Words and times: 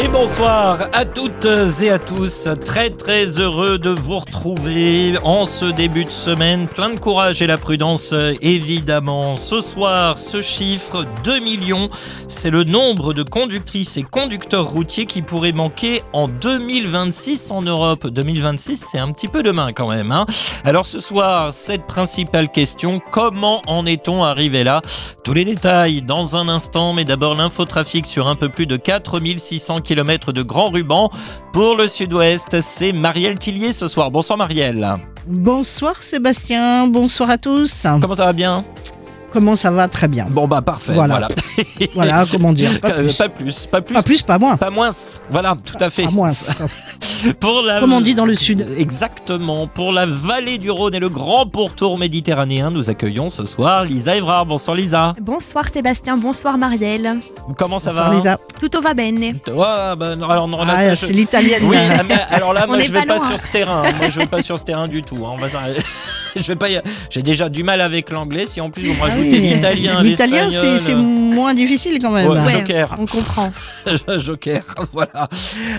Et 0.00 0.06
bonsoir 0.06 0.88
à 0.92 1.04
toutes 1.04 1.48
et 1.82 1.90
à 1.90 1.98
tous. 1.98 2.48
Très 2.64 2.90
très 2.90 3.40
heureux 3.40 3.80
de 3.80 3.90
vous 3.90 4.20
retrouver 4.20 5.14
en 5.24 5.44
ce 5.44 5.64
début 5.64 6.04
de 6.04 6.12
semaine. 6.12 6.68
Plein 6.68 6.90
de 6.90 7.00
courage 7.00 7.42
et 7.42 7.48
la 7.48 7.58
prudence 7.58 8.14
évidemment. 8.40 9.36
Ce 9.36 9.60
soir, 9.60 10.16
ce 10.16 10.40
chiffre 10.40 11.04
2 11.24 11.40
millions, 11.40 11.88
c'est 12.28 12.50
le 12.50 12.62
nombre 12.62 13.12
de 13.12 13.24
conductrices 13.24 13.96
et 13.96 14.04
conducteurs 14.04 14.68
routiers 14.68 15.06
qui 15.06 15.20
pourraient 15.20 15.50
manquer 15.50 16.02
en 16.12 16.28
2026 16.28 17.50
en 17.50 17.62
Europe. 17.62 18.06
2026, 18.06 18.86
c'est 18.92 18.98
un 18.98 19.10
petit 19.10 19.26
peu 19.26 19.42
demain 19.42 19.72
quand 19.72 19.88
même. 19.88 20.12
Hein 20.12 20.26
Alors 20.62 20.86
ce 20.86 21.00
soir, 21.00 21.52
cette 21.52 21.88
principale 21.88 22.52
question, 22.52 23.00
comment 23.10 23.62
en 23.66 23.84
est-on 23.84 24.22
arrivé 24.22 24.62
là? 24.62 24.80
Tous 25.24 25.34
les 25.34 25.44
détails 25.44 26.02
dans 26.02 26.36
un 26.36 26.48
instant, 26.48 26.92
mais 26.92 27.04
d'abord 27.04 27.34
l'infotrafic 27.34 28.06
sur 28.06 28.28
un 28.28 28.36
peu 28.36 28.48
plus 28.48 28.66
de 28.66 28.76
4600 28.76 29.80
km 29.88 30.32
de 30.32 30.42
grand 30.42 30.68
ruban. 30.68 31.10
Pour 31.54 31.74
le 31.74 31.88
sud-ouest, 31.88 32.60
c'est 32.60 32.92
Marielle 32.92 33.38
Tillier 33.38 33.72
ce 33.72 33.88
soir. 33.88 34.10
Bonsoir 34.10 34.36
Marielle. 34.36 34.86
Bonsoir 35.26 35.96
Sébastien, 36.02 36.86
bonsoir 36.88 37.30
à 37.30 37.38
tous. 37.38 37.82
Comment 37.82 38.14
ça 38.14 38.26
va 38.26 38.32
bien? 38.34 38.64
Comment 39.30 39.56
ça 39.56 39.70
va 39.70 39.88
Très 39.88 40.08
bien. 40.08 40.26
Bon 40.30 40.46
bah 40.48 40.62
parfait. 40.62 40.92
Voilà. 40.94 41.28
Voilà, 41.94 42.24
comment 42.30 42.52
dire 42.52 42.80
Pas 42.82 42.90
plus. 42.92 43.16
Pas 43.16 43.28
plus, 43.28 43.66
pas 43.66 43.80
plus, 43.82 43.94
Pas 43.94 44.02
plus, 44.02 44.22
pas 44.22 44.38
moins. 44.38 44.56
pas 44.56 44.70
moins. 44.70 44.90
Voilà, 45.30 45.54
tout 45.64 45.76
à 45.80 45.90
fait. 45.90 46.04
Pas 46.04 46.10
moins. 46.10 46.32
Pour 47.40 47.62
la... 47.62 47.80
Comme 47.80 47.92
on 47.92 48.00
dit 48.00 48.14
dans 48.14 48.24
le 48.26 48.34
sud. 48.34 48.66
Exactement. 48.78 49.66
Pour 49.66 49.92
la 49.92 50.06
vallée 50.06 50.58
du 50.58 50.70
Rhône 50.70 50.94
et 50.94 50.98
le 51.00 51.08
grand 51.08 51.46
pourtour 51.46 51.98
méditerranéen, 51.98 52.70
nous 52.70 52.90
accueillons 52.90 53.28
ce 53.28 53.44
soir 53.44 53.84
Lisa 53.84 54.16
Evrard. 54.16 54.46
Bonsoir 54.46 54.76
Lisa. 54.76 55.14
Bonsoir 55.20 55.68
Sébastien, 55.68 56.16
bonsoir 56.16 56.56
Marielle. 56.58 57.18
Comment 57.56 57.78
ça 57.78 57.90
Bonsoir, 57.90 58.10
va 58.10 58.16
Lisa. 58.16 58.38
Tutto 58.58 58.80
va 58.80 58.94
bene. 58.94 59.20
Ouais, 59.20 59.34
bah, 59.96 60.12
alors, 60.28 60.48
non, 60.48 60.64
là, 60.64 60.74
Ah, 60.76 60.82
ça, 60.90 60.94
c'est 60.94 61.08
je- 61.08 61.12
l'italienne. 61.12 61.62
Oui, 61.64 61.76
mais 62.08 62.14
alors 62.30 62.52
là, 62.52 62.64
On 62.64 62.68
moi, 62.72 62.78
je 62.80 62.90
vais 62.92 63.00
pas 63.04 63.16
loin. 63.16 63.28
sur 63.28 63.38
ce 63.38 63.46
terrain. 63.52 63.82
Moi, 63.98 64.08
je 64.10 64.20
vais 64.20 64.26
pas 64.26 64.42
sur 64.42 64.58
ce 64.58 64.64
terrain 64.64 64.88
du 64.88 65.02
tout. 65.02 65.18
hein. 65.26 65.30
On 65.34 65.36
va 65.38 65.48
s'arrêter. 65.48 65.80
je 66.42 66.46
vais 66.48 66.56
pas. 66.56 66.68
y- 66.70 66.80
J'ai 67.10 67.22
déjà 67.22 67.48
du 67.48 67.62
mal 67.62 67.80
avec 67.80 68.10
l'anglais. 68.10 68.46
Si 68.46 68.60
en 68.60 68.70
plus 68.70 68.84
vous 68.84 68.94
me 68.94 68.98
Ah 69.00 69.04
rajoutez 69.04 69.38
oui, 69.40 69.50
l'italien, 69.54 70.02
L'italien, 70.02 70.48
c'est 70.78 70.94
moins 70.94 71.54
difficile 71.54 71.98
quand 72.00 72.10
même. 72.10 72.26
Ouais, 72.28 72.38
Ouais, 72.38 72.52
Joker. 72.52 72.96
on 72.98 73.06
comprend. 73.06 73.52
Joker, 74.18 74.62
voilà. 74.92 75.28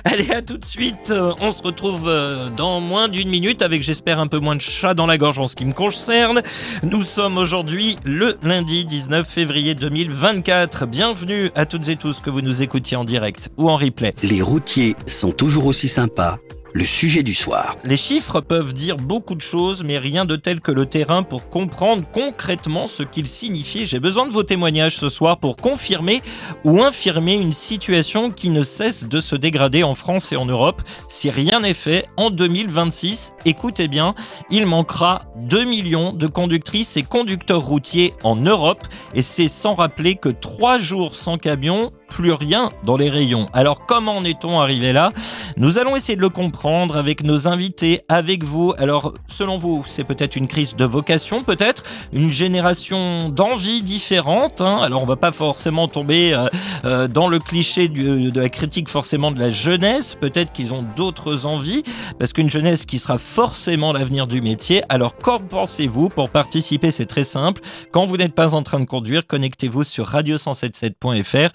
Allez, 0.06 0.30
à 0.32 0.42
tout 0.42 0.58
de 0.58 0.66
suite. 0.66 1.10
Euh, 1.12 1.34
On 1.42 1.52
se 1.52 1.62
retrouve 1.64 2.06
euh, 2.08 2.50
dans 2.56 2.80
moins 2.80 3.08
d'une 3.08 3.30
minute 3.30 3.62
avec, 3.62 3.82
j'espère, 3.84 4.20
un 4.20 4.28
peu 4.28 4.40
moins 4.40 4.56
de 4.56 4.62
chat 4.62 4.94
dans 4.94 5.06
la 5.08 5.18
gorge 5.18 5.40
en 5.40 5.48
ce 5.48 5.56
qui 5.56 5.66
me 5.66 5.74
concerne. 5.74 6.42
Nous 6.84 7.04
sommes 7.04 7.38
aujourd'hui 7.38 7.98
le 8.04 8.38
lundi 8.44 8.86
19 8.86 9.28
février 9.28 9.76
2024. 9.76 10.86
Bienvenue 10.88 11.50
à 11.56 11.66
toutes 11.66 11.88
et 11.90 11.96
tous 11.96 12.20
que 12.22 12.30
vous 12.30 12.42
nous 12.42 12.62
écoutiez 12.62 12.98
en 12.98 13.04
direct 13.04 13.50
ou 13.58 13.70
en 13.70 13.76
replay. 13.78 14.14
Les 14.24 14.42
routiers 14.42 14.96
sont 15.08 15.32
toujours 15.32 15.66
aussi 15.66 15.88
sympas. 15.88 16.38
Le 16.74 16.86
sujet 16.86 17.24
du 17.24 17.34
soir. 17.34 17.76
Les 17.84 17.98
chiffres 17.98 18.42
peuvent 18.42 18.74
dire 18.74 18.98
beaucoup 18.98 19.34
de 19.34 19.42
choses, 19.42 19.84
mais 19.84 19.98
rien 19.98 20.26
de 20.26 20.36
tel 20.36 20.62
que 20.62 20.72
le 20.72 20.86
terrain 20.86 21.24
pour 21.24 21.50
comprendre 21.50 22.04
concrètement 22.12 22.86
ce 22.86 23.02
qu'ils 23.02 23.26
signifient. 23.26 23.88
J'ai 23.88 24.00
besoin 24.00 24.28
de 24.28 24.32
vos 24.32 24.44
témoignages 24.44 24.98
ce 24.98 25.10
soir 25.10 25.40
pour 25.40 25.58
confirmer 25.58 26.22
ou 26.64 26.82
infirmer 26.84 27.34
une 27.34 27.54
situation 27.54 28.30
qui 28.30 28.52
ne 28.52 28.62
cesse 28.62 29.06
de 29.06 29.20
se 29.20 29.36
dégrader 29.36 29.82
en 29.82 29.96
France 29.96 30.32
et 30.32 30.36
en 30.36 30.46
Europe. 30.46 30.84
Si 31.08 31.32
rien 31.32 31.62
n'est 31.62 31.74
fait, 31.74 32.06
en 32.18 32.30
2026, 32.30 33.34
écoutez 33.46 33.88
bien, 33.88 34.14
il 34.52 34.68
manquera 34.68 35.24
2 35.46 35.64
millions 35.64 36.14
de 36.14 36.28
conductrices 36.28 36.98
et 36.98 37.04
conducteurs 37.04 37.64
routiers 37.64 38.14
en 38.24 38.36
Europe, 38.36 38.88
et 39.16 39.24
c'est 39.24 39.48
sans 39.48 39.74
rappeler 39.74 40.16
que 40.16 40.30
3 40.30 40.78
jours 40.78 41.16
sans 41.16 41.40
camion, 41.40 41.92
plus 42.10 42.32
rien 42.34 42.70
dans 42.84 42.98
les 42.98 43.10
rayons. 43.10 43.48
Alors 43.54 43.86
comment 43.86 44.18
en 44.18 44.26
est-on 44.26 44.60
arrivé 44.60 44.94
là? 44.94 45.12
Nous 45.58 45.78
allons 45.78 45.96
essayer 45.96 46.16
de 46.16 46.22
le 46.22 46.30
comprendre 46.30 46.98
avec 46.98 47.24
nos 47.24 47.48
invités, 47.48 48.02
avec 48.10 48.44
vous. 48.44 48.74
Alors 48.78 49.14
selon 49.28 49.58
vous, 49.58 49.84
c'est 49.86 50.04
peut-être 50.04 50.36
une 50.36 50.48
crise 50.48 50.76
de 50.76 50.86
vocation, 50.86 51.44
peut-être 51.44 51.84
une 52.14 52.32
génération 52.32 53.30
d'envie 53.30 53.82
différente. 53.84 54.62
hein. 54.62 54.80
Alors 54.82 55.04
on 55.04 55.06
va 55.06 55.16
pas 55.16 55.32
forcément 55.32 55.88
tomber 55.88 56.34
euh, 56.34 56.48
euh, 56.86 57.08
dans 57.08 57.28
le 57.28 57.40
cliché 57.40 57.88
de 57.88 58.40
la 58.40 58.50
critique 58.50 58.90
forcément 58.90 59.32
de 59.32 59.40
la 59.40 59.50
jeunesse. 59.50 60.16
Peut-être 60.20 60.52
qu'ils 60.52 60.74
ont 60.74 60.84
d'autres 60.96 61.46
envies, 61.46 61.84
parce 62.18 62.34
qu'une 62.34 62.50
jeunesse 62.50 62.86
qui 62.86 63.00
sera 63.00 63.18
forcément 63.18 63.94
l'avenir 63.94 64.28
du 64.28 64.42
métier. 64.42 64.82
Alors 64.90 65.18
qu'en 65.18 65.40
pensez-vous? 65.40 66.10
Pour 66.10 66.30
participer, 66.30 66.92
c'est 66.92 67.06
très 67.06 67.24
simple. 67.24 67.62
Quand 67.92 68.06
vous 68.06 68.18
n'êtes 68.18 68.34
pas 68.34 68.56
en 68.56 68.64
train 68.64 68.80
de 68.80 68.86
conduire, 68.86 69.28
connectez-vous 69.28 69.84
sur 69.84 70.10
radio177.fr. 70.10 71.50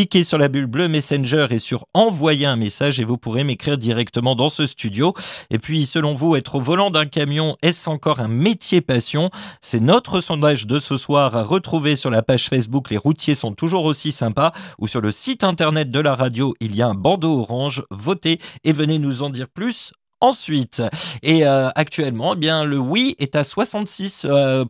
Cliquez 0.00 0.24
sur 0.24 0.38
la 0.38 0.48
bulle 0.48 0.64
bleue 0.64 0.88
Messenger 0.88 1.48
et 1.50 1.58
sur 1.58 1.84
envoyer 1.92 2.46
un 2.46 2.56
message 2.56 2.98
et 3.00 3.04
vous 3.04 3.18
pourrez 3.18 3.44
m'écrire 3.44 3.76
directement 3.76 4.34
dans 4.34 4.48
ce 4.48 4.66
studio. 4.66 5.12
Et 5.50 5.58
puis, 5.58 5.84
selon 5.84 6.14
vous, 6.14 6.36
être 6.36 6.54
au 6.54 6.60
volant 6.62 6.88
d'un 6.88 7.04
camion, 7.04 7.58
est-ce 7.60 7.90
encore 7.90 8.20
un 8.20 8.26
métier 8.26 8.80
passion? 8.80 9.28
C'est 9.60 9.80
notre 9.80 10.22
sondage 10.22 10.66
de 10.66 10.80
ce 10.80 10.96
soir 10.96 11.36
à 11.36 11.42
retrouver 11.42 11.96
sur 11.96 12.08
la 12.08 12.22
page 12.22 12.48
Facebook 12.48 12.88
Les 12.88 12.96
routiers 12.96 13.34
sont 13.34 13.52
toujours 13.52 13.84
aussi 13.84 14.10
sympas 14.10 14.52
ou 14.78 14.88
sur 14.88 15.02
le 15.02 15.10
site 15.10 15.44
internet 15.44 15.90
de 15.90 16.00
la 16.00 16.14
radio, 16.14 16.54
il 16.60 16.74
y 16.74 16.80
a 16.80 16.88
un 16.88 16.94
bandeau 16.94 17.38
orange. 17.38 17.82
Votez 17.90 18.40
et 18.64 18.72
venez 18.72 18.98
nous 18.98 19.22
en 19.22 19.28
dire 19.28 19.48
plus. 19.52 19.92
Ensuite, 20.22 20.82
et 21.22 21.46
euh, 21.46 21.70
actuellement, 21.74 22.34
eh 22.34 22.38
bien 22.38 22.64
le 22.64 22.76
oui 22.76 23.16
est 23.18 23.36
à 23.36 23.42
66%. 23.42 24.26
euh, 24.26 24.64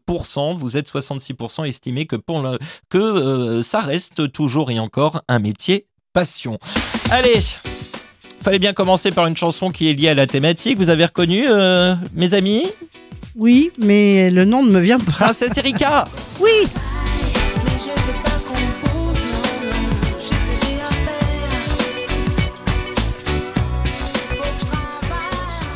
vous 0.54 0.76
êtes 0.76 0.88
66% 0.88 1.66
estimé 1.66 2.06
que 2.06 2.14
pour 2.14 2.40
le, 2.40 2.56
que 2.88 2.98
euh, 2.98 3.60
ça 3.62 3.80
reste 3.80 4.30
toujours 4.30 4.70
et 4.70 4.78
encore 4.78 5.22
un 5.26 5.40
métier 5.40 5.86
passion. 6.12 6.58
Allez, 7.10 7.40
fallait 8.42 8.60
bien 8.60 8.72
commencer 8.72 9.10
par 9.10 9.26
une 9.26 9.36
chanson 9.36 9.70
qui 9.70 9.90
est 9.90 9.94
liée 9.94 10.10
à 10.10 10.14
la 10.14 10.28
thématique. 10.28 10.78
Vous 10.78 10.90
avez 10.90 11.04
reconnu, 11.06 11.44
mes 12.14 12.34
amis? 12.34 12.66
Oui, 13.34 13.72
mais 13.78 14.30
le 14.30 14.44
nom 14.44 14.62
ne 14.62 14.70
me 14.70 14.80
vient 14.80 15.00
pas. 15.00 15.12
Princesse 15.12 15.56
Erika 15.56 16.04
Oui, 16.40 16.68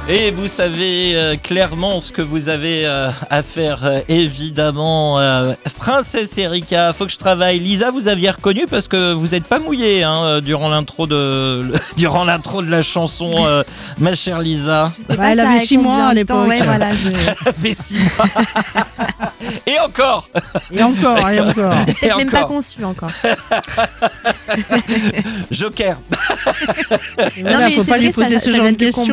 Et 0.07 0.31
vous 0.33 0.49
savez 0.49 1.13
euh, 1.17 1.35
clairement 1.43 1.99
ce 1.99 2.13
que 2.13 2.21
vous 2.21 2.51
avez 2.51 2.85
euh, 2.85 3.09
à 3.31 3.43
faire, 3.43 3.81
euh, 3.85 4.01
évidemment. 4.09 5.19
Euh, 5.19 5.55
Princesse 5.79 6.37
Erika, 6.37 6.93
faut 6.93 7.07
que 7.07 7.13
je 7.13 7.17
travaille. 7.17 7.59
Lisa, 7.59 7.91
vous 7.91 8.07
aviez 8.07 8.29
reconnu 8.31 8.67
parce 8.69 8.87
que 8.87 9.15
vous 9.15 9.29
n'êtes 9.29 9.45
pas 9.47 9.59
mouillée 9.59 10.03
hein, 10.03 10.41
durant 10.43 10.69
l'intro 10.69 11.07
de 11.07 11.73
durant 11.97 12.25
l'intro 12.25 12.61
de 12.61 12.71
la 12.71 12.83
chanson, 12.83 13.31
euh, 13.47 13.63
ma 13.99 14.15
chère 14.15 14.41
Lisa. 14.41 14.93
Bah, 15.09 15.31
elle 15.33 15.41
avait 15.41 15.57
a 15.57 15.61
six 15.61 15.79
mois 15.79 16.09
à 16.09 16.15
l'époque. 16.15 16.49
Ouais, 16.49 16.61
voilà, 16.65 16.93
je... 16.93 17.09
Ça 17.43 17.53
fait 17.55 17.73
six 17.75 17.97
mois. 17.97 18.27
Et 19.67 19.79
encore. 19.81 20.29
et 20.73 20.83
encore, 20.83 21.29
et 21.29 21.39
encore. 21.41 21.75
Et 21.89 21.93
peut-être 21.95 22.17
même 22.17 22.31
pas 22.31 22.45
conçu 22.45 22.83
encore. 22.83 23.11
Joker. 25.51 25.99
Voilà, 27.43 27.59
mais 27.69 27.71
faut 27.73 27.85
c'est 27.85 27.91
pas 27.91 27.99
lui 27.99 28.11
poser 28.11 28.37
ça- 28.37 28.41
ce 28.41 28.51
ça 28.51 28.57
genre 28.57 28.67
de 28.67 28.73
questions. 28.73 29.05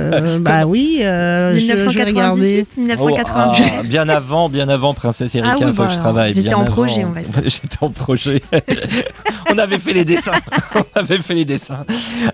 Euh, 0.00 0.38
bah 0.38 0.64
oui, 0.66 0.98
euh, 1.02 1.54
je- 1.54 1.60
je 1.60 1.66
vais 1.66 2.04
regarder. 2.04 2.66
1998, 2.66 2.76
1998. 2.76 3.64
Oh, 3.66 3.76
ah, 3.78 3.82
bien 3.84 4.08
avant, 4.08 4.48
bien 4.48 4.68
avant, 4.68 4.94
Princesse 4.94 5.34
Erika, 5.34 5.54
Ah 5.54 5.56
oui, 5.60 5.66
faut 5.74 5.82
bah 5.82 5.86
que 5.88 5.94
je 5.94 5.98
travaille. 5.98 6.34
j'étais 6.34 6.54
en 6.54 6.60
avant. 6.62 6.70
projet, 6.70 7.04
on 7.04 7.12
va 7.12 7.22
dire. 7.22 7.42
J'étais 7.44 7.76
en 7.80 7.90
projet. 7.90 8.42
on 9.52 9.58
avait 9.58 9.78
fait 9.78 9.92
les 9.92 10.04
dessins. 10.04 10.32
on 10.74 10.98
avait 11.00 11.18
fait 11.18 11.34
les 11.34 11.44
dessins. 11.44 11.84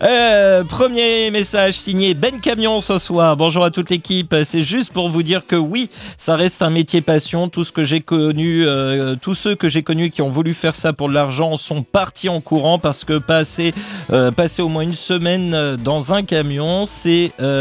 Euh, 0.02 0.64
premier 0.64 1.30
message 1.30 1.74
signé 1.74 2.14
Ben 2.14 2.40
Camion 2.40 2.80
ce 2.80 2.98
soir. 2.98 3.36
Bonjour 3.36 3.64
à 3.64 3.70
toute 3.70 3.90
l'équipe. 3.90 4.34
C'est 4.44 4.62
juste 4.62 4.92
pour 4.92 5.08
vous 5.08 5.22
dire 5.22 5.42
que 5.46 5.56
oui, 5.56 5.88
ça 6.16 6.36
reste 6.36 6.62
un 6.62 6.70
métier 6.70 7.00
passion. 7.00 7.48
Tout 7.48 7.64
ce 7.64 7.72
que 7.72 7.84
j'ai 7.84 8.00
connu, 8.00 8.64
euh, 8.66 9.14
tous 9.20 9.34
ceux 9.34 9.54
que 9.54 9.68
j'ai 9.68 9.82
connus 9.82 10.10
qui 10.10 10.22
ont 10.22 10.30
voulu 10.30 10.54
faire 10.54 10.74
ça 10.74 10.92
pour 10.92 11.08
de 11.08 11.14
l'argent 11.14 11.56
sont 11.56 11.82
partis 11.82 12.28
en 12.28 12.40
courant 12.40 12.78
parce 12.78 13.04
que 13.04 13.18
passer, 13.18 13.72
euh, 14.12 14.30
passer 14.30 14.62
au 14.62 14.68
moins 14.68 14.82
une 14.82 14.94
semaine 14.94 15.76
dans 15.76 16.12
un 16.12 16.22
camion, 16.22 16.84
c'est, 16.84 17.32
euh, 17.40 17.53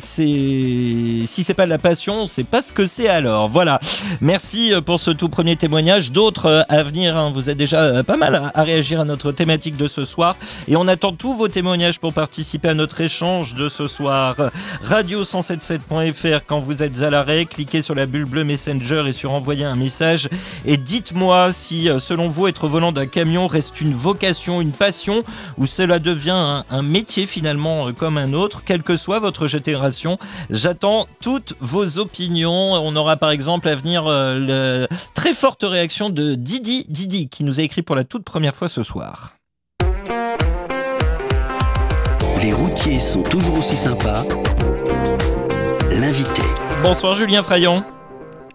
c'est, 0.00 1.26
si 1.26 1.44
c'est 1.44 1.54
pas 1.54 1.64
de 1.64 1.70
la 1.70 1.78
passion, 1.78 2.26
c'est 2.26 2.44
pas 2.44 2.62
ce 2.62 2.72
que 2.72 2.86
c'est 2.86 3.08
alors. 3.08 3.48
Voilà. 3.48 3.78
Merci 4.20 4.72
euh, 4.72 4.80
pour 4.80 5.00
ce 5.00 5.10
tout 5.10 5.28
premier 5.28 5.56
témoignage. 5.56 6.12
D'autres 6.12 6.46
euh, 6.46 6.62
à 6.68 6.82
venir. 6.82 7.16
hein. 7.16 7.30
Vous 7.34 7.50
êtes 7.50 7.56
déjà 7.56 7.82
euh, 7.82 8.02
pas 8.02 8.16
mal 8.16 8.50
à, 8.54 8.62
réagir 8.62 9.00
à 9.00 9.04
notre 9.04 9.32
thématique 9.32 9.76
de 9.76 9.86
ce 9.86 10.04
soir. 10.04 10.36
Et 10.68 10.76
on 10.76 10.86
attend 10.88 11.12
tous 11.12 11.34
vos 11.34 11.48
témoignages 11.48 11.98
pour 11.98 12.12
participer 12.12 12.68
à 12.68 12.74
notre 12.74 13.00
échange 13.00 13.54
de 13.54 13.68
ce 13.68 13.86
soir. 13.86 14.36
Radio177.fr 14.84 16.40
quand 16.46 16.60
vous 16.60 16.82
êtes 16.82 17.02
à 17.02 17.10
l'arrêt. 17.10 17.44
Cliquez 17.44 17.82
sur 17.82 17.94
la 17.94 18.06
bulle 18.06 18.24
bleue 18.24 18.44
Messenger 18.44 19.04
et 19.06 19.12
sur 19.12 19.32
envoyer 19.32 19.64
un 19.64 19.76
message. 19.76 20.28
Et 20.66 20.76
dites-moi 20.76 21.52
si, 21.52 21.88
euh, 21.88 21.98
selon 21.98 22.28
vous, 22.28 22.46
être 22.48 22.68
volant 22.68 22.92
d'un 22.92 23.06
camion 23.06 23.46
reste 23.46 23.80
une 23.80 23.92
vocation, 23.92 24.60
une 24.60 24.72
passion, 24.72 25.24
ou 25.58 25.66
cela 25.66 25.98
devient 25.98 26.30
un, 26.30 26.64
un 26.70 26.82
métier 26.82 27.26
finalement 27.26 27.88
euh, 27.88 27.92
comme 27.92 28.18
un 28.18 28.32
autre, 28.32 28.62
quelle 28.64 28.82
que 28.82 28.96
soit 28.96 29.03
votre 29.08 29.46
génération. 29.46 30.18
J'attends 30.50 31.06
toutes 31.20 31.54
vos 31.60 31.98
opinions. 31.98 32.72
On 32.72 32.96
aura 32.96 33.16
par 33.16 33.30
exemple 33.30 33.68
à 33.68 33.74
venir 33.74 34.06
euh, 34.06 34.38
le 34.38 34.86
très 35.14 35.34
forte 35.34 35.62
réaction 35.62 36.10
de 36.10 36.34
Didi 36.34 36.86
Didi 36.88 37.28
qui 37.28 37.44
nous 37.44 37.60
a 37.60 37.62
écrit 37.62 37.82
pour 37.82 37.96
la 37.96 38.04
toute 38.04 38.24
première 38.24 38.54
fois 38.54 38.68
ce 38.68 38.82
soir. 38.82 39.34
Les 42.42 42.52
routiers 42.52 43.00
sont 43.00 43.22
toujours 43.22 43.58
aussi 43.58 43.76
sympas. 43.76 44.24
L'invité. 45.90 46.42
Bonsoir 46.82 47.14
Julien 47.14 47.42
Frayon. 47.42 47.84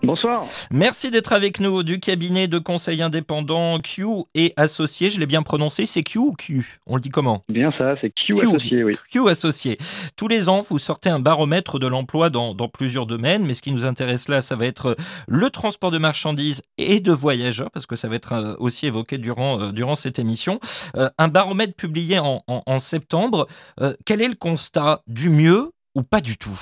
Bonsoir. 0.09 0.43
Merci 0.71 1.11
d'être 1.11 1.33
avec 1.33 1.59
nous 1.59 1.83
du 1.83 1.99
cabinet 1.99 2.47
de 2.47 2.57
conseil 2.57 3.03
indépendant 3.03 3.77
Q 3.77 4.05
et 4.33 4.53
associé. 4.57 5.11
Je 5.11 5.19
l'ai 5.19 5.27
bien 5.27 5.43
prononcé, 5.43 5.85
c'est 5.85 6.01
Q 6.01 6.17
ou 6.17 6.33
Q 6.33 6.79
On 6.87 6.95
le 6.95 7.01
dit 7.01 7.09
comment 7.09 7.43
Bien 7.47 7.71
ça, 7.77 7.93
c'est 8.01 8.09
Q, 8.09 8.33
Q. 8.33 8.39
associé, 8.47 8.83
oui. 8.83 8.95
Q 9.11 9.29
associé. 9.29 9.77
Tous 10.15 10.27
les 10.27 10.49
ans, 10.49 10.61
vous 10.67 10.79
sortez 10.79 11.09
un 11.11 11.19
baromètre 11.19 11.77
de 11.77 11.85
l'emploi 11.85 12.31
dans, 12.31 12.55
dans 12.55 12.67
plusieurs 12.67 13.05
domaines, 13.05 13.45
mais 13.45 13.53
ce 13.53 13.61
qui 13.61 13.71
nous 13.71 13.85
intéresse 13.85 14.27
là, 14.29 14.41
ça 14.41 14.55
va 14.55 14.65
être 14.65 14.95
le 15.27 15.49
transport 15.51 15.91
de 15.91 15.99
marchandises 15.99 16.63
et 16.79 17.01
de 17.01 17.11
voyageurs, 17.11 17.69
parce 17.69 17.85
que 17.85 17.95
ça 17.95 18.07
va 18.07 18.15
être 18.15 18.33
euh, 18.33 18.55
aussi 18.57 18.87
évoqué 18.87 19.19
durant, 19.19 19.61
euh, 19.61 19.71
durant 19.71 19.93
cette 19.93 20.17
émission. 20.17 20.59
Euh, 20.95 21.07
un 21.19 21.27
baromètre 21.27 21.75
publié 21.75 22.17
en, 22.17 22.41
en- 22.47 22.63
en 22.65 22.79
septembre. 22.79 23.47
Euh, 23.79 23.93
quel 24.07 24.23
est 24.23 24.27
le 24.27 24.33
constat? 24.33 25.03
Du 25.05 25.29
mieux 25.29 25.69
ou 25.93 26.01
pas 26.01 26.19
du 26.19 26.35
tout? 26.39 26.59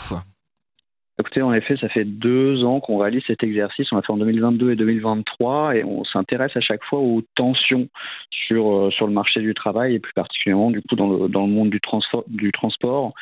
Écoutez, 1.19 1.41
en 1.41 1.51
effet, 1.51 1.75
ça 1.77 1.89
fait 1.89 2.05
deux 2.05 2.63
ans 2.63 2.79
qu'on 2.79 2.99
réalise 2.99 3.23
cet 3.25 3.43
exercice. 3.43 3.91
On 3.91 3.95
l'a 3.95 4.03
fait 4.03 4.13
en 4.13 4.17
2022 4.17 4.73
et 4.73 4.75
2023 4.75 5.75
et 5.75 5.83
on 5.83 6.03
s'intéresse 6.03 6.55
à 6.55 6.59
chaque 6.59 6.83
fois 6.83 6.99
aux 6.99 7.23
tensions 7.33 7.87
sur, 8.29 8.71
euh, 8.71 8.91
sur 8.91 9.07
le 9.07 9.13
marché 9.13 9.41
du 9.41 9.55
travail 9.55 9.95
et 9.95 9.99
plus 9.99 10.13
particulièrement 10.13 10.69
du 10.69 10.79
coup 10.83 10.95
dans 10.95 11.09
le, 11.09 11.27
dans 11.27 11.47
le 11.47 11.51
monde 11.51 11.71
du, 11.71 11.81
du 12.27 12.51
transport. 12.51 13.13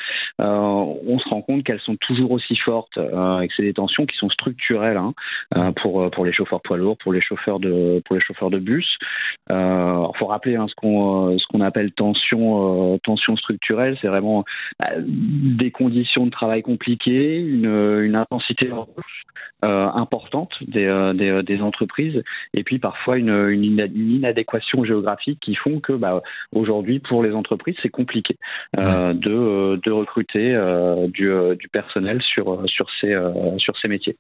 Euh, 0.41 0.45
on 0.45 1.19
se 1.19 1.29
rend 1.29 1.41
compte 1.41 1.63
qu'elles 1.63 1.79
sont 1.79 1.95
toujours 1.95 2.31
aussi 2.31 2.57
fortes 2.57 2.97
euh, 2.97 3.39
et 3.39 3.47
que 3.47 3.53
c'est 3.55 3.63
des 3.63 3.73
tensions 3.73 4.05
qui 4.05 4.17
sont 4.17 4.29
structurelles 4.29 4.97
hein, 4.97 5.71
pour, 5.81 6.11
pour 6.11 6.25
les 6.25 6.33
chauffeurs 6.33 6.61
poids 6.61 6.75
lourds, 6.75 6.97
pour 6.97 7.13
les 7.13 7.21
chauffeurs 7.21 7.61
de, 7.61 8.01
pour 8.03 8.17
les 8.17 8.21
chauffeurs 8.21 8.49
de 8.49 8.59
bus. 8.59 8.97
Il 9.49 10.17
faut 10.19 10.25
rappeler 10.25 10.57
hein, 10.57 10.65
ce 10.67 10.75
qu'on 10.75 11.61
appelle 11.61 11.93
tension, 11.93 12.99
tension 13.05 13.37
structurelle, 13.37 13.97
c'est 14.01 14.07
vraiment 14.09 14.43
bah, 14.79 14.89
des 14.97 15.71
conditions 15.71 16.25
de 16.25 16.31
travail 16.31 16.61
compliquées, 16.61 17.39
une, 17.39 17.84
une 18.03 18.15
intensité 18.15 18.69
euh, 19.63 19.87
importante 19.87 20.51
des, 20.61 20.85
euh, 20.85 21.13
des, 21.13 21.29
euh, 21.29 21.41
des 21.41 21.61
entreprises, 21.61 22.21
et 22.53 22.63
puis 22.63 22.77
parfois 22.79 23.17
une, 23.17 23.29
une, 23.49 23.63
ina- 23.63 23.85
une 23.85 24.11
inadéquation 24.17 24.83
géographique 24.83 25.39
qui 25.41 25.55
font 25.55 25.79
que 25.79 25.93
bah, 25.93 26.21
aujourd'hui 26.51 26.99
pour 26.99 27.23
les 27.23 27.33
entreprises 27.33 27.75
c'est 27.81 27.89
compliqué 27.89 28.35
euh, 28.77 29.13
de, 29.13 29.31
euh, 29.31 29.77
de 29.83 29.91
recruter 29.91 30.53
euh, 30.53 31.07
du, 31.07 31.29
euh, 31.29 31.55
du 31.55 31.67
personnel 31.69 32.21
sur, 32.21 32.53
euh, 32.53 32.67
sur, 32.67 32.87
ces, 32.99 33.13
euh, 33.13 33.57
sur 33.57 33.77
ces 33.79 33.87
métiers. 33.87 34.17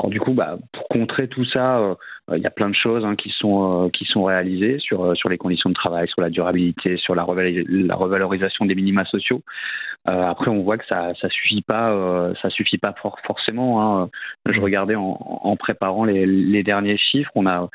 Alors 0.00 0.10
du 0.10 0.18
coup, 0.18 0.32
bah, 0.32 0.56
pour 0.72 0.88
contrer 0.88 1.28
tout 1.28 1.44
ça, 1.44 1.78
euh, 1.78 1.94
il 2.34 2.38
y 2.42 2.46
a 2.46 2.50
plein 2.50 2.70
de 2.70 2.74
choses 2.74 3.04
hein, 3.04 3.16
qui 3.16 3.30
sont 3.38 3.84
euh, 3.84 3.88
qui 3.90 4.04
sont 4.06 4.24
réalisées 4.24 4.78
sur 4.78 5.04
euh, 5.04 5.14
sur 5.14 5.28
les 5.28 5.36
conditions 5.36 5.68
de 5.68 5.74
travail, 5.74 6.08
sur 6.08 6.22
la 6.22 6.30
durabilité, 6.30 6.96
sur 6.96 7.14
la, 7.14 7.22
reval- 7.22 7.64
la 7.68 7.94
revalorisation 7.94 8.64
des 8.64 8.74
minima 8.74 9.04
sociaux. 9.04 9.42
Après, 10.06 10.50
on 10.50 10.62
voit 10.62 10.78
que 10.78 10.86
ça 10.86 11.12
ça 11.20 11.28
suffit 11.28 11.60
pas 11.60 12.32
ça 12.40 12.48
suffit 12.48 12.78
pas 12.78 12.94
for- 13.02 13.18
forcément. 13.26 13.82
Hein. 14.02 14.08
Je 14.48 14.58
regardais 14.58 14.94
en, 14.94 15.18
en 15.20 15.56
préparant 15.56 16.04
les, 16.04 16.24
les 16.24 16.62
derniers 16.62 16.96
chiffres, 16.96 17.30
on 17.34 17.46
a 17.46 17.68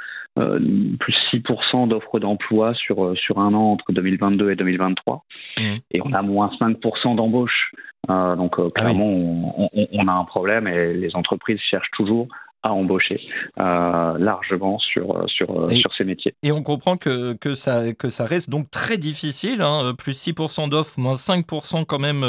plus 1.00 1.14
6% 1.32 1.88
d'offres 1.88 2.20
d'emploi 2.20 2.74
sur 2.74 3.16
sur 3.16 3.38
un 3.40 3.54
an 3.54 3.74
entre 3.74 3.92
2022 3.94 4.52
et 4.52 4.56
2023, 4.56 5.24
Mhm. 5.60 5.78
et 5.92 6.02
on 6.04 6.12
a 6.14 6.22
moins 6.24 6.50
5% 6.60 7.16
d'embauches. 7.16 7.72
Euh, 8.10 8.36
donc 8.36 8.60
euh, 8.60 8.64
Ah 8.76 8.82
oui. 8.86 8.94
clairement, 8.94 9.06
on, 9.06 9.70
on- 9.74 9.88
on 9.94 10.08
a 10.08 10.14
un 10.14 10.26
problème 10.26 10.68
et 10.68 10.94
les 10.94 11.16
entreprises 11.16 11.60
cherchent 11.70 11.92
toujours 11.96 12.28
à 12.64 12.74
embaucher 12.74 13.22
euh, 13.60 14.18
largement 14.18 14.80
sur 14.80 15.24
sur 15.30 15.72
Et- 15.72 15.76
sur 15.76 15.92
ces 15.96 16.04
métiers. 16.04 16.34
Et 16.42 16.52
on 16.52 16.64
comprend 16.64 16.98
que, 16.98 17.34
que, 17.34 17.54
ça, 17.54 17.94
que 17.94 18.10
ça 18.10 18.26
reste 18.26 18.50
donc 18.50 18.72
très 18.72 18.98
difficile, 18.98 19.62
hein, 19.62 19.94
plus 19.96 20.14
6% 20.14 20.68
d'offres, 20.70 21.00
moins 21.00 21.14
5% 21.14 21.86
quand 21.86 22.00
même 22.00 22.26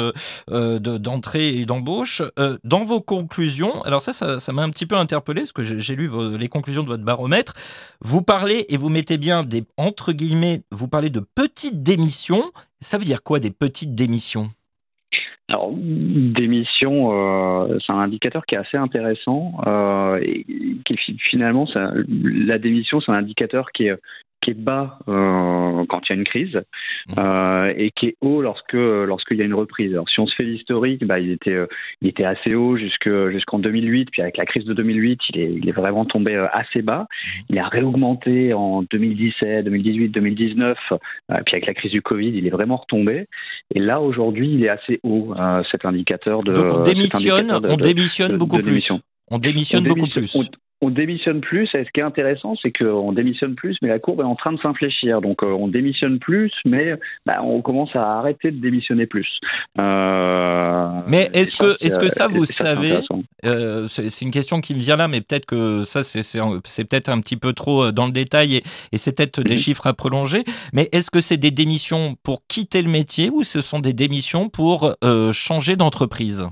de- 0.51 0.97
d'entrée 0.99 1.55
et 1.55 1.65
d'embauche. 1.65 2.21
Dans 2.63 2.83
vos 2.83 3.01
conclusions, 3.01 3.81
alors 3.81 4.01
ça, 4.01 4.13
ça 4.13 4.39
ça 4.39 4.53
m'a 4.53 4.61
un 4.61 4.69
petit 4.69 4.85
peu 4.85 4.95
interpellé, 4.95 5.41
parce 5.41 5.53
que 5.53 5.63
j'ai 5.63 5.79
j'ai 5.79 5.95
lu 5.95 6.05
vos- 6.05 6.37
les 6.37 6.49
conclusions 6.49 6.83
de 6.83 6.87
votre 6.87 7.03
baromètre, 7.03 7.53
vous 8.01 8.21
parlez, 8.21 8.67
et 8.69 8.77
vous 8.77 8.89
mettez 8.89 9.17
bien 9.17 9.43
des, 9.43 9.63
entre 9.77 10.11
guillemets, 10.11 10.61
vous 10.71 10.87
parlez 10.87 11.09
de 11.09 11.19
petites 11.19 11.81
démissions. 11.81 12.43
Ça 12.79 12.99
veut 12.99 13.05
dire 13.05 13.23
quoi 13.23 13.39
des 13.39 13.49
petites 13.49 13.95
démissions? 13.95 14.49
Alors, 15.49 15.71
démission, 15.73 17.13
euh, 17.13 17.77
c'est 17.85 17.93
un 17.93 17.99
indicateur 17.99 18.45
qui 18.45 18.55
est 18.55 18.57
assez 18.57 18.75
intéressant. 18.75 19.61
Euh, 19.65 20.19
et 20.21 20.45
qui 20.85 20.97
fi- 20.97 21.17
finalement, 21.29 21.67
la 21.75 22.59
démission, 22.59 22.99
c'est 22.99 23.11
un 23.11 23.15
indicateur 23.15 23.71
qui 23.71 23.87
est 23.87 23.95
qui 24.47 24.51
est 24.51 24.53
bas 24.53 24.97
euh, 25.09 25.83
quand 25.89 25.99
il 26.07 26.09
y 26.09 26.13
a 26.13 26.15
une 26.15 26.23
crise 26.23 26.61
euh, 27.17 27.73
et 27.75 27.91
qui 27.91 28.07
est 28.07 28.15
haut 28.21 28.41
lorsque 28.41 28.71
lorsqu'il 28.73 29.37
y 29.37 29.41
a 29.41 29.45
une 29.45 29.53
reprise. 29.53 29.91
Alors 29.91 30.07
si 30.09 30.21
on 30.21 30.27
se 30.27 30.33
fait 30.35 30.43
l'historique, 30.43 31.03
bah, 31.05 31.19
il 31.19 31.31
était 31.31 31.51
euh, 31.51 31.67
il 32.01 32.07
était 32.07 32.23
assez 32.23 32.55
haut 32.55 32.77
jusque 32.77 33.09
jusqu'en 33.31 33.59
2008, 33.59 34.09
puis 34.11 34.21
avec 34.21 34.37
la 34.37 34.45
crise 34.45 34.63
de 34.63 34.73
2008, 34.73 35.19
il 35.33 35.39
est 35.41 35.51
il 35.51 35.67
est 35.67 35.73
vraiment 35.73 36.05
tombé 36.05 36.35
assez 36.53 36.81
bas. 36.81 37.07
Il 37.49 37.59
a 37.59 37.67
réaugmenté 37.67 38.53
en 38.53 38.83
2017, 38.83 39.65
2018, 39.65 40.09
2019, 40.09 40.77
euh, 40.91 40.95
puis 41.45 41.55
avec 41.55 41.65
la 41.65 41.73
crise 41.73 41.91
du 41.91 42.01
Covid, 42.01 42.29
il 42.29 42.47
est 42.47 42.51
vraiment 42.51 42.77
retombé. 42.77 43.27
Et 43.75 43.79
là 43.79 43.99
aujourd'hui, 43.99 44.49
il 44.53 44.63
est 44.63 44.69
assez 44.69 45.01
haut 45.03 45.33
cet 45.71 45.83
indicateur 45.83 46.39
de. 46.39 46.53
Donc 46.53 46.71
on 46.71 46.81
démissionne, 46.83 47.47
de- 47.47 47.67
on 47.67 47.75
démissionne 47.75 48.31
de- 48.31 48.37
beaucoup 48.37 48.57
de 48.57 48.61
plus. 48.63 48.91
On 49.29 49.39
démissionne 49.39 49.83
On 49.85 49.89
beaucoup 49.89 50.07
plus. 50.07 50.33
On, 50.35 50.43
on 50.81 50.89
démissionne 50.91 51.41
plus, 51.41 51.67
et 51.73 51.83
ce 51.85 51.89
qui 51.91 51.99
est 52.01 52.03
intéressant, 52.03 52.53
c'est 52.61 52.71
qu'on 52.71 53.11
démissionne 53.11 53.55
plus, 53.55 53.75
mais 53.81 53.87
la 53.87 53.97
courbe 53.97 54.21
est 54.21 54.25
en 54.25 54.35
train 54.35 54.53
de 54.53 54.59
s'infléchir. 54.59 55.21
Donc 55.21 55.41
euh, 55.43 55.47
on 55.47 55.67
démissionne 55.67 56.19
plus, 56.19 56.51
mais 56.65 56.93
bah, 57.25 57.41
on 57.43 57.61
commence 57.63 57.95
à 57.95 58.19
arrêter 58.19 58.51
de 58.51 58.59
démissionner 58.61 59.07
plus. 59.07 59.27
Euh, 59.79 60.89
Mais 61.07 61.29
est-ce 61.33 61.57
que- 61.57 61.73
c'est, 61.79 61.87
est-ce 61.87 61.99
que 61.99 62.07
ça, 62.07 62.27
vous 62.27 62.45
savez. 62.45 62.95
Euh, 63.45 63.87
c'est 63.87 64.23
une 64.23 64.31
question 64.31 64.61
qui 64.61 64.75
me 64.75 64.79
vient 64.79 64.97
là, 64.97 65.07
mais 65.07 65.21
peut-être 65.21 65.45
que 65.45 65.83
ça, 65.83 66.03
c'est- 66.03 66.23
peut-être 66.89 67.09
un 67.09 67.19
petit 67.21 67.37
peu 67.37 67.53
trop 67.53 67.91
dans 67.91 68.05
le 68.05 68.11
détail 68.11 68.57
et, 68.57 68.63
et 68.91 68.97
c'est 68.97 69.15
peut-être 69.15 69.41
des 69.41 69.53
Mhm. 69.55 69.59
chiffres 69.59 69.87
à 69.87 69.93
prolonger. 69.93 70.43
Mais 70.73 70.89
est-ce 70.91 71.09
que 71.11 71.21
c'est 71.21 71.37
des 71.37 71.51
démissions 71.51 72.15
pour 72.23 72.45
quitter 72.47 72.81
le 72.81 72.89
métier 72.89 73.29
ou 73.31 73.43
ce 73.43 73.61
sont 73.61 73.79
des 73.79 73.93
démissions 73.93 74.49
pour 74.49 74.95
changer 75.33 75.75
d'entreprise? 75.75 76.47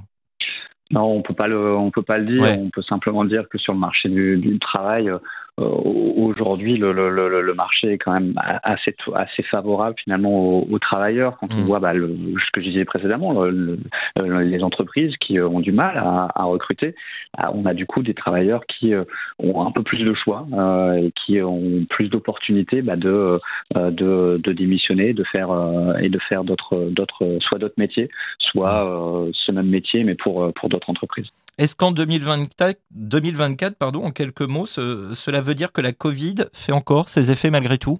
Non, 0.92 1.04
on 1.04 1.22
peut 1.22 1.34
pas 1.34 1.48
le, 1.48 1.76
on 1.76 1.90
peut 1.90 2.04
pas 2.04 2.18
le 2.18 2.26
dire. 2.26 2.42
Ouais. 2.42 2.58
On 2.60 2.70
peut 2.70 2.84
simplement 2.84 3.26
dire 3.26 3.48
que 3.50 3.58
sur 3.58 3.74
le 3.74 3.80
marché 3.80 4.10
du, 4.10 4.38
du 4.38 4.60
travail, 4.60 5.10
euh, 5.10 5.18
aujourd'hui, 5.57 6.78
le, 6.78 6.92
le, 6.92 7.09
le, 7.09 7.42
le 7.42 7.54
marché 7.54 7.94
est 7.94 7.97
quand 7.97 8.12
même 8.12 8.33
assez, 8.64 8.94
assez 9.14 9.44
favorable 9.44 9.95
finalement 10.04 10.31
aux, 10.31 10.68
aux 10.69 10.80
travailleurs. 10.80 11.38
Quand 11.40 11.47
on 11.54 11.62
Mm. 11.62 11.66
voit 11.66 11.80
bah, 11.80 11.94
ce 11.94 12.52
que 12.52 12.62
je 12.62 12.69
disais 12.69 12.85
précédemment, 12.85 13.44
euh, 13.44 13.78
les 14.18 14.64
entreprises 14.64 15.16
qui 15.18 15.40
euh, 15.40 15.47
ont 15.47 15.62
du 15.62 15.71
mal 15.71 15.97
à, 15.97 16.28
à 16.35 16.44
recruter, 16.44 16.95
ah, 17.38 17.52
on 17.54 17.66
a 17.66 17.74
du 17.74 17.85
coup 17.85 18.04
des 18.04 18.14
travailleurs 18.14 18.66
qui 18.68 18.94
euh, 18.94 19.06
ont 19.40 19.66
un 19.66 19.71
peu 19.71 19.83
plus 19.83 20.04
de 20.04 20.14
choix 20.14 20.45
euh, 20.54 20.94
et 20.95 21.12
qui 21.26 21.42
ont 21.42 21.85
plus 21.90 22.09
d'opportunités 22.09 22.81
bah, 22.81 22.97
de, 22.97 23.40
euh, 23.78 23.92
de, 23.92 24.42
de 24.44 24.52
démissionner, 24.52 25.14
de 25.14 25.24
faire 25.24 25.52
euh, 25.52 25.95
et 26.00 26.09
de 26.09 26.19
faire 26.19 26.44
d'autres, 26.44 26.90
d'autres, 26.92 27.38
soit 27.42 27.59
d'autres 27.59 27.76
métiers, 27.78 28.09
soit 28.40 28.85
euh, 28.85 29.31
ce 29.33 29.52
même 29.52 29.68
métier 29.68 30.04
mais 30.04 30.16
pour 30.16 30.44
euh, 30.44 30.52
pour 30.54 30.68
d'autres 30.69 30.90
entreprises. 30.90 31.28
Est-ce 31.57 31.76
qu'en 31.76 31.92
2024, 31.92 32.80
2024 32.92 33.78
pardon, 33.78 34.04
en 34.04 34.12
quelques 34.12 34.42
mots, 34.42 34.66
ce- 34.66 35.14
cela 35.14 35.40
veut 35.42 35.54
dire 35.56 35.71
que 35.71 35.81
la 35.81 35.94
Covid 35.94 36.35
fait 36.54 36.71
encore 36.74 37.07
ses 37.09 37.31
effets 37.31 37.50
malgré 37.52 37.78
tout? 37.78 38.00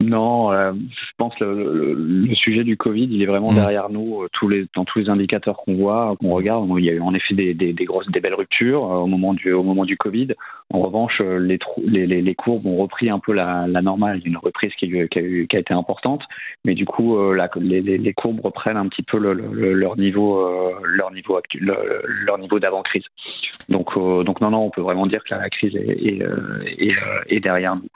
Non, 0.00 0.52
euh, 0.52 0.72
je 0.74 1.10
pense 1.16 1.34
que 1.34 1.44
le, 1.44 1.74
le, 1.74 1.94
le 2.28 2.34
sujet 2.36 2.62
du 2.62 2.76
Covid, 2.76 3.08
il 3.10 3.20
est 3.20 3.26
vraiment 3.26 3.50
Mm. 3.50 3.56
derrière 3.56 3.88
nous. 3.90 4.22
euh, 4.22 4.28
Tous 4.32 4.48
les, 4.48 4.66
dans 4.76 4.84
tous 4.84 5.00
les 5.00 5.08
indicateurs 5.08 5.56
qu'on 5.56 5.74
voit, 5.76 6.14
qu'on 6.20 6.30
regarde, 6.30 6.68
il 6.78 6.84
y 6.84 6.90
a 6.90 6.92
eu 6.92 7.00
en 7.00 7.14
effet 7.14 7.34
des, 7.34 7.52
des, 7.52 7.72
des 7.72 7.84
grosses, 7.84 8.08
des 8.08 8.20
belles 8.20 8.34
ruptures 8.34 8.84
euh, 8.84 8.98
au 8.98 9.06
moment 9.08 9.34
du, 9.34 9.52
au 9.52 9.64
moment 9.64 9.84
du 9.84 9.96
Covid. 9.96 10.28
En 10.70 10.80
revanche, 10.80 11.22
euh, 11.22 11.38
les, 11.38 12.34
courbes 12.34 12.66
ont 12.66 12.76
repris 12.76 13.08
un 13.08 13.18
peu 13.18 13.32
la, 13.32 13.66
normale. 13.66 14.20
Une 14.26 14.36
reprise 14.36 14.74
qui 14.74 15.00
a, 15.00 15.08
qui 15.08 15.18
a, 15.18 15.58
été 15.58 15.72
importante, 15.72 16.22
mais 16.66 16.74
du 16.74 16.84
coup, 16.84 17.16
euh, 17.16 17.48
les, 17.56 18.12
courbes 18.12 18.40
reprennent 18.40 18.76
un 18.76 18.86
petit 18.88 19.02
peu 19.02 19.18
le, 19.18 19.32
le- 19.32 19.72
leur 19.72 19.96
niveau, 19.96 20.40
euh, 20.40 20.72
leur 20.84 21.10
niveau 21.10 21.40
leur 22.04 22.38
niveau 22.38 22.60
d'avant 22.60 22.82
crise. 22.82 23.04
Donc, 23.70 23.96
non, 23.96 24.50
non, 24.50 24.66
on 24.66 24.70
peut 24.70 24.82
vraiment 24.82 25.06
dire 25.06 25.24
que 25.24 25.34
la, 25.34 25.48
crise 25.48 25.74
est, 25.74 27.40
derrière 27.40 27.76
nous. 27.76 27.88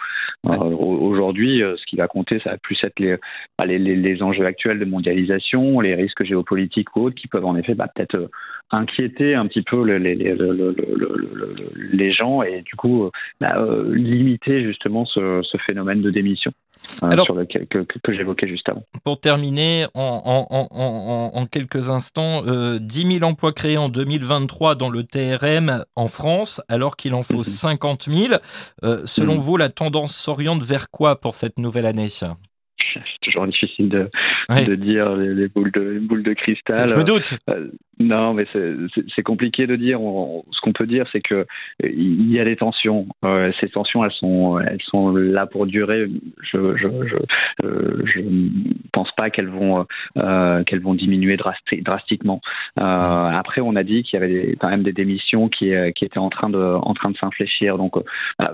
Au- 0.51 1.13
Aujourd'hui, 1.13 1.61
ce 1.61 1.85
qui 1.85 1.97
va 1.97 2.09
compter, 2.09 2.41
ça 2.41 2.53
va 2.53 2.57
plus 2.57 2.83
être 2.85 2.99
les, 2.99 3.17
bah, 3.59 3.67
les, 3.67 3.79
les, 3.79 4.23
enjeux 4.23 4.47
actuels 4.47 4.79
de 4.79 4.87
mondialisation, 4.87 5.81
les 5.81 5.95
risques 5.95 6.25
géopolitiques 6.25 6.97
ou 6.97 7.03
autres 7.03 7.17
qui 7.17 7.29
peuvent 7.29 7.45
en 7.45 7.57
effet 7.57 7.75
bah, 7.75 7.89
peut-être 7.95 8.31
inquiéter 8.73 9.35
un 9.35 9.47
petit 9.47 9.63
peu 9.63 9.85
les, 9.85 9.99
les, 9.99 10.15
les, 10.15 10.35
le- 10.35 10.53
le- 10.53 10.75
le- 10.77 10.95
le- 10.97 11.55
le- 11.55 11.73
les 11.93 12.13
gens 12.13 12.43
et 12.43 12.63
du 12.63 12.75
coup 12.75 13.05
euh, 13.05 13.11
bah, 13.41 13.55
euh, 13.59 13.95
limiter 13.95 14.63
justement 14.65 15.05
ce, 15.05 15.41
ce 15.43 15.59
phénomène 15.59 16.01
de 16.03 16.11
démission 16.11 16.51
euh, 17.03 17.09
Alors- 17.13 17.27
sur 17.27 17.35
lequel, 17.35 17.67
que, 17.69 17.79
que- 17.79 17.99
que 18.03 18.13
j'évoquais 18.13 18.49
juste 18.49 18.69
avant. 18.69 18.83
Pour 19.05 19.21
terminer, 19.21 19.85
en, 19.95 20.49
en- 20.51 21.39
en- 21.39 21.47
quelques 21.47 21.91
instants, 21.91 22.43
euh, 22.47 22.79
10 22.81 23.19
000 23.19 23.25
emplois 23.31 23.53
créés 23.53 23.77
en 23.79 23.89
2023 23.89 24.75
dans 24.75 24.91
le 24.91 25.03
TRM 25.05 25.85
en 25.95 26.09
France, 26.09 26.61
alors 26.69 26.97
qu'il 26.97 27.15
en 27.15 27.23
faut 27.23 27.39
Mhm. 27.39 27.45
50 27.45 28.03
000. 28.11 28.35
Euh, 28.85 29.03
selon 29.05 29.35
Mhm. 29.35 29.41
vous, 29.41 29.57
la 29.59 29.69
tendance 29.69 30.17
s'oriente 30.17 30.63
vers 30.63 30.91
quoi 30.91 31.21
pour 31.21 31.35
cette 31.35 31.59
nouvelle 31.59 31.87
année? 31.87 32.09
C'est 32.09 33.01
toujours 33.23 33.47
difficile 33.47 33.89
de, 33.89 34.11
Ouais. 34.51 34.67
de 34.67 34.75
dire 34.75 35.15
les, 35.15 35.35
les 35.35 35.49
boules 35.49 35.71
de 35.73 35.81
les 35.81 35.99
boules 36.01 36.23
de 36.25 36.33
cristal. 36.35 36.89
Je 36.89 36.97
me 36.97 37.05
doute. 37.05 37.39
Euh, 37.49 37.69
non, 38.03 38.35
mais 38.35 38.47
c'est- 38.53 39.23
compliqué 39.23 39.67
de 39.67 39.77
dire. 39.77 40.03
On- 40.03 40.45
ce 40.51 40.61
qu'on 40.61 40.73
peut 40.73 40.87
dire, 40.87 41.07
c'est 41.13 41.21
que 41.21 41.47
il 41.83 42.31
y 42.31 42.41
a 42.41 42.45
des 42.45 42.57
tensions. 42.57 43.07
Euh, 43.25 43.53
ces 43.61 43.69
tensions, 43.69 44.05
elles 44.05 44.11
sont, 44.13 44.59
elles 44.59 44.83
sont 44.83 45.15
là 45.15 45.47
pour 45.47 45.67
durer. 45.67 46.09
Je, 46.43 46.77
je, 46.77 46.89
je, 47.07 47.67
euh, 47.67 48.03
je 48.05 48.21
pense 48.93 49.11
pas 49.13 49.31
qu'elles 49.31 49.49
vont, 49.49 49.87
euh, 50.19 50.65
qu'elles 50.65 50.81
vont 50.81 50.95
diminuer 50.95 51.37
drasti- 51.37 51.83
drastiquement. 51.83 52.41
Après, 52.77 53.61
on 53.61 53.77
a 53.77 53.83
dit 53.83 54.03
qu'il 54.03 54.19
y 54.19 54.23
avait 54.23 54.33
des- 54.33 54.57
quand 54.57 54.69
même 54.69 54.83
des 54.83 54.93
démissions 54.93 55.49
qui, 55.49 55.73
qui 55.95 56.05
étaient 56.05 56.19
en 56.19 56.31
train 56.31 56.51
de, 56.51 56.59
en 56.59 56.95
train 56.95 57.11
de 57.11 57.17
s'infléchir. 57.17 57.79
Donc, 57.79 57.95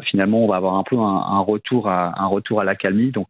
finalement, 0.02 0.44
on 0.44 0.48
va 0.48 0.56
avoir 0.56 0.74
un 0.74 0.84
peu 0.84 0.96
un, 0.96 1.00
un 1.38 1.40
retour 1.40 1.88
à, 1.88 2.12
un 2.22 2.26
retour 2.26 2.60
à 2.60 2.64
l'accalmie. 2.64 3.10
Donc, 3.10 3.28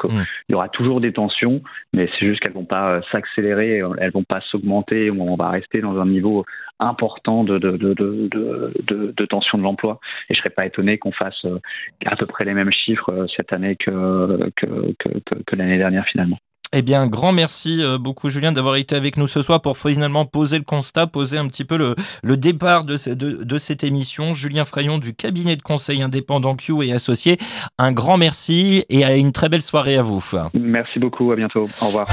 il 0.49 0.53
y 0.53 0.55
aura 0.55 0.69
toujours 0.69 1.01
des 1.01 1.13
tensions, 1.13 1.63
mais 1.93 2.09
c'est 2.19 2.27
juste 2.27 2.41
qu'elles 2.41 2.53
vont 2.53 2.65
pas 2.65 3.01
s'accélérer, 3.13 3.83
elles 3.99 4.11
vont 4.13 4.25
pas 4.25 4.41
s'augmenter. 4.51 5.11
On 5.11 5.37
va 5.37 5.51
rester 5.51 5.81
dans 5.81 5.99
un 5.99 6.05
niveau 6.09 6.45
important 6.81 7.45
de, 7.45 7.59
de, 7.59 7.77
de, 7.77 7.95
de, 9.17 9.25
tension 9.27 9.59
de 9.59 9.63
l'emploi. 9.63 9.99
Et 10.31 10.35
je 10.35 10.39
serais 10.39 10.51
pas 10.51 10.67
étonné 10.67 10.99
qu'on 10.99 11.13
fasse 11.13 11.45
euh, 11.45 11.59
à 12.07 12.17
peu 12.17 12.27
près 12.27 12.45
les 12.45 12.55
mêmes 12.55 12.71
chiffres 12.73 13.11
euh, 13.13 13.27
cette 13.37 13.53
année 13.53 13.77
que, 13.77 14.51
que, 14.57 14.67
que, 14.99 15.09
que- 15.27 15.43
que 15.47 15.57
l'année 15.57 15.79
dernière 15.79 16.05
finalement. 16.07 16.39
Eh 16.75 16.83
bien, 16.83 17.07
grand 17.07 17.33
merci 17.33 17.83
euh, 17.83 17.97
beaucoup, 17.97 18.29
Julien, 18.29 18.53
d'avoir 18.53 18.77
été 18.77 18.95
avec 18.95 19.17
nous 19.17 19.27
ce 19.27 19.41
soir 19.41 19.63
pour 19.63 19.79
finalement 19.79 20.27
poser 20.27 20.59
le 20.59 20.65
constat, 20.65 21.07
poser 21.07 21.39
un 21.39 21.47
petit 21.49 21.65
peu 21.65 21.79
le, 21.79 21.95
le 22.23 22.37
départ 22.37 22.85
de, 22.85 22.99
ce- 22.99 23.09
de, 23.09 23.43
de 23.43 23.59
cette 23.59 23.85
émission. 23.85 24.35
Julien 24.35 24.67
Frayon 24.67 24.99
du 24.99 25.15
cabinet 25.15 25.57
de 25.57 25.63
conseil 25.63 26.03
indépendant 26.03 26.57
Q 26.57 26.83
et 26.85 26.93
associé. 26.93 27.39
Un 27.79 27.93
grand 27.93 28.19
merci 28.19 28.85
et 28.91 29.03
une 29.19 29.33
très 29.33 29.49
belle 29.49 29.63
soirée 29.63 29.97
à 29.97 30.03
vous. 30.03 30.21
Merci 30.61 30.99
beaucoup, 30.99 31.33
à 31.33 31.37
bientôt. 31.37 31.69
Au 31.81 31.87
revoir. 31.87 32.07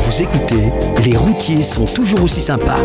Vous 0.00 0.22
écoutez, 0.22 0.72
les 1.04 1.16
routiers 1.16 1.62
sont 1.62 1.86
toujours 1.86 2.22
aussi 2.22 2.40
sympas. 2.40 2.80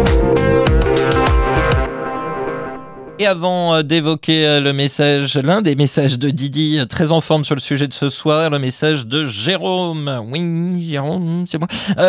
Et 3.22 3.28
avant 3.28 3.76
euh, 3.76 3.84
d'évoquer 3.84 4.48
euh, 4.48 4.62
le 4.62 4.74
message, 4.74 5.38
l'un 5.38 5.62
des 5.62 5.76
messages 5.76 6.18
de 6.18 6.32
Didi, 6.32 6.80
euh, 6.80 6.86
très 6.86 7.12
en 7.12 7.22
forme 7.22 7.44
sur 7.44 7.54
le 7.54 7.62
sujet 7.62 7.86
de 7.86 7.94
ce 7.94 8.10
soir, 8.10 8.50
le 8.50 8.58
message 8.58 9.06
de 9.06 9.28
Jérôme. 9.28 10.24
Oui, 10.28 10.82
Jérôme, 10.90 11.46
c'est 11.46 11.60
moi. 11.60 11.68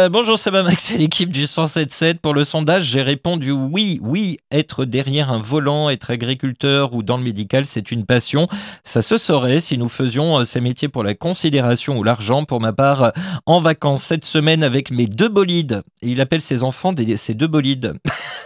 Bonjour, 0.09 0.38
c'est 0.38 0.50
Max 0.50 0.90
et 0.90 0.97
l'équipe 0.97 1.31
du 1.31 1.45
107.7. 1.45 2.14
Pour 2.21 2.33
le 2.33 2.45
sondage, 2.45 2.85
j'ai 2.85 3.02
répondu 3.02 3.50
oui, 3.50 4.00
oui, 4.02 4.38
être 4.50 4.87
derrière 4.87 5.31
un 5.31 5.38
volant, 5.38 5.90
être 5.90 6.11
agriculteur 6.11 6.95
ou 6.95 7.02
dans 7.02 7.19
le 7.19 7.25
médical, 7.25 7.66
c'est 7.66 7.92
une 7.92 8.07
passion. 8.07 8.49
Ça 8.83 9.02
se 9.02 9.19
saurait 9.19 9.61
si 9.61 9.76
nous 9.76 9.90
faisions 9.90 10.42
ces 10.47 10.62
métiers 10.62 10.88
pour 10.88 11.04
la 11.04 11.14
considération 11.14 11.99
ou 11.99 12.04
l'argent. 12.04 12.47
Pour 12.47 12.62
ma 12.62 12.73
part, 12.73 13.12
en 13.45 13.61
vacances 13.61 14.04
cette 14.04 14.25
semaine 14.25 14.64
avec 14.64 14.90
mes 14.90 15.09
deux 15.09 15.28
bolides. 15.28 15.83
Il 16.00 16.23
appelle 16.23 16.40
ses 16.40 16.62
enfants 16.62 16.95
ses 17.16 17.35
deux 17.35 17.49
bolides. 17.49 17.92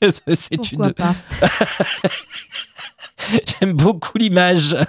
c'est 0.34 0.72
une, 0.72 0.92
pas? 0.92 1.14
J'aime 3.60 3.72
beaucoup 3.72 4.18
l'image. 4.18 4.76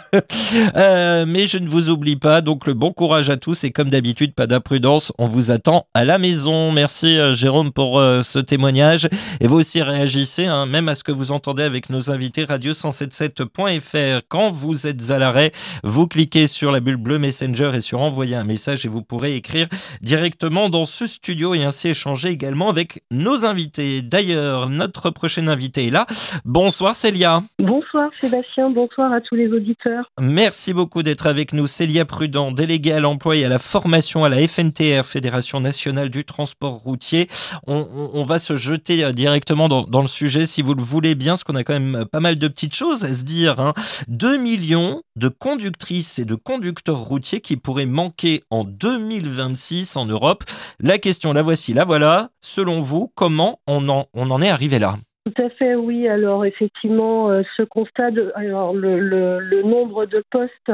Euh, 0.75 1.25
mais 1.27 1.48
je 1.48 1.57
ne 1.57 1.67
vous 1.67 1.89
oublie 1.89 2.15
pas. 2.15 2.41
Donc, 2.41 2.65
le 2.65 2.74
bon 2.74 2.91
courage 2.91 3.29
à 3.29 3.38
tous. 3.38 3.63
Et 3.63 3.71
comme 3.71 3.89
d'habitude, 3.89 4.33
pas 4.33 4.48
d'imprudence. 4.48 5.12
On 5.17 5.27
vous 5.27 5.51
attend 5.51 5.88
à 5.93 6.05
la 6.05 6.17
maison. 6.17 6.71
Merci, 6.71 7.17
euh, 7.17 7.36
Jérôme, 7.36 7.71
pour 7.71 8.00
euh, 8.00 8.21
ce 8.21 8.39
témoignage. 8.39 9.07
Et 9.39 9.48
vous 9.48 9.57
aussi 9.57 9.81
réagissez, 9.81 10.45
hein, 10.48 10.65
même 10.65 10.89
à 10.89 10.95
ce 10.95 11.03
que 11.03 11.12
vous 11.12 11.31
entendez 11.31 11.63
avec 11.63 11.89
nos 11.89 12.12
invités 12.12 12.45
radio177.fr. 12.45 14.21
Quand 14.27 14.50
vous 14.50 14.88
êtes 14.88 15.12
à 15.12 15.19
l'arrêt, 15.19 15.51
vous 15.83 16.07
cliquez 16.07 16.48
sur 16.48 16.71
la 16.71 16.79
bulle 16.79 16.98
bleue 16.98 17.19
Messenger 17.19 17.71
et 17.75 17.81
sur 17.81 18.01
envoyer 18.01 18.36
un 18.36 18.43
message 18.43 18.86
et 18.86 18.89
vous 18.89 19.03
pourrez 19.03 19.36
écrire 19.36 19.67
directement 20.01 20.69
dans 20.69 20.86
ce 20.86 21.05
studio 21.05 21.53
et 21.53 21.63
ainsi 21.63 21.89
échanger 21.89 22.29
également 22.29 22.69
avec 22.69 23.03
nos 23.12 23.45
invités. 23.45 24.01
D'ailleurs, 24.01 24.69
notre 24.69 25.09
prochaine 25.09 25.50
invité 25.50 25.88
est 25.88 25.91
là. 25.91 26.05
Bonsoir, 26.45 26.95
Célia. 26.95 27.43
Bonsoir 27.59 28.09
Sébastien, 28.19 28.69
bonsoir 28.69 29.13
à 29.13 29.21
tous 29.21 29.35
les 29.35 29.47
auditeurs. 29.47 30.11
Merci 30.19 30.73
beaucoup 30.73 31.03
d'être 31.03 31.27
avec 31.27 31.53
nous. 31.53 31.67
Célia 31.67 32.03
Prudent, 32.05 32.51
déléguée 32.51 32.91
à 32.91 32.99
l'emploi 32.99 33.38
et 33.38 33.45
à 33.45 33.49
la 33.49 33.59
formation 33.59 34.23
à 34.23 34.29
la 34.29 34.45
FNTR, 34.45 35.05
Fédération 35.05 35.59
nationale 35.59 36.09
du 36.09 36.25
transport 36.25 36.73
routier. 36.73 37.27
On, 37.67 38.23
va 38.23 38.39
se 38.39 38.55
jeter 38.55 39.05
euh, 39.05 39.11
directement 39.11 39.69
dans, 39.69 40.01
le 40.01 40.07
sujet 40.07 40.45
si 40.45 40.61
vous 40.61 40.73
le 40.73 40.83
voulez 40.83 41.15
bien, 41.15 41.33
parce 41.33 41.43
qu'on 41.43 41.55
a 41.55 41.63
quand 41.63 41.79
même 41.79 42.05
pas 42.11 42.19
mal 42.19 42.38
de 42.38 42.47
petites 42.47 42.75
choses 42.75 43.05
à 43.05 43.13
se 43.13 43.23
dire. 43.23 43.59
Hein. 43.59 43.73
2 44.07 44.38
millions 44.38 45.01
de 45.15 45.29
conductrices 45.29 46.19
et 46.19 46.25
de 46.25 46.35
conducteurs 46.35 46.99
routiers 46.99 47.41
qui 47.41 47.57
pourraient 47.57 47.85
manquer 47.85 48.43
en 48.49 48.63
2026 48.65 49.95
en 49.95 50.05
Europe. 50.05 50.43
La 50.79 50.97
question, 50.97 51.31
la 51.31 51.41
voici, 51.41 51.73
la 51.73 51.85
voilà. 51.85 52.29
Selon 52.41 52.79
vous, 52.79 53.11
comment 53.15 53.59
on 53.67 53.88
en, 53.89 54.07
on 54.13 54.29
en 54.29 54.41
est 54.41 54.49
arrivé 54.49 54.79
là? 54.79 54.95
Tout 55.29 55.41
à 55.43 55.50
fait, 55.50 55.75
oui. 55.75 56.07
Alors 56.07 56.45
effectivement, 56.45 57.29
euh, 57.29 57.43
ce 57.55 57.63
constat, 57.63 58.12
de, 58.12 58.31
alors 58.36 58.74
le, 58.74 59.62
nombre 59.63 60.05
de 60.05 60.24
postes 60.31 60.71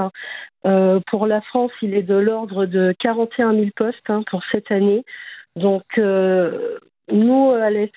euh, 0.66 1.00
pour 1.08 1.28
la 1.28 1.42
France, 1.42 1.72
il 1.82 1.94
est 1.94 2.04
de 2.04 2.16
l'ordre 2.16 2.66
de 2.66 2.94
41 3.00 3.54
000 3.54 3.68
postes 3.76 4.10
hein, 4.10 4.24
pour 4.30 4.44
cette 4.52 4.72
année. 4.72 5.04
Donc 5.56 5.84
euh, 5.98 6.80
nous, 7.12 7.52
à 7.52 7.70
la 7.70 7.88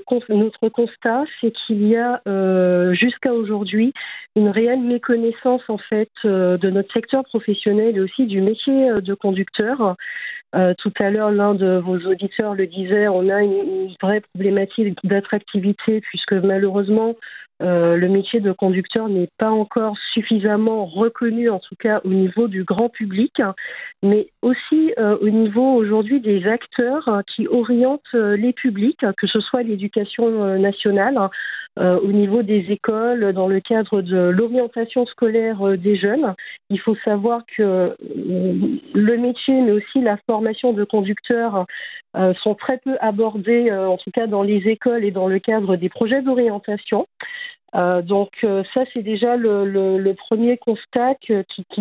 cons- 0.00 0.22
notre 0.30 0.68
constat, 0.68 1.24
c'est 1.40 1.52
qu'il 1.52 1.86
y 1.86 1.96
a 1.96 2.22
euh, 2.26 2.94
jusqu'à 2.94 3.32
aujourd'hui 3.32 3.92
une 4.36 4.48
réelle 4.48 4.80
méconnaissance 4.80 5.62
en 5.68 5.78
fait 5.78 6.10
euh, 6.24 6.56
de 6.56 6.70
notre 6.70 6.92
secteur 6.92 7.24
professionnel 7.24 7.96
et 7.96 8.00
aussi 8.00 8.26
du 8.26 8.40
métier 8.40 8.90
euh, 8.90 8.94
de 8.96 9.14
conducteur. 9.14 9.96
Euh, 10.54 10.72
tout 10.78 10.92
à 10.98 11.10
l'heure, 11.10 11.30
l'un 11.30 11.54
de 11.54 11.76
vos 11.76 11.98
auditeurs 11.98 12.54
le 12.54 12.66
disait, 12.66 13.06
on 13.08 13.28
a 13.28 13.42
une 13.42 13.94
vraie 14.00 14.22
problématique 14.32 14.96
d'attractivité 15.04 16.00
puisque 16.00 16.32
malheureusement, 16.32 17.16
euh, 17.60 17.96
le 17.96 18.08
métier 18.08 18.40
de 18.40 18.52
conducteur 18.52 19.08
n'est 19.08 19.30
pas 19.38 19.50
encore 19.50 19.96
suffisamment 20.12 20.86
reconnu, 20.86 21.50
en 21.50 21.58
tout 21.58 21.74
cas 21.74 22.00
au 22.04 22.08
niveau 22.08 22.46
du 22.46 22.64
grand 22.64 22.88
public, 22.88 23.42
mais 24.02 24.28
aussi 24.42 24.92
euh, 24.98 25.18
au 25.20 25.28
niveau 25.28 25.74
aujourd'hui 25.74 26.20
des 26.20 26.46
acteurs 26.46 27.08
hein, 27.08 27.22
qui 27.34 27.48
orientent 27.48 28.00
euh, 28.14 28.36
les 28.36 28.52
publics, 28.52 29.04
que 29.16 29.26
ce 29.26 29.40
soit 29.40 29.62
l'éducation 29.62 30.58
nationale, 30.58 31.18
au 31.80 32.10
niveau 32.10 32.42
des 32.42 32.66
écoles, 32.70 33.32
dans 33.32 33.46
le 33.46 33.60
cadre 33.60 34.02
de 34.02 34.16
l'orientation 34.16 35.06
scolaire 35.06 35.78
des 35.78 35.96
jeunes. 35.96 36.34
Il 36.70 36.80
faut 36.80 36.96
savoir 37.04 37.42
que 37.56 37.94
le 38.00 39.16
métier, 39.16 39.60
mais 39.60 39.70
aussi 39.70 40.00
la 40.00 40.16
formation 40.26 40.72
de 40.72 40.82
conducteurs 40.82 41.66
sont 42.42 42.56
très 42.56 42.78
peu 42.78 42.96
abordés, 43.00 43.70
en 43.70 43.96
tout 43.96 44.10
cas 44.10 44.26
dans 44.26 44.42
les 44.42 44.66
écoles 44.68 45.04
et 45.04 45.12
dans 45.12 45.28
le 45.28 45.38
cadre 45.38 45.76
des 45.76 45.88
projets 45.88 46.20
d'orientation. 46.20 47.06
Euh, 47.76 48.00
donc 48.02 48.30
euh, 48.44 48.62
ça, 48.72 48.84
c'est 48.92 49.02
déjà 49.02 49.36
le, 49.36 50.12
premier 50.14 50.56
constat 50.56 51.14
qui, 51.16 51.34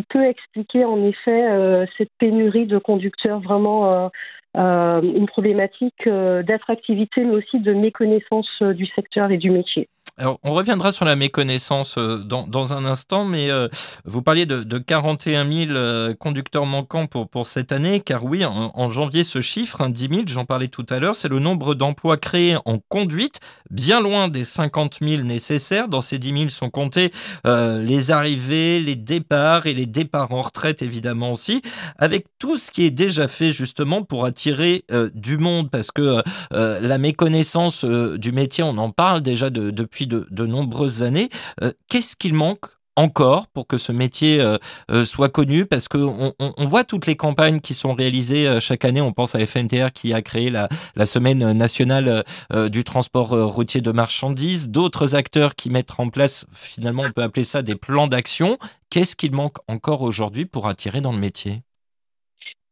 peut 0.09 0.25
expliquer 0.25 0.85
en 0.85 1.03
effet 1.03 1.49
euh, 1.49 1.85
cette 1.97 2.11
pénurie 2.19 2.65
de 2.65 2.77
conducteurs, 2.77 3.39
vraiment 3.39 4.11
une 4.55 5.27
problématique 5.27 6.07
d'attractivité, 6.07 7.23
mais 7.23 7.35
aussi 7.35 7.59
de 7.59 7.73
méconnaissance 7.73 8.49
du 8.61 8.85
secteur 8.87 9.31
et 9.31 9.37
du 9.37 9.51
métier. 9.51 9.87
Alors, 10.19 10.39
on 10.41 10.53
reviendra 10.53 10.91
sur 10.91 11.05
la 11.05 11.15
méconnaissance 11.15 11.99
euh, 11.99 12.17
dans, 12.17 12.73
un 12.73 12.85
instant, 12.85 13.23
mais 13.23 13.51
euh, 13.51 13.67
vous 14.03 14.23
parliez 14.23 14.47
de, 14.47 14.63
de 14.63 14.79
41 14.79 15.47
000 15.47 15.71
euh, 15.73 16.15
conducteurs 16.15 16.65
manquants 16.65 17.05
pour, 17.05 17.29
pour 17.29 17.45
cette 17.45 17.71
année, 17.71 17.99
car 17.99 18.25
oui, 18.25 18.43
en, 18.43 18.89
janvier, 18.89 19.23
ce 19.23 19.41
chiffre, 19.41 19.81
hein, 19.81 19.91
10 19.91 20.07
000, 20.09 20.21
j'en 20.25 20.45
parlais 20.45 20.69
tout 20.69 20.87
à 20.89 20.97
l'heure, 20.97 21.15
c'est 21.15 21.27
le 21.27 21.37
nombre 21.37 21.75
d'emplois 21.75 22.17
créés 22.17 22.57
en 22.65 22.79
conduite, 22.89 23.41
bien 23.69 24.01
loin 24.01 24.27
des 24.27 24.43
50 24.43 24.97
000 25.03 25.21
nécessaires. 25.21 25.87
Dans 25.87 26.01
ces 26.01 26.17
10 26.17 26.33
000 26.35 26.49
sont 26.49 26.71
comptés 26.71 27.11
les 27.45 28.11
arrivées, 28.11 28.79
les 28.79 28.95
départs 28.95 29.67
et 29.67 29.73
les 29.73 29.85
départs 29.85 30.31
en 30.31 30.41
retraite, 30.41 30.81
évidemment 30.81 31.33
aussi, 31.33 31.61
avec 31.99 32.25
tout 32.39 32.57
ce 32.57 32.71
qui 32.71 32.85
est 32.85 32.91
déjà 32.91 33.27
fait 33.27 33.51
justement 33.51 34.03
pour 34.03 34.25
attirer 34.25 34.83
du 35.13 35.37
monde, 35.37 35.69
parce 35.69 35.91
que 35.91 36.21
la 36.51 36.97
méconnaissance 36.97 37.85
du 37.85 38.31
métier, 38.31 38.63
on 38.63 38.77
en 38.77 38.89
parle 38.89 39.21
déjà 39.21 39.49
de- 39.49 39.71
depuis 39.71 40.06
de, 40.07 40.45
nombreuses 40.45 41.03
années. 41.03 41.29
Euh, 41.61 41.71
Qu'est-ce 41.89 42.15
qu'il 42.15 42.33
manque 42.33 42.65
encore 42.95 43.47
pour 43.47 43.67
que 43.67 43.77
ce 43.77 43.91
métier 43.91 44.41
euh, 44.41 44.57
euh, 44.91 45.05
soit 45.05 45.29
connu? 45.29 45.65
Parce 45.65 45.87
que 45.87 45.97
on, 45.97 46.65
voit 46.65 46.83
toutes 46.83 47.05
les 47.05 47.15
campagnes 47.15 47.59
qui 47.59 47.73
sont 47.73 47.93
réalisées 47.93 48.59
chaque 48.59 48.85
année. 48.85 49.01
On 49.01 49.13
pense 49.13 49.35
à 49.35 49.45
FNTR 49.45 49.91
qui 49.93 50.13
a 50.13 50.21
créé 50.21 50.49
la, 50.49 50.67
semaine 51.05 51.53
nationale 51.53 52.23
du 52.69 52.83
transport 52.83 53.29
routier 53.29 53.81
de 53.81 53.91
marchandises, 53.91 54.69
d'autres 54.69 55.15
acteurs 55.15 55.55
qui 55.55 55.69
mettent 55.69 55.99
en 55.99 56.09
place, 56.09 56.45
finalement, 56.51 57.03
on 57.07 57.11
peut 57.11 57.23
appeler 57.23 57.45
ça 57.45 57.61
des 57.61 57.75
plans 57.75 58.07
d'action. 58.07 58.57
Qu'est-ce 58.89 59.15
qu'il 59.15 59.31
manque 59.31 59.57
encore 59.67 60.01
aujourd'hui 60.01 60.45
pour 60.45 60.67
attirer 60.67 61.01
dans 61.01 61.13
le 61.13 61.19
métier? 61.19 61.61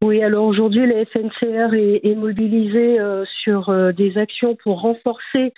Oui, 0.04 0.22
alors 0.22 0.46
aujourd'hui, 0.46 0.86
la 0.86 1.06
FNCR 1.06 1.74
est, 1.74 2.16
mobilisée 2.16 2.98
sur 3.44 3.74
des 3.94 4.18
actions 4.18 4.58
pour 4.62 4.82
renforcer 4.82 5.54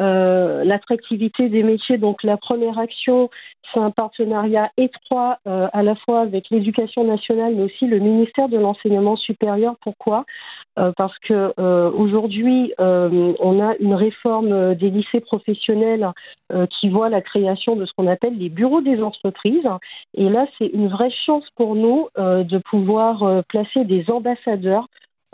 euh, 0.00 0.64
l'attractivité 0.64 1.50
des 1.50 1.62
métiers. 1.62 1.98
Donc 1.98 2.22
la 2.22 2.38
première 2.38 2.78
action, 2.78 3.28
c'est 3.72 3.80
un 3.80 3.90
partenariat 3.90 4.70
étroit 4.78 5.38
euh, 5.46 5.68
à 5.74 5.82
la 5.82 5.94
fois 5.94 6.20
avec 6.20 6.48
l'éducation 6.50 7.04
nationale, 7.04 7.54
mais 7.54 7.64
aussi 7.64 7.86
le 7.86 7.98
ministère 7.98 8.48
de 8.48 8.56
l'enseignement 8.56 9.16
supérieur. 9.16 9.76
Pourquoi? 9.82 10.24
Euh, 10.78 10.92
Parce 10.96 11.18
que 11.18 11.52
aujourd'hui, 11.90 12.72
on 12.78 13.60
a 13.60 13.74
une 13.78 13.94
réforme 13.94 14.74
des 14.74 14.90
lycées 14.90 15.20
professionnels 15.20 16.08
qui 16.78 16.88
voit 16.88 17.08
la 17.08 17.20
création 17.20 17.76
de 17.76 17.84
ce 17.84 17.92
qu'on 17.92 18.06
appelle 18.06 18.38
les 18.38 18.48
bureaux 18.48 18.80
des 18.80 19.02
entreprises. 19.02 19.68
Et 20.14 20.28
là, 20.28 20.46
c'est 20.58 20.66
une 20.66 20.88
vraie 20.88 21.12
chance 21.26 21.44
pour 21.56 21.74
nous 21.74 22.08
de 22.16 22.58
pouvoir 22.58 23.44
placer 23.48 23.84
des 23.84 24.08
ambassadeurs 24.10 24.86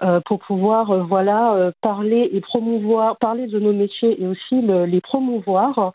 euh, 0.02 0.20
pour 0.26 0.40
pouvoir 0.40 0.90
euh, 0.90 1.02
voilà 1.02 1.54
euh, 1.54 1.72
parler 1.80 2.28
et 2.32 2.40
promouvoir 2.40 3.16
parler 3.18 3.46
de 3.46 3.58
nos 3.58 3.72
métiers 3.72 4.20
et 4.22 4.26
aussi 4.26 4.60
le- 4.60 4.84
les 4.86 5.00
promouvoir. 5.00 5.92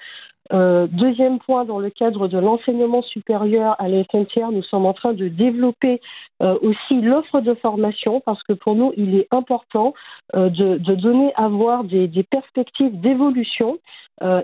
Euh, 0.53 0.87
deuxième 0.87 1.39
point, 1.39 1.65
dans 1.65 1.79
le 1.79 1.89
cadre 1.89 2.27
de 2.27 2.37
l'enseignement 2.37 3.01
supérieur 3.03 3.75
à 3.79 3.87
la 3.87 4.03
nous 4.51 4.63
sommes 4.63 4.85
en 4.85 4.93
train 4.93 5.13
de 5.13 5.27
développer 5.27 6.01
euh, 6.41 6.57
aussi 6.61 7.01
l'offre 7.01 7.39
de 7.41 7.53
formation 7.55 8.21
parce 8.25 8.41
que 8.43 8.53
pour 8.53 8.75
nous, 8.75 8.93
il 8.97 9.15
est 9.15 9.27
important 9.31 9.93
euh, 10.35 10.49
de, 10.49 10.77
donner 10.95 11.31
à 11.35 11.47
voir 11.47 11.83
des, 11.83 12.07
perspectives 12.29 12.99
d'évolution 12.99 13.79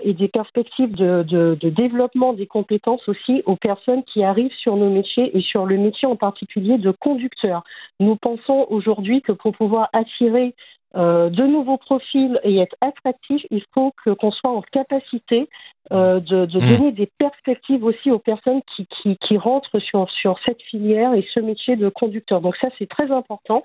et 0.02 0.12
des 0.12 0.26
perspectives 0.26 0.90
de, 0.96 1.22
de- 1.22 1.56
de 1.60 1.68
développement 1.68 2.32
des 2.32 2.46
compétences 2.48 3.08
aussi 3.08 3.42
aux 3.46 3.54
personnes 3.54 4.02
qui 4.02 4.24
arrivent 4.24 4.54
sur 4.58 4.76
nos 4.76 4.90
métiers 4.90 5.36
et 5.36 5.40
sur 5.40 5.66
le 5.66 5.76
métier 5.78 6.08
en 6.08 6.16
particulier 6.16 6.78
de 6.78 6.90
conducteur. 6.90 7.62
Nous 8.00 8.16
pensons 8.16 8.66
aujourd'hui 8.70 9.22
que 9.22 9.30
pour 9.30 9.52
pouvoir 9.52 9.88
attirer 9.92 10.54
euh, 10.96 11.28
de 11.28 11.44
nouveaux 11.44 11.76
profils 11.76 12.40
et 12.44 12.58
être 12.58 12.76
attractif, 12.80 13.44
il 13.50 13.62
faut 13.74 13.92
que 14.04 14.10
qu'on 14.10 14.30
soit 14.30 14.50
en 14.50 14.62
capacité 14.62 15.48
euh, 15.92 16.18
de, 16.20 16.46
de 16.46 16.58
Mmh. 16.58 16.76
donner 16.76 16.92
des 16.92 17.10
perspectives 17.18 17.84
aussi 17.84 18.10
aux 18.10 18.18
personnes 18.18 18.60
qui, 18.74 18.86
qui, 18.86 19.16
qui 19.16 19.36
rentrent 19.36 19.78
sur, 19.78 20.10
sur 20.10 20.38
cette 20.44 20.62
filière 20.62 21.14
et 21.14 21.26
ce 21.34 21.40
métier 21.40 21.76
de 21.76 21.88
conducteur. 21.88 22.40
Donc 22.40 22.56
ça, 22.56 22.68
c'est 22.78 22.88
très 22.88 23.10
important. 23.10 23.62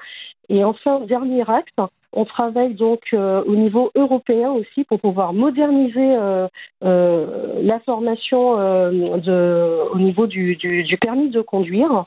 Et 0.50 0.64
enfin, 0.64 1.00
dernier 1.02 1.50
acte, 1.50 1.80
on 2.14 2.26
travaille 2.26 2.74
donc 2.74 3.02
euh, 3.14 3.44
au 3.46 3.56
niveau 3.56 3.92
européen 3.96 4.52
aussi 4.52 4.84
pour 4.84 5.00
pouvoir 5.00 5.34
moderniser 5.34 6.16
euh, 6.16 6.48
euh, 6.84 7.60
la 7.62 7.80
formation 7.82 8.56
de, 8.58 9.92
au 9.94 9.98
niveau 9.98 10.28
du, 10.28 10.56
du, 10.56 10.84
du 10.84 10.98
permis 10.98 11.30
de 11.30 11.42
conduire 11.42 12.04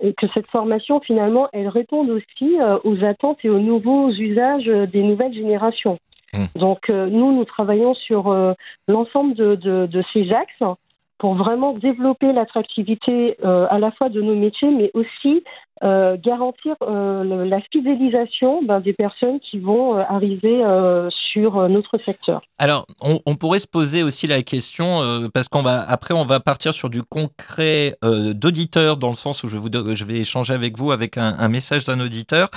et 0.00 0.14
que 0.14 0.26
cette 0.34 0.46
formation 0.48 1.00
finalement 1.00 1.48
elle 1.52 1.68
réponde 1.68 2.10
aussi 2.10 2.56
aux 2.84 3.04
attentes 3.04 3.38
et 3.44 3.50
aux 3.50 3.58
nouveaux 3.58 4.10
usages 4.10 4.66
des 4.66 5.02
nouvelles 5.02 5.34
générations. 5.34 5.98
Mmh. 6.34 6.58
Donc 6.58 6.90
euh, 6.90 7.06
nous, 7.06 7.32
nous 7.32 7.44
travaillons 7.44 7.94
sur 7.94 8.28
euh, 8.28 8.54
l'ensemble 8.88 9.34
de, 9.34 9.54
de, 9.54 9.86
de 9.86 10.02
ces 10.12 10.32
axes 10.32 10.78
pour 11.18 11.34
vraiment 11.34 11.72
développer 11.72 12.32
l'attractivité 12.32 13.36
euh, 13.44 13.66
à 13.70 13.78
la 13.78 13.92
fois 13.92 14.08
de 14.08 14.20
nos 14.20 14.34
métiers, 14.34 14.70
mais 14.70 14.90
aussi 14.94 15.44
euh, 15.82 16.16
garantir 16.16 16.76
euh, 16.82 17.44
la 17.44 17.60
fidélisation 17.72 18.62
ben, 18.62 18.78
des 18.78 18.92
personnes 18.92 19.40
qui 19.40 19.58
vont 19.58 19.98
euh, 19.98 20.02
arriver 20.08 20.62
sur 21.32 21.68
notre 21.68 21.98
secteur. 21.98 22.42
Alors, 22.58 22.86
on, 23.00 23.34
pourrait 23.34 23.58
se 23.58 23.66
poser 23.66 24.04
aussi 24.04 24.28
la 24.28 24.42
question, 24.42 25.28
parce 25.34 25.48
qu'on 25.48 25.62
va 25.62 25.86
on 26.10 26.24
va 26.24 26.38
partir 26.38 26.72
sur 26.72 26.88
du 26.88 27.02
concret 27.02 27.96
d'auditeur, 28.02 28.96
dans 28.96 29.08
le 29.08 29.14
sens 29.14 29.42
où 29.42 29.48
je, 29.48 30.04
vais 30.04 30.18
échanger 30.18 30.52
avec 30.52 30.78
vous 30.78 30.92
avec 30.92 31.18
un, 31.18 31.48
message 31.48 31.84
d'un 31.84 31.98
auditeur. 32.00 32.48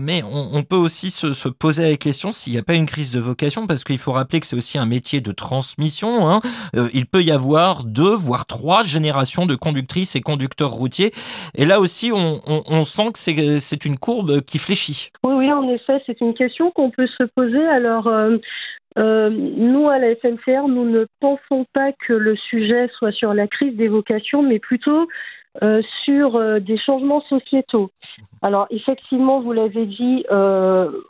Mais 0.00 0.22
on, 0.24 0.62
peut 0.64 0.76
aussi 0.76 1.10
se, 1.10 1.32
se 1.32 1.48
poser 1.48 1.90
la 1.90 1.96
question 1.96 2.32
s'il 2.32 2.52
n'y 2.52 2.58
a 2.58 2.62
pas 2.62 2.74
une 2.74 2.86
crise 2.86 3.12
de 3.12 3.20
vocation, 3.20 3.66
parce 3.66 3.84
qu'il 3.84 3.98
faut 3.98 4.12
rappeler 4.12 4.40
que 4.40 4.46
c'est 4.46 4.56
aussi 4.56 4.78
un 4.78 4.86
métier 4.86 5.20
de 5.20 5.32
transmission. 5.32 6.28
hein. 6.28 6.40
Il 6.92 7.06
peut 7.06 7.22
y 7.22 7.30
avoir 7.30 7.84
deux, 7.84 8.14
voire 8.14 8.46
trois 8.46 8.82
générations 8.82 9.46
de 9.46 9.54
conductrices 9.54 10.16
et 10.16 10.20
conducteurs 10.20 10.72
routiers. 10.72 11.12
Et 11.54 11.64
là 11.64 11.80
aussi, 11.80 11.99
on, 12.12 12.84
sent 12.84 13.12
que 13.12 13.58
c'est 13.58 13.84
une 13.84 13.98
courbe 13.98 14.40
qui 14.42 14.58
fléchit. 14.58 15.10
Oui, 15.22 15.52
en 15.52 15.68
effet, 15.68 16.02
c'est 16.06 16.20
une 16.20 16.34
question 16.34 16.70
qu'on 16.70 16.90
peut 16.90 17.08
se 17.18 17.24
poser. 17.24 17.66
Alors, 17.66 18.06
euh, 18.06 18.38
euh, 18.98 19.30
nous, 19.30 19.88
à 19.88 19.98
la 19.98 20.14
SNCR, 20.16 20.68
nous 20.68 20.88
ne 20.88 21.06
pensons 21.20 21.66
pas 21.72 21.92
que 21.92 22.12
le 22.12 22.36
sujet 22.36 22.88
soit 22.96 23.12
sur 23.12 23.34
la 23.34 23.46
crise 23.46 23.76
des 23.76 23.88
vocations, 23.88 24.42
mais 24.42 24.58
plutôt 24.58 25.08
euh, 25.62 25.82
sur 26.04 26.60
des 26.60 26.78
changements 26.78 27.22
sociétaux. 27.22 27.90
Alors, 28.42 28.66
effectivement, 28.70 29.40
vous 29.40 29.52
l'avez 29.52 29.86
dit, 29.86 30.24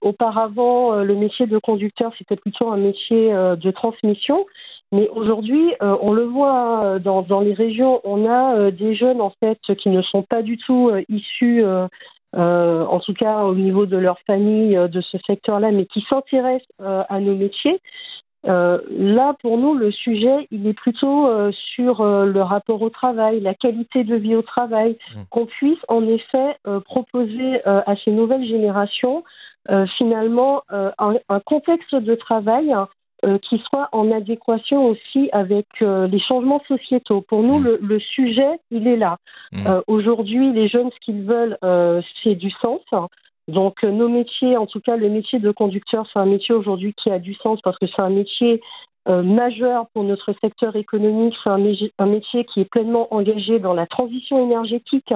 auparavant, 0.02 0.96
le 0.96 1.14
métier 1.14 1.46
de 1.46 1.58
conducteur, 1.58 2.12
c'était 2.18 2.36
plutôt 2.36 2.70
un 2.70 2.76
métier 2.76 3.32
de 3.32 3.70
transmission. 3.70 4.46
Mais 4.92 5.08
aujourd'hui, 5.10 5.72
euh, 5.82 5.96
on 6.00 6.12
le 6.12 6.24
voit 6.24 6.84
euh, 6.84 6.98
dans, 6.98 7.22
dans 7.22 7.40
les 7.40 7.54
régions, 7.54 8.00
on 8.02 8.28
a 8.28 8.56
euh, 8.56 8.70
des 8.72 8.96
jeunes 8.96 9.20
en 9.20 9.32
fait 9.38 9.58
qui 9.76 9.88
ne 9.88 10.02
sont 10.02 10.22
pas 10.22 10.42
du 10.42 10.58
tout 10.58 10.90
euh, 10.90 11.02
issus 11.08 11.64
en 12.32 13.00
tout 13.00 13.14
cas 13.14 13.42
au 13.42 13.54
niveau 13.56 13.86
de 13.86 13.96
leur 13.96 14.18
famille, 14.20 14.76
de 14.76 15.00
ce 15.00 15.18
secteur-là, 15.26 15.72
mais 15.72 15.86
qui 15.86 16.00
s'intéressent 16.08 16.68
à 16.78 17.18
nos 17.18 17.34
métiers. 17.34 17.80
Là, 18.44 19.34
pour 19.42 19.58
nous, 19.58 19.74
le 19.74 19.90
sujet, 19.90 20.46
il 20.52 20.64
est 20.68 20.72
plutôt 20.72 21.28
sur 21.74 22.04
le 22.04 22.42
rapport 22.42 22.82
au 22.82 22.88
travail, 22.88 23.40
la 23.40 23.54
qualité 23.54 24.04
de 24.04 24.14
vie 24.14 24.36
au 24.36 24.42
travail, 24.42 24.96
Mm. 25.16 25.22
qu'on 25.30 25.46
puisse 25.46 25.80
en 25.88 26.06
effet 26.06 26.56
proposer 26.84 27.64
à 27.64 27.96
ces 28.04 28.12
nouvelles 28.12 28.46
générations 28.46 29.24
euh, 29.68 29.86
finalement 29.98 30.62
euh, 30.72 30.90
un, 30.98 31.16
un 31.28 31.40
contexte 31.40 31.94
de 31.94 32.14
travail 32.14 32.74
euh, 33.24 33.38
qui 33.38 33.58
soit 33.68 33.88
en 33.92 34.10
adéquation 34.10 34.86
aussi 34.86 35.28
avec 35.32 35.66
euh, 35.82 36.06
les 36.06 36.20
changements 36.20 36.62
sociétaux. 36.66 37.20
Pour 37.20 37.42
nous, 37.42 37.58
Mm. 37.58 37.64
le, 37.64 37.78
le 37.82 38.00
sujet, 38.00 38.60
il 38.70 38.86
est 38.86 38.96
là. 38.96 39.18
Mm. 39.52 39.66
Euh, 39.66 39.80
Aujourd'hui, 39.86 40.52
les 40.52 40.68
jeunes, 40.68 40.90
ce 40.90 41.00
qu'ils 41.04 41.22
veulent, 41.24 41.58
c'est 42.22 42.34
du 42.34 42.50
sens. 42.62 42.80
Donc, 43.48 43.82
nos 43.82 44.08
métiers, 44.08 44.56
en 44.56 44.66
tout 44.66 44.80
cas, 44.80 44.96
le 44.96 45.08
métier 45.08 45.38
de 45.40 45.50
conducteur, 45.50 46.06
c'est 46.12 46.18
un 46.18 46.26
métier 46.26 46.54
aujourd'hui 46.54 46.94
qui 46.94 47.10
a 47.10 47.18
du 47.18 47.34
sens 47.34 47.60
parce 47.62 47.78
que 47.78 47.86
c'est 47.86 48.02
un 48.02 48.10
métier 48.10 48.60
euh, 49.08 49.22
majeur 49.22 49.86
pour 49.92 50.04
notre 50.04 50.32
secteur 50.40 50.76
économique. 50.76 51.34
C'est 51.42 51.50
un 51.50 52.06
métier 52.06 52.44
qui 52.44 52.60
est 52.60 52.70
pleinement 52.70 53.12
engagé 53.12 53.58
dans 53.58 53.72
la 53.72 53.86
transition 53.86 54.42
énergétique. 54.44 55.12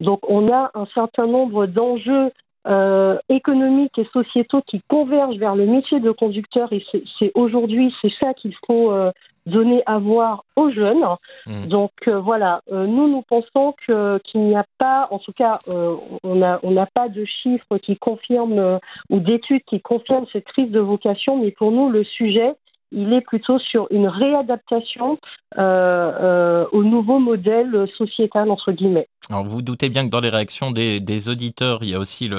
Donc, 0.00 0.20
on 0.28 0.46
a 0.52 0.70
un 0.74 0.86
certain 0.94 1.26
nombre 1.26 1.66
d'enjeux 1.66 2.30
euh, 2.68 3.18
économiques 3.28 3.98
et 3.98 4.06
sociétaux 4.12 4.62
qui 4.66 4.82
convergent 4.88 5.38
vers 5.38 5.56
le 5.56 5.66
métier 5.66 6.00
de 6.00 6.10
conducteur 6.10 6.72
et 6.72 6.84
c'est- 7.18 7.32
aujourd'hui, 7.34 7.94
c'est 8.02 8.12
ça 8.20 8.34
qu'il 8.34 8.54
faut 8.66 8.92
euh, 8.92 9.10
donner 9.46 9.82
à 9.86 9.98
voir 9.98 10.44
aux 10.56 10.70
jeunes. 10.70 11.04
Mm. 11.46 11.66
Donc 11.66 11.92
euh, 12.06 12.20
voilà, 12.20 12.60
euh, 12.70 12.86
nous 12.86 13.08
nous 13.08 13.22
pensons 13.22 13.74
que 13.86 14.18
qu'il 14.18 14.42
n'y 14.42 14.56
a 14.56 14.64
pas, 14.78 15.08
en 15.10 15.18
tout 15.18 15.32
cas, 15.32 15.58
euh, 15.68 15.96
on 16.22 16.36
n'a 16.36 16.60
on 16.62 16.70
n'a 16.70 16.86
pas 16.86 17.08
de 17.08 17.24
chiffres 17.24 17.78
qui 17.78 17.96
confirment 17.96 18.58
euh, 18.58 18.78
ou 19.10 19.18
d'études 19.20 19.64
qui 19.66 19.80
confirment 19.80 20.26
cette 20.32 20.44
crise 20.44 20.70
de 20.70 20.80
vocation, 20.80 21.38
mais 21.38 21.50
pour 21.50 21.72
nous 21.72 21.88
le 21.88 22.04
sujet 22.04 22.52
il 22.92 23.12
est 23.12 23.20
plutôt 23.20 23.58
sur 23.58 23.86
une 23.90 24.08
réadaptation 24.08 25.18
euh, 25.56 25.62
euh, 25.62 26.66
au 26.72 26.84
nouveau 26.84 27.18
modèle 27.18 27.86
sociétal 27.96 28.50
entre 28.50 28.70
guillemets. 28.70 29.08
Alors 29.30 29.44
vous 29.44 29.50
vous 29.50 29.62
doutez 29.62 29.88
bien 29.88 30.04
que 30.04 30.10
dans 30.10 30.20
les 30.20 30.28
réactions 30.28 30.70
des, 30.70 31.28
auditeurs, 31.28 31.80
il 31.82 31.90
y 31.90 31.94
a 31.94 31.98
aussi 31.98 32.30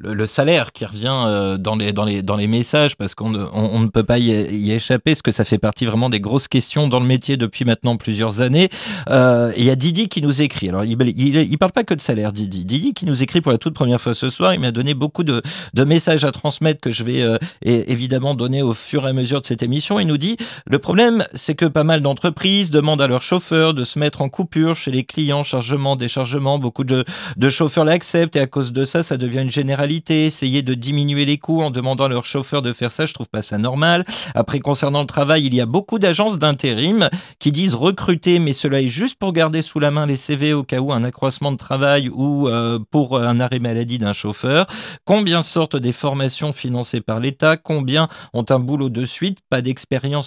le, 0.00 0.26
salaire 0.26 0.72
qui 0.72 0.84
revient 0.84 1.24
euh, 1.26 1.56
dans, 1.56 1.74
les, 1.74 2.46
messages 2.46 2.96
parce 2.96 3.14
qu'on 3.14 3.30
ne, 3.30 3.38
ne 3.38 3.88
peut 3.88 4.04
pas 4.04 4.18
y, 4.18 4.30
y 4.30 4.72
échapper, 4.72 5.12
parce 5.12 5.22
que 5.22 5.32
ça 5.32 5.44
fait 5.44 5.58
partie 5.58 5.86
vraiment 5.86 6.08
des 6.08 6.20
grosses 6.20 6.46
questions 6.46 6.88
dans 6.88 7.00
le 7.00 7.06
métier 7.06 7.36
depuis 7.36 7.64
maintenant 7.64 7.96
plusieurs 7.96 8.42
années. 8.42 8.68
Il 9.08 9.64
y 9.64 9.70
a 9.70 9.76
Didi 9.76 10.08
qui 10.08 10.22
nous 10.22 10.40
écrit. 10.42 10.68
Alors 10.68 10.84
il, 10.84 11.00
il 11.00 11.58
parle 11.58 11.72
pas 11.72 11.84
que 11.84 11.94
de 11.94 12.00
salaire, 12.00 12.32
Didi. 12.32 12.64
Didi 12.64 12.94
qui 12.94 13.06
nous 13.06 13.22
écrit 13.22 13.40
pour 13.40 13.52
la 13.52 13.58
toute 13.58 13.74
première 13.74 14.00
fois 14.00 14.14
ce 14.14 14.30
soir. 14.30 14.54
Il 14.54 14.60
m'a 14.60 14.72
donné 14.72 14.94
beaucoup 14.94 15.24
de, 15.24 15.42
messages 15.84 16.24
à 16.24 16.30
transmettre 16.30 16.80
que 16.80 16.90
je 16.90 17.02
vais 17.04 17.22
évidemment 17.64 18.34
donner 18.34 18.62
au 18.62 18.72
fur 18.72 19.06
et 19.06 19.10
à 19.10 19.12
mesure 19.12 19.40
de 19.40 19.46
cette 19.46 19.62
émission. 19.64 19.91
Il 19.98 20.06
nous 20.06 20.18
dit 20.18 20.36
le 20.66 20.78
problème, 20.78 21.24
c'est 21.34 21.54
que 21.54 21.66
pas 21.66 21.84
mal 21.84 22.02
d'entreprises 22.02 22.70
demandent 22.70 23.02
à 23.02 23.06
leurs 23.06 23.22
chauffeurs 23.22 23.74
de 23.74 23.84
se 23.84 23.98
mettre 23.98 24.22
en 24.22 24.28
coupure 24.28 24.76
chez 24.76 24.90
les 24.90 25.04
clients, 25.04 25.42
chargement, 25.42 25.96
déchargement. 25.96 26.58
Beaucoup 26.58 26.84
de, 26.84 27.04
chauffeurs 27.48 27.84
l'acceptent 27.84 28.36
et 28.36 28.40
à 28.40 28.46
cause 28.46 28.72
de 28.72 28.84
ça, 28.84 29.02
ça 29.02 29.16
devient 29.16 29.42
une 29.42 29.50
généralité. 29.50 30.24
Essayer 30.24 30.62
de 30.62 30.74
diminuer 30.74 31.24
les 31.24 31.38
coûts 31.38 31.62
en 31.62 31.70
demandant 31.70 32.04
à 32.04 32.08
leurs 32.08 32.24
chauffeurs 32.24 32.62
de 32.62 32.72
faire 32.72 32.90
ça, 32.90 33.06
je 33.06 33.14
trouve 33.14 33.28
pas 33.28 33.42
ça 33.42 33.58
normal. 33.58 34.04
Après, 34.34 34.60
concernant 34.60 35.00
le 35.00 35.06
travail, 35.06 35.44
il 35.44 35.54
y 35.54 35.60
a 35.60 35.66
beaucoup 35.66 35.98
d'agences 35.98 36.38
d'intérim 36.38 37.08
qui 37.38 37.52
disent 37.52 37.74
recruter, 37.74 38.38
mais 38.38 38.52
cela 38.52 38.80
est 38.80 38.88
juste 38.88 39.18
pour 39.18 39.32
garder 39.32 39.62
sous 39.62 39.80
la 39.80 39.90
main 39.90 40.06
les 40.06 40.16
CV 40.16 40.52
au 40.52 40.62
cas 40.62 40.78
où 40.78 40.92
un 40.92 41.04
accroissement 41.04 41.52
de 41.52 41.56
travail 41.56 42.08
ou 42.08 42.48
euh, 42.48 42.78
pour 42.90 43.18
un 43.18 43.40
arrêt 43.40 43.58
maladie 43.58 43.98
d'un 43.98 44.12
chauffeur. 44.12 44.66
Combien 45.04 45.42
sortent 45.42 45.76
des 45.76 45.92
formations 45.92 46.52
financées 46.52 47.00
par 47.00 47.20
l'État? 47.20 47.56
Combien 47.56 48.08
ont 48.32 48.44
un 48.48 48.58
boulot 48.58 48.88
de 48.88 49.06
suite? 49.06 49.38
Pas 49.50 49.60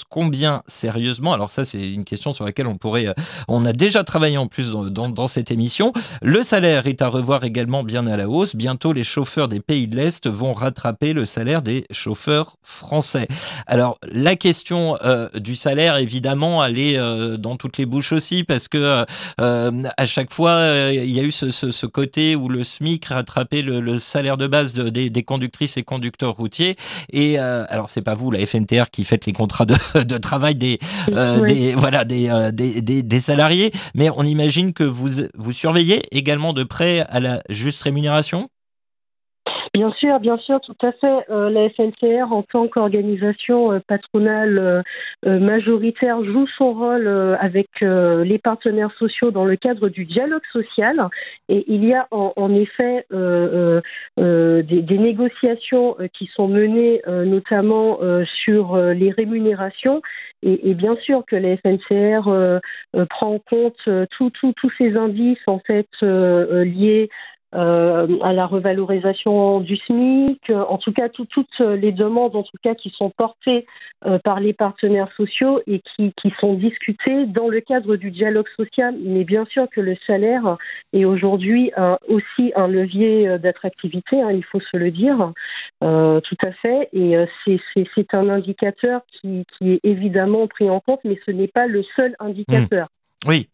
Combien 0.10 0.64
sérieusement 0.68 1.34
Alors 1.34 1.52
ça, 1.52 1.66
c'est 1.66 1.94
une 1.94 2.04
question 2.04 2.34
sur 2.34 2.46
laquelle 2.46 2.68
on 2.68 2.78
pourrait... 2.78 3.08
euh, 3.08 3.14
On 3.48 3.66
a 3.66 3.74
déjà 3.74 4.04
travaillé 4.04 4.38
en 4.38 4.48
plus 4.48 4.72
dans, 4.72 5.28
cette 5.28 5.52
émission. 5.52 5.92
Le 6.22 6.44
salaire 6.44 6.88
est 6.88 7.02
à 7.02 7.08
revoir 7.08 7.44
également 7.44 7.84
bien 7.84 8.08
à 8.08 8.18
la 8.18 8.30
hausse. 8.30 8.56
Bientôt, 8.56 8.94
les 8.94 9.04
chauffeurs 9.04 9.48
des 9.48 9.60
pays 9.60 9.88
de 9.88 9.96
l'Est 9.96 10.28
vont 10.28 10.54
rattraper 10.54 11.14
le 11.14 11.26
salaire 11.26 11.62
des 11.62 11.86
chauffeurs 11.92 12.58
français. 12.62 13.28
Alors, 13.66 13.98
la 14.12 14.36
question 14.36 14.98
euh, 15.04 15.30
du 15.36 15.56
salaire, 15.56 15.98
évidemment, 15.98 16.64
elle 16.64 16.80
est 16.80 16.98
euh, 16.98 17.38
dans 17.38 17.56
toutes 17.56 17.78
les 17.78 17.86
bouches 17.86 18.12
aussi, 18.12 18.44
parce 18.44 18.68
que 18.68 19.06
à 19.38 20.06
chaque 20.06 20.32
fois, 20.32 20.60
il 20.92 21.12
y 21.12 21.20
a 21.20 21.24
eu 21.24 21.32
ce, 21.32 21.86
côté 21.86 22.36
où 22.36 22.50
le 22.50 22.64
SMIC 22.64 23.06
rattrapait 23.06 23.62
le, 23.62 24.00
salaire 24.00 24.38
de 24.38 24.48
base 24.48 24.74
de- 24.74 24.90
des, 24.90 25.24
conductrices 25.24 25.78
et 25.78 25.84
conducteurs 25.84 26.36
routiers. 26.36 26.76
Et 27.12 27.38
alors, 27.38 27.90
c'est 27.90 28.02
pas 28.02 28.16
vous, 28.16 28.32
la 28.32 28.46
FNTR, 28.46 28.90
qui 28.92 29.04
faites 29.04 29.26
les 29.26 29.34
de, 29.66 30.04
de 30.04 30.18
travail 30.18 30.56
des, 30.56 30.80
euh, 31.12 31.40
Oui. 31.42 31.48
des 31.48 31.76
voilà 31.76 32.06
des, 32.06 32.30
euh, 32.30 32.52
des, 32.52 32.82
des, 32.82 33.04
des 33.04 33.20
salariés, 33.20 33.72
mais 33.94 34.10
on 34.16 34.24
imagine 34.24 34.74
que 34.74 34.84
vous 34.84 35.10
vous 35.36 35.52
surveillez 35.52 36.04
également 36.16 36.54
de 36.54 36.64
près 36.64 37.02
à 37.10 37.20
la 37.20 37.42
juste 37.50 37.82
rémunération? 37.84 38.50
Bien 39.76 39.92
sûr, 39.92 40.22
bien 40.22 40.38
sûr, 40.38 40.62
tout 40.62 40.78
à 40.82 40.94
fait. 40.94 41.30
Euh, 41.30 41.50
la 41.50 41.68
FNCR, 41.70 42.32
en 42.32 42.44
tant 42.44 42.70
qu'organisation 42.70 43.74
euh, 43.74 43.80
patronale 43.86 44.58
euh, 44.58 45.40
majoritaire, 45.42 46.24
joue 46.24 46.48
son 46.58 46.72
rôle 46.72 47.10
avec 47.42 47.68
les 47.82 48.38
partenaires 48.38 48.94
sociaux 48.98 49.32
dans 49.32 49.44
le 49.44 49.58
cadre 49.58 49.90
du 49.90 50.06
dialogue 50.06 50.46
social. 50.54 51.10
Et 51.50 51.66
il 51.68 51.84
y 51.84 51.94
a 51.94 52.08
en, 52.12 52.54
effet 52.54 53.06
des, 53.12 54.98
négociations 54.98 55.98
qui 56.14 56.30
sont 56.34 56.48
menées 56.48 57.02
notamment 57.08 58.00
sur 58.44 58.78
les 58.78 59.12
rémunérations. 59.12 60.02
Et, 60.44 60.76
bien 60.76 60.96
sûr 60.98 61.24
que 61.26 61.36
la 61.36 61.56
euh, 61.66 62.60
prend 63.10 63.34
en 63.34 63.40
compte 63.40 63.90
tous 64.18 64.72
ces 64.78 64.96
indices 64.96 65.40
en 65.48 65.60
fait 65.60 65.88
liés 66.02 67.10
à 67.56 68.34
la 68.34 68.46
revalorisation 68.46 69.60
du 69.60 69.78
SMIC, 69.78 70.50
euh, 70.50 70.64
en 70.68 70.78
tout 70.78 70.92
cas 70.92 71.10
tout- 71.10 71.26
toutes 71.26 71.60
les 71.60 71.92
demandes 71.92 72.36
en 72.36 72.44
tout 72.44 72.58
cas 72.64 72.76
qui 72.76 72.90
sont 72.92 73.10
portées 73.10 73.66
euh, 74.06 74.20
par 74.20 74.40
les 74.40 74.54
partenaires 74.54 75.12
sociaux 75.16 75.62
et 75.68 75.82
qui, 75.96 76.14
sont 76.40 76.54
discutées 76.54 77.26
dans 77.28 77.48
le 77.48 77.62
cadre 77.62 77.96
du 77.96 78.12
dialogue 78.12 78.48
social. 78.58 78.96
Mais 79.00 79.24
bien 79.24 79.46
sûr 79.46 79.68
que 79.70 79.80
le 79.82 79.96
salaire 80.06 80.58
est 80.94 81.06
aujourd'hui 81.06 81.72
aussi 82.08 82.52
un 82.56 82.68
levier 82.68 83.28
euh, 83.28 83.38
d'attractivité, 83.38 84.22
hein, 84.22 84.32
il 84.32 84.44
faut 84.44 84.60
se 84.60 84.78
le 84.78 84.92
dire, 84.92 85.32
euh, 85.84 86.20
tout 86.22 86.38
à 86.44 86.52
fait. 86.52 86.90
Et 86.94 87.16
euh, 87.18 87.26
c'est- 87.46 87.60
un 88.14 88.30
indicateur 88.30 89.02
qui, 89.12 89.46
qui 89.58 89.72
est 89.74 89.80
évidemment 89.84 90.48
pris 90.48 90.70
en 90.70 90.80
compte, 90.80 91.00
mais 91.04 91.20
ce 91.26 91.32
n'est 91.32 91.48
pas 91.48 91.68
le 91.68 91.84
seul 91.96 92.16
indicateur 92.20 92.88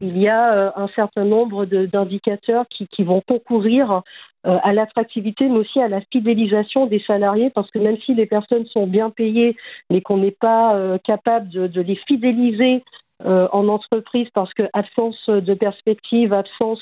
Il 0.01 0.19
y 0.19 0.27
a 0.27 0.53
euh, 0.53 0.71
un 0.75 0.87
certain 0.89 1.25
nombre 1.25 1.65
d'indicateurs 1.65 2.65
qui, 2.69 3.03
vont 3.03 3.21
concourir 3.21 4.01
euh, 4.45 4.57
à 4.63 4.73
l'attractivité, 4.73 5.47
mais 5.47 5.59
aussi 5.59 5.79
à 5.79 5.87
la 5.87 6.01
fidélisation 6.11 6.87
des 6.87 6.99
salariés, 6.99 7.49
parce 7.49 7.69
que 7.71 7.79
même 7.79 7.97
si 8.05 8.13
les 8.13 8.25
personnes 8.25 8.65
sont 8.67 8.87
bien 8.87 9.09
payées, 9.09 9.55
mais 9.89 10.01
qu'on 10.01 10.17
n'est 10.17 10.31
pas 10.31 10.75
euh, 10.75 10.97
capable 11.03 11.49
de, 11.49 11.81
les 11.81 11.95
fidéliser 12.07 12.83
en 13.23 13.67
entreprise, 13.67 14.27
parce 14.33 14.51
que 14.55 14.63
absence 14.73 15.29
de 15.29 15.53
perspective, 15.53 16.33
absence 16.33 16.81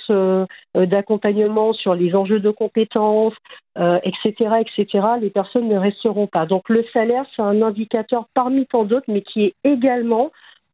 d'accompagnement 0.74 1.74
sur 1.74 1.96
les 1.96 2.16
enjeux 2.16 2.40
de 2.40 2.50
compétences, 2.50 3.34
etc., 3.76 4.62
etc., 4.62 5.06
les 5.20 5.32
personnes 5.32 5.68
ne 5.68 5.78
resteront 5.78 6.28
pas. 6.28 6.46
Donc 6.46 6.70
le 6.70 6.86
salaire, 6.94 7.26
c'est 7.36 7.42
un 7.42 7.62
indicateur 7.62 8.30
parmi 8.34 8.66
tant 8.68 8.86
d'autres, 8.86 9.10
mais 9.10 9.22
qui 9.22 9.48
est 9.48 9.54
également 9.66 10.32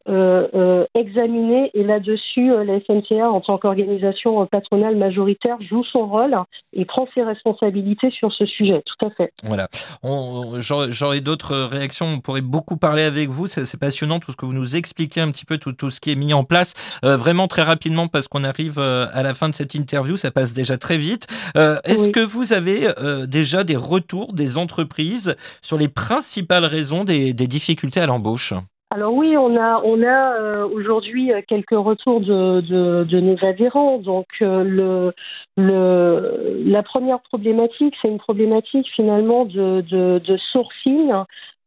euh, 0.08 0.48
euh, 0.54 0.86
examiné 0.94 1.72
et 1.74 1.84
là-dessus, 1.84 2.52
euh, 2.52 2.64
la 2.64 2.80
SNCA, 2.80 3.30
en 3.30 3.42
tant 3.42 3.58
qu'organisation 3.58 4.46
patronale 4.46 4.96
majoritaire, 4.96 5.58
joue 5.68 5.84
son 5.92 6.08
rôle 6.08 6.36
et 6.74 6.86
prend 6.86 7.08
ses 7.16 7.24
responsabilités 7.24 8.12
sur 8.12 8.32
ce 8.34 8.46
sujet. 8.46 8.84
Tout 8.86 9.06
à 9.06 9.10
fait. 9.12 9.32
Voilà. 9.44 9.68
On- 10.04 10.60
J'aurais 10.62 11.22
d'autres 11.22 11.56
réactions. 11.72 12.06
On 12.08 12.20
pourrait 12.20 12.42
beaucoup 12.42 12.78
parler 12.78 13.04
avec 13.04 13.30
vous. 13.30 13.48
C'est 13.48 13.80
passionnant 13.80 14.20
tout 14.20 14.32
ce 14.32 14.38
que 14.38 14.46
vous 14.46 14.54
nous 14.54 14.76
expliquez 14.76 15.22
un 15.22 15.32
petit 15.32 15.46
peu, 15.46 15.58
tout, 15.58 15.72
tout 15.74 15.90
ce 15.92 16.00
qui 16.00 16.12
est 16.12 16.16
mis 16.16 16.34
en 16.34 16.44
place. 16.44 16.74
Euh, 17.04 17.18
vraiment 17.18 17.48
très 17.48 17.64
rapidement 17.64 18.08
parce 18.08 18.28
qu'on 18.28 18.44
arrive 18.44 18.80
à 18.80 19.24
la 19.24 19.34
fin 19.34 19.50
de 19.50 19.54
cette 19.56 19.74
interview. 19.76 20.18
Ça 20.18 20.32
passe 20.32 20.54
déjà 20.54 20.78
très 20.78 20.98
vite. 20.98 21.28
Euh, 21.58 21.78
Est-ce 21.84 22.06
Oui. 22.08 22.12
que 22.12 22.20
vous 22.20 22.54
avez 22.54 22.88
euh, 23.00 23.26
déjà 23.26 23.64
des 23.64 23.76
retours 23.76 24.34
des 24.34 24.58
entreprises 24.58 25.36
sur 25.62 25.78
les 25.78 25.88
principales 25.88 26.66
raisons 26.66 27.04
des, 27.04 27.34
des 27.34 27.48
difficultés 27.48 28.00
à 28.02 28.06
l'embauche? 28.06 28.54
Alors 28.96 29.14
oui, 29.14 29.36
on 29.36 29.58
a, 29.58 29.82
on 29.84 30.02
a 30.04 30.36
euh, 30.36 30.70
aujourd'hui 30.70 31.34
euh, 31.34 31.42
quelques 31.46 31.72
retours 31.72 32.22
de, 32.22 32.62
de, 32.62 33.20
nos 33.20 33.36
adhérents. 33.46 33.98
Donc 33.98 34.28
euh, 34.42 35.12
la 35.58 36.82
première 36.82 37.20
problématique, 37.20 37.94
c'est 38.02 38.08
une 38.08 38.20
problématique 38.20 38.88
finalement 38.96 39.44
de, 39.44 40.38
sourcing. 40.54 41.12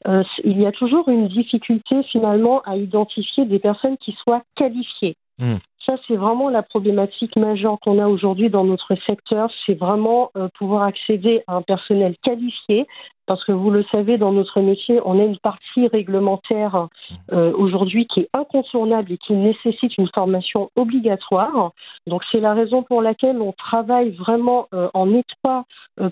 Il 0.06 0.58
y 0.58 0.64
a 0.64 0.72
toujours 0.72 1.10
une 1.10 1.28
difficulté 1.28 2.02
finalement 2.04 2.62
à 2.62 2.76
identifier 2.76 3.44
des 3.44 3.58
personnes 3.58 3.98
qui 3.98 4.16
soient 4.22 4.42
qualifiées. 4.56 5.16
Mm. 5.38 5.56
Ça, 5.88 5.96
c'est 6.06 6.16
vraiment 6.16 6.50
la 6.50 6.62
problématique 6.62 7.34
majeure 7.36 7.80
qu'on 7.80 7.98
a 7.98 8.08
aujourd'hui 8.08 8.50
dans 8.50 8.64
notre 8.64 8.94
secteur. 9.06 9.50
C'est 9.64 9.78
vraiment 9.78 10.30
euh, 10.36 10.48
pouvoir 10.58 10.82
accéder 10.82 11.42
à 11.46 11.54
un 11.54 11.62
personnel 11.62 12.14
qualifié, 12.22 12.86
parce 13.24 13.42
que 13.44 13.52
vous 13.52 13.70
le 13.70 13.82
savez, 13.84 14.18
dans 14.18 14.32
notre 14.32 14.60
métier, 14.60 15.00
on 15.06 15.18
a 15.18 15.24
une 15.24 15.38
partie 15.38 15.86
réglementaire 15.86 16.88
euh, 17.32 17.54
aujourd'hui 17.56 18.06
qui 18.06 18.20
est 18.20 18.28
incontournable 18.34 19.12
et 19.12 19.16
qui 19.16 19.32
nécessite 19.32 19.96
une 19.96 20.10
formation 20.14 20.70
obligatoire. 20.76 21.72
Donc 22.06 22.22
c'est 22.30 22.40
la 22.40 22.52
raison 22.52 22.82
pour 22.82 23.00
laquelle 23.00 23.40
on 23.40 23.52
travaille 23.52 24.10
vraiment 24.10 24.68
euh, 24.74 24.90
en 24.92 25.14
étroit 25.14 25.64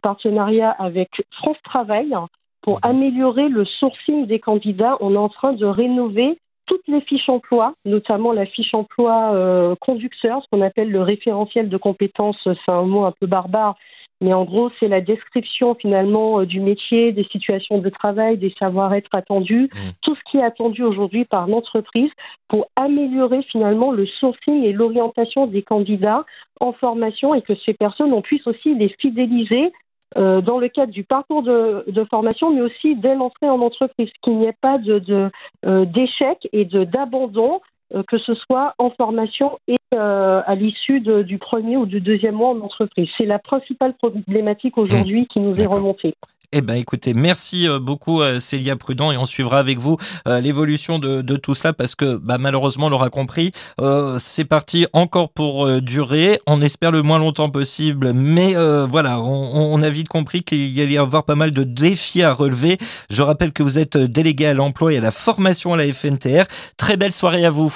partenariat 0.02 0.70
avec 0.70 1.10
France 1.32 1.58
Travail 1.64 2.16
pour 2.62 2.78
améliorer 2.82 3.50
le 3.50 3.66
sourcing 3.66 4.26
des 4.26 4.40
candidats. 4.40 4.96
On 5.00 5.14
est 5.14 5.18
en 5.18 5.28
train 5.28 5.52
de 5.52 5.66
rénover 5.66 6.38
toutes 6.66 6.86
les 6.88 7.00
fiches 7.00 7.28
emploi, 7.28 7.74
notamment 7.84 8.32
la 8.32 8.46
fiche 8.46 8.74
emploi 8.74 9.32
euh, 9.34 9.74
conducteur, 9.80 10.42
ce 10.42 10.48
qu'on 10.50 10.62
appelle 10.62 10.90
le 10.90 11.02
référentiel 11.02 11.68
de 11.68 11.76
compétences, 11.76 12.36
c'est 12.44 12.72
un 12.72 12.82
mot 12.82 13.04
un 13.04 13.12
peu 13.12 13.26
barbare, 13.26 13.76
mais 14.20 14.32
en 14.32 14.44
gros, 14.44 14.70
c'est 14.80 14.88
la 14.88 15.00
description 15.00 15.74
finalement 15.74 16.40
euh, 16.40 16.46
du 16.46 16.60
métier, 16.60 17.12
des 17.12 17.24
situations 17.24 17.78
de 17.78 17.90
travail, 17.90 18.38
des 18.38 18.54
savoir-être 18.58 19.14
attendus, 19.14 19.68
Mmh. 19.74 19.90
tout 20.02 20.14
ce 20.14 20.20
qui 20.30 20.38
est 20.38 20.42
attendu 20.42 20.82
aujourd'hui 20.82 21.24
par 21.24 21.46
l'entreprise 21.46 22.10
pour 22.48 22.66
améliorer 22.76 23.42
finalement 23.42 23.90
le 23.92 24.06
sourcing 24.06 24.64
et 24.64 24.72
l'orientation 24.72 25.46
des 25.46 25.62
candidats 25.62 26.24
en 26.60 26.72
formation 26.72 27.34
et 27.34 27.42
que 27.42 27.54
ces 27.64 27.74
personnes, 27.74 28.12
on 28.12 28.22
puisse 28.22 28.46
aussi 28.46 28.74
les 28.74 28.88
fidéliser 29.00 29.72
euh, 30.16 30.40
dans 30.40 30.58
le 30.58 30.68
cadre 30.68 30.92
du 30.92 31.04
parcours 31.04 31.42
de, 31.42 31.84
de 31.88 32.04
formation, 32.04 32.52
mais 32.52 32.62
aussi 32.62 32.94
dès 32.96 33.14
l'entrée 33.14 33.48
en 33.48 33.60
entreprise, 33.60 34.10
qu'il 34.22 34.38
n'y 34.38 34.46
ait 34.46 34.56
pas 34.60 34.78
de, 34.78 34.98
de, 34.98 35.30
euh, 35.64 35.84
d'échec 35.84 36.48
et 36.52 36.64
de, 36.64 36.84
d'abandon, 36.84 37.60
euh, 37.94 38.02
que 38.06 38.18
ce 38.18 38.34
soit 38.34 38.74
en 38.78 38.90
formation 38.90 39.58
et 39.68 39.76
euh, 39.94 40.42
à 40.44 40.54
l'issue 40.54 41.00
de- 41.00 41.22
du 41.22 41.38
premier 41.38 41.76
ou 41.76 41.86
du 41.86 42.00
deuxième 42.00 42.34
mois 42.34 42.50
en 42.50 42.60
entreprise. 42.60 43.08
C'est 43.16 43.26
la 43.26 43.38
principale 43.38 43.94
problématique 43.94 44.76
aujourd'hui 44.78 45.26
qui 45.26 45.40
nous 45.40 45.54
est 45.56 45.66
remontée. 45.66 46.14
Eh 46.52 46.60
ben, 46.60 46.74
écoutez, 46.74 47.14
merci 47.14 47.68
euh, 47.68 47.78
beaucoup 47.78 48.20
euh, 48.22 48.40
Célia 48.40 48.76
Prudent 48.76 49.10
et 49.12 49.16
on 49.16 49.24
suivra 49.24 49.58
avec 49.58 49.78
vous 49.78 49.96
euh, 50.28 50.40
l'évolution 50.40 50.98
de, 50.98 51.22
de 51.22 51.36
tout 51.36 51.54
cela 51.54 51.72
parce 51.72 51.94
que 51.94 52.16
bah, 52.16 52.38
malheureusement, 52.38 52.86
on 52.86 52.90
l'aura 52.90 53.10
compris, 53.10 53.52
euh, 53.80 54.16
c'est 54.18 54.44
parti 54.44 54.86
encore 54.92 55.30
pour 55.30 55.66
euh, 55.66 55.80
durer. 55.80 56.38
On 56.46 56.60
espère 56.60 56.90
le 56.90 57.02
moins 57.02 57.18
longtemps 57.18 57.50
possible, 57.50 58.12
mais 58.12 58.56
euh, 58.56 58.86
voilà, 58.88 59.20
on, 59.20 59.74
on 59.74 59.82
a 59.82 59.90
vite 59.90 60.08
compris 60.08 60.42
qu'il 60.42 60.68
y 60.68 60.80
allait 60.80 60.92
y 60.92 60.98
avoir 60.98 61.24
pas 61.24 61.34
mal 61.34 61.50
de 61.50 61.64
défis 61.64 62.22
à 62.22 62.32
relever. 62.32 62.78
Je 63.10 63.22
rappelle 63.22 63.52
que 63.52 63.62
vous 63.62 63.78
êtes 63.78 63.96
délégué 63.96 64.46
à 64.46 64.54
l'emploi 64.54 64.92
et 64.92 64.98
à 64.98 65.00
la 65.00 65.10
formation 65.10 65.74
à 65.74 65.76
la 65.76 65.92
FNTR. 65.92 66.44
Très 66.76 66.96
belle 66.96 67.12
soirée 67.12 67.44
à 67.44 67.50
vous. 67.50 67.72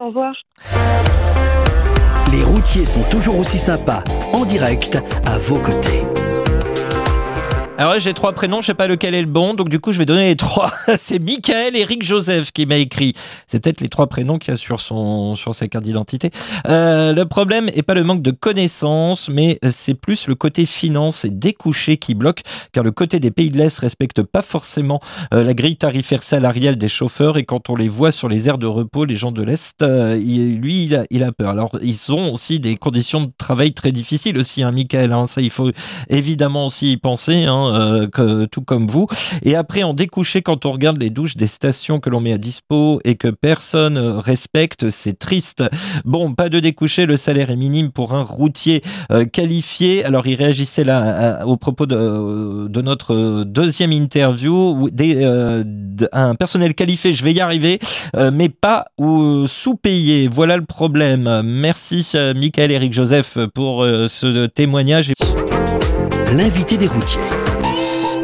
Au 0.00 0.06
revoir. 0.06 0.34
Les 2.32 2.42
routiers 2.42 2.84
sont 2.84 3.04
toujours 3.04 3.38
aussi 3.38 3.58
sympas, 3.58 4.02
en 4.32 4.44
direct, 4.44 4.98
à 5.24 5.38
vos 5.38 5.58
côtés. 5.58 6.02
Alors 7.76 7.98
j'ai 7.98 8.14
trois 8.14 8.32
prénoms, 8.32 8.60
je 8.60 8.66
sais 8.66 8.74
pas 8.74 8.86
lequel 8.86 9.16
est 9.16 9.20
le 9.22 9.26
bon, 9.26 9.52
donc 9.52 9.68
du 9.68 9.80
coup 9.80 9.90
je 9.90 9.98
vais 9.98 10.06
donner 10.06 10.28
les 10.28 10.36
trois. 10.36 10.72
C'est 10.94 11.18
Michael 11.18 11.74
Eric 11.74 12.04
Joseph 12.04 12.52
qui 12.52 12.66
m'a 12.66 12.76
écrit. 12.76 13.14
C'est 13.48 13.58
peut-être 13.58 13.80
les 13.80 13.88
trois 13.88 14.06
prénoms 14.06 14.38
qu'il 14.38 14.52
y 14.52 14.54
a 14.54 14.56
sur 14.56 14.80
son 14.80 15.34
sur 15.34 15.56
sa 15.56 15.66
carte 15.66 15.82
d'identité. 15.82 16.30
Euh, 16.68 17.12
le 17.12 17.24
problème 17.24 17.68
est 17.74 17.82
pas 17.82 17.94
le 17.94 18.04
manque 18.04 18.22
de 18.22 18.30
connaissances, 18.30 19.28
mais 19.28 19.58
c'est 19.70 19.94
plus 19.94 20.28
le 20.28 20.36
côté 20.36 20.66
finance 20.66 21.24
et 21.24 21.30
découché 21.30 21.96
qui 21.96 22.14
bloque, 22.14 22.42
car 22.72 22.84
le 22.84 22.92
côté 22.92 23.18
des 23.18 23.32
pays 23.32 23.50
de 23.50 23.58
l'Est 23.58 23.76
respecte 23.80 24.22
pas 24.22 24.42
forcément 24.42 25.00
euh, 25.34 25.42
la 25.42 25.52
grille 25.52 25.76
tarifaire 25.76 26.22
salariale 26.22 26.76
des 26.76 26.88
chauffeurs 26.88 27.38
et 27.38 27.44
quand 27.44 27.70
on 27.70 27.74
les 27.74 27.88
voit 27.88 28.12
sur 28.12 28.28
les 28.28 28.48
aires 28.48 28.58
de 28.58 28.66
repos, 28.66 29.04
les 29.04 29.16
gens 29.16 29.32
de 29.32 29.42
l'Est, 29.42 29.82
euh, 29.82 30.14
lui 30.14 30.84
il 30.84 30.94
a, 30.94 31.04
il 31.10 31.24
a 31.24 31.32
peur. 31.32 31.50
Alors 31.50 31.76
ils 31.82 32.12
ont 32.12 32.32
aussi 32.32 32.60
des 32.60 32.76
conditions 32.76 33.20
de 33.24 33.32
travail 33.36 33.72
très 33.72 33.90
difficiles 33.90 34.38
aussi, 34.38 34.62
hein, 34.62 34.70
Michael. 34.70 35.12
hein, 35.12 35.26
ça 35.26 35.40
il 35.40 35.50
faut 35.50 35.72
évidemment 36.08 36.66
aussi 36.66 36.92
y 36.92 36.96
penser, 36.98 37.42
hein, 37.44 37.63
euh, 37.72 38.06
que, 38.08 38.44
tout 38.46 38.62
comme 38.62 38.86
vous. 38.86 39.06
Et 39.42 39.56
après, 39.56 39.82
en 39.82 39.94
découché, 39.94 40.42
quand 40.42 40.66
on 40.66 40.72
regarde 40.72 41.00
les 41.00 41.10
douches 41.10 41.36
des 41.36 41.46
stations 41.46 42.00
que 42.00 42.10
l'on 42.10 42.20
met 42.20 42.32
à 42.32 42.38
dispo 42.38 43.00
et 43.04 43.14
que 43.14 43.28
personne 43.28 43.96
euh, 43.96 44.18
respecte, 44.18 44.90
c'est 44.90 45.18
triste. 45.18 45.64
Bon, 46.04 46.34
pas 46.34 46.48
de 46.48 46.60
découché, 46.60 47.06
le 47.06 47.16
salaire 47.16 47.50
est 47.50 47.56
minime 47.56 47.90
pour 47.90 48.14
un 48.14 48.22
routier 48.22 48.82
euh, 49.12 49.24
qualifié. 49.24 50.04
Alors, 50.04 50.26
il 50.26 50.34
réagissait 50.34 50.84
là 50.84 51.44
au 51.46 51.56
propos 51.56 51.86
de, 51.86 52.80
notre 52.82 53.14
euh, 53.14 53.44
deuxième 53.44 53.92
interview. 53.92 54.88
euh, 55.00 55.64
un 56.12 56.34
personnel 56.34 56.74
qualifié, 56.74 57.12
je 57.12 57.24
vais 57.24 57.32
y 57.32 57.40
arriver, 57.40 57.78
euh, 58.16 58.30
mais 58.32 58.48
pas 58.48 58.86
ou 58.98 59.46
sous-payé. 59.46 60.28
Voilà 60.32 60.56
le 60.56 60.64
problème. 60.64 61.42
Merci, 61.44 62.06
euh, 62.14 62.34
Michael 62.34 62.70
Eric 62.72 62.92
Joseph, 62.92 63.38
pour 63.54 63.82
euh, 63.82 64.08
ce 64.08 64.46
témoignage. 64.46 65.12
L'invité 66.32 66.76
des 66.76 66.86
routiers. 66.86 67.43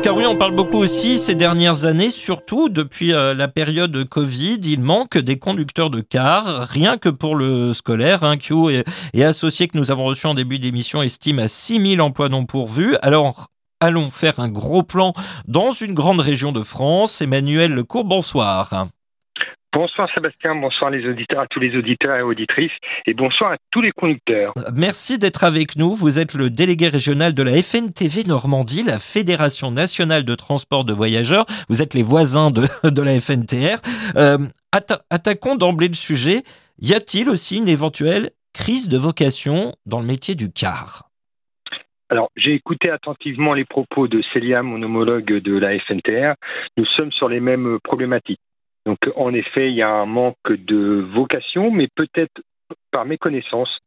Car 0.02 0.16
oui, 0.16 0.24
on 0.26 0.36
parle 0.36 0.54
beaucoup 0.54 0.78
aussi 0.78 1.18
ces 1.18 1.34
dernières 1.34 1.84
années, 1.84 2.08
surtout 2.08 2.70
depuis 2.70 3.12
euh, 3.12 3.34
la 3.34 3.48
période 3.48 4.04
Covid, 4.08 4.58
il 4.62 4.80
manque 4.80 5.18
des 5.18 5.38
conducteurs 5.38 5.90
de 5.90 6.00
cars, 6.00 6.66
rien 6.66 6.96
que 6.96 7.10
pour 7.10 7.36
le 7.36 7.74
scolaire. 7.74 8.24
Hein, 8.24 8.38
Q 8.38 8.70
et, 8.70 8.84
et 9.12 9.24
associé 9.24 9.68
que 9.68 9.76
nous 9.76 9.90
avons 9.90 10.04
reçu 10.04 10.26
en 10.26 10.34
début 10.34 10.58
d'émission 10.58 11.02
estime 11.02 11.38
à 11.38 11.48
6000 11.48 12.00
emplois 12.00 12.30
non 12.30 12.46
pourvus. 12.46 12.96
Alors, 13.02 13.48
allons 13.80 14.08
faire 14.08 14.40
un 14.40 14.48
gros 14.48 14.82
plan 14.82 15.12
dans 15.46 15.70
une 15.70 15.92
grande 15.92 16.20
région 16.20 16.50
de 16.50 16.62
France. 16.62 17.20
Emmanuel 17.20 17.72
Lecourt, 17.72 18.04
bonsoir. 18.04 18.88
Bonsoir 19.72 20.08
Sébastien, 20.12 20.56
bonsoir 20.56 20.90
les 20.90 21.08
auditeurs, 21.08 21.42
à 21.42 21.46
tous 21.46 21.60
les 21.60 21.76
auditeurs 21.76 22.16
et 22.16 22.22
auditrices, 22.22 22.72
et 23.06 23.14
bonsoir 23.14 23.52
à 23.52 23.56
tous 23.70 23.80
les 23.80 23.92
conducteurs. 23.92 24.52
Merci 24.74 25.16
d'être 25.16 25.44
avec 25.44 25.76
nous. 25.76 25.94
Vous 25.94 26.18
êtes 26.18 26.34
le 26.34 26.50
délégué 26.50 26.88
régional 26.88 27.34
de 27.34 27.42
la 27.44 27.52
FNTV 27.52 28.24
Normandie, 28.26 28.82
la 28.82 28.98
Fédération 28.98 29.70
nationale 29.70 30.24
de 30.24 30.34
transport 30.34 30.84
de 30.84 30.92
voyageurs. 30.92 31.44
Vous 31.68 31.82
êtes 31.82 31.94
les 31.94 32.02
voisins 32.02 32.50
de, 32.50 32.62
de 32.90 33.00
la 33.02 33.12
FNTR. 33.20 33.78
Euh, 34.16 34.38
atta- 34.74 35.02
attaquons 35.08 35.54
d'emblée 35.54 35.88
le 35.88 35.94
sujet. 35.94 36.42
Y 36.80 36.94
a-t-il 36.94 37.28
aussi 37.28 37.58
une 37.58 37.68
éventuelle 37.68 38.30
crise 38.52 38.88
de 38.88 38.98
vocation 38.98 39.72
dans 39.86 40.00
le 40.00 40.06
métier 40.06 40.34
du 40.34 40.50
car? 40.50 41.04
Alors, 42.08 42.28
j'ai 42.36 42.54
écouté 42.54 42.90
attentivement 42.90 43.54
les 43.54 43.64
propos 43.64 44.08
de 44.08 44.20
Célia, 44.32 44.64
mon 44.64 44.82
homologue 44.82 45.32
de 45.32 45.56
la 45.56 45.78
FNTR. 45.78 46.34
Nous 46.76 46.86
sommes 46.96 47.12
sur 47.12 47.28
les 47.28 47.38
mêmes 47.38 47.78
problématiques. 47.84 48.40
Donc, 48.86 48.98
en 49.16 49.34
effet, 49.34 49.70
il 49.70 49.76
y 49.76 49.82
a 49.82 49.90
un 49.90 50.06
manque 50.06 50.36
de 50.48 51.06
vocation, 51.14 51.70
mais 51.70 51.88
peut-être 51.94 52.40
par 52.90 53.04
méconnaissance 53.04 53.78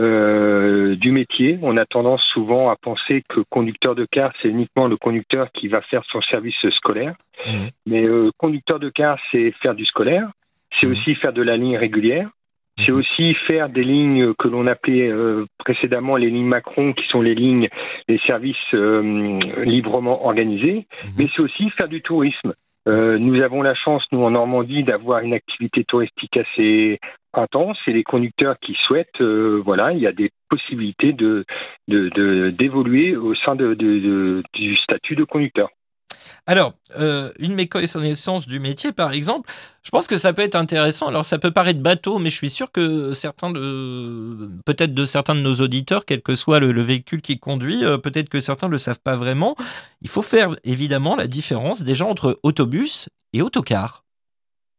euh, 0.00 0.96
du 0.96 1.12
métier. 1.12 1.58
On 1.62 1.76
a 1.76 1.86
tendance 1.86 2.22
souvent 2.32 2.68
à 2.68 2.76
penser 2.76 3.22
que 3.28 3.40
conducteur 3.48 3.94
de 3.94 4.06
car, 4.10 4.32
c'est 4.42 4.48
uniquement 4.48 4.88
le 4.88 4.96
conducteur 4.96 5.50
qui 5.52 5.68
va 5.68 5.80
faire 5.82 6.02
son 6.10 6.20
service 6.22 6.56
scolaire. 6.70 7.14
Mhm. 7.46 7.68
Mais 7.86 8.04
euh, 8.04 8.30
conducteur 8.36 8.80
de 8.80 8.90
car, 8.90 9.18
c'est 9.30 9.52
faire 9.62 9.74
du 9.74 9.84
scolaire, 9.84 10.28
c'est 10.80 10.86
Mhm. 10.86 10.92
aussi 10.92 11.14
faire 11.14 11.32
de 11.32 11.42
la 11.42 11.56
ligne 11.56 11.76
régulière, 11.76 12.28
c'est 12.84 12.90
Mhm. 12.90 12.98
aussi 12.98 13.34
faire 13.46 13.68
des 13.68 13.84
lignes 13.84 14.34
que 14.34 14.48
l'on 14.48 14.66
appelait 14.66 15.08
euh, 15.08 15.46
précédemment 15.58 16.16
les 16.16 16.28
lignes 16.28 16.46
Macron, 16.48 16.92
qui 16.92 17.06
sont 17.06 17.22
les 17.22 17.36
lignes, 17.36 17.68
les 18.08 18.18
services 18.26 18.56
euh, 18.74 19.38
librement 19.64 20.26
organisés, 20.26 20.86
mais 21.16 21.28
c'est 21.34 21.42
aussi 21.42 21.70
faire 21.70 21.88
du 21.88 22.02
tourisme. 22.02 22.52
Euh, 22.86 23.18
nous 23.18 23.40
avons 23.42 23.62
la 23.62 23.74
chance, 23.74 24.04
nous 24.12 24.22
en 24.22 24.30
Normandie, 24.30 24.84
d'avoir 24.84 25.20
une 25.20 25.32
activité 25.32 25.84
touristique 25.84 26.36
assez 26.36 27.00
intense 27.32 27.78
et 27.86 27.92
les 27.92 28.04
conducteurs 28.04 28.58
qui 28.60 28.76
souhaitent, 28.86 29.20
euh, 29.20 29.62
voilà, 29.64 29.92
il 29.92 29.98
y 29.98 30.06
a 30.06 30.12
des 30.12 30.30
possibilités 30.48 31.14
d'évoluer 31.88 33.16
au 33.16 33.34
sein 33.34 33.56
du 33.56 34.76
statut 34.76 35.16
de 35.16 35.24
conducteur. 35.24 35.70
Alors, 36.46 36.74
euh, 36.98 37.32
une 37.38 37.54
méconnaissance 37.54 38.46
du 38.46 38.60
métier, 38.60 38.92
par 38.92 39.12
exemple, 39.12 39.48
je 39.82 39.90
pense 39.90 40.06
que 40.06 40.18
ça 40.18 40.34
peut 40.34 40.42
être 40.42 40.56
intéressant. 40.56 41.08
Alors, 41.08 41.24
ça 41.24 41.38
peut 41.38 41.50
paraître 41.50 41.80
bateau, 41.80 42.18
mais 42.18 42.28
je 42.28 42.36
suis 42.36 42.50
sûr 42.50 42.70
que 42.70 43.14
certains 43.14 43.50
de, 43.50 44.50
peut-être 44.66 44.92
de 44.92 45.06
certains 45.06 45.34
de 45.34 45.40
nos 45.40 45.54
auditeurs, 45.54 46.04
quel 46.04 46.20
que 46.20 46.34
soit 46.34 46.60
le, 46.60 46.72
le 46.72 46.82
véhicule 46.82 47.22
qui 47.22 47.38
conduit, 47.38 47.82
euh, 47.84 47.96
peut-être 47.96 48.28
que 48.28 48.40
certains 48.40 48.66
ne 48.66 48.72
le 48.72 48.78
savent 48.78 49.00
pas 49.02 49.16
vraiment. 49.16 49.56
Il 50.02 50.10
faut 50.10 50.22
faire 50.22 50.50
évidemment 50.64 51.16
la 51.16 51.26
différence 51.26 51.82
déjà 51.82 52.04
entre 52.04 52.38
autobus 52.42 53.08
et 53.32 53.40
autocar. 53.40 54.04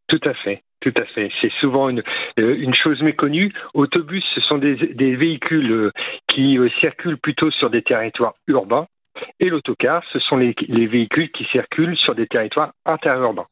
Tout 0.08 0.22
à 0.24 0.36
fait, 0.36 0.62
tout 0.82 0.94
à 0.96 1.06
fait. 1.06 1.32
C'est 1.42 1.52
souvent 1.60 1.90
une, 1.90 2.04
euh, 2.38 2.74
chose 2.84 3.02
méconnue. 3.02 3.52
Autobus, 3.74 4.24
ce 4.36 4.42
sont 4.42 4.60
des, 4.60 4.76
véhicules 5.16 5.92
qui 6.32 6.60
circulent 6.80 7.18
plutôt 7.18 7.50
sur 7.50 7.72
des 7.72 7.82
territoires 7.82 8.36
urbains. 8.48 8.86
Et 9.40 9.50
l'autocar, 9.50 10.04
ce 10.12 10.20
sont 10.20 10.38
les, 10.38 10.56
les 10.68 10.88
véhicules 10.88 11.32
qui 11.32 11.46
circulent 11.52 11.98
sur 11.98 12.16
des 12.16 12.28
territoires 12.28 12.72
interurbains. 12.86 13.48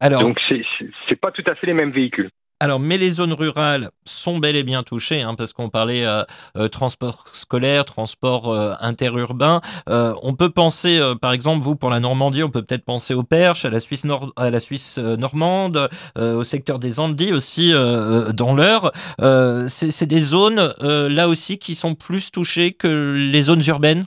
Alors, 0.00 0.22
Donc, 0.22 0.38
c'est- 0.48 0.62
c'est 1.08 1.16
pas 1.16 1.30
tout 1.30 1.44
à 1.46 1.54
fait 1.54 1.66
les 1.66 1.74
mêmes 1.74 1.92
véhicules. 1.92 2.30
Alors, 2.60 2.78
mais 2.78 2.96
les 2.96 3.08
zones 3.10 3.32
rurales 3.32 3.90
sont 4.04 4.38
bel 4.38 4.54
et 4.54 4.62
bien 4.62 4.84
touchées, 4.84 5.20
hein, 5.20 5.34
parce 5.34 5.52
qu'on 5.52 5.68
parlait 5.68 6.06
euh, 6.06 6.22
euh, 6.56 6.68
transport 6.68 7.24
scolaire, 7.32 7.84
transport 7.84 8.52
euh, 8.52 8.74
interurbain. 8.78 9.60
Euh, 9.88 10.14
on 10.22 10.34
peut 10.34 10.50
penser, 10.50 11.00
par 11.20 11.32
exemple, 11.32 11.64
vous 11.64 11.74
pour 11.74 11.90
la 11.90 11.98
Normandie, 11.98 12.44
on 12.44 12.50
peut 12.50 12.62
peut-être 12.62 12.84
penser 12.84 13.14
au 13.14 13.24
Perche, 13.24 13.64
à 13.64 13.70
la 13.70 13.80
Suisse, 13.80 14.04
nord- 14.04 14.32
à 14.36 14.50
la 14.50 14.60
Suisse 14.60 14.98
normande, 14.98 15.88
au 16.20 16.44
secteur 16.44 16.78
des 16.78 17.00
Andes 17.00 17.20
aussi 17.32 17.72
dans 17.72 18.54
l'heure. 18.54 18.92
Euh, 19.20 19.66
c'est 19.66 20.06
des 20.06 20.20
zones 20.20 20.72
là 20.80 21.28
aussi 21.28 21.58
qui 21.58 21.74
sont 21.74 21.96
plus 21.96 22.30
touchées 22.30 22.72
que 22.72 23.14
les 23.16 23.42
zones 23.42 23.62
urbaines? 23.66 24.04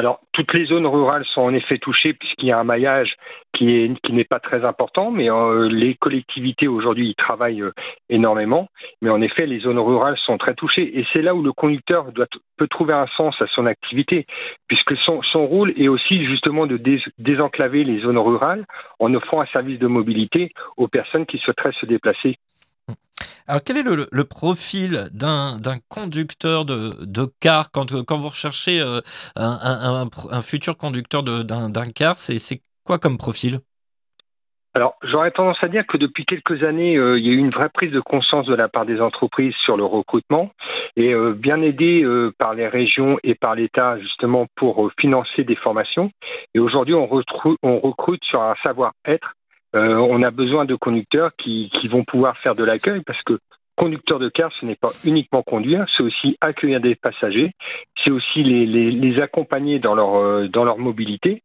Alors, 0.00 0.20
toutes 0.32 0.54
les 0.54 0.64
zones 0.64 0.86
rurales 0.86 1.26
sont 1.26 1.42
en 1.42 1.52
effet 1.52 1.76
touchées 1.76 2.14
puisqu'il 2.14 2.46
y 2.46 2.52
a 2.52 2.58
un 2.58 2.64
maillage 2.64 3.16
qui 3.52 3.70
est 3.70 4.00
qui 4.00 4.14
n'est 4.14 4.24
pas 4.24 4.40
très 4.40 4.64
important, 4.64 5.10
mais 5.10 5.30
euh, 5.30 5.68
les 5.68 5.94
collectivités 5.94 6.68
aujourd'hui 6.68 7.10
y 7.10 7.14
travaillent 7.14 7.60
euh, 7.60 7.74
énormément. 8.08 8.70
Mais 9.02 9.10
en 9.10 9.20
effet, 9.20 9.44
les 9.44 9.58
zones 9.60 9.78
rurales 9.78 10.16
sont 10.24 10.38
très 10.38 10.54
touchées 10.54 10.98
et 10.98 11.04
c'est 11.12 11.20
là 11.20 11.34
où 11.34 11.42
le 11.42 11.52
conducteur 11.52 12.06
peut 12.56 12.66
trouver 12.68 12.94
un 12.94 13.08
sens 13.08 13.34
à 13.42 13.46
son 13.48 13.66
activité, 13.66 14.26
puisque 14.68 14.96
son, 14.96 15.20
rôle 15.46 15.74
est 15.76 15.88
aussi 15.88 16.24
justement 16.24 16.66
de 16.66 16.78
dés- 16.78 17.04
désenclaver 17.18 17.84
les 17.84 18.00
zones 18.00 18.16
rurales 18.16 18.64
en 19.00 19.12
offrant 19.12 19.42
un 19.42 19.46
service 19.52 19.78
de 19.78 19.86
mobilité 19.86 20.50
aux 20.78 20.88
personnes 20.88 21.26
qui 21.26 21.36
souhaiteraient 21.36 21.76
se 21.78 21.84
déplacer. 21.84 22.38
Alors, 23.46 23.62
quel 23.64 23.78
est 23.78 23.82
le, 23.82 24.24
profil 24.24 25.08
d'un 25.12 25.56
conducteur 25.88 26.64
de, 26.64 27.04
de 27.04 27.26
car 27.40 27.70
quand, 27.70 28.04
quand 28.04 28.16
vous 28.16 28.28
recherchez 28.28 28.80
euh, 28.80 29.00
un, 29.36 30.08
un- 30.30 30.42
futur 30.42 30.76
conducteur 30.76 31.22
d'un 31.22 31.90
car 31.94 32.18
C'est 32.18 32.62
quoi 32.84 32.98
comme 32.98 33.18
profil? 33.18 33.60
Alors, 34.74 34.94
j'aurais 35.02 35.32
tendance 35.32 35.62
à 35.62 35.68
dire 35.68 35.84
que 35.84 35.96
depuis 35.96 36.24
quelques 36.24 36.62
années, 36.62 36.96
euh, 36.96 37.18
il 37.18 37.26
y 37.26 37.30
a 37.30 37.32
eu 37.32 37.38
une 37.38 37.50
vraie 37.50 37.70
prise 37.70 37.90
de 37.90 37.98
conscience 37.98 38.46
de 38.46 38.54
la 38.54 38.68
part 38.68 38.86
des 38.86 39.00
entreprises 39.00 39.54
sur 39.64 39.76
le 39.76 39.84
recrutement 39.84 40.52
et 40.94 41.12
euh, 41.12 41.32
bien 41.32 41.60
aidé 41.60 42.06
par 42.38 42.54
les 42.54 42.68
régions 42.68 43.18
et 43.24 43.34
par 43.34 43.56
l'État 43.56 43.98
justement 43.98 44.46
pour 44.54 44.90
financer 45.00 45.42
des 45.42 45.56
formations. 45.56 46.12
Et 46.54 46.60
aujourd'hui, 46.60 46.94
on 46.94 47.06
recrute 47.06 48.22
sur 48.24 48.42
un 48.42 48.54
savoir-être. 48.62 49.34
Euh, 49.76 49.94
on 49.96 50.22
a 50.22 50.30
besoin 50.30 50.64
de 50.64 50.74
conducteurs 50.74 51.30
qui, 51.36 51.70
qui 51.80 51.88
vont 51.88 52.04
pouvoir 52.04 52.36
faire 52.38 52.54
de 52.54 52.64
l'accueil 52.64 53.02
parce 53.06 53.22
que 53.22 53.38
conducteur 53.76 54.18
de 54.18 54.28
car, 54.28 54.52
ce 54.60 54.66
n'est 54.66 54.76
pas 54.76 54.90
uniquement 55.04 55.42
conduire, 55.42 55.86
c'est 55.96 56.02
aussi 56.02 56.36
accueillir 56.40 56.80
des 56.80 56.96
passagers, 56.96 57.52
c'est 58.04 58.10
aussi 58.10 58.42
les, 58.42 58.66
les, 58.66 58.90
les 58.90 59.20
accompagner 59.22 59.78
dans 59.78 59.94
leur, 59.94 60.16
euh, 60.16 60.48
dans 60.48 60.64
leur 60.64 60.78
mobilité. 60.78 61.42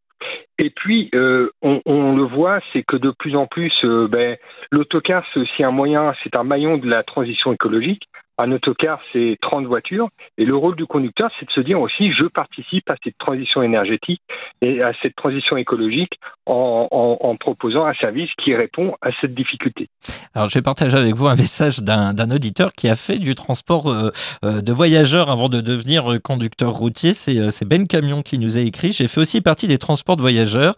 Et 0.57 0.69
puis, 0.69 1.09
euh, 1.13 1.49
on, 1.61 1.81
on 1.85 2.15
le 2.15 2.23
voit, 2.23 2.59
c'est 2.73 2.83
que 2.83 2.97
de 2.97 3.11
plus 3.11 3.35
en 3.35 3.45
plus, 3.47 3.73
euh, 3.83 4.07
ben, 4.07 4.37
l'autocar, 4.71 5.23
c'est 5.33 5.39
aussi 5.39 5.63
un 5.63 5.71
moyen, 5.71 6.13
c'est 6.23 6.35
un 6.35 6.43
maillon 6.43 6.77
de 6.77 6.89
la 6.89 7.03
transition 7.03 7.53
écologique, 7.53 8.03
Un 8.37 8.51
autocar, 8.51 8.99
c'est 9.13 9.37
30 9.41 9.65
voitures. 9.65 10.09
Et 10.37 10.45
le 10.45 10.55
rôle 10.55 10.75
du 10.75 10.85
conducteur, 10.85 11.29
c'est 11.39 11.45
de 11.45 11.51
se 11.51 11.61
dire 11.61 11.79
aussi, 11.79 12.11
je 12.11 12.25
participe 12.25 12.89
à 12.89 12.95
cette 13.03 13.17
transition 13.17 13.61
énergétique 13.63 14.21
et 14.61 14.81
à 14.81 14.91
cette 15.01 15.15
transition 15.15 15.57
écologique 15.57 16.19
en, 16.45 17.35
proposant 17.39 17.85
un 17.85 17.93
service 17.93 18.29
qui 18.43 18.55
répond 18.55 18.95
à 19.01 19.09
cette 19.19 19.33
difficulté. 19.33 19.89
Alors, 20.33 20.49
je 20.49 20.55
vais 20.55 20.61
partager 20.61 20.97
avec 20.97 21.15
vous 21.15 21.27
un 21.27 21.35
message 21.35 21.79
d'un 21.79 22.31
auditeur 22.31 22.73
qui 22.73 22.89
a 22.89 22.95
fait 22.95 23.19
du 23.19 23.35
transport 23.35 23.89
euh, 23.89 24.09
euh, 24.43 24.61
de 24.61 24.71
voyageurs 24.73 25.29
avant 25.31 25.49
de 25.49 25.61
devenir 25.61 26.21
conducteur 26.23 26.71
routier. 26.71 27.11
Euh, 27.29 27.51
c'est 27.51 27.67
Ben 27.67 27.87
Camion 27.87 28.21
qui 28.21 28.37
nous 28.37 28.57
a 28.57 28.61
écrit. 28.61 28.91
J'ai 28.91 29.07
fait 29.07 29.21
aussi 29.21 29.41
partie 29.41 29.67
des 29.67 29.77
transports 29.77 30.17
de 30.17 30.21
voyageurs. 30.21 30.75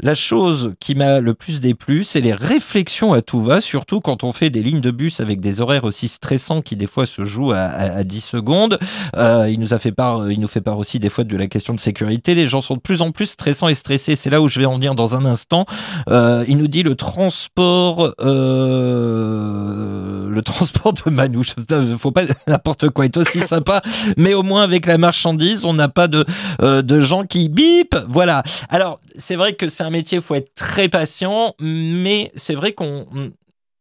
La 0.00 0.14
chose 0.14 0.74
qui 0.80 0.94
m'a 0.94 1.20
le 1.20 1.34
plus 1.34 1.60
déplu, 1.60 2.04
c'est 2.04 2.20
les 2.20 2.34
réflexions 2.34 3.12
à 3.12 3.22
tout 3.22 3.40
va, 3.40 3.60
surtout 3.60 4.00
quand 4.00 4.24
on 4.24 4.32
fait 4.32 4.50
des 4.50 4.62
lignes 4.62 4.80
de 4.80 4.90
bus 4.90 5.20
avec 5.20 5.40
des 5.40 5.60
horaires 5.60 5.84
aussi 5.84 6.08
stressants 6.08 6.62
qui 6.62 6.76
des 6.76 6.86
fois 6.86 6.99
se 7.06 7.24
jouent 7.24 7.52
à, 7.52 7.58
à- 7.60 7.96
à 7.98 8.04
10 8.04 8.20
secondes. 8.20 8.78
Euh, 9.16 9.48
il 9.50 9.58
nous 9.60 9.74
a 9.74 9.78
fait 9.78 9.92
part, 9.92 10.30
il 10.30 10.40
nous 10.40 10.48
fait 10.48 10.60
part 10.60 10.78
aussi 10.78 10.98
des 10.98 11.10
fois 11.10 11.24
de 11.24 11.36
la 11.36 11.46
question 11.46 11.74
de 11.74 11.80
sécurité. 11.80 12.34
Les 12.34 12.48
gens 12.48 12.60
sont 12.60 12.74
de 12.76 12.80
plus 12.80 13.02
en 13.02 13.10
plus 13.12 13.26
stressants 13.26 13.68
et 13.68 13.74
stressés. 13.74 14.16
C'est 14.16 14.30
là 14.30 14.40
où 14.40 14.48
je 14.48 14.58
vais 14.60 14.66
en 14.66 14.74
venir 14.74 14.94
dans 14.94 15.16
un 15.16 15.24
instant. 15.24 15.66
Euh, 16.08 16.44
il 16.48 16.56
nous 16.58 16.68
dit 16.68 16.82
le 16.82 16.94
transport, 16.94 18.12
euh, 18.20 20.28
le 20.30 20.42
transport 20.42 20.92
de 20.92 21.10
Manouche. 21.10 21.54
Faut 21.98 22.12
pas 22.12 22.22
n'importe 22.46 22.88
quoi. 22.90 23.04
est 23.04 23.16
aussi 23.16 23.40
sympa, 23.40 23.82
mais 24.16 24.34
au 24.34 24.42
moins 24.42 24.62
avec 24.62 24.86
la 24.86 24.98
marchandise, 24.98 25.64
on 25.64 25.74
n'a 25.74 25.88
pas 25.88 26.08
de 26.08 26.24
euh, 26.62 26.82
de 26.82 27.00
gens 27.00 27.24
qui 27.24 27.48
bip. 27.48 27.96
Voilà. 28.08 28.42
Alors 28.68 29.00
c'est 29.16 29.36
vrai 29.36 29.54
que 29.54 29.68
c'est 29.68 29.84
un 29.84 29.90
métier, 29.90 30.20
faut 30.20 30.34
être 30.34 30.54
très 30.54 30.88
patient, 30.88 31.54
mais 31.60 32.30
c'est 32.34 32.54
vrai 32.54 32.72
qu'on 32.72 33.06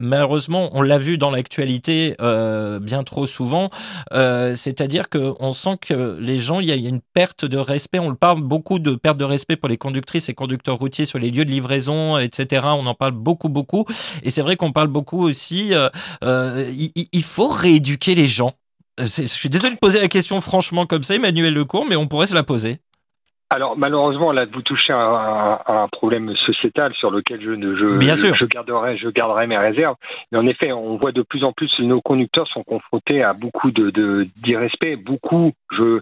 Malheureusement, 0.01 0.69
on 0.73 0.81
l'a 0.81 0.97
vu 0.97 1.17
dans 1.17 1.29
l'actualité 1.29 2.15
euh, 2.21 2.79
bien 2.79 3.03
trop 3.03 3.25
souvent, 3.25 3.69
euh, 4.13 4.55
c'est-à-dire 4.55 5.09
qu'on 5.09 5.51
sent 5.51 5.75
que 5.81 6.17
les 6.21 6.39
gens, 6.39 6.61
il 6.61 6.69
y, 6.69 6.71
a, 6.71 6.75
une 6.75 7.01
perte 7.13 7.43
de 7.43 7.57
respect. 7.57 7.99
On 7.99 8.09
le 8.09 8.15
parle 8.15 8.41
beaucoup 8.41 8.79
de 8.79 8.95
perte 8.95 9.17
de 9.17 9.25
respect 9.25 9.57
pour 9.57 9.67
les 9.67 9.77
conductrices 9.77 10.29
et 10.29 10.33
conducteurs 10.33 10.77
routiers 10.77 11.05
sur 11.05 11.19
les 11.19 11.31
lieux 11.31 11.43
de 11.43 11.51
livraison, 11.51 12.17
etc. 12.17 12.61
On 12.77 12.85
en 12.85 12.93
parle 12.93 13.11
beaucoup, 13.11 13.49
beaucoup. 13.49 13.83
Et 14.23 14.29
c'est 14.29 14.41
vrai 14.41 14.55
qu'on 14.55 14.71
parle 14.71 14.87
beaucoup 14.87 15.21
aussi. 15.21 15.73
euh, 15.73 15.89
euh, 16.23 16.65
il, 16.77 16.91
il 17.11 17.23
faut 17.23 17.49
rééduquer 17.49 18.15
les 18.15 18.25
gens. 18.25 18.53
C'est- 19.05 19.23
Je 19.23 19.27
suis 19.27 19.49
désolé 19.49 19.75
de 19.75 19.79
poser 19.79 19.99
la 19.99 20.07
question 20.07 20.39
franchement 20.39 20.85
comme 20.85 21.03
ça, 21.03 21.15
Emmanuel 21.15 21.53
Lecourt, 21.53 21.85
mais 21.85 21.97
on 21.97 22.07
pourrait 22.07 22.27
se 22.27 22.33
la 22.35 22.43
poser. 22.43 22.77
Alors 23.51 23.75
malheureusement, 23.77 24.31
là, 24.31 24.45
vous 24.51 24.61
touchez 24.61 24.93
à 24.93 24.97
un, 24.97 25.53
à 25.65 25.81
un 25.83 25.87
problème 25.87 26.35
sociétal 26.45 26.93
sur 26.93 27.09
lequel 27.09 27.41
je, 27.41 27.49
ne- 27.49 27.75
je, 27.75 27.97
Bien 27.97 28.15
sûr. 28.15 28.35
je 28.35 28.45
garderai, 28.45 28.97
je 28.97 29.09
garderai 29.09 29.47
mes 29.47 29.57
réserves. 29.57 29.95
Mais 30.31 30.37
en 30.37 30.45
effet, 30.45 30.71
on 30.71 30.97
voit 30.97 31.11
de 31.11 31.23
plus 31.23 31.43
en 31.43 31.51
plus 31.51 31.71
nos 31.79 31.99
conducteurs 31.99 32.47
sont 32.47 32.63
confrontés 32.63 33.23
à 33.23 33.33
beaucoup 33.33 33.71
de 33.71 33.89
de- 33.89 34.27
d'irrespect, 34.37 34.97
beaucoup. 34.97 35.53
Je 35.71 35.99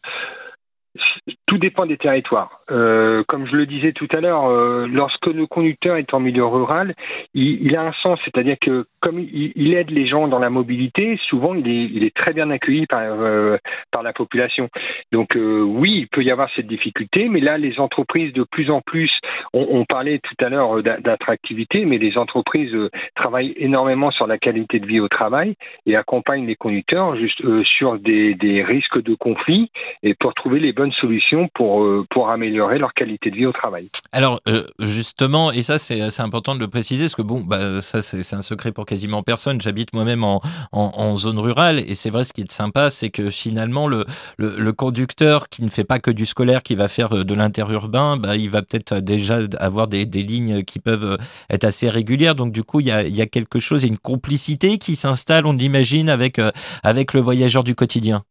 tout 1.45 1.57
dépend 1.57 1.85
des 1.85 1.97
territoires. 1.97 2.59
Euh, 2.71 3.23
comme 3.27 3.47
je 3.47 3.55
le 3.55 3.65
disais 3.65 3.93
tout 3.93 4.07
à 4.11 4.19
l'heure, 4.19 4.45
euh, 4.45 4.87
lorsque 4.87 5.27
le 5.27 5.45
conducteur 5.45 5.97
est 5.97 6.13
en 6.13 6.19
milieu 6.19 6.45
rural, 6.45 6.93
il, 7.33 7.75
a 7.75 7.83
un 7.83 7.93
sens, 7.93 8.19
c'est-à-dire 8.25 8.57
que 8.59 8.85
comme 9.01 9.19
il, 9.19 9.73
aide 9.73 9.91
les 9.91 10.07
gens 10.07 10.27
dans 10.27 10.39
la 10.39 10.49
mobilité, 10.49 11.19
souvent 11.29 11.53
il 11.55 12.03
est, 12.03 12.15
très 12.15 12.33
bien 12.33 12.49
accueilli 12.49 12.85
par, 12.85 13.01
euh, 13.01 13.57
la 14.03 14.13
population. 14.13 14.69
Donc 15.11 15.35
oui, 15.35 16.01
il 16.01 16.07
peut 16.07 16.23
y 16.23 16.29
avoir 16.29 16.49
cette 16.55 16.67
difficulté, 16.67 17.29
mais 17.29 17.39
là 17.39 17.57
les 17.57 17.79
entreprises 17.79 18.31
de 18.33 18.43
plus 18.43 18.69
en 18.69 18.81
plus, 18.81 19.11
on, 19.53 19.85
parlait 19.85 20.19
tout 20.19 20.45
à 20.45 20.49
l'heure 20.49 20.83
d'a- 20.83 20.99
d'attractivité, 20.99 21.83
mais 21.83 21.97
les 21.97 22.17
entreprises 22.17 22.75
travaillent 23.15 23.53
énormément 23.57 24.11
sur 24.11 24.27
la 24.27 24.37
qualité 24.37 24.79
de 24.79 24.85
vie 24.85 24.99
au 24.99 25.07
travail 25.07 25.55
et 25.87 25.95
accompagnent 25.95 26.45
les 26.45 26.55
conducteurs 26.55 27.15
sur 27.63 27.97
des, 27.97 28.35
des 28.35 28.63
risques 28.63 29.01
de 29.01 29.15
conflit 29.15 29.71
et 30.03 30.13
pour 30.13 30.35
trouver 30.35 30.59
les 30.59 30.73
bonnes 30.73 30.86
solutions 30.93 31.49
pour, 31.53 31.83
euh, 31.83 32.05
pour 32.09 32.29
améliorer 32.29 32.77
leur 32.77 32.93
qualité 32.93 33.29
de 33.31 33.35
vie 33.35 33.45
au 33.45 33.51
travail. 33.51 33.89
Alors 34.11 34.41
euh, 34.47 34.63
justement, 34.79 35.51
et 35.51 35.63
ça 35.63 35.77
c'est 35.77 36.21
important 36.21 36.55
de 36.55 36.59
le 36.59 36.67
préciser, 36.67 37.05
parce 37.05 37.15
que 37.15 37.21
bon, 37.21 37.41
bah, 37.41 37.81
ça 37.81 38.01
c'est 38.01 38.35
un 38.35 38.41
secret 38.41 38.71
pour 38.71 38.85
quasiment 38.85 39.23
personne. 39.23 39.61
J'habite 39.61 39.93
moi-même 39.93 40.23
en, 40.23 40.41
en, 40.71 41.15
zone 41.15 41.39
rurale, 41.39 41.79
et 41.79 41.95
c'est 41.95 42.09
vrai 42.09 42.23
ce 42.23 42.33
qui 42.33 42.41
est 42.41 42.51
sympa, 42.51 42.89
c'est 42.89 43.09
que 43.09 43.29
finalement 43.29 43.87
le, 43.87 44.05
le, 44.37 44.73
conducteur 44.73 45.49
qui 45.49 45.63
ne 45.63 45.69
fait 45.69 45.83
pas 45.83 45.97
que 45.97 46.11
du 46.11 46.25
scolaire, 46.25 46.61
qui 46.63 46.75
va 46.75 46.87
faire 46.87 47.15
euh, 47.15 47.23
de 47.23 47.33
l'interurbain, 47.33 48.17
bah, 48.17 48.35
il 48.35 48.49
va 48.49 48.61
peut-être 48.61 48.99
déjà 48.99 49.39
avoir 49.59 49.87
des, 49.87 50.05
des 50.05 50.21
lignes 50.21 50.63
qui 50.63 50.79
peuvent 50.79 51.17
être 51.49 51.63
assez 51.63 51.89
régulières. 51.89 52.35
Donc 52.35 52.51
du 52.51 52.63
coup, 52.63 52.79
il 52.79 52.87
y 52.87 52.91
a, 52.91 53.03
il 53.03 53.15
y 53.15 53.21
a 53.21 53.25
quelque 53.25 53.59
chose, 53.59 53.83
une 53.83 53.97
complicité 53.97 54.77
qui 54.77 54.95
s'installe, 54.95 55.45
on 55.45 55.53
l'imagine, 55.53 56.09
avec, 56.09 56.39
avec 56.83 57.13
le 57.13 57.21
voyageur 57.21 57.63
du 57.63 57.75
quotidien. 57.75 58.23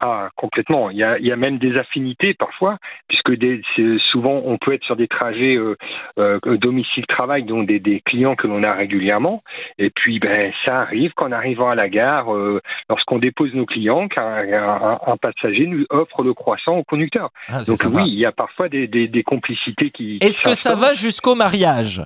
Ah, 0.00 0.28
complètement. 0.36 0.90
Il 0.90 0.96
y 0.98 1.02
a, 1.02 1.18
il 1.18 1.26
y 1.26 1.32
a 1.32 1.36
même 1.36 1.58
des 1.58 1.76
affinités 1.76 2.32
parfois, 2.34 2.78
puisque 3.08 3.32
des, 3.36 3.62
souvent 4.10 4.42
on 4.44 4.56
peut 4.56 4.72
être 4.72 4.84
sur 4.84 4.94
des 4.94 5.08
trajets 5.08 5.56
euh, 5.56 5.76
euh, 6.18 6.38
domicile-travail, 6.56 7.42
dont 7.42 7.64
des, 7.64 7.80
des 7.80 8.00
clients 8.00 8.36
que 8.36 8.46
l'on 8.46 8.62
a 8.62 8.72
régulièrement. 8.72 9.42
Et 9.78 9.90
puis, 9.90 10.20
ben, 10.20 10.52
ça 10.64 10.80
arrive 10.82 11.12
qu'en 11.14 11.32
arrivant 11.32 11.68
à 11.68 11.74
la 11.74 11.88
gare, 11.88 12.32
euh, 12.32 12.60
lorsqu'on 12.88 13.18
dépose 13.18 13.52
nos 13.54 13.66
clients, 13.66 14.06
qu'un 14.08 14.22
un, 14.52 15.00
un 15.06 15.16
passager 15.16 15.66
nous 15.66 15.84
offre 15.90 16.22
le 16.22 16.32
croissant 16.32 16.76
au 16.76 16.84
conducteur. 16.84 17.30
Ah, 17.48 17.64
Donc 17.66 17.78
sympa. 17.78 17.98
oui, 18.02 18.04
il 18.08 18.18
y 18.18 18.24
a 18.26 18.32
parfois 18.32 18.68
des, 18.68 18.86
des, 18.86 19.08
des 19.08 19.22
complicités 19.24 19.90
qui. 19.90 20.18
Est-ce 20.20 20.42
que 20.42 20.54
ça 20.54 20.74
va 20.74 20.92
jusqu'au 20.92 21.34
mariage? 21.34 22.02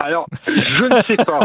Alors, 0.00 0.26
je 0.46 0.84
ne 0.84 1.00
sais 1.02 1.16
pas. 1.16 1.40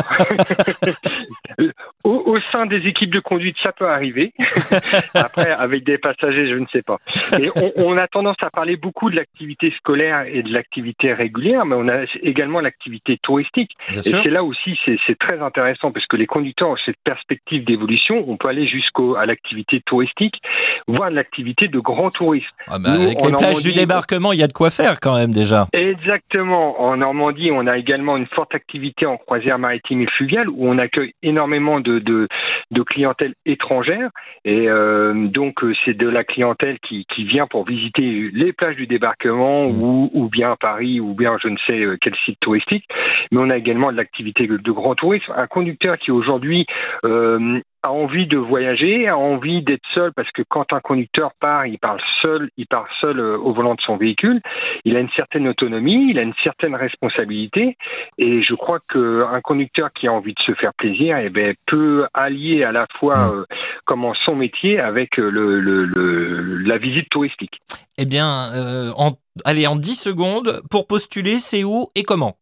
au, 2.03 2.23
au 2.25 2.39
sein 2.51 2.65
des 2.65 2.87
équipes 2.87 3.13
de 3.13 3.19
conduite, 3.19 3.55
ça 3.63 3.71
peut 3.71 3.87
arriver. 3.87 4.33
Après, 5.13 5.51
avec 5.51 5.85
des 5.85 5.97
passagers, 5.97 6.49
je 6.49 6.55
ne 6.55 6.65
sais 6.67 6.81
pas. 6.81 6.97
Et 7.39 7.49
on, 7.55 7.71
on 7.77 7.97
a 7.97 8.07
tendance 8.07 8.35
à 8.41 8.49
parler 8.49 8.75
beaucoup 8.75 9.09
de 9.09 9.15
l'activité 9.15 9.73
scolaire 9.77 10.25
et 10.27 10.43
de 10.43 10.51
l'activité 10.51 11.13
régulière, 11.13 11.65
mais 11.65 11.75
on 11.75 11.87
a 11.87 12.03
également 12.21 12.59
l'activité 12.59 13.17
touristique. 13.21 13.71
Bien 13.91 14.01
Et 14.01 14.11
c'est 14.11 14.29
là 14.29 14.43
aussi, 14.43 14.77
c'est 14.85 15.17
très 15.19 15.39
intéressant 15.39 15.91
parce 15.91 16.05
que 16.07 16.17
les 16.17 16.27
conducteurs 16.27 16.69
ont 16.69 16.77
cette 16.85 16.99
perspective 17.03 17.63
d'évolution. 17.65 18.25
On 18.27 18.37
peut 18.37 18.47
aller 18.47 18.67
jusqu'à 18.67 19.25
l'activité 19.25 19.81
touristique, 19.85 20.41
voire 20.87 21.09
l'activité 21.11 21.67
de 21.67 21.79
grand 21.79 22.11
tourisme. 22.11 22.45
Ah 22.67 22.79
bah, 22.79 22.91
Nous, 22.91 23.03
avec 23.03 23.21
les 23.21 23.31
plages 23.31 23.63
du 23.63 23.73
débarquement, 23.73 24.33
il 24.33 24.39
y 24.39 24.43
a 24.43 24.47
de 24.47 24.53
quoi 24.53 24.69
faire 24.69 24.99
quand 24.99 25.15
même 25.17 25.31
déjà. 25.31 25.67
Exactement. 25.73 26.81
En 26.81 26.97
Normandie, 26.97 27.51
on 27.51 27.67
a 27.67 27.77
également 27.77 28.17
une 28.17 28.27
forte 28.39 28.55
activité 28.55 29.05
en 29.05 29.17
croisière 29.17 29.59
maritime 29.59 30.01
et 30.01 30.07
fluviale 30.07 30.47
où 30.49 30.65
on 30.65 30.77
accueille 30.77 31.13
énormément 31.21 31.81
de, 31.81 31.99
de, 31.99 32.29
de 32.71 32.81
clientèle 32.83 33.33
étrangère. 33.45 34.09
Et 34.45 34.69
euh, 34.69 35.27
donc, 35.27 35.61
euh, 35.63 35.73
c'est 35.83 35.97
de 35.97 36.07
la 36.07 36.23
clientèle 36.23 36.77
qui, 36.79 37.05
qui 37.13 37.25
vient 37.25 37.47
pour 37.47 37.65
visiter 37.65 38.29
les 38.31 38.53
plages 38.53 38.77
du 38.77 38.87
débarquement 38.87 39.49
Mm. 39.67 39.81
ou, 39.81 40.09
ou 40.13 40.29
bien 40.29 40.55
Paris 40.59 40.99
ou 40.99 41.13
bien 41.13 41.37
je 41.41 41.47
ne 41.47 41.57
sais 41.65 41.79
euh, 41.79 41.97
quel 41.99 42.15
site 42.25 42.39
touristique. 42.39 42.85
Mais 43.31 43.39
on 43.39 43.49
a 43.49 43.57
également 43.57 43.91
de 43.91 43.97
l'activité 43.97 44.47
de, 44.47 44.57
de 44.57 44.71
grand 44.71 44.95
tourisme. 44.95 45.33
Un 45.35 45.47
conducteur 45.47 45.97
qui 45.97 46.11
aujourd'hui 46.11 46.65
euh, 47.05 47.59
a 47.81 47.91
envie 47.91 48.27
de 48.27 48.37
voyager, 48.37 49.07
a 49.07 49.17
envie 49.17 49.61
d'être 49.63 49.83
seul 49.93 50.11
parce 50.13 50.29
que 50.31 50.41
quand 50.47 50.73
un 50.73 50.79
conducteur 50.81 51.31
part, 51.39 51.65
il 51.65 51.79
part 51.79 51.97
seul, 52.21 52.49
il 52.57 52.67
part 52.67 52.87
seul 52.99 53.19
euh, 53.19 53.37
au 53.37 53.53
volant 53.53 53.75
de 53.75 53.81
son 53.81 53.95
véhicule. 53.97 54.41
Il 54.85 54.95
a 54.95 54.99
une 54.99 55.09
certaine 55.15 55.47
autonomie, 55.47 56.09
il 56.09 56.19
a 56.19 56.23
une 56.23 56.33
certaine 56.43 56.75
responsabilité, 56.75 57.77
et 58.17 58.41
je 58.43 58.53
crois 58.53 58.79
qu'un 58.91 59.41
conducteur 59.41 59.91
qui 59.93 60.07
a 60.07 60.13
envie 60.13 60.33
de 60.33 60.41
se 60.45 60.53
faire 60.53 60.73
plaisir, 60.73 61.17
eh 61.17 61.29
ben, 61.29 61.53
peut 61.67 62.05
allier 62.13 62.63
à 62.63 62.71
la 62.71 62.85
fois 62.99 63.33
euh, 63.33 63.45
comment 63.85 64.13
son 64.25 64.35
métier 64.35 64.79
avec 64.79 65.19
euh, 65.19 65.29
le, 65.29 65.59
le- 65.59 65.85
le- 65.85 66.57
la 66.57 66.77
visite 66.77 67.09
touristique. 67.09 67.59
Eh 67.97 68.05
bien, 68.05 68.51
euh, 68.55 68.91
en, 68.97 69.11
allez, 69.45 69.67
en 69.67 69.75
10 69.75 69.95
secondes, 69.95 70.61
pour 70.69 70.87
postuler, 70.87 71.39
c'est 71.39 71.63
où 71.63 71.87
et 71.95 72.03
comment? 72.03 72.33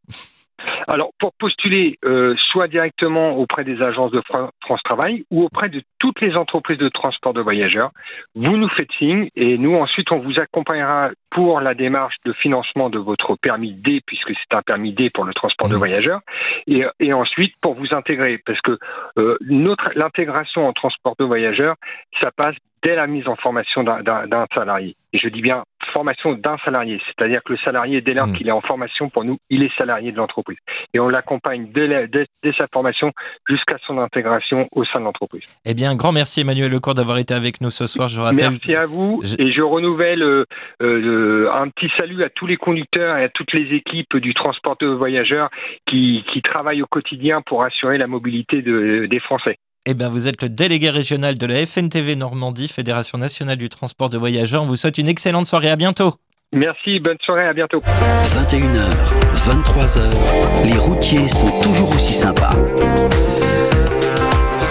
Alors, 0.88 1.12
pour 1.20 1.34
postuler, 1.34 1.98
euh, 2.06 2.36
soit 2.52 2.68
directement 2.68 3.36
auprès 3.38 3.64
des 3.64 3.82
agences 3.82 4.12
de 4.12 4.22
Fra- 4.22 4.50
France 4.62 4.82
Travail 4.84 5.24
ou 5.32 5.44
auprès 5.44 5.70
de 5.70 5.82
toutes 6.00 6.20
les 6.22 6.36
entreprises 6.36 6.78
de 6.78 6.90
transport 6.90 7.34
de 7.34 7.42
voyageurs, 7.42 7.92
vous 8.36 8.58
nous 8.58 8.70
faites 8.70 8.92
signe 8.98 9.30
et 9.36 9.58
nous 9.58 9.76
ensuite 9.76 10.12
on 10.12 10.20
vous 10.20 10.40
accompagnera 10.40 11.10
pour 11.30 11.62
la 11.62 11.74
démarche 11.74 12.16
de 12.26 12.34
financement 12.34 12.90
de 12.90 12.98
votre 13.00 13.36
permis 13.36 13.74
D, 13.74 14.02
puisque 14.06 14.30
c'est 14.34 14.56
un 14.56 14.62
permis 14.62 14.94
D 14.94 15.10
pour 15.10 15.26
le 15.26 15.34
transport 15.34 15.68
de 15.68 15.74
Mhm. 15.74 15.80
voyageurs, 15.80 16.22
et, 16.68 16.84
et 17.00 17.14
ensuite 17.14 17.54
pour 17.62 17.76
vous 17.76 17.94
intégrer, 17.94 18.40
parce 18.46 18.62
que 18.62 18.78
euh, 19.18 19.38
notre 19.42 19.92
l'intégration 19.96 20.68
en 20.68 20.74
transport 20.74 21.16
de 21.20 21.26
voyageurs, 21.26 21.76
ça 22.22 22.32
passe 22.32 22.56
dès 22.84 22.96
la 22.96 23.08
mise 23.08 23.28
en 23.28 23.36
formation 23.36 23.84
d'un- 23.84 24.46
salarié. 24.54 24.96
Et 25.14 25.18
je 25.18 25.30
dis 25.30 25.42
bien 25.42 25.64
formation 25.94 26.34
d'un 26.34 26.58
salarié, 26.66 27.00
c'est-à-dire 27.08 27.42
que 27.44 27.54
le 27.54 27.58
salarié, 27.60 28.02
dès 28.02 28.14
lors 28.14 28.28
Mhm. 28.28 28.34
qu'il 28.36 28.48
est 28.50 28.52
en 28.52 28.60
formation, 28.62 29.10
pour 29.10 29.24
nous, 29.24 29.38
il 29.50 29.64
est 29.64 29.74
salarié 29.78 30.12
de 30.12 30.18
l'entreprise. 30.18 30.58
Et 30.94 31.00
on 31.00 31.08
l'accompagne 31.08 31.72
dès, 31.74 31.88
la- 31.88 32.08
dès- 32.08 32.28
dès 32.44 32.52
sa 32.54 32.68
formation 32.68 33.12
jusqu'à 33.48 33.78
son 33.88 33.98
intégration 33.98 34.68
au 34.74 34.84
sein 34.84 35.00
de 35.00 35.06
l'entreprise. 35.06 35.58
Eh 35.66 35.74
bien, 35.74 35.96
grand 35.96 36.12
merci 36.12 36.42
Emmanuel 36.42 36.72
Lecourt 36.72 36.94
d'avoir 36.94 37.18
été 37.20 37.34
avec 37.34 37.62
nous 37.62 37.70
ce 37.70 37.88
soir. 37.88 38.10
Je 38.10 38.20
rappelle. 38.20 38.36
Merci 38.52 38.76
à 38.76 38.86
vous 38.86 39.22
je- 39.24 39.36
et 39.42 39.52
je 39.52 39.62
renouvelle 39.62 40.22
euh, 40.22 40.46
euh, 40.82 41.50
un 41.54 41.70
petit 41.70 41.90
salut 41.98 42.24
à 42.24 42.30
tous 42.30 42.46
les 42.48 42.58
conducteurs 42.58 43.18
et 43.18 43.24
à 43.24 43.30
toutes 43.30 43.54
les 43.54 43.74
équipes 43.76 44.18
du 44.18 44.34
transport 44.34 44.76
de 44.80 44.88
voyageurs 44.88 45.50
qui, 45.88 46.24
qui 46.32 46.42
travaillent 46.42 46.82
au 46.82 46.88
quotidien 46.88 47.42
pour 47.42 47.64
assurer 47.64 47.98
la 47.98 48.08
mobilité 48.08 48.62
de- 48.62 49.08
des 49.10 49.20
Français. 49.20 49.56
Eh 49.90 49.94
bien, 49.94 50.10
vous 50.10 50.28
êtes 50.28 50.42
le 50.42 50.50
délégué 50.50 50.90
régional 50.90 51.38
de 51.38 51.46
la 51.46 51.66
FNTV 51.66 52.18
Normandie, 52.18 52.68
Fédération 52.68 53.18
nationale 53.18 53.56
du 53.56 53.70
transport 53.70 54.10
de 54.10 54.18
voyageurs. 54.18 54.64
On 54.64 54.66
vous 54.66 54.76
souhaite 54.76 54.98
une 54.98 55.08
excellente 55.08 55.46
soirée. 55.46 55.70
À 55.70 55.78
bientôt. 55.78 56.16
Merci, 56.54 57.00
bonne 57.00 57.16
soirée, 57.24 57.48
à 57.48 57.54
bientôt. 57.54 57.80
21h, 57.80 58.84
23h, 59.48 60.66
les 60.66 60.78
routiers 60.78 61.30
sont 61.30 61.58
toujours 61.62 61.88
aussi 61.96 62.14
sympas. 62.14 62.52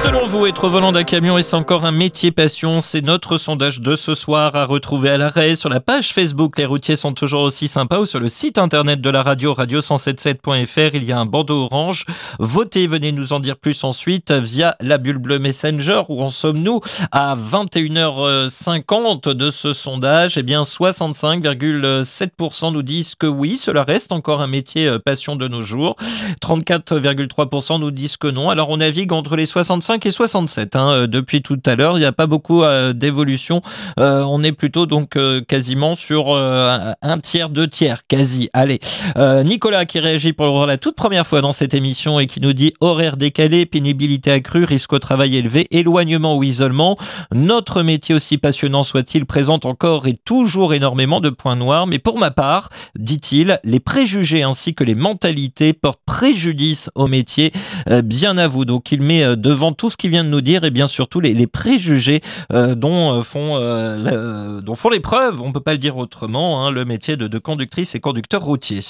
Selon 0.06 0.26
vous, 0.28 0.46
être 0.46 0.62
au 0.62 0.70
volant 0.70 0.92
d'un 0.92 1.02
camion 1.02 1.36
est 1.36 1.52
encore 1.52 1.84
un 1.84 1.90
métier 1.90 2.30
passion? 2.30 2.80
C'est 2.80 3.00
notre 3.00 3.38
sondage 3.38 3.80
de 3.80 3.96
ce 3.96 4.14
soir 4.14 4.54
à 4.54 4.64
retrouver 4.64 5.10
à 5.10 5.18
l'arrêt 5.18 5.56
sur 5.56 5.68
la 5.68 5.80
page 5.80 6.12
Facebook 6.12 6.56
Les 6.58 6.64
routiers 6.64 6.94
sont 6.94 7.12
toujours 7.12 7.42
aussi 7.42 7.66
sympas 7.66 7.98
ou 7.98 8.06
sur 8.06 8.20
le 8.20 8.28
site 8.28 8.56
internet 8.56 9.00
de 9.00 9.10
la 9.10 9.24
radio 9.24 9.52
radio177.fr. 9.52 10.90
Il 10.94 11.02
y 11.02 11.10
a 11.10 11.18
un 11.18 11.26
bandeau 11.26 11.64
orange. 11.64 12.04
Votez, 12.38 12.86
venez 12.86 13.10
nous 13.10 13.32
en 13.32 13.40
dire 13.40 13.56
plus 13.56 13.82
ensuite 13.82 14.30
via 14.30 14.76
la 14.80 14.98
bulle 14.98 15.18
bleue 15.18 15.40
Messenger. 15.40 16.02
Où 16.08 16.22
en 16.22 16.28
sommes-nous? 16.28 16.80
À 17.10 17.34
21h50 17.34 19.34
de 19.34 19.50
ce 19.50 19.74
sondage 19.74 20.38
Eh 20.38 20.44
bien, 20.44 20.62
65,7% 20.62 22.72
nous 22.72 22.84
disent 22.84 23.16
que 23.16 23.26
oui, 23.26 23.56
cela 23.56 23.82
reste 23.82 24.12
encore 24.12 24.40
un 24.40 24.46
métier 24.46 24.86
euh, 24.86 25.00
passion 25.00 25.34
de 25.34 25.48
nos 25.48 25.62
jours. 25.62 25.96
34,3% 26.42 27.80
nous 27.80 27.90
disent 27.90 28.16
que 28.16 28.28
non. 28.28 28.50
Alors 28.50 28.70
on 28.70 28.76
navigue 28.76 29.12
entre 29.12 29.34
les 29.34 29.46
65 29.46 29.95
et 30.04 30.10
67 30.10 30.76
hein, 30.76 30.90
euh, 30.90 31.06
depuis 31.06 31.40
tout 31.40 31.58
à 31.64 31.74
l'heure. 31.76 31.96
Il 31.96 32.00
n'y 32.00 32.06
a 32.06 32.12
pas 32.12 32.26
beaucoup 32.26 32.62
euh, 32.64 32.92
d'évolution. 32.92 33.62
Euh, 33.98 34.22
on 34.24 34.42
est 34.42 34.52
plutôt 34.52 34.86
donc 34.86 35.16
quasiment 35.48 35.94
sur 35.94 36.34
un- 36.34 37.18
tiers, 37.22 37.48
deux 37.48 37.68
tiers, 37.68 38.06
quasi. 38.06 38.50
Allez, 38.52 38.80
Nicolas 39.44 39.86
qui 39.86 40.00
réagit 40.00 40.32
pour 40.32 40.66
la 40.66 40.76
toute 40.76 40.96
première 40.96 41.26
fois 41.26 41.40
dans 41.40 41.52
cette 41.52 41.72
émission 41.74 42.20
et 42.20 42.26
qui 42.26 42.40
nous 42.40 42.52
dit 42.52 42.74
horaire 42.80 43.16
décalé, 43.16 43.64
pénibilité 43.66 44.30
accrue, 44.32 44.64
risque 44.64 44.92
au 44.92 44.98
travail 44.98 45.36
élevé, 45.36 45.66
éloignement 45.70 46.36
ou 46.36 46.42
isolement. 46.42 46.98
Notre 47.32 47.82
métier 47.82 48.14
aussi 48.14 48.38
passionnant 48.38 48.82
soit-il 48.82 49.24
présente 49.24 49.64
encore 49.64 50.06
et 50.06 50.14
toujours 50.24 50.74
énormément 50.74 51.20
de 51.20 51.30
points 51.30 51.56
noirs. 51.56 51.86
Mais 51.86 51.98
pour 51.98 52.18
ma 52.18 52.30
part, 52.30 52.68
dit-il, 52.98 53.60
les 53.64 53.80
préjugés 53.80 54.42
ainsi 54.42 54.74
que 54.74 54.84
les 54.84 54.94
mentalités 54.94 55.72
portent 55.72 56.00
préjudice 56.04 56.90
au 56.94 57.06
métier. 57.06 57.52
Bien 58.04 58.36
à 58.38 58.48
vous. 58.48 58.64
Donc 58.64 58.92
il 58.92 59.00
met 59.02 59.36
devant 59.36 59.72
tout 59.76 59.90
ce 59.90 59.96
qu'il 59.96 60.10
vient 60.10 60.24
de 60.24 60.28
nous 60.28 60.40
dire 60.40 60.64
et 60.64 60.70
bien 60.70 60.86
surtout 60.86 61.20
les, 61.20 61.46
préjugés 61.46 62.20
euh, 62.52 62.74
dont 62.74 63.18
euh, 63.18 63.22
font 63.22 63.52
euh, 63.56 64.60
dont 64.60 64.74
font 64.74 64.88
les 64.88 65.00
preuves. 65.00 65.42
On 65.42 65.52
peut 65.52 65.60
pas 65.60 65.72
le 65.72 65.78
dire 65.78 65.96
autrement. 65.96 66.64
hein, 66.64 66.70
le 66.70 66.84
métier 66.84 67.16
de, 67.16 67.28
de 67.28 67.38
conductrice 67.38 67.94
et 67.94 68.00
conducteur 68.00 68.42
routier. 68.42 68.80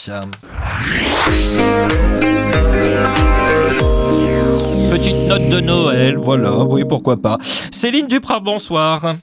Petite 4.90 5.16
note 5.28 5.48
de 5.48 5.60
Noël, 5.60 6.16
voilà, 6.16 6.64
oui, 6.64 6.84
pourquoi 6.88 7.16
pas. 7.16 7.38
Céline 7.70 8.06
Duprat, 8.06 8.40
bonsoir. 8.40 9.16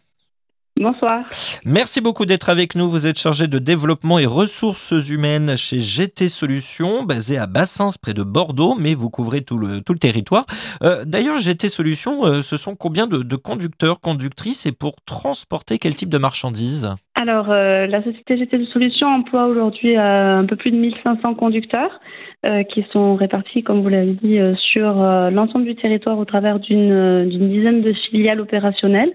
Bonsoir. 0.80 1.20
Merci 1.66 2.02
beaucoup 2.02 2.26
d'être 2.26 2.50
avec 2.50 2.76
nous. 2.76 2.90
Vous 2.90 3.06
êtes 3.06 3.20
chargé 3.20 3.48
de 3.48 3.60
développement 3.60 4.18
et 4.18 4.26
ressources 4.26 4.92
humaines 5.10 5.56
chez 5.56 5.80
GT 5.80 6.30
Solutions, 6.30 7.04
basé 7.04 7.38
à 7.38 7.46
Bassins, 7.46 7.90
près 8.02 8.14
de 8.14 8.24
Bordeaux, 8.24 8.76
mais 8.80 8.96
vous 8.96 9.12
couvrez 9.12 9.42
tout 9.42 9.60
le, 9.60 9.82
tout 9.82 9.94
le 9.94 10.00
territoire. 10.00 10.46
Euh, 10.82 11.06
D'ailleurs, 11.06 11.38
GT 11.38 11.70
Solutions, 11.70 12.26
euh, 12.26 12.42
ce 12.42 12.58
sont 12.58 12.76
combien 12.76 13.06
de, 13.06 13.22
de 13.22 13.36
conducteurs, 13.36 14.02
conductrices 14.02 14.66
et 14.66 14.72
pour 14.72 14.96
transporter 15.06 15.78
quel 15.78 15.94
type 15.94 16.10
de 16.10 16.18
marchandises? 16.18 16.90
Alors, 17.16 17.52
euh, 17.52 17.86
la 17.86 18.04
société 18.04 18.38
GT 18.38 18.66
Solutions 18.74 19.08
emploie 19.08 19.46
aujourd'hui 19.46 19.96
euh, 19.96 20.40
un 20.40 20.46
peu 20.46 20.56
plus 20.56 20.72
de 20.72 20.78
1500 20.78 21.36
conducteurs 21.36 22.02
euh, 22.46 22.64
qui 22.64 22.84
sont 22.92 23.16
répartis, 23.16 23.64
comme 23.64 23.82
vous 23.82 23.90
l'avez 23.90 24.14
dit, 24.14 24.40
sur 24.72 24.96
l'ensemble 25.32 25.66
du 25.66 25.76
territoire 25.76 26.18
au 26.18 26.26
travers 26.26 26.60
d'une 26.60 27.30
d'une 27.30 27.50
dizaine 27.50 27.82
de 27.82 27.94
filiales 27.94 28.42
opérationnelles. 28.42 29.14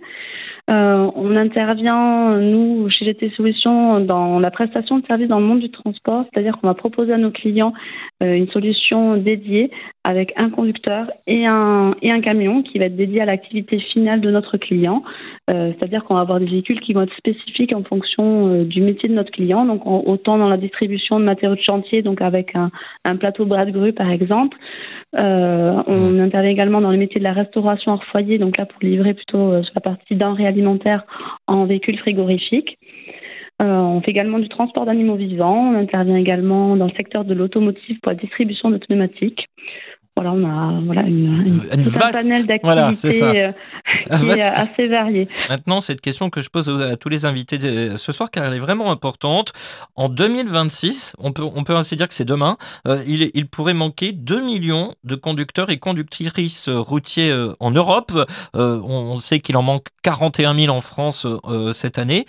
Euh, 0.69 1.11
on 1.15 1.35
intervient, 1.35 2.37
nous, 2.37 2.91
chez 2.91 3.07
GT 3.07 3.31
Solutions, 3.31 4.01
dans 4.01 4.39
la 4.39 4.51
prestation 4.51 4.99
de 4.99 5.07
services 5.07 5.29
dans 5.29 5.41
le 5.41 5.47
monde 5.47 5.61
du 5.61 5.71
transport, 5.71 6.25
c'est-à-dire 6.31 6.59
qu'on 6.59 6.67
va 6.67 6.75
proposer 6.75 7.13
à 7.13 7.17
nos 7.17 7.31
clients 7.31 7.73
euh, 8.23 8.35
une 8.35 8.49
solution 8.49 9.17
dédiée 9.17 9.71
avec 10.05 10.33
un 10.37 10.51
conducteur 10.51 11.11
et 11.27 11.47
un, 11.47 11.95
et 12.03 12.11
un 12.11 12.21
camion 12.21 12.63
qui 12.63 12.79
va 12.79 12.87
être 12.87 12.97
dédié 12.97 13.23
à 13.23 13.25
l'activité 13.25 13.79
finale 13.79 14.21
de 14.21 14.31
notre 14.31 14.59
client. 14.59 15.03
Euh, 15.51 15.73
c'est-à-dire 15.79 16.05
qu'on 16.05 16.15
va 16.15 16.21
avoir 16.21 16.39
des 16.39 16.47
véhicules 16.47 16.81
qui 16.81 16.93
vont 16.93 17.03
être 17.03 17.17
spécifiques 17.17 17.73
en 17.75 17.83
fonction 17.83 18.63
du 18.65 18.83
métier 18.83 19.09
de 19.09 19.15
notre 19.15 19.31
client. 19.31 19.65
Donc, 19.65 19.87
en- 19.87 20.03
autant 20.07 20.37
dans 20.37 20.49
la 20.49 20.57
distribution 20.59 21.19
de 21.19 21.25
matériaux 21.25 21.57
de 21.57 21.61
chantier, 21.63 22.03
donc 22.03 22.21
avec 22.21 22.55
un, 22.55 22.71
un 23.05 23.17
plateau 23.17 23.47
bras 23.47 23.65
de 23.65 23.71
grue, 23.71 23.93
par 23.95 24.11
exemple. 24.11 24.57
On 25.15 26.19
intervient 26.21 26.51
également 26.51 26.81
dans 26.83 26.91
les 26.91 26.99
métiers 26.99 27.19
de 27.19 27.25
la 27.25 27.33
restauration 27.33 27.93
hors 27.93 28.05
foyer, 28.05 28.37
donc 28.39 28.59
là 28.59 28.67
pour 28.67 28.83
livrer 28.83 29.15
plutôt 29.15 29.63
sur 29.63 29.73
la 29.75 29.81
partie 29.81 30.15
denrées 30.15 30.47
en 30.67 31.65
véhicule 31.67 31.99
frigorifique. 31.99 32.79
Euh, 33.61 33.65
on 33.65 34.01
fait 34.01 34.13
également 34.13 34.39
du 34.39 34.49
transport 34.49 34.87
d'animaux 34.87 35.17
vivants. 35.17 35.73
On 35.73 35.75
intervient 35.75 36.17
également 36.17 36.77
dans 36.77 36.87
le 36.87 36.93
secteur 36.93 37.25
de 37.25 37.35
l'automotive 37.35 37.99
pour 38.01 38.13
la 38.13 38.19
distribution 38.19 38.71
de 38.71 38.79
pneumatiques. 38.79 39.49
Voilà, 40.21 40.33
on 40.33 40.45
a 40.45 40.81
voilà 40.85 41.03
une, 41.03 41.47
une, 41.47 41.47
Une 41.47 41.63
tout 41.85 41.91
un 41.95 41.99
vaste- 42.01 42.13
panel 42.13 42.47
d'activités 42.47 42.61
voilà, 42.63 42.93
c'est 42.97 43.13
ça. 43.13 43.31
euh, 43.31 43.53
qui 44.07 44.13
est 44.13 44.17
vaste- 44.27 44.59
assez 44.59 44.89
varié. 44.89 45.29
Maintenant, 45.49 45.81
cette 45.81 46.01
question 46.01 46.29
que 46.29 46.43
je 46.43 46.51
pose 46.51 46.69
à 46.83 46.97
tous 46.97 47.09
les 47.09 47.25
invités 47.25 47.57
de 47.59 47.97
ce 47.97 48.11
soir, 48.13 48.31
car 48.33 48.45
elle 48.45 48.55
est 48.55 48.59
vraiment 48.59 48.91
importante. 48.91 49.53
En 49.95 50.09
2026, 50.09 51.15
on 51.19 51.31
peut, 51.33 51.43
on 51.45 51.63
peut 51.63 51.77
ainsi 51.77 51.95
dire 51.97 52.09
que 52.09 52.15
c'est 52.15 52.25
demain, 52.25 52.57
euh, 52.89 53.03
il, 53.07 53.31
il 53.35 53.47
pourrait 53.49 53.75
manquer 53.75 54.11
2 54.13 54.41
millions 54.41 54.93
de 55.05 55.15
conducteurs 55.15 55.71
et 55.71 55.79
conductrices 55.79 56.69
routiers 56.69 57.31
euh, 57.31 57.55
en 57.61 57.71
Europe. 57.71 58.11
Euh, 58.57 58.81
on, 58.83 59.19
sait 59.19 59.39
qu'il 59.41 59.57
en 59.57 59.63
manque 59.63 59.87
41 60.03 60.55
000 60.55 60.75
en 60.77 60.81
France 60.81 61.27
euh, 61.47 61.73
cette 61.73 61.99
année. 61.99 62.25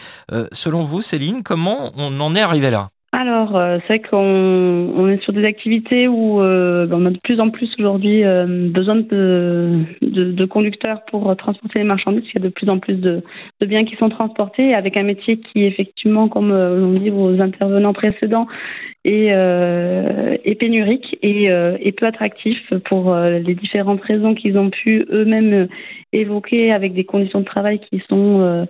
Selon 0.52 0.82
vous, 0.82 1.02
Céline, 1.02 1.42
comment 1.44 1.92
on 1.96 2.20
en 2.20 2.36
est 2.36 2.42
arrivé 2.42 2.70
là? 2.70 2.90
Alors, 3.30 3.56
euh, 3.58 3.78
c'est 3.82 4.00
vrai 4.00 4.00
qu'on 4.00 4.18
on 4.18 5.08
est 5.08 5.22
sur 5.22 5.34
des 5.34 5.46
activités 5.46 6.08
où 6.08 6.42
euh, 6.42 6.88
on 6.92 7.06
a 7.06 7.12
de 7.12 7.20
plus 7.24 7.40
en 7.40 7.52
plus 7.52 7.72
aujourd'hui 7.78 8.24
euh, 8.24 8.72
besoin 8.72 8.96
de, 8.96 10.46
conducteurs 10.46 11.06
pour 11.06 11.36
transporter 11.38 11.78
les 11.78 11.86
marchandises. 11.86 12.24
Il 12.34 12.42
y 12.42 12.44
a 12.44 12.48
de 12.48 12.52
plus 12.52 12.68
en 12.70 12.80
plus 12.80 12.96
de, 12.96 13.22
biens 13.62 13.86
qui 13.86 13.96
sont 13.98 14.10
transportés 14.10 14.74
avec 14.74 14.98
un 14.98 15.04
métier 15.04 15.38
qui, 15.38 15.64
effectivement, 15.64 16.28
comme 16.28 16.50
l'ont 16.50 17.00
dit 17.00 17.12
vos 17.12 17.40
intervenants 17.40 17.94
précédents, 17.94 18.48
est, 19.06 19.32
euh, 19.32 20.38
est 20.44 20.56
pénurique 20.56 21.18
et, 21.22 21.50
euh, 21.50 21.78
et 21.80 21.92
peu 21.92 22.06
attractif 22.06 22.58
pour 22.86 23.14
euh, 23.14 23.40
les 23.40 23.56
différentes 23.56 24.02
raisons 24.02 24.36
qu'ils 24.36 24.58
ont 24.58 24.70
pu 24.70 25.06
eux-mêmes 25.10 25.68
évoquer 26.12 26.72
avec 26.72 26.94
des 26.94 27.06
conditions 27.06 27.40
de 27.40 27.46
travail 27.46 27.80
qui 27.80 28.02
sont, 28.10 28.42
euh, 28.42 28.66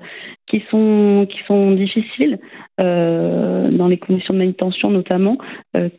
qui 0.47 0.63
sont, 0.69 1.25
qui 1.29 1.39
sont 1.47 1.71
difficiles 1.71 2.39
dans 2.77 3.87
les 3.89 3.97
conditions 3.97 4.33
de 4.33 4.39
manutention 4.39 4.89
notamment, 4.89 5.37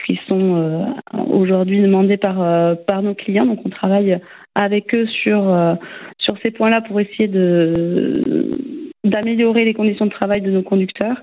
qui 0.06 0.18
sont 0.26 0.94
aujourd'hui 1.30 1.82
demandées 1.82 2.16
par, 2.16 2.36
par 2.86 3.02
nos 3.02 3.14
clients. 3.14 3.44
Donc 3.44 3.60
on 3.66 3.68
travaille 3.68 4.18
avec 4.54 4.94
eux 4.94 5.06
sur, 5.06 5.42
sur 6.18 6.38
ces 6.42 6.50
points-là 6.52 6.80
pour 6.80 6.98
essayer 6.98 7.28
de 7.28 7.74
d'améliorer 9.04 9.64
les 9.64 9.74
conditions 9.74 10.06
de 10.06 10.10
travail 10.10 10.40
de 10.40 10.50
nos 10.50 10.62
conducteurs. 10.62 11.16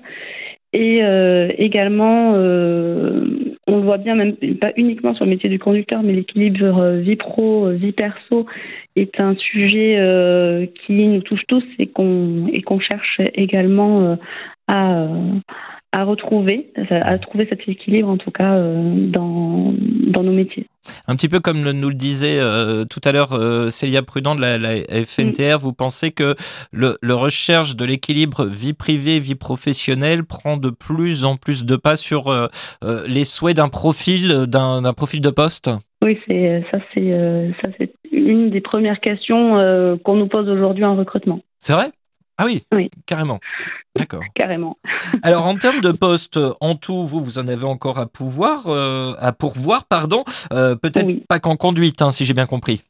Et 0.74 1.02
euh, 1.02 1.50
également, 1.56 2.34
euh, 2.34 3.24
on 3.66 3.76
le 3.76 3.82
voit 3.82 3.96
bien, 3.96 4.14
même 4.14 4.36
pas 4.60 4.72
uniquement 4.76 5.14
sur 5.14 5.24
le 5.24 5.30
métier 5.30 5.48
du 5.48 5.58
conducteur, 5.58 6.02
mais 6.02 6.12
l'équilibre 6.12 6.78
euh, 6.78 7.00
vie 7.00 7.16
pro, 7.16 7.66
euh, 7.66 7.72
vie 7.72 7.92
perso 7.92 8.44
est 8.94 9.18
un 9.18 9.34
sujet 9.36 9.96
euh, 9.98 10.66
qui 10.66 10.92
nous 10.92 11.22
touche 11.22 11.46
tous 11.48 11.64
et 11.78 11.86
qu'on 11.86 12.48
et 12.52 12.60
qu'on 12.60 12.80
cherche 12.80 13.20
également 13.34 14.02
euh, 14.02 14.16
à, 14.66 15.06
à 16.00 16.04
retrouver, 16.04 16.72
à 16.90 17.18
trouver 17.18 17.46
cet 17.48 17.68
équilibre 17.68 18.08
en 18.08 18.16
tout 18.16 18.30
cas 18.30 18.54
euh, 18.54 19.06
dans, 19.08 19.74
dans 20.06 20.22
nos 20.22 20.32
métiers. 20.32 20.66
Un 21.06 21.16
petit 21.16 21.28
peu 21.28 21.40
comme 21.40 21.60
nous 21.60 21.88
le 21.88 21.94
disait 21.94 22.38
euh, 22.40 22.84
tout 22.84 23.00
à 23.04 23.12
l'heure 23.12 23.32
euh, 23.32 23.68
Célia 23.68 24.02
Prudent 24.02 24.34
de 24.34 24.40
la, 24.40 24.58
la 24.58 24.76
FNTR, 25.04 25.58
vous 25.58 25.72
pensez 25.72 26.12
que 26.12 26.34
le, 26.72 26.96
le 27.02 27.14
recherche 27.14 27.76
de 27.76 27.84
l'équilibre 27.84 28.46
vie 28.46 28.74
privée, 28.74 29.20
vie 29.20 29.34
professionnelle 29.34 30.24
prend 30.24 30.56
de 30.56 30.70
plus 30.70 31.24
en 31.24 31.36
plus 31.36 31.64
de 31.64 31.76
pas 31.76 31.96
sur 31.96 32.28
euh, 32.28 32.46
les 33.06 33.24
souhaits 33.24 33.56
d'un 33.56 33.68
profil, 33.68 34.46
d'un 34.46 34.92
profil 34.94 35.20
de 35.20 35.30
poste? 35.30 35.70
Oui, 36.04 36.18
c'est 36.26 36.62
ça, 36.70 36.78
c'est 36.94 37.10
ça, 37.60 37.68
c'est 37.76 37.92
une 38.12 38.50
des 38.50 38.60
premières 38.60 39.00
questions 39.00 39.98
qu'on 40.04 40.14
nous 40.14 40.28
pose 40.28 40.48
aujourd'hui 40.48 40.84
en 40.84 40.96
recrutement. 40.96 41.40
C'est 41.58 41.72
vrai? 41.72 41.86
Ah 42.38 42.44
oui, 42.46 42.64
Oui. 42.72 42.90
carrément. 43.06 43.40
D'accord. 43.96 44.22
Carrément. 44.36 44.78
Alors 45.22 45.46
en 45.46 45.54
termes 45.54 45.80
de 45.80 45.90
postes, 45.90 46.38
en 46.60 46.76
tout, 46.76 47.04
vous, 47.06 47.22
vous 47.22 47.38
en 47.38 47.48
avez 47.48 47.64
encore 47.64 47.98
à 47.98 48.06
pouvoir, 48.06 48.68
euh, 48.68 49.14
à 49.18 49.32
pourvoir, 49.32 49.84
pardon. 49.86 50.22
Euh, 50.52 50.76
Peut-être 50.76 51.06
Oui. 51.06 51.24
pas 51.28 51.40
qu'en 51.40 51.56
conduite, 51.56 52.00
hein, 52.00 52.12
si 52.12 52.24
j'ai 52.24 52.34
bien 52.34 52.46
compris. 52.46 52.82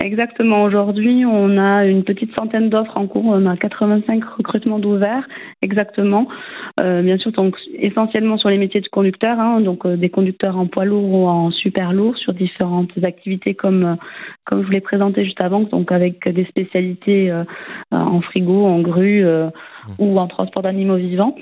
Exactement. 0.00 0.62
Aujourd'hui, 0.62 1.24
on 1.26 1.58
a 1.58 1.84
une 1.84 2.04
petite 2.04 2.32
centaine 2.32 2.70
d'offres 2.70 2.96
en 2.96 3.08
cours. 3.08 3.24
On 3.26 3.46
a 3.46 3.56
85 3.56 4.22
recrutements 4.36 4.78
d'ouverts, 4.78 5.26
exactement. 5.60 6.28
Euh, 6.78 7.02
bien 7.02 7.18
sûr, 7.18 7.32
donc 7.32 7.56
essentiellement 7.74 8.38
sur 8.38 8.48
les 8.48 8.58
métiers 8.58 8.80
de 8.80 8.86
conducteur, 8.86 9.40
hein, 9.40 9.60
donc 9.60 9.84
euh, 9.84 9.96
des 9.96 10.08
conducteurs 10.08 10.56
en 10.56 10.68
poids 10.68 10.84
lourd 10.84 11.10
ou 11.10 11.26
en 11.26 11.50
super 11.50 11.92
lourd 11.92 12.16
sur 12.16 12.32
différentes 12.32 12.92
activités 13.02 13.54
comme 13.54 13.84
euh, 13.84 13.94
comme 14.44 14.62
je 14.62 14.66
vous 14.66 14.72
l'ai 14.72 14.80
présenté 14.80 15.24
juste 15.24 15.40
avant, 15.40 15.60
donc 15.62 15.90
avec 15.90 16.28
des 16.28 16.44
spécialités 16.44 17.32
euh, 17.32 17.42
en 17.90 18.20
frigo, 18.20 18.66
en 18.66 18.80
grue 18.80 19.26
euh, 19.26 19.50
ou 19.98 20.18
en 20.18 20.28
transport 20.28 20.62
d'animaux 20.62 20.96
vivants. 20.96 21.34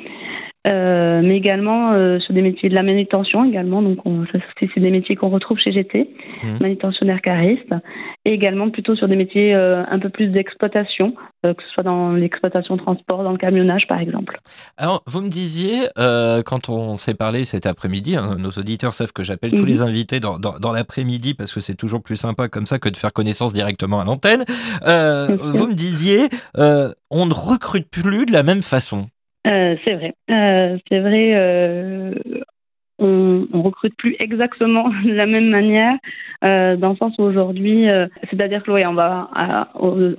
Euh, 0.66 1.20
mais 1.22 1.36
également 1.36 1.92
euh, 1.92 2.18
sur 2.18 2.34
des 2.34 2.42
métiers 2.42 2.68
de 2.68 2.74
la 2.74 2.82
manutention 2.82 3.44
également 3.44 3.82
donc 3.82 3.98
on, 4.04 4.24
ça, 4.32 4.38
c'est 4.58 4.80
des 4.80 4.90
métiers 4.90 5.14
qu'on 5.14 5.28
retrouve 5.28 5.58
chez 5.58 5.70
GT 5.72 6.10
Mhm. 6.42 6.58
manutentionnaire 6.60 7.20
cariste 7.22 7.72
et 8.24 8.32
également 8.32 8.68
plutôt 8.70 8.94
sur 8.96 9.06
des 9.08 9.16
métiers 9.16 9.54
euh, 9.54 9.82
un 9.88 9.98
peu 9.98 10.08
plus 10.10 10.26
d'exploitation 10.28 11.14
que 11.44 11.62
ce 11.62 11.70
soit 11.74 11.84
dans 11.84 12.10
l'exploitation 12.12 12.76
transport 12.76 13.22
dans 13.22 13.30
le 13.30 13.38
camionnage 13.38 13.86
par 13.86 14.00
exemple 14.00 14.40
Alors, 14.76 15.04
vous 15.06 15.20
me 15.22 15.28
disiez, 15.28 15.86
quand 16.44 16.68
on 16.68 16.94
s'est 16.94 17.14
parlé 17.14 17.44
cet 17.44 17.66
après-midi, 17.66 18.16
hein, 18.16 18.36
nos 18.36 18.50
auditeurs 18.50 18.92
savent 18.94 19.12
que 19.12 19.22
j'appelle 19.22 19.52
tous 19.54 19.62
Mhm. 19.62 19.68
les 19.68 19.82
invités 19.82 20.18
dans, 20.18 20.40
dans, 20.40 20.58
dans 20.58 20.72
l'après-midi 20.72 21.34
parce 21.34 21.54
que 21.54 21.60
c'est 21.60 21.76
toujours 21.76 22.02
plus 22.02 22.16
sympa 22.16 22.48
comme 22.48 22.66
ça 22.66 22.80
que 22.80 22.88
de 22.88 22.96
faire 22.96 23.12
connaissance 23.12 23.52
directement 23.52 24.00
à 24.00 24.04
l'antenne. 24.04 24.42
Vous 24.82 25.68
me 25.68 25.74
disiez, 25.74 26.26
on 27.10 27.26
ne 27.26 27.32
recrute 27.34 27.88
plus 27.88 28.26
de 28.26 28.32
la 28.32 28.42
même 28.42 28.62
façon. 28.62 29.06
Euh, 29.47 29.76
c'est 29.84 29.94
vrai. 29.94 30.14
Euh, 30.30 30.78
c'est 30.88 31.01
vrai. 31.01 31.34
euh, 31.36 32.14
on, 32.99 33.47
on 33.53 33.62
recrute 33.62 33.94
plus 33.97 34.16
exactement 34.18 34.88
de 35.05 35.12
la 35.12 35.26
même 35.26 35.49
manière, 35.49 35.94
euh, 36.44 36.76
dans 36.76 36.90
le 36.90 36.97
sens 36.97 37.14
où 37.18 37.22
aujourd'hui, 37.22 37.88
euh, 37.88 38.07
c'est-à-dire 38.30 38.62
que 38.62 38.70
ouais, 38.70 38.86
on 38.86 38.94
va 38.94 39.28
à- 39.34 39.68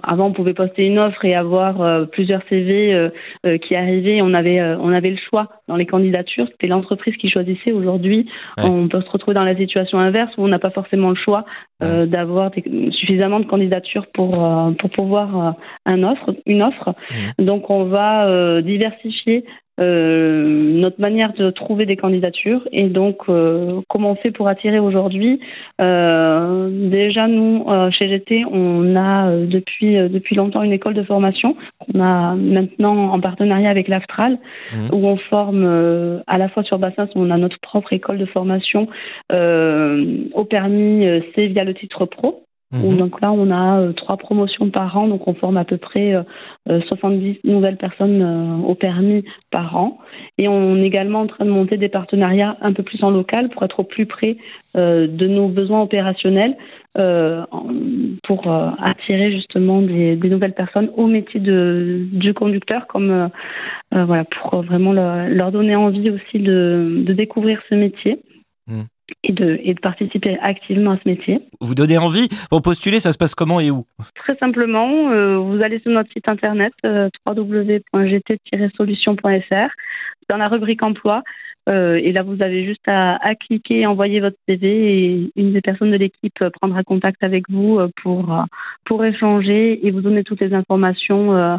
avant 0.03 0.27
on 0.27 0.33
pouvait 0.33 0.53
poster 0.53 0.85
une 0.85 0.99
offre 0.99 1.23
et 1.25 1.35
avoir 1.35 1.81
euh, 1.81 2.05
plusieurs 2.05 2.41
CV 2.49 3.09
qui 3.61 3.75
arrivaient. 3.75 4.21
On 4.21 4.33
avait 4.33 4.61
on 4.79 4.89
avait 4.89 5.11
le 5.11 5.17
choix 5.29 5.47
dans 5.67 5.75
les 5.75 5.85
candidatures. 5.85 6.47
C'était 6.51 6.67
l'entreprise 6.67 7.15
qui 7.17 7.29
choisissait. 7.29 7.71
Aujourd'hui, 7.71 8.27
Ouais. 8.57 8.69
on 8.69 8.87
peut 8.87 9.01
se 9.01 9.09
retrouver 9.09 9.35
dans 9.35 9.43
la 9.43 9.55
situation 9.55 9.99
inverse 9.99 10.35
où 10.37 10.43
on 10.43 10.47
n'a 10.47 10.59
pas 10.59 10.69
forcément 10.69 11.09
le 11.09 11.15
choix 11.15 11.45
d'avoir 11.81 12.51
suffisamment 12.91 13.39
de 13.39 13.45
candidatures 13.45 14.07
pour 14.13 14.31
pour 14.79 14.89
pouvoir 14.89 15.55
un 15.85 16.03
offre 16.03 16.35
une 16.45 16.61
offre. 16.63 16.93
Donc 17.39 17.69
on 17.69 17.85
va 17.85 18.61
diversifier 18.61 19.45
euh, 19.79 20.71
notre 20.73 20.99
manière 20.99 21.33
de 21.33 21.49
trouver 21.49 21.85
des 21.85 21.95
candidatures. 21.97 22.67
Et 22.71 22.87
donc 22.87 23.17
euh, 23.29 23.81
comment 23.89 24.11
on 24.11 24.15
fait 24.15 24.31
pour 24.31 24.47
attirer 24.47 24.79
aujourd'hui 24.79 25.39
euh, 25.81 26.69
déjà 26.89 27.27
nous 27.27 27.65
euh, 27.67 27.91
chez 27.91 28.07
GT 28.09 28.45
on 28.51 28.95
a 28.95 29.29
euh, 29.29 29.45
depuis 29.45 29.97
euh, 29.97 30.09
depuis 30.09 30.35
longtemps 30.35 30.63
une 30.63 30.71
école 30.71 30.93
de 30.93 31.03
formation. 31.03 31.55
Qu'on 31.79 31.99
a 32.01 32.35
maintenant 32.35 33.11
en 33.11 33.19
partenariat 33.19 33.69
avec 33.69 33.87
l'Aftral 33.87 34.37
Mhm. 34.73 34.89
où 34.93 35.07
on 35.07 35.17
forme 35.17 35.63
euh, 35.65 36.19
à 36.27 36.37
la 36.37 36.49
fois 36.49 36.63
sur 36.63 36.79
Bassins 36.79 37.07
on 37.15 37.31
a 37.31 37.37
notre 37.37 37.59
propre 37.59 37.93
école 37.93 38.17
de 38.17 38.25
formation 38.25 38.87
euh, 39.31 40.23
au 40.33 40.43
permis 40.43 41.05
euh, 41.05 41.21
C 41.35 41.47
via 41.47 41.63
le 41.63 41.73
titre 41.73 42.05
pro 42.05 42.46
Mhm. 42.71 42.97
donc 42.97 43.21
là, 43.21 43.31
on 43.31 43.49
a 43.49 43.79
euh, 43.79 43.93
trois 43.93 44.17
promotions 44.17 44.69
par 44.69 44.97
an, 44.97 45.07
donc 45.07 45.25
on 45.25 45.33
forme 45.33 45.55
à 45.55 45.63
peu 45.63 45.77
près 45.77 46.13
euh, 46.13 46.23
euh, 46.69 46.81
70 46.81 47.39
nouvelles 47.45 47.77
personnes 47.77 48.21
euh, 48.21 48.67
au 48.67 48.75
permis 48.75 49.23
par 49.51 49.77
an. 49.77 49.99
Et 50.37 50.49
on 50.49 50.75
est 50.75 50.85
également 50.85 51.21
en 51.21 51.27
train 51.27 51.45
de 51.45 51.49
monter 51.49 51.77
des 51.77 51.87
partenariats 51.87 52.57
un 52.59 52.73
peu 52.73 52.83
plus 52.83 53.01
en 53.03 53.09
local 53.09 53.47
pour 53.49 53.63
être 53.63 53.79
au 53.79 53.83
plus 53.85 54.05
près 54.05 54.35
euh, 54.75 55.07
de 55.07 55.27
nos 55.27 55.47
besoins 55.47 55.81
opérationnels 55.81 56.57
euh, 56.97 57.45
pour 58.23 58.51
euh, 58.51 58.71
attirer 58.83 59.31
justement 59.31 59.81
des, 59.81 60.17
des 60.17 60.29
nouvelles 60.29 60.53
personnes 60.53 60.89
au 60.97 61.07
métier 61.07 61.39
de, 61.39 62.05
du 62.11 62.33
conducteur, 62.33 62.85
comme 62.87 63.11
euh, 63.11 63.27
euh, 63.93 64.03
voilà, 64.03 64.25
pour 64.25 64.61
vraiment 64.63 64.91
leur, 64.91 65.29
leur 65.29 65.51
donner 65.53 65.77
envie 65.77 66.09
aussi 66.09 66.39
de, 66.39 67.03
de 67.05 67.13
découvrir 67.13 67.61
ce 67.69 67.75
métier. 67.75 68.19
Mm. 68.67 68.81
Et 69.23 69.31
de, 69.31 69.57
et 69.63 69.73
de 69.73 69.79
participer 69.79 70.37
activement 70.41 70.91
à 70.91 70.97
ce 70.97 71.07
métier. 71.07 71.39
Vous 71.61 71.75
donnez 71.75 71.97
envie 71.97 72.27
Pour 72.49 72.61
postuler, 72.61 72.99
ça 72.99 73.13
se 73.13 73.17
passe 73.17 73.35
comment 73.35 73.61
et 73.61 73.71
où? 73.71 73.85
Très 74.15 74.35
simplement, 74.35 75.11
euh, 75.11 75.37
vous 75.37 75.61
allez 75.61 75.79
sur 75.79 75.91
notre 75.91 76.11
site 76.11 76.27
internet 76.27 76.73
euh, 76.85 77.07
www.gt-solution.fr 77.25 79.69
dans 80.29 80.35
la 80.37 80.49
rubrique 80.49 80.83
emploi 80.83 81.23
euh, 81.69 81.95
et 81.95 82.11
là 82.11 82.23
vous 82.23 82.41
avez 82.41 82.65
juste 82.65 82.85
à, 82.87 83.15
à 83.25 83.33
cliquer, 83.35 83.85
envoyer 83.85 84.19
votre 84.19 84.35
CV 84.47 84.67
et 84.67 85.31
une 85.37 85.53
des 85.53 85.61
personnes 85.61 85.91
de 85.91 85.97
l'équipe 85.97 86.41
euh, 86.41 86.49
prendra 86.49 86.83
contact 86.83 87.23
avec 87.23 87.49
vous 87.49 87.79
pour 88.03 88.43
pour 88.85 89.05
échanger 89.05 89.85
et 89.85 89.91
vous 89.91 90.01
donner 90.01 90.25
toutes 90.25 90.41
les 90.41 90.53
informations 90.53 91.57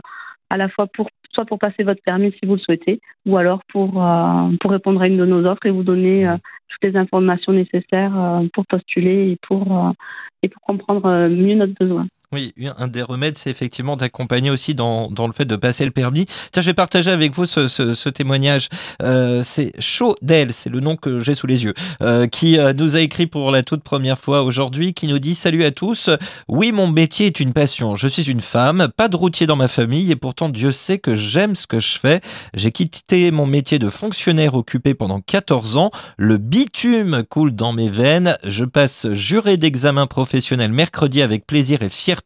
à 0.50 0.56
la 0.56 0.68
fois 0.68 0.86
pour 0.86 1.08
soit 1.38 1.44
pour 1.44 1.60
passer 1.60 1.84
votre 1.84 2.02
permis 2.02 2.32
si 2.32 2.46
vous 2.46 2.54
le 2.54 2.60
souhaitez 2.60 3.00
ou 3.24 3.36
alors 3.36 3.60
pour 3.68 4.02
euh, 4.02 4.48
répondre 4.64 5.00
à 5.00 5.06
une 5.06 5.18
de 5.18 5.24
nos 5.24 5.46
offres 5.46 5.66
et 5.66 5.70
vous 5.70 5.84
donner 5.84 6.26
euh, 6.26 6.36
toutes 6.68 6.82
les 6.90 6.96
informations 6.96 7.52
nécessaires 7.52 8.18
euh, 8.18 8.48
pour 8.52 8.66
postuler 8.66 9.30
et 9.30 9.38
pour 9.46 9.94
et 10.42 10.48
pour 10.48 10.62
comprendre 10.62 11.28
mieux 11.28 11.54
notre 11.54 11.74
besoin. 11.74 12.06
Oui, 12.34 12.52
un 12.76 12.88
des 12.88 13.00
remèdes, 13.00 13.38
c'est 13.38 13.48
effectivement 13.48 13.96
d'accompagner 13.96 14.50
aussi 14.50 14.74
dans, 14.74 15.10
dans 15.10 15.26
le 15.26 15.32
fait 15.32 15.46
de 15.46 15.56
passer 15.56 15.86
le 15.86 15.90
permis. 15.90 16.26
Tiens, 16.52 16.60
je 16.60 16.66
vais 16.66 16.74
partager 16.74 17.10
avec 17.10 17.32
vous 17.32 17.46
ce, 17.46 17.68
ce, 17.68 17.94
ce 17.94 18.10
témoignage. 18.10 18.68
Euh, 19.02 19.40
c'est 19.42 19.72
Chaudel, 19.80 20.52
c'est 20.52 20.68
le 20.68 20.80
nom 20.80 20.96
que 20.96 21.20
j'ai 21.20 21.34
sous 21.34 21.46
les 21.46 21.64
yeux, 21.64 21.72
euh, 22.02 22.26
qui 22.26 22.58
euh, 22.58 22.74
nous 22.74 22.96
a 22.96 23.00
écrit 23.00 23.26
pour 23.26 23.50
la 23.50 23.62
toute 23.62 23.82
première 23.82 24.18
fois 24.18 24.42
aujourd'hui, 24.42 24.92
qui 24.92 25.08
nous 25.08 25.18
dit 25.18 25.34
Salut 25.34 25.64
à 25.64 25.70
tous. 25.70 26.10
Oui, 26.48 26.70
mon 26.70 26.86
métier 26.86 27.28
est 27.28 27.40
une 27.40 27.54
passion. 27.54 27.96
Je 27.96 28.06
suis 28.06 28.30
une 28.30 28.42
femme, 28.42 28.88
pas 28.94 29.08
de 29.08 29.16
routier 29.16 29.46
dans 29.46 29.56
ma 29.56 29.68
famille, 29.68 30.10
et 30.10 30.16
pourtant 30.16 30.50
Dieu 30.50 30.70
sait 30.70 30.98
que 30.98 31.16
j'aime 31.16 31.54
ce 31.54 31.66
que 31.66 31.80
je 31.80 31.98
fais. 31.98 32.20
J'ai 32.52 32.72
quitté 32.72 33.30
mon 33.30 33.46
métier 33.46 33.78
de 33.78 33.88
fonctionnaire 33.88 34.52
occupé 34.52 34.92
pendant 34.92 35.22
14 35.22 35.78
ans. 35.78 35.90
Le 36.18 36.36
bitume 36.36 37.22
coule 37.26 37.52
dans 37.52 37.72
mes 37.72 37.88
veines. 37.88 38.36
Je 38.44 38.66
passe 38.66 39.10
juré 39.12 39.56
d'examen 39.56 40.06
professionnel 40.06 40.72
mercredi 40.72 41.22
avec 41.22 41.46
plaisir 41.46 41.80
et 41.80 41.88
fierté. 41.88 42.17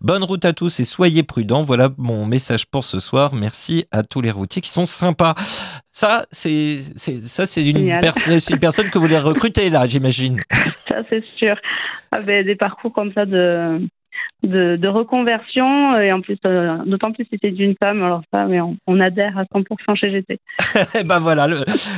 Bonne 0.00 0.24
route 0.24 0.44
à 0.44 0.52
tous 0.52 0.80
et 0.80 0.84
soyez 0.84 1.22
prudents. 1.22 1.62
Voilà 1.62 1.90
mon 1.98 2.26
message 2.26 2.66
pour 2.66 2.84
ce 2.84 3.00
soir. 3.00 3.34
Merci 3.34 3.86
à 3.90 4.02
tous 4.02 4.20
les 4.20 4.30
routiers 4.30 4.62
qui 4.62 4.70
sont 4.70 4.86
sympas. 4.86 5.34
Ça, 5.92 6.24
c'est 6.30 6.78
c'est- 6.96 7.26
ça, 7.26 7.46
c'est 7.46 7.68
une, 7.68 7.98
personne 8.60 8.90
que 8.90 8.98
vous 8.98 9.04
voulez 9.04 9.18
recruter 9.18 9.70
là, 9.70 9.86
j'imagine. 9.86 10.40
Ça, 10.88 11.02
c'est 11.08 11.24
sûr. 11.38 11.56
Ah 12.12 12.20
ben, 12.20 12.44
des 12.44 12.56
parcours 12.56 12.92
comme 12.92 13.12
ça 13.12 13.24
de, 13.26 13.80
de, 14.42 14.76
de 14.76 14.88
reconversion, 14.88 15.98
et 15.98 16.12
en 16.12 16.20
plus, 16.20 16.38
euh, 16.46 16.76
d'autant 16.86 17.12
plus 17.12 17.24
si 17.30 17.38
c'est 17.42 17.50
d'une 17.50 17.74
femme, 17.78 18.02
alors 18.02 18.22
ça, 18.32 18.46
mais 18.46 18.60
on, 18.60 18.76
on 18.86 18.98
adhère 19.00 19.36
à 19.38 19.42
100% 19.44 19.96
chez 19.96 20.10
GT. 20.10 20.38
Eh 21.00 21.04
ben 21.04 21.18
voilà, 21.18 21.46
le, 21.46 21.56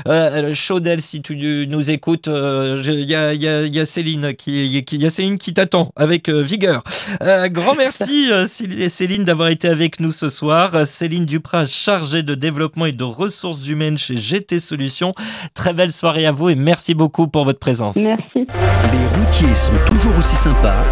euh, 0.08 0.54
Chaudel, 0.54 1.00
si 1.00 1.22
tu 1.22 1.36
nous 1.68 1.90
écoutes, 1.90 2.28
euh, 2.28 2.80
il 2.84 3.08
y, 3.08 3.14
a, 3.14 3.32
il 3.34 3.42
y 3.42 3.48
a- 3.48 3.62
il 3.66 3.74
y 3.74 3.80
a 3.80 3.86
Céline 3.86 4.34
qui, 4.34 4.66
y 4.66 5.06
a 5.06 5.10
Céline 5.10 5.38
qui 5.38 5.54
t'attend 5.54 5.92
avec 5.96 6.28
euh, 6.28 6.42
vigueur. 6.42 6.82
Euh, 7.22 7.48
grand 7.48 7.74
merci 7.74 8.28
euh, 8.32 8.44
Céline- 8.44 8.88
Céline 8.88 9.24
d'avoir 9.24 9.48
été 9.48 9.68
avec 9.68 10.00
nous 10.00 10.12
ce 10.12 10.28
soir. 10.28 10.86
Céline 10.86 11.26
Duprat, 11.26 11.66
chargée 11.66 12.22
de 12.22 12.34
développement 12.34 12.86
et 12.86 12.92
de 12.92 13.04
ressources 13.04 13.68
humaines 13.68 13.98
chez 13.98 14.16
GT 14.16 14.58
Solutions. 14.58 15.12
Très 15.54 15.74
belle 15.74 15.90
soirée 15.92 16.26
à 16.26 16.32
vous 16.32 16.48
et 16.48 16.56
merci 16.56 16.94
beaucoup 16.94 17.28
pour 17.28 17.44
votre 17.44 17.58
présence. 17.60 17.96
Merci. 17.96 18.46
Les 18.92 19.18
routiers 19.20 19.54
sont 19.54 19.72
toujours 19.86 20.16
aussi 20.18 20.36
sympas 20.36 20.82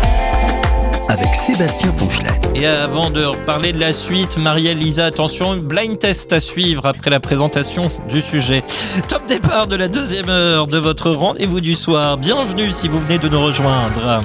avec 1.11 1.35
Sébastien 1.35 1.91
Ponchelet. 1.91 2.31
Et 2.55 2.67
avant 2.67 3.11
de 3.11 3.27
parler 3.45 3.73
de 3.73 3.81
la 3.81 3.93
suite, 3.93 4.37
Marielle, 4.37 4.79
Lisa, 4.79 5.07
attention, 5.07 5.57
blind 5.57 5.99
test 5.99 6.33
à 6.33 6.39
suivre 6.39 6.87
après 6.87 7.11
la 7.11 7.19
présentation 7.19 7.91
du 8.09 8.21
sujet. 8.21 8.63
Top 9.09 9.27
départ 9.27 9.67
de 9.67 9.75
la 9.75 9.89
deuxième 9.89 10.29
heure 10.29 10.69
de 10.69 10.79
votre 10.79 11.11
rendez-vous 11.11 11.61
du 11.61 11.75
soir. 11.75 12.17
Bienvenue 12.17 12.71
si 12.73 12.87
vous 12.89 13.01
venez 13.01 13.19
de 13.19 13.29
nous 13.29 13.43
rejoindre. 13.43 14.21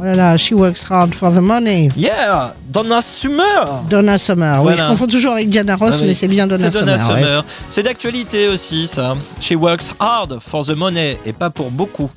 Oh 0.00 0.04
là 0.04 0.12
là, 0.14 0.36
she 0.38 0.52
works 0.52 0.82
hard 0.88 1.12
for 1.14 1.30
the 1.30 1.40
money. 1.42 1.88
Yeah, 1.94 2.54
Donna 2.70 3.02
Summer. 3.02 3.66
Donna 3.90 4.16
Summer. 4.16 4.54
Oui, 4.56 4.62
Voilà. 4.72 4.84
je 4.86 4.92
confonds 4.92 5.06
toujours 5.08 5.32
avec 5.32 5.50
Diana 5.50 5.76
Ross, 5.76 5.92
Ah 5.96 5.98
oui, 6.00 6.06
mais 6.08 6.14
c'est 6.14 6.26
bien 6.26 6.46
Donna 6.46 6.70
c'est 6.70 6.78
Donna 6.80 6.96
Summer. 6.96 7.14
ouais. 7.16 7.22
Summer. 7.22 7.44
C'est 7.68 7.82
d'actualité 7.82 8.48
aussi, 8.48 8.86
ça. 8.86 9.14
She 9.40 9.52
works 9.52 9.90
hard 10.00 10.38
for 10.40 10.64
the 10.64 10.74
money 10.74 11.18
et 11.26 11.34
pas 11.34 11.50
pour 11.50 11.70
beaucoup. 11.70 12.08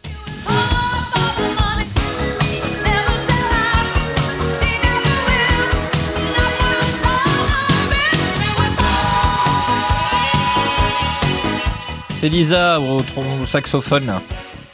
C'est 12.24 12.30
Lisa 12.30 12.80
au, 12.80 13.01
saxophone. 13.45 14.13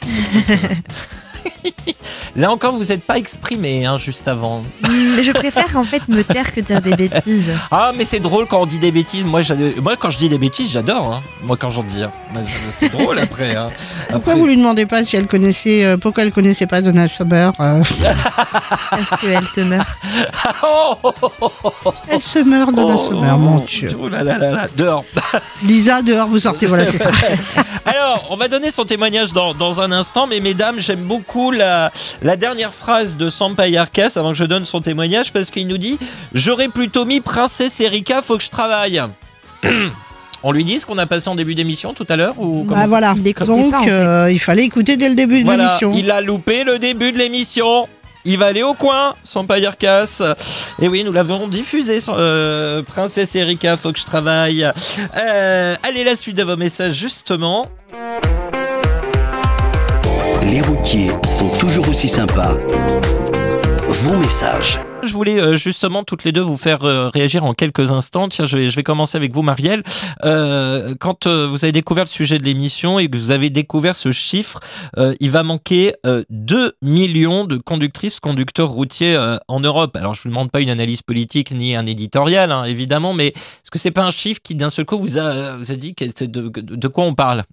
là. 2.36 2.50
Encore, 2.50 2.74
vous 2.74 2.84
n'êtes 2.86 3.02
pas 3.04 3.18
exprimé 3.18 3.84
hein, 3.86 3.96
juste 3.96 4.26
avant. 4.28 4.62
Mais 4.88 5.22
je 5.22 5.32
préfère 5.32 5.76
en 5.76 5.84
fait 5.84 6.06
me 6.08 6.22
taire 6.22 6.52
que 6.52 6.60
dire 6.60 6.80
des 6.80 6.94
bêtises. 6.96 7.50
Ah, 7.70 7.92
mais 7.96 8.04
c'est 8.04 8.20
drôle 8.20 8.46
quand 8.46 8.60
on 8.60 8.66
dit 8.66 8.78
des 8.78 8.92
bêtises. 8.92 9.24
Moi, 9.24 9.42
moi 9.82 9.96
quand 9.96 10.10
je 10.10 10.18
dis 10.18 10.28
des 10.28 10.38
bêtises, 10.38 10.70
j'adore. 10.72 11.12
hein. 11.14 11.20
Moi, 11.44 11.56
quand 11.58 11.70
j'en 11.70 11.82
dis. 11.82 12.02
hein. 12.02 12.12
C'est 12.70 12.90
drôle 12.90 13.18
après. 13.18 13.54
hein. 13.56 13.70
Pourquoi 14.10 14.34
vous 14.34 14.46
lui 14.46 14.56
demandez 14.56 14.86
pas 14.86 15.04
si 15.04 15.16
elle 15.16 15.26
connaissait, 15.26 15.84
euh, 15.84 15.96
pourquoi 15.96 16.24
elle 16.24 16.32
connaissait 16.32 16.66
pas 16.66 16.82
Donna 16.82 17.08
Summer 17.08 17.52
euh, 17.60 17.82
Parce 18.90 19.20
qu'elle 19.20 19.46
se 19.46 19.60
meurt. 19.60 19.86
Elle 22.08 22.22
se 22.22 22.38
meurt, 22.40 22.74
Donna 22.74 22.94
oh, 22.98 23.08
Summer, 23.08 23.38
mon 23.38 23.58
Dieu. 23.60 23.90
oh 24.00 24.08
là 24.08 24.22
là 24.24 24.38
là 24.38 24.50
là, 24.50 24.66
dehors. 24.76 25.04
Lisa, 25.64 26.02
dehors, 26.02 26.28
vous 26.28 26.38
sortez, 26.38 26.66
voilà, 26.66 26.84
c'est 26.84 26.98
ça. 26.98 27.10
Alors, 27.84 28.26
on 28.30 28.36
va 28.36 28.48
donner 28.48 28.70
son 28.70 28.84
témoignage 28.84 29.32
dans, 29.32 29.54
dans 29.54 29.80
un 29.80 29.92
instant, 29.92 30.26
mais 30.26 30.40
mesdames, 30.40 30.80
j'aime 30.80 31.04
beaucoup 31.04 31.50
la, 31.50 31.90
la 32.22 32.36
dernière 32.36 32.72
phrase 32.72 33.16
de 33.16 33.30
Sampaï 33.30 33.76
Arcas 33.76 34.12
avant 34.16 34.32
que 34.32 34.38
je 34.38 34.44
donne 34.44 34.64
son 34.64 34.80
témoignage 34.80 35.32
parce 35.32 35.50
qu'il 35.50 35.66
nous 35.66 35.78
dit 35.78 35.98
J'aurais 36.34 36.68
plutôt 36.68 37.04
mis 37.04 37.20
Princesse 37.20 37.80
Erika, 37.80 38.22
faut 38.22 38.36
que 38.36 38.42
je 38.44 38.50
travaille. 38.50 39.02
On 40.42 40.52
lui 40.52 40.64
dit 40.64 40.80
ce 40.80 40.86
qu'on 40.86 40.96
a 40.96 41.04
passé 41.06 41.28
en 41.28 41.34
début 41.34 41.54
d'émission 41.54 41.92
tout 41.92 42.06
à 42.08 42.16
l'heure 42.16 42.34
ou 42.38 42.64
comment 42.64 42.74
Bah 42.76 42.82
ça- 42.82 42.86
voilà, 42.86 43.14
donc 43.14 43.70
pas, 43.70 43.80
en 43.80 43.84
fait. 43.84 43.90
euh, 43.90 44.32
il 44.32 44.38
fallait 44.38 44.64
écouter 44.64 44.96
dès 44.96 45.10
le 45.10 45.14
début 45.14 45.40
de 45.40 45.44
Voilà, 45.44 45.64
l'émission. 45.64 45.92
il 45.94 46.10
a 46.10 46.22
loupé 46.22 46.64
le 46.64 46.78
début 46.78 47.12
de 47.12 47.18
l'émission. 47.18 47.86
Il 48.26 48.38
va 48.38 48.46
aller 48.46 48.62
au 48.62 48.72
coin, 48.74 49.14
Sampaï 49.24 49.64
Arcas. 49.66 50.22
Et 50.80 50.88
oui, 50.88 51.04
nous 51.04 51.12
l'avons 51.12 51.46
diffusé, 51.48 51.98
euh, 52.08 52.82
Princesse 52.82 53.34
Erika, 53.34 53.76
faut 53.76 53.92
que 53.92 53.98
je 53.98 54.04
travaille. 54.04 54.62
Euh, 55.22 55.74
allez, 55.86 56.04
la 56.04 56.16
suite 56.16 56.36
de 56.36 56.42
vos 56.42 56.56
messages, 56.56 56.94
justement. 56.96 57.66
Les 60.50 60.62
routiers 60.62 61.10
sont 61.22 61.48
toujours 61.50 61.88
aussi 61.88 62.08
sympas. 62.08 62.56
Vos 63.88 64.16
messages. 64.16 64.80
Je 65.02 65.12
voulais 65.12 65.40
euh, 65.40 65.56
justement 65.56 66.04
toutes 66.04 66.24
les 66.24 66.32
deux 66.32 66.40
vous 66.40 66.56
faire 66.56 66.84
euh, 66.84 67.08
réagir 67.08 67.44
en 67.44 67.54
quelques 67.54 67.90
instants. 67.90 68.28
Tiens, 68.28 68.46
je 68.46 68.56
vais, 68.56 68.82
commencer 68.82 69.16
avec 69.16 69.32
vous, 69.32 69.42
Marielle. 69.42 69.82
Euh, 70.24 70.94
quand 70.98 71.26
vous 71.26 71.64
avez 71.64 71.72
découvert 71.72 72.04
le 72.04 72.08
sujet 72.08 72.38
de 72.38 72.44
l'émission 72.44 72.98
et 72.98 73.08
que 73.08 73.16
vous 73.16 73.30
avez 73.30 73.48
découvert 73.48 73.96
ce 73.96 74.12
chiffre, 74.12 74.60
il 75.20 75.30
va 75.30 75.42
manquer 75.42 75.94
euh, 76.04 76.24
2 76.30 76.72
millions 76.82 77.44
de 77.44 77.56
conductrices, 77.56 78.20
conducteurs 78.20 78.70
routiers 78.70 79.16
en 79.48 79.60
Europe. 79.60 79.96
Alors, 79.96 80.14
je 80.14 80.22
vous 80.22 80.28
demande 80.30 80.50
pas 80.50 80.60
une 80.60 80.70
analyse 80.70 81.02
politique 81.02 81.52
ni 81.52 81.76
un 81.76 81.86
éditorial, 81.86 82.50
hein, 82.50 82.64
évidemment, 82.64 83.14
mais 83.14 83.28
est-ce 83.28 83.70
que 83.70 83.78
c'est 83.78 83.90
pas 83.90 84.04
un 84.04 84.10
chiffre 84.10 84.40
qui, 84.42 84.54
d'un 84.54 84.70
seul 84.70 84.84
coup, 84.84 84.98
vous 84.98 85.18
a, 85.18 85.56
dit 85.76 85.94
de, 86.20 86.88
quoi 86.88 87.04
on 87.04 87.14
parle? 87.14 87.44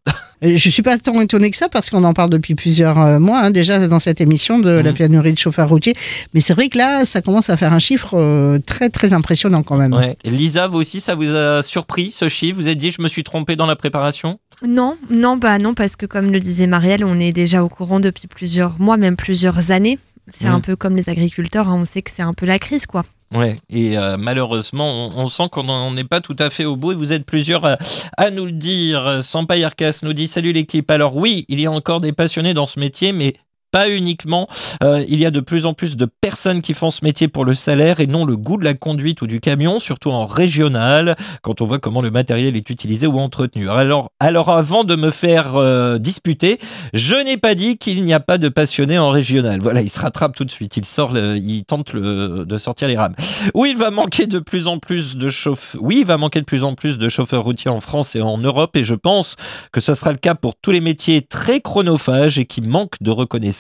Je 0.42 0.70
suis 0.70 0.84
pas 0.84 0.98
tant 1.00 1.20
étonné 1.20 1.50
que 1.50 1.58
ça 1.58 1.68
parce 1.68 1.90
qu'on 1.90 2.04
en 2.04 2.14
parle 2.14 2.30
depuis 2.30 2.54
plusieurs 2.54 3.00
euh, 3.02 3.18
mois 3.20 3.40
hein, 3.42 3.50
déjà 3.52 3.88
dans 3.88 4.00
cette 4.00 4.22
émission 4.22 4.60
de 4.60 4.70
la 4.70 4.92
Mhm. 4.92 4.98
pénurie 4.98 5.34
de 5.34 5.38
chauffeurs 5.40 5.68
routiers. 5.70 5.96
Mais 6.34 6.42
c'est 6.42 6.54
vrai 6.54 6.70
que 6.70 6.78
là, 6.78 7.06
ça 7.06 7.22
commence 7.22 7.50
à 7.50 7.58
faire 7.58 7.74
un 7.74 7.80
chiffre 7.80 8.12
euh, 8.14 8.60
très 8.60 8.90
très 8.90 9.14
impressionnant 9.14 9.64
quand 9.64 9.78
même. 9.78 9.94
ouais. 9.94 10.16
Lisa, 10.26 10.68
vous 10.68 10.78
aussi, 10.78 11.00
ça 11.02 11.16
vous 11.16 11.34
a 11.36 11.64
surpris 11.64 12.12
ce 12.12 12.30
chiffre? 12.30 12.60
Vous 12.60 12.68
êtes 12.68 12.78
dit, 12.78 12.92
je 12.92 13.02
me 13.02 13.08
suis 13.08 13.24
trompé 13.24 13.56
dans 13.56 13.66
la 13.66 13.76
préparation? 13.76 14.40
Non, 14.68 14.96
non, 15.10 15.38
bah 15.38 15.58
non, 15.58 15.74
parce 15.74 15.96
que 15.96 16.06
comme 16.06 16.32
le 16.32 16.40
disait 16.40 16.68
Marielle, 16.68 17.04
on 17.04 17.20
est 17.20 17.32
déjà 17.32 17.64
au 17.64 17.70
courant 17.70 18.00
depuis 18.00 18.28
plusieurs 18.28 18.80
mois, 18.80 18.98
même 18.98 19.16
plusieurs 19.16 19.72
années. 19.72 19.98
C'est 20.34 20.50
Mm. 20.50 20.54
un 20.54 20.60
peu 20.60 20.76
comme 20.76 20.96
les 20.96 21.10
agriculteurs, 21.10 21.68
hein, 21.70 21.80
on 21.82 21.86
sait 21.86 22.02
que 22.02 22.12
c'est 22.14 22.22
un 22.22 22.34
peu 22.34 22.46
la 22.46 22.60
crise, 22.60 22.86
quoi. 22.86 23.04
Ouais, 23.34 23.60
et 23.70 23.98
euh, 23.98 24.16
malheureusement, 24.18 25.10
on, 25.14 25.24
on 25.24 25.28
sent 25.28 25.50
qu'on 25.52 25.64
n'en 25.64 25.96
est 25.98 26.06
pas 26.06 26.22
tout 26.22 26.36
à 26.40 26.50
fait 26.50 26.64
au 26.64 26.78
bout 26.78 26.94
et 26.94 26.96
vous 26.96 27.12
êtes 27.12 27.26
plusieurs 27.26 27.66
à, 27.66 27.78
à 28.16 28.32
nous 28.32 28.46
le 28.46 28.54
dire. 28.54 29.22
Sampaï 29.22 29.66
Arcas 29.66 30.00
nous 30.04 30.14
dit 30.14 30.28
Salut 30.28 30.54
l'équipe. 30.54 30.90
Alors, 30.90 31.18
oui, 31.18 31.46
il 31.50 31.60
y 31.60 31.66
a 31.66 31.72
encore 31.72 32.00
des 32.00 32.14
passionnés 32.14 32.54
dans 32.54 32.66
ce 32.66 32.80
métier, 32.80 33.12
mais 33.12 33.34
pas 33.72 33.90
uniquement. 33.90 34.48
Euh, 34.84 35.04
il 35.08 35.20
y 35.20 35.26
a 35.26 35.32
de 35.32 35.40
plus 35.40 35.66
en 35.66 35.74
plus 35.74 35.98
de 35.98 36.06
personnes 36.06 36.62
qui 36.62 36.74
font 36.74 36.90
ce 36.90 37.04
métier 37.04 37.28
pour 37.28 37.46
le 37.46 37.54
salaire 37.54 38.00
et 38.00 38.08
non 38.08 38.26
le 38.26 38.38
goût 38.38 38.58
de 38.58 38.64
la 38.64 38.74
conduite 38.74 39.22
ou 39.22 39.28
du 39.28 39.40
camion, 39.40 39.80
surtout 39.80 40.12
en 40.12 40.26
régional, 40.26 41.16
quand 41.42 41.62
on 41.62 41.66
voit 41.66 41.80
comment 41.80 42.02
le 42.02 42.12
matériel 42.12 42.56
est 42.56 42.70
utilisé 42.70 43.08
ou 43.08 43.20
entretenu. 43.20 43.70
Alors, 43.70 44.12
alors 44.20 44.50
avant 44.50 44.84
de 44.84 44.96
me 44.96 45.12
faire 45.12 45.56
euh, 45.56 45.98
disputer, 45.98 46.60
je 46.94 47.16
n'ai 47.16 47.38
pas 47.38 47.56
dit 47.56 47.78
qu'il 47.78 48.04
n'y 48.04 48.14
a 48.14 48.20
pas 48.20 48.38
de 48.38 48.50
passionnés 48.50 48.98
en 48.98 49.10
régional. 49.10 49.60
Voilà, 49.62 49.82
il 49.82 49.90
se 49.90 50.00
rattrape 50.00 50.36
tout 50.36 50.46
de 50.46 50.52
suite. 50.52 50.78
Il 50.78 50.86
sort, 50.86 51.18
il 51.18 51.64
tente 51.66 51.96
de 51.96 52.58
sortir 52.58 52.88
les 52.88 52.98
rames. 52.98 53.16
Oui, 53.54 53.72
il 53.72 53.78
va 53.78 53.92
manquer 53.92 54.28
de 54.28 54.40
plus 54.40 54.68
en 54.68 54.80
plus 54.80 55.18
de 55.18 55.30
chauffeurs. 55.30 55.82
Oui, 55.84 56.00
il 56.02 56.06
va 56.06 56.18
manquer 56.18 56.40
de 56.40 56.46
plus 56.46 56.64
en 56.64 56.76
plus 56.76 56.98
de 56.98 57.10
chauffeurs 57.10 57.44
routiers 57.44 57.72
en 57.72 57.80
France 57.80 58.16
et 58.16 58.22
en 58.22 58.38
Europe, 58.38 58.76
et 58.76 58.84
je 58.84 58.96
pense 58.96 59.36
que 59.72 59.82
ce 59.82 59.94
sera 59.94 60.12
le 60.12 60.18
cas 60.18 60.36
pour 60.36 60.56
tous 60.56 60.72
les 60.72 60.82
métiers 60.82 61.22
très 61.22 61.60
chronophages 61.60 62.40
et 62.40 62.46
qui 62.46 62.62
manquent 62.62 63.02
de 63.02 63.12
reconnaissance. 63.12 63.57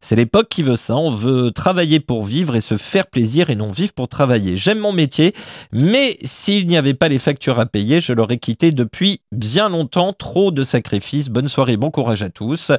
C'est 0.00 0.16
l'époque 0.16 0.48
qui 0.48 0.62
veut 0.62 0.76
ça. 0.76 0.96
On 0.96 1.10
veut 1.10 1.50
travailler 1.50 2.00
pour 2.00 2.24
vivre 2.24 2.56
et 2.56 2.60
se 2.60 2.76
faire 2.76 3.06
plaisir 3.06 3.50
et 3.50 3.54
non 3.54 3.70
vivre 3.70 3.92
pour 3.92 4.08
travailler. 4.08 4.56
J'aime 4.56 4.78
mon 4.78 4.92
métier, 4.92 5.34
mais 5.72 6.16
s'il 6.22 6.66
n'y 6.66 6.76
avait 6.76 6.94
pas 6.94 7.08
les 7.08 7.18
factures 7.18 7.60
à 7.60 7.66
payer, 7.66 8.00
je 8.00 8.12
l'aurais 8.12 8.38
quitté 8.38 8.70
depuis 8.70 9.20
bien 9.32 9.68
longtemps. 9.68 10.12
Trop 10.12 10.50
de 10.50 10.64
sacrifices. 10.64 11.28
Bonne 11.28 11.48
soirée, 11.48 11.76
bon 11.76 11.90
courage 11.90 12.22
à 12.22 12.30
tous. 12.30 12.72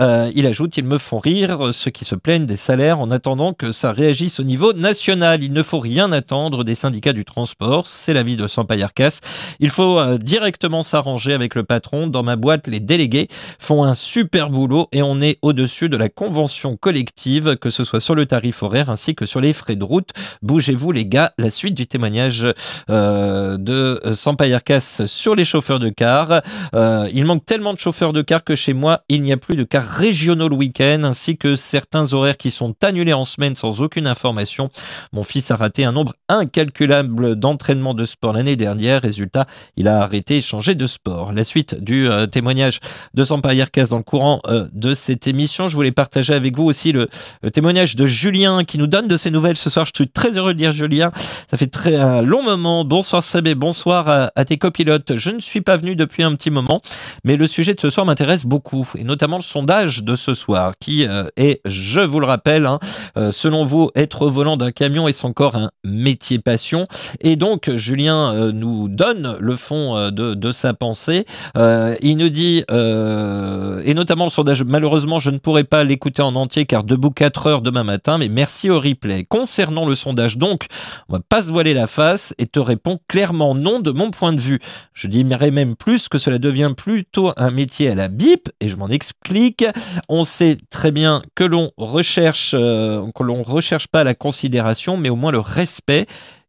Euh, 0.00 0.30
il 0.34 0.46
ajoute, 0.46 0.76
ils 0.76 0.84
me 0.84 0.98
font 0.98 1.18
rire, 1.18 1.70
ceux 1.72 1.90
qui 1.90 2.04
se 2.04 2.14
plaignent 2.14 2.46
des 2.46 2.56
salaires 2.56 3.00
en 3.00 3.10
attendant 3.10 3.52
que 3.52 3.72
ça 3.72 3.92
réagisse 3.92 4.40
au 4.40 4.44
niveau 4.44 4.72
national. 4.72 5.42
Il 5.42 5.52
ne 5.52 5.62
faut 5.62 5.80
rien 5.80 6.12
attendre 6.12 6.64
des 6.64 6.74
syndicats 6.74 7.12
du 7.12 7.24
transport, 7.24 7.86
c'est 7.86 8.14
l'avis 8.14 8.36
de 8.36 8.46
Sampaï 8.46 8.82
Arcas. 8.82 9.20
Il 9.60 9.70
faut 9.70 9.98
euh, 9.98 10.18
directement 10.18 10.82
s'arranger 10.82 11.32
avec 11.32 11.54
le 11.54 11.64
patron. 11.64 12.06
Dans 12.06 12.22
ma 12.22 12.36
boîte, 12.36 12.66
les 12.66 12.80
délégués 12.80 13.28
font 13.58 13.84
un 13.84 13.94
super 13.94 14.50
boulot 14.50 14.88
et 14.92 15.02
on 15.02 15.20
est 15.20 15.38
au-dessus 15.42 15.88
de 15.88 15.95
la 15.96 16.08
convention 16.08 16.76
collective, 16.76 17.56
que 17.56 17.70
ce 17.70 17.84
soit 17.84 18.00
sur 18.00 18.14
le 18.14 18.26
tarif 18.26 18.62
horaire 18.62 18.90
ainsi 18.90 19.14
que 19.14 19.26
sur 19.26 19.40
les 19.40 19.52
frais 19.52 19.76
de 19.76 19.84
route. 19.84 20.10
Bougez-vous 20.42 20.92
les 20.92 21.06
gars, 21.06 21.32
la 21.38 21.50
suite 21.50 21.74
du 21.74 21.86
témoignage 21.86 22.46
euh, 22.90 23.56
de 23.58 24.00
Sampaï 24.14 24.52
Arcas 24.52 25.02
sur 25.06 25.34
les 25.34 25.44
chauffeurs 25.44 25.78
de 25.78 25.88
car. 25.88 26.42
Euh, 26.74 27.08
il 27.12 27.24
manque 27.24 27.44
tellement 27.46 27.74
de 27.74 27.78
chauffeurs 27.78 28.12
de 28.12 28.22
car 28.22 28.44
que 28.44 28.56
chez 28.56 28.72
moi, 28.72 29.02
il 29.08 29.22
n'y 29.22 29.32
a 29.32 29.36
plus 29.36 29.56
de 29.56 29.64
cars 29.64 29.86
régionaux 29.86 30.48
le 30.48 30.56
week-end, 30.56 31.02
ainsi 31.04 31.36
que 31.36 31.56
certains 31.56 32.12
horaires 32.12 32.36
qui 32.36 32.50
sont 32.50 32.74
annulés 32.82 33.12
en 33.12 33.24
semaine 33.24 33.56
sans 33.56 33.80
aucune 33.80 34.06
information. 34.06 34.70
Mon 35.12 35.22
fils 35.22 35.50
a 35.50 35.56
raté 35.56 35.84
un 35.84 35.92
nombre 35.92 36.14
incalculable 36.28 37.36
d'entraînements 37.36 37.94
de 37.94 38.04
sport 38.04 38.32
l'année 38.32 38.56
dernière. 38.56 39.02
Résultat, 39.02 39.46
il 39.76 39.88
a 39.88 40.00
arrêté 40.00 40.38
et 40.38 40.42
changé 40.42 40.74
de 40.74 40.86
sport. 40.86 41.32
La 41.32 41.44
suite 41.44 41.74
du 41.82 42.08
euh, 42.08 42.26
témoignage 42.26 42.80
de 43.14 43.24
Sampaï 43.24 43.60
Arcas 43.60 43.86
dans 43.90 43.98
le 43.98 44.02
courant 44.02 44.40
euh, 44.46 44.66
de 44.72 44.94
cette 44.94 45.26
émission. 45.26 45.68
Je 45.68 45.76
voulais 45.76 45.85
partager 45.92 46.34
avec 46.34 46.56
vous 46.56 46.64
aussi 46.64 46.92
le, 46.92 47.08
témoignage 47.52 47.96
de 47.96 48.06
Julien 48.06 48.64
qui 48.64 48.78
nous 48.78 48.86
donne 48.86 49.08
de 49.08 49.16
ses 49.16 49.30
nouvelles 49.30 49.56
ce 49.56 49.70
soir. 49.70 49.86
Je 49.86 49.92
suis 49.94 50.08
très 50.08 50.36
heureux 50.36 50.54
de 50.54 50.58
lire 50.58 50.72
Julien. 50.72 51.10
Ça 51.50 51.56
fait 51.56 51.66
très 51.66 51.96
un 51.96 52.22
long 52.22 52.42
moment. 52.42 52.84
Bonsoir 52.84 53.22
Sabé, 53.22 53.54
bonsoir 53.54 54.30
à, 54.34 54.44
tes 54.44 54.56
copilotes. 54.56 55.16
Je 55.16 55.30
ne 55.30 55.40
suis 55.40 55.60
pas 55.60 55.76
venu 55.76 55.96
depuis 55.96 56.22
un 56.22 56.34
petit 56.34 56.50
moment, 56.50 56.80
mais 57.24 57.36
le 57.36 57.46
sujet 57.46 57.74
de 57.74 57.80
ce 57.80 57.90
soir 57.90 58.06
m'intéresse 58.06 58.44
beaucoup, 58.44 58.88
et 58.96 59.04
notamment 59.04 59.36
le 59.36 59.42
sondage 59.42 60.02
de 60.02 60.16
ce 60.16 60.34
soir, 60.34 60.72
qui 60.80 61.06
euh, 61.06 61.24
est, 61.36 61.60
je 61.66 62.00
vous 62.00 62.20
le 62.20 62.26
rappelle, 62.26 62.66
hein, 62.66 62.78
euh, 63.16 63.30
selon 63.32 63.64
vous, 63.64 63.90
être 63.94 64.28
volant 64.28 64.56
d'un 64.56 64.72
camion 64.72 65.08
est 65.08 65.24
encore 65.24 65.56
un 65.56 65.70
métier 65.84 66.38
passion. 66.38 66.86
Et 67.20 67.36
donc, 67.36 67.70
Julien 67.76 68.34
euh, 68.34 68.52
nous 68.52 68.88
donne 68.88 69.36
le 69.40 69.56
fond 69.56 70.10
de, 70.10 70.34
de 70.34 70.52
sa 70.52 70.74
pensée. 70.74 71.24
Il 71.56 72.16
nous 72.18 72.28
dit, 72.28 72.64
et 72.68 73.94
notamment 73.94 74.24
le 74.24 74.30
sondage, 74.30 74.64
malheureusement, 74.64 75.18
je 75.18 75.30
ne 75.30 75.38
pourrai 75.38 75.64
pas 75.64 75.75
l'écouter 75.84 76.22
en 76.22 76.34
entier 76.36 76.66
car 76.66 76.84
debout 76.84 77.10
4 77.10 77.46
heures 77.46 77.62
demain 77.62 77.84
matin, 77.84 78.18
mais 78.18 78.28
merci 78.28 78.70
au 78.70 78.80
replay. 78.80 79.24
Concernant 79.24 79.86
le 79.86 79.94
sondage, 79.94 80.38
donc, 80.38 80.66
on 81.08 81.14
va 81.14 81.20
pas 81.20 81.42
se 81.42 81.50
voiler 81.50 81.74
la 81.74 81.86
face 81.86 82.34
et 82.38 82.46
te 82.46 82.58
répond 82.58 82.98
clairement 83.08 83.54
non 83.54 83.80
de 83.80 83.90
mon 83.90 84.10
point 84.10 84.32
de 84.32 84.40
vue. 84.40 84.60
Je 84.92 85.08
dirais 85.08 85.50
même 85.50 85.76
plus 85.76 86.08
que 86.08 86.18
cela 86.18 86.38
devient 86.38 86.72
plutôt 86.76 87.32
un 87.36 87.50
métier 87.50 87.90
à 87.90 87.94
la 87.94 88.08
bip 88.08 88.48
et 88.60 88.68
je 88.68 88.76
m'en 88.76 88.88
explique. 88.88 89.64
On 90.08 90.24
sait 90.24 90.58
très 90.70 90.90
bien 90.90 91.22
que 91.34 91.44
l'on 91.44 91.70
recherche, 91.76 92.54
euh, 92.54 93.02
que 93.14 93.22
l'on 93.22 93.42
recherche 93.42 93.88
pas 93.88 94.04
la 94.04 94.14
considération, 94.14 94.96
mais 94.96 95.08
au 95.08 95.16
moins 95.16 95.32
le 95.32 95.40
respect 95.40 96.06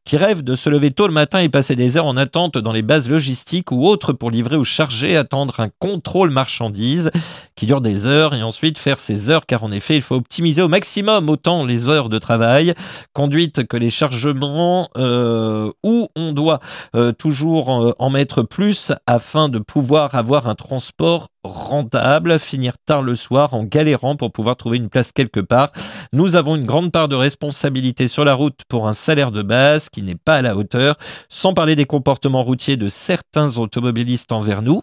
qui 0.08 0.16
rêve 0.16 0.42
de 0.42 0.56
se 0.56 0.70
lever 0.70 0.92
tôt 0.92 1.06
le 1.06 1.14
matin 1.14 1.40
et 1.40 1.50
passer 1.50 1.76
des 1.76 1.98
heures 1.98 2.06
en 2.06 2.16
attente 2.16 2.58
dans 2.58 2.72
les 2.72 2.82
bases 2.82 3.10
logistiques 3.10 3.74
ou 3.74 3.86
autres 3.86 4.14
pour 4.14 4.32
livrer 4.32 4.56
ou 4.56 4.64
charger, 4.64 5.18
attendre 5.18 5.60
un 5.60 5.68
contrôle 5.80 6.30
marchandise 6.30 7.12
qui 7.58 7.66
dure 7.66 7.82
des 7.82 8.06
heures 8.06 8.34
et 8.34 8.42
ensuite 8.42 8.78
faire 8.78 9.00
ses 9.00 9.30
heures 9.30 9.46
car 9.46 9.66
en 9.66 9.72
effet 9.74 9.98
il 9.98 10.02
faut 10.02 10.16
optimiser 10.16 10.62
au 10.62 10.70
maximum 10.70 11.30
autant 11.30 11.66
les 11.66 11.90
heures 11.90 12.08
de 12.08 12.20
travail, 12.20 12.74
conduite 13.12 13.68
que 13.68 13.76
les 13.76 13.90
chargements 13.90 14.88
euh, 14.96 15.74
où 15.84 16.08
on 16.16 16.32
doit 16.32 16.62
euh, 16.96 17.12
toujours 17.12 17.74
euh, 17.74 17.94
en 18.00 18.10
mettre 18.10 18.44
plus 18.44 18.94
afin 19.08 19.50
de 19.50 19.60
pouvoir 19.60 20.16
avoir 20.16 20.48
un 20.48 20.56
transport 20.56 21.28
rentable, 21.48 22.40
finir 22.40 22.74
tard 22.86 23.02
le 23.02 23.16
soir 23.16 23.54
en 23.54 23.64
galérant 23.64 24.16
pour 24.16 24.32
pouvoir 24.32 24.58
trouver 24.58 24.78
une 24.78 24.90
place 24.90 25.12
quelque 25.12 25.40
part. 25.40 25.72
Nous 26.14 26.36
avons 26.36 26.56
une 26.56 26.66
grande 26.66 26.92
part 26.92 27.08
de 27.08 27.16
responsabilité 27.16 28.08
sur 28.08 28.26
la 28.26 28.34
route 28.34 28.62
pour 28.68 28.88
un 28.88 28.94
salaire 28.94 29.32
de 29.32 29.42
base 29.42 29.90
n'est 30.06 30.16
pas 30.16 30.38
à 30.38 30.42
la 30.42 30.56
hauteur, 30.56 30.98
sans 31.30 31.54
parler 31.54 31.76
des 31.76 31.86
comportements 31.86 32.44
routiers 32.44 32.78
de 32.78 32.90
certains 32.90 33.58
automobilistes 33.58 34.32
envers 34.32 34.62
nous. 34.62 34.82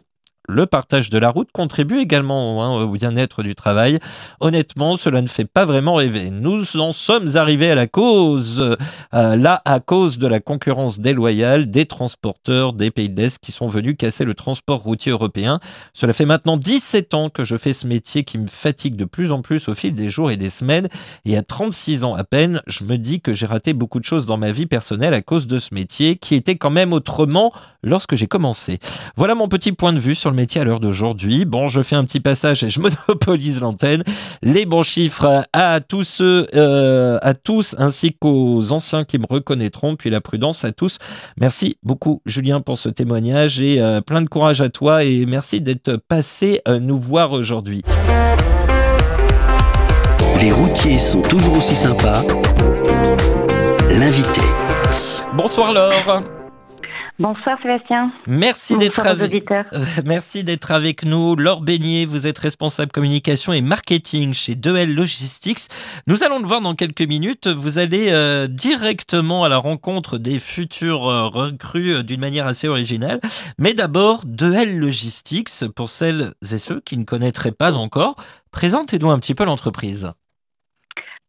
Le 0.48 0.66
partage 0.66 1.10
de 1.10 1.18
la 1.18 1.30
route 1.30 1.50
contribue 1.52 1.98
également 1.98 2.62
hein, 2.62 2.82
au 2.82 2.90
bien-être 2.90 3.42
du 3.42 3.54
travail. 3.54 3.98
Honnêtement, 4.40 4.96
cela 4.96 5.22
ne 5.22 5.26
fait 5.26 5.44
pas 5.44 5.64
vraiment 5.64 5.94
rêver. 5.94 6.30
Nous 6.30 6.76
en 6.76 6.92
sommes 6.92 7.36
arrivés 7.36 7.70
à 7.70 7.74
la 7.74 7.86
cause, 7.86 8.76
euh, 9.14 9.36
là 9.36 9.62
à 9.64 9.80
cause 9.80 10.18
de 10.18 10.26
la 10.26 10.40
concurrence 10.40 10.98
déloyale 10.98 11.70
des 11.70 11.86
transporteurs 11.86 12.72
des 12.72 12.90
pays 12.90 13.08
de 13.08 13.20
l'Est 13.20 13.38
qui 13.38 13.52
sont 13.52 13.68
venus 13.68 13.96
casser 13.98 14.24
le 14.24 14.34
transport 14.34 14.80
routier 14.80 15.12
européen. 15.12 15.60
Cela 15.92 16.12
fait 16.12 16.26
maintenant 16.26 16.56
17 16.56 17.14
ans 17.14 17.30
que 17.30 17.44
je 17.44 17.56
fais 17.56 17.72
ce 17.72 17.86
métier 17.86 18.24
qui 18.24 18.38
me 18.38 18.46
fatigue 18.46 18.96
de 18.96 19.04
plus 19.04 19.32
en 19.32 19.42
plus 19.42 19.68
au 19.68 19.74
fil 19.74 19.94
des 19.94 20.08
jours 20.08 20.30
et 20.30 20.36
des 20.36 20.50
semaines. 20.50 20.88
Et 21.24 21.36
à 21.36 21.42
36 21.42 22.04
ans 22.04 22.14
à 22.14 22.24
peine, 22.24 22.60
je 22.66 22.84
me 22.84 22.98
dis 22.98 23.20
que 23.20 23.32
j'ai 23.32 23.46
raté 23.46 23.72
beaucoup 23.72 23.98
de 23.98 24.04
choses 24.04 24.26
dans 24.26 24.36
ma 24.36 24.52
vie 24.52 24.66
personnelle 24.66 25.14
à 25.14 25.22
cause 25.22 25.46
de 25.46 25.58
ce 25.58 25.74
métier 25.74 26.16
qui 26.16 26.34
était 26.34 26.56
quand 26.56 26.70
même 26.70 26.92
autrement 26.92 27.52
lorsque 27.84 28.16
j'ai 28.16 28.26
commencé. 28.26 28.78
Voilà 29.16 29.34
mon 29.34 29.48
petit 29.48 29.72
point 29.72 29.92
de 29.92 29.98
vue 29.98 30.14
sur 30.14 30.30
le 30.30 30.36
métier 30.36 30.60
à 30.60 30.64
l'heure 30.64 30.80
d'aujourd'hui. 30.80 31.44
Bon, 31.44 31.68
je 31.68 31.82
fais 31.82 31.96
un 31.96 32.04
petit 32.04 32.20
passage 32.20 32.64
et 32.64 32.70
je 32.70 32.80
monopolise 33.08 33.60
l'antenne. 33.60 34.02
Les 34.42 34.66
bons 34.66 34.82
chiffres 34.82 35.46
à 35.52 35.80
tous 35.80 36.04
ceux, 36.04 36.46
euh, 36.54 37.18
à 37.22 37.34
tous, 37.34 37.74
ainsi 37.78 38.12
qu'aux 38.12 38.72
anciens 38.72 39.04
qui 39.04 39.18
me 39.18 39.26
reconnaîtront, 39.28 39.96
puis 39.96 40.10
la 40.10 40.20
prudence 40.20 40.64
à 40.64 40.72
tous. 40.72 40.98
Merci 41.38 41.76
beaucoup, 41.82 42.22
Julien, 42.26 42.60
pour 42.60 42.78
ce 42.78 42.88
témoignage 42.88 43.60
et 43.60 43.80
euh, 43.80 44.00
plein 44.00 44.22
de 44.22 44.28
courage 44.28 44.60
à 44.60 44.68
toi 44.68 45.04
et 45.04 45.26
merci 45.26 45.60
d'être 45.60 45.96
passé 45.96 46.60
euh, 46.68 46.78
nous 46.78 46.98
voir 46.98 47.32
aujourd'hui. 47.32 47.82
Les 50.40 50.52
routiers 50.52 50.98
sont 50.98 51.22
toujours 51.22 51.56
aussi 51.56 51.74
sympas. 51.74 52.22
L'invité. 53.88 54.42
Bonsoir 55.36 55.72
Laure. 55.72 56.43
Bonsoir 57.20 57.56
Sébastien. 57.62 58.10
Merci 58.26 58.76
d'être 58.76 59.06
avec, 59.06 59.32
merci 60.04 60.42
d'être 60.42 60.72
avec 60.72 61.04
nous. 61.04 61.36
Laure 61.36 61.60
Beignet, 61.60 62.06
vous 62.06 62.26
êtes 62.26 62.38
responsable 62.38 62.90
communication 62.90 63.52
et 63.52 63.60
marketing 63.60 64.34
chez 64.34 64.56
2L 64.56 64.92
Logistics. 64.92 65.60
Nous 66.08 66.24
allons 66.24 66.40
le 66.40 66.46
voir 66.46 66.60
dans 66.60 66.74
quelques 66.74 67.06
minutes. 67.06 67.46
Vous 67.46 67.78
allez 67.78 68.08
euh, 68.10 68.48
directement 68.48 69.44
à 69.44 69.48
la 69.48 69.58
rencontre 69.58 70.18
des 70.18 70.40
futurs 70.40 71.08
euh, 71.08 71.28
recrues 71.28 71.94
euh, 71.94 72.02
d'une 72.02 72.20
manière 72.20 72.48
assez 72.48 72.66
originale. 72.66 73.20
Mais 73.58 73.74
d'abord, 73.74 74.26
2L 74.26 74.76
Logistics, 74.76 75.68
pour 75.76 75.90
celles 75.90 76.34
et 76.42 76.58
ceux 76.58 76.80
qui 76.80 76.98
ne 76.98 77.04
connaîtraient 77.04 77.52
pas 77.52 77.76
encore, 77.76 78.16
présentez-nous 78.50 79.12
un 79.12 79.20
petit 79.20 79.36
peu 79.36 79.44
l'entreprise. 79.44 80.10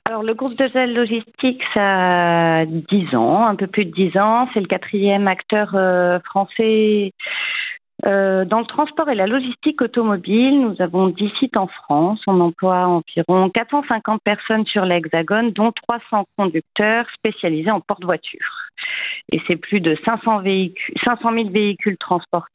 Alors, 0.07 0.21
le 0.21 0.35
groupe 0.35 0.55
de 0.55 0.65
Zell 0.65 0.93
Logistics 0.93 1.63
a 1.75 2.63
10 2.67 3.15
ans, 3.15 3.47
un 3.47 3.55
peu 3.55 3.65
plus 3.65 3.85
de 3.85 3.91
10 3.91 4.17
ans. 4.19 4.47
C'est 4.53 4.59
le 4.59 4.67
quatrième 4.67 5.27
acteur 5.27 5.71
euh, 5.73 6.19
français 6.19 7.11
euh, 8.05 8.45
dans 8.45 8.59
le 8.59 8.67
transport 8.67 9.09
et 9.09 9.15
la 9.15 9.25
logistique 9.25 9.81
automobile. 9.81 10.61
Nous 10.61 10.79
avons 10.79 11.07
10 11.07 11.31
sites 11.39 11.57
en 11.57 11.65
France. 11.65 12.21
On 12.27 12.39
emploie 12.39 12.85
environ 12.85 13.49
450 13.49 14.21
personnes 14.23 14.65
sur 14.67 14.85
l'Hexagone, 14.85 15.49
dont 15.49 15.71
300 15.71 16.25
conducteurs 16.37 17.07
spécialisés 17.15 17.71
en 17.71 17.81
porte-voiture. 17.81 18.69
Et 19.31 19.41
c'est 19.47 19.55
plus 19.55 19.79
de 19.79 19.97
500, 20.05 20.41
véhicules, 20.41 20.93
500 21.03 21.33
000 21.33 21.49
véhicules 21.49 21.97
transportés 21.97 22.54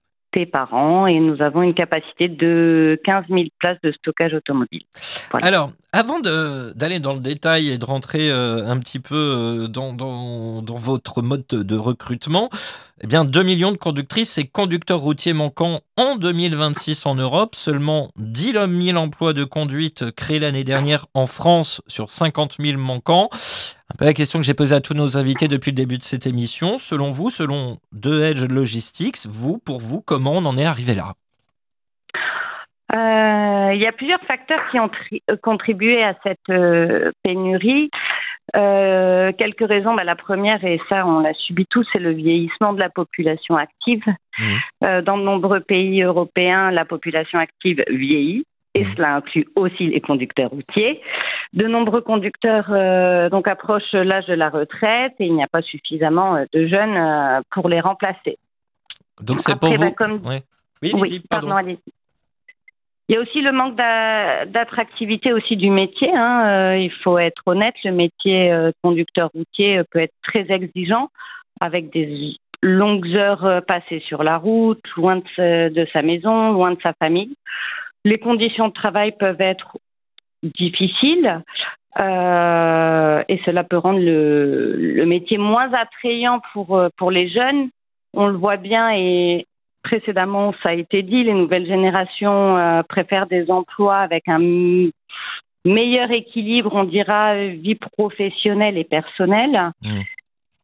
par 0.51 0.73
an 0.75 1.07
et 1.07 1.19
nous 1.19 1.43
avons 1.43 1.63
une 1.63 1.75
capacité 1.75 2.29
de 2.29 3.01
15 3.05 3.25
000 3.29 3.43
places 3.59 3.79
de 3.83 3.93
stockage 3.93 4.35
automobile. 4.35 4.83
Alors, 5.43 5.71
avant 5.93 6.21
d'aller 6.21 7.01
dans 7.01 7.15
le 7.15 7.21
détail 7.21 7.71
et 7.71 7.79
de 7.79 7.85
rentrer 7.85 8.31
euh, 8.31 8.67
un 8.67 8.79
petit 8.79 9.01
peu 9.01 9.15
euh, 9.15 9.69
dans, 9.69 10.63
votre 10.63 11.23
mode 11.23 11.45
de, 11.51 11.63
de 11.63 11.77
recrutement, 11.77 12.49
eh 13.03 13.07
bien, 13.07 13.25
2 13.25 13.43
millions 13.43 13.73
de 13.73 13.77
conductrices 13.77 14.39
et 14.39 14.47
conducteurs 14.47 15.01
routiers 15.01 15.33
manquants 15.33 15.81
en 15.97 16.17
2026 16.17 17.07
en 17.07 17.15
Europe. 17.17 17.55
Seulement 17.55 18.11
10 18.17 18.53
000 18.85 18.97
emplois 18.99 19.33
de 19.33 19.45
conduite 19.45 20.11
créés 20.13 20.39
l'année 20.39 20.65
dernière 20.65 21.07
en 21.15 21.27
France 21.27 21.83
sur 21.87 22.11
50 22.11 22.57
000 22.61 22.79
manquants. 22.79 23.31
Un 23.91 23.97
peu 23.99 24.05
la 24.05 24.15
question 24.15 24.39
que 24.39 24.45
j'ai 24.45 24.55
posée 24.55 24.77
à 24.77 24.81
tous 24.81 24.95
nos 24.95 25.17
invités 25.17 25.49
depuis 25.49 25.73
le 25.73 25.77
début 25.77 25.99
de 25.99 26.03
cette 26.03 26.27
émission. 26.27 26.79
Selon 26.79 27.11
vous, 27.11 27.29
selon 27.29 27.79
2Edge 27.93 28.47
Logistics, 28.49 29.27
vous, 29.27 29.59
pour 29.59 29.81
vous, 29.81 30.01
comment 30.01 30.35
on 30.35 30.45
en 30.47 30.57
est 30.57 30.65
arrivé 30.65 30.95
là? 30.95 31.15
Euh, 32.93 33.75
il 33.75 33.81
y 33.81 33.87
a 33.87 33.93
plusieurs 33.93 34.21
facteurs 34.23 34.61
qui 34.71 34.79
ont 34.79 34.91
euh, 35.13 35.37
contribué 35.43 36.03
à 36.03 36.15
cette 36.23 36.39
euh, 36.51 37.11
pénurie. 37.25 37.91
Euh, 38.57 39.33
quelques 39.33 39.67
raisons. 39.67 39.95
Bah, 39.95 40.05
la 40.05 40.17
première, 40.17 40.65
et 40.65 40.81
ça 40.89 41.07
on 41.07 41.21
l'a 41.21 41.35
subi 41.35 41.67
tous, 41.71 41.87
c'est 41.93 42.01
le 42.01 42.13
vieillissement 42.13 42.73
de 42.73 42.81
la 42.81 42.91
population 42.91 43.57
active. 43.57 44.03
Euh, 44.83 45.03
dans 45.03 45.19
de 45.19 45.23
nombreux 45.23 45.61
pays 45.61 46.03
européens, 46.03 46.71
la 46.71 46.85
population 46.85 47.39
active 47.39 47.85
vieillit. 47.89 48.45
Et 48.75 48.85
Mhm. 48.85 48.95
cela 48.97 49.15
inclut 49.17 49.49
aussi 49.57 49.89
les 49.89 50.01
conducteurs 50.01 50.51
routiers. 50.51 51.01
De 51.53 51.67
nombreux 51.67 52.03
conducteurs 52.03 52.69
euh, 52.71 53.29
donc 53.29 53.49
approchent 53.49 53.93
l'âge 53.93 54.27
de 54.27 54.35
la 54.35 54.49
retraite 54.49 55.15
et 55.19 55.27
il 55.27 55.35
n'y 55.35 55.43
a 55.43 55.49
pas 55.49 55.63
suffisamment 55.63 56.37
euh, 56.37 56.45
de 56.53 56.67
jeunes 56.69 56.97
euh, 56.97 57.41
pour 57.51 57.69
les 57.69 57.81
remplacer. 57.81 58.39
Donc 59.23 59.41
c'est 59.41 59.59
pour 59.59 59.71
bah, 59.71 59.77
vous. 59.77 59.91
comme- 59.93 60.25
Ouais. 60.25 60.43
Oui, 60.83 60.93
Oui, 60.95 61.23
pardon. 61.29 61.55
Il 63.09 63.15
y 63.15 63.17
a 63.17 63.21
aussi 63.21 63.41
le 63.43 63.51
manque 63.51 63.75
d'a- 63.75 64.47
d'attractivité 64.47 65.33
aussi 65.33 65.57
du 65.57 65.69
métier. 65.69 66.11
hein. 66.15 66.49
Euh, 66.53 66.77
il 66.79 66.93
faut 66.93 67.19
être 67.19 67.43
honnête, 67.47 67.75
le 67.85 67.91
métier 67.91 68.71
conducteur 68.85 69.31
routier 69.35 69.83
peut 69.91 69.99
être 69.99 70.15
très 70.23 70.47
exigeant, 70.49 71.09
avec 71.61 71.91
des 71.93 72.37
longues 72.63 73.09
heures 73.17 73.63
passées 73.67 73.99
sur 74.07 74.23
la 74.23 74.37
route, 74.37 74.81
loin 74.97 75.17
de 75.17 75.87
sa 75.93 76.03
maison, 76.03 76.53
loin 76.53 76.71
de 76.71 76.79
sa 76.81 76.93
famille. 76.95 77.35
Les 78.05 78.17
conditions 78.17 78.69
de 78.69 78.73
travail 78.73 79.13
peuvent 79.13 79.41
être 79.41 79.79
difficiles 80.43 81.43
euh, 81.99 83.25
et 83.29 83.41
cela 83.45 83.65
peut 83.65 83.77
rendre 83.77 83.99
le, 83.99 84.77
le 84.77 85.07
métier 85.07 85.39
moins 85.39 85.73
attrayant 85.73 86.41
pour, 86.53 86.77
euh, 86.77 86.89
pour 86.97 87.11
les 87.11 87.29
jeunes. 87.29 87.69
On 88.15 88.27
le 88.29 88.37
voit 88.37 88.57
bien 88.57 88.91
et 88.95 89.47
précédemment, 89.83 90.55
ça 90.63 90.71
a 90.71 90.75
été 90.75 91.03
dit, 91.03 91.25
les 91.25 91.33
nouvelles 91.33 91.67
générations 91.67 92.57
euh, 92.57 92.83
préfèrent 92.83 93.27
des 93.27 93.51
emplois 93.51 93.97
avec 93.97 94.29
un 94.29 94.91
meilleur 95.67 96.11
équilibre, 96.11 96.71
on 96.75 96.85
dira, 96.85 97.35
vie 97.49 97.75
professionnelle 97.75 98.79
et 98.79 98.85
personnelle. 98.85 99.73
Mm. 99.83 100.01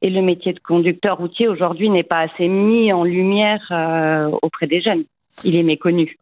Et 0.03 0.11
le 0.11 0.23
métier 0.23 0.53
de 0.53 0.61
conducteur 0.61 1.17
routier 1.17 1.49
aujourd'hui 1.49 1.89
n'est 1.89 2.03
pas 2.03 2.21
assez 2.21 2.49
mis 2.49 2.93
en 2.93 3.05
lumière 3.05 3.67
euh, 3.71 4.31
auprès 4.43 4.67
des 4.67 4.81
jeunes. 4.81 5.05
Il 5.45 5.57
est 5.57 5.63
méconnu. 5.63 6.19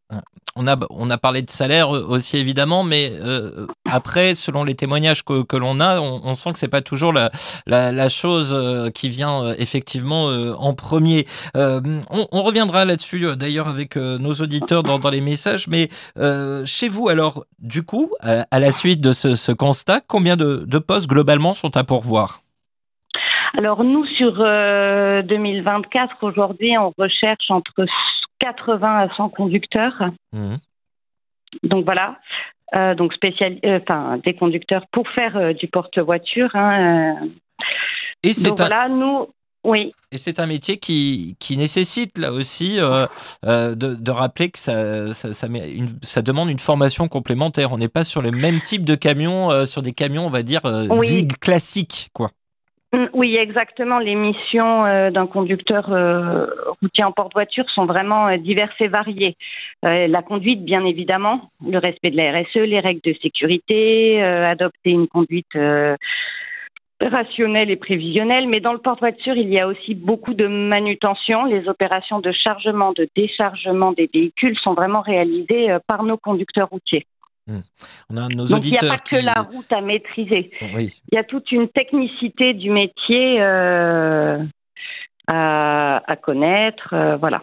On 0.57 0.69
a, 0.69 0.77
on 0.91 1.11
a 1.11 1.19
parlé 1.19 1.43
de 1.43 1.51
salaire 1.51 1.95
euh, 1.95 2.07
aussi 2.09 2.37
évidemment, 2.37 2.85
mais 2.85 3.11
euh, 3.11 3.67
après, 3.91 4.37
selon 4.37 4.63
les 4.63 4.77
témoignages 4.77 5.25
que, 5.25 5.43
que 5.43 5.57
l'on 5.57 5.81
a, 5.81 5.99
on, 6.01 6.21
on 6.23 6.35
sent 6.37 6.53
que 6.53 6.61
c'est 6.61 6.69
pas 6.69 6.81
toujours 6.81 7.13
la, 7.13 7.31
la, 7.67 7.91
la 7.91 8.09
chose 8.09 8.55
euh, 8.57 8.89
qui 8.91 9.09
vient 9.09 9.43
euh, 9.43 9.55
effectivement 9.59 10.29
euh, 10.31 10.53
en 10.57 10.73
premier. 10.75 11.25
Euh, 11.57 11.81
on, 12.11 12.29
on 12.31 12.43
reviendra 12.43 12.85
là-dessus 12.85 13.27
euh, 13.27 13.35
d'ailleurs 13.35 13.67
avec 13.67 13.97
euh, 13.97 14.17
nos 14.19 14.35
auditeurs 14.35 14.85
dans, 14.85 15.01
dans 15.01 15.11
les 15.11 15.21
messages, 15.21 15.67
mais 15.67 15.89
euh, 16.19 16.65
chez 16.67 16.89
vous, 16.89 17.09
alors 17.09 17.45
du 17.59 17.83
coup, 17.85 18.13
à, 18.21 18.47
à 18.53 18.61
la 18.61 18.71
suite 18.71 19.03
de 19.03 19.13
ce, 19.13 19.35
ce 19.35 19.51
constat, 19.51 20.03
combien 20.07 20.37
de, 20.37 20.65
de 20.69 20.79
postes 20.79 21.09
globalement 21.09 21.55
sont 21.55 21.77
à 21.77 21.83
pourvoir? 21.83 22.43
Alors 23.57 23.85
nous, 23.85 24.05
sur 24.19 24.35
euh, 24.41 25.23
2024, 25.23 26.17
aujourd'hui, 26.23 26.77
on 26.79 26.93
recherche 26.99 27.51
entre 27.51 27.85
80 28.45 28.99
à 28.99 29.09
100 29.17 29.29
conducteurs. 29.31 30.11
Mhm. 30.33 30.59
Donc 31.65 31.85
voilà. 31.85 32.19
Euh, 32.75 32.95
donc 32.95 33.13
spécial, 33.15 33.59
euh, 33.65 33.79
enfin 33.83 34.19
des 34.25 34.35
conducteurs 34.35 34.85
pour 34.93 35.09
faire 35.11 35.37
euh, 35.37 35.53
du 35.53 35.69
porte-voiture. 35.69 36.51
hein. 36.55 37.17
Et 38.23 38.33
c'est 38.33 38.49
Donc 38.49 38.61
un, 38.61 38.67
voilà, 38.67 38.89
nous, 38.89 39.27
oui, 39.65 39.93
Et 40.13 40.19
c'est 40.19 40.41
un 40.41 40.47
métier 40.47 40.77
qui, 40.79 41.37
qui 41.39 41.57
nécessite 41.57 42.19
là 42.19 42.33
aussi 42.33 42.79
euh, 42.81 43.07
euh, 43.47 43.75
de, 43.75 43.95
de 43.95 44.11
rappeler 44.11 44.51
que 44.51 44.59
ça, 44.59 45.15
ça, 45.15 45.33
ça, 45.33 45.49
met 45.49 45.73
une- 45.73 45.99
ça 46.03 46.21
demande 46.23 46.51
une 46.51 46.59
formation 46.59 47.07
complémentaire. 47.09 47.73
On 47.73 47.79
n'est 47.79 47.89
pas 47.89 48.05
sur 48.05 48.21
le 48.23 48.31
même 48.31 48.61
type 48.61 48.85
de 48.85 48.95
camion, 48.95 49.51
euh, 49.51 49.65
sur 49.65 49.81
des 49.81 49.93
camions, 49.93 50.27
on 50.27 50.31
va 50.31 50.43
dire, 50.43 50.61
Oui. 50.91 51.07
dits 51.07 51.29
classiques. 51.29 52.09
Quoi. 52.13 52.31
Mm, 52.95 53.09
Oui, 53.13 53.37
exactement. 53.37 53.99
Les 53.99 54.15
missions 54.15 54.85
euh, 54.87 55.11
d'un 55.11 55.27
conducteur 55.27 55.93
euh, 55.93 56.47
routier 56.81 57.03
en 57.03 57.11
porte-voiture 57.13 57.69
sont 57.71 57.87
vraiment 57.87 58.29
euh, 58.29 58.37
diverses 58.37 58.81
et 58.81 58.89
variées. 58.89 59.37
La 59.83 60.23
conduite, 60.23 60.65
bien 60.65 60.85
évidemment, 60.85 61.51
le 61.67 61.79
respect 61.79 62.11
de 62.11 62.17
la 62.17 62.33
RSE, 62.33 62.67
les 62.67 62.81
règles 62.81 63.03
de 63.05 63.15
sécurité, 63.21 64.23
adopter 64.23 64.91
une 64.91 65.09
conduite 65.09 65.59
rationnelle 67.03 67.71
et 67.71 67.77
prévisionnelle. 67.77 68.49
Mais 68.49 68.61
dans 68.61 68.73
le 68.73 68.79
porte-voiture, 68.79 69.37
il 69.37 69.51
y 69.51 69.61
a 69.61 69.69
aussi 69.69 69.95
beaucoup 69.95 70.33
de 70.33 70.47
manutention. 70.47 71.45
Les 71.45 71.69
opérations 71.69 72.21
de 72.21 72.33
chargement, 72.33 72.93
de 72.93 73.07
déchargement 73.15 73.93
des 73.93 74.09
véhicules 74.13 74.57
sont 74.59 74.73
vraiment 74.73 75.03
réalisées 75.03 75.77
par 75.87 76.03
nos 76.03 76.17
conducteurs 76.17 76.71
routiers. 76.71 77.05
On 77.49 78.17
a 78.17 78.29
nos 78.29 78.47
Donc 78.47 78.65
il 78.65 78.71
n'y 78.71 78.79
a 78.79 78.97
pas 78.97 78.99
que 78.99 79.17
la 79.17 79.43
route 79.43 79.71
à 79.73 79.81
maîtriser 79.81 80.51
Oui. 80.75 80.91
il 81.13 81.17
y 81.17 81.19
a 81.19 81.25
toute 81.25 81.53
une 81.53 81.69
technicité 81.69 82.55
du 82.55 82.71
métier 82.71 83.41
euh, 83.43 84.43
à, 85.29 86.03
à 86.11 86.17
connaître. 86.17 86.95
euh, 86.95 87.17
voilà. 87.17 87.41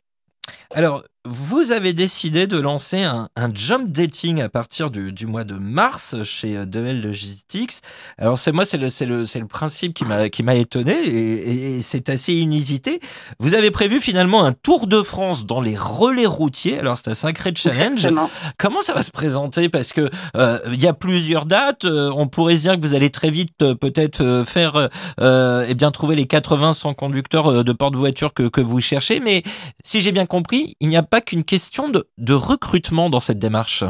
Alors, 0.73 1.03
vous 1.25 1.71
avez 1.71 1.93
décidé 1.93 2.47
de 2.47 2.57
lancer 2.59 3.03
un, 3.03 3.29
un 3.35 3.53
jump 3.53 3.91
dating 3.91 4.41
à 4.41 4.49
partir 4.49 4.89
du, 4.89 5.11
du 5.11 5.27
mois 5.27 5.43
de 5.43 5.53
mars 5.55 6.15
chez 6.23 6.57
euh, 6.57 6.65
DL 6.65 6.99
Logistics. 7.01 7.73
Alors 8.17 8.39
c'est 8.39 8.51
moi, 8.51 8.65
c'est 8.65 8.77
le, 8.77 8.89
c'est 8.89 9.05
le, 9.05 9.25
c'est 9.25 9.39
le 9.39 9.45
principe 9.45 9.93
qui 9.93 10.03
m'a, 10.03 10.29
qui 10.29 10.41
m'a 10.41 10.55
étonné 10.55 10.93
et, 10.93 11.75
et- 11.77 11.81
c'est 11.83 12.09
assez 12.09 12.33
inusité. 12.33 12.99
Vous 13.39 13.53
avez 13.53 13.69
prévu 13.71 13.99
finalement 14.01 14.43
un 14.45 14.53
tour 14.53 14.87
de 14.87 15.01
France 15.03 15.45
dans 15.45 15.61
les 15.61 15.75
relais 15.77 16.25
routiers. 16.25 16.79
Alors 16.79 16.97
c'est 16.97 17.09
un 17.09 17.15
sacré 17.15 17.51
challenge. 17.55 18.05
Exactement. 18.05 18.29
Comment 18.57 18.81
ça 18.81 18.93
va 18.93 19.03
se 19.03 19.11
présenter? 19.11 19.69
Parce 19.69 19.93
que 19.93 20.09
euh, 20.37 20.59
il 20.73 20.79
y 20.81 20.87
a 20.87 20.93
plusieurs 20.93 21.45
dates. 21.45 21.85
Euh, 21.85 22.11
on 22.15 22.27
pourrait 22.27 22.55
se 22.57 22.61
dire 22.63 22.75
que 22.77 22.81
vous 22.81 22.93
allez 22.95 23.09
très 23.11 23.29
vite 23.29 23.61
euh, 23.61 23.75
peut-être 23.75 24.21
euh, 24.21 24.43
faire, 24.45 24.75
euh, 24.75 24.87
euh, 25.19 25.65
eh 25.69 25.75
bien 25.75 25.91
trouver 25.91 26.15
les 26.15 26.25
80-100 26.25 26.95
conducteurs 26.95 27.47
euh, 27.51 27.63
de 27.63 27.73
porte-voiture 27.73 28.33
que, 28.33 28.47
que 28.47 28.61
vous 28.61 28.79
cherchez. 28.81 29.19
Mais 29.19 29.43
si 29.83 30.01
j'ai 30.01 30.11
bien 30.11 30.25
compris, 30.25 30.75
il 30.79 30.89
n'y 30.89 30.97
a 30.97 31.03
pas 31.11 31.21
qu'une 31.21 31.43
question 31.43 31.89
de, 31.89 32.33
recrutement 32.33 33.09
dans 33.09 33.19
cette 33.19 33.37
démarche. 33.37 33.83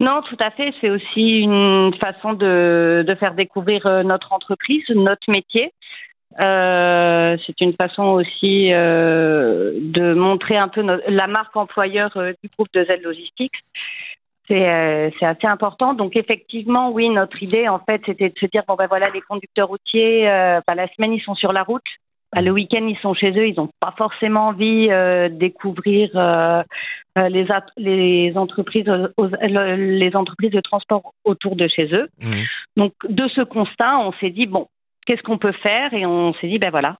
Non, 0.00 0.20
tout 0.28 0.36
à 0.40 0.50
fait. 0.50 0.74
C'est 0.80 0.90
aussi 0.90 1.40
une 1.40 1.94
façon 1.98 2.34
de, 2.34 3.16
faire 3.18 3.34
découvrir 3.34 3.86
euh, 3.86 4.02
notre 4.02 4.32
entreprise, 4.34 4.84
notre 4.90 5.30
métier. 5.30 5.72
Euh, 6.38 7.36
c'est 7.46 7.60
une 7.62 7.72
façon 7.72 8.02
aussi 8.02 8.72
euh, 8.72 9.72
de 9.80 10.12
montrer 10.12 10.58
un 10.58 10.68
peu 10.68 10.82
la 11.08 11.26
marque 11.28 11.56
employeur 11.56 12.10
du 12.42 12.50
groupe 12.50 12.68
de 12.74 12.84
Z 12.84 13.02
Logistics. 13.02 13.54
C'est 14.48 14.66
assez 15.22 15.46
important. 15.46 15.94
Donc 15.94 16.14
effectivement, 16.14 16.90
oui, 16.90 17.08
notre 17.08 17.42
idée 17.42 17.68
en 17.68 17.78
fait, 17.78 18.02
c'était 18.04 18.28
de 18.28 18.38
se 18.38 18.46
dire 18.46 18.62
bon 18.68 18.74
ben 18.74 18.86
voilà, 18.86 19.08
les 19.10 19.20
conducteurs 19.22 19.68
routiers, 19.68 20.24
bah, 20.66 20.74
la 20.74 20.88
semaine 20.94 21.12
ils 21.12 21.22
sont 21.22 21.34
sur 21.34 21.52
la 21.52 21.62
route. 21.62 21.82
Bah, 22.34 22.42
le 22.42 22.50
week-end, 22.50 22.86
ils 22.86 22.98
sont 22.98 23.14
chez 23.14 23.30
eux, 23.30 23.48
ils 23.48 23.56
n'ont 23.56 23.70
pas 23.80 23.94
forcément 23.96 24.48
envie 24.48 24.88
euh, 24.90 25.28
de 25.28 25.34
découvrir 25.36 26.10
euh, 26.14 26.62
les, 27.16 28.32
entreprises, 28.36 28.88
aux- 29.16 29.26
le- 29.26 29.96
les 29.98 30.14
entreprises 30.16 30.50
de 30.50 30.60
transport 30.60 31.12
autour 31.24 31.56
de 31.56 31.66
chez 31.68 31.86
eux. 31.94 32.08
Donc, 32.76 32.92
de 33.08 33.26
ce 33.28 33.40
constat, 33.42 33.98
on 34.00 34.12
s'est 34.20 34.30
dit 34.30 34.46
bon, 34.46 34.66
qu'est-ce 35.06 35.22
qu'on 35.22 35.38
peut 35.38 35.52
faire 35.52 35.94
Et 35.94 36.04
on 36.04 36.34
s'est 36.34 36.48
dit 36.48 36.58
ben 36.58 36.70
voilà, 36.70 36.98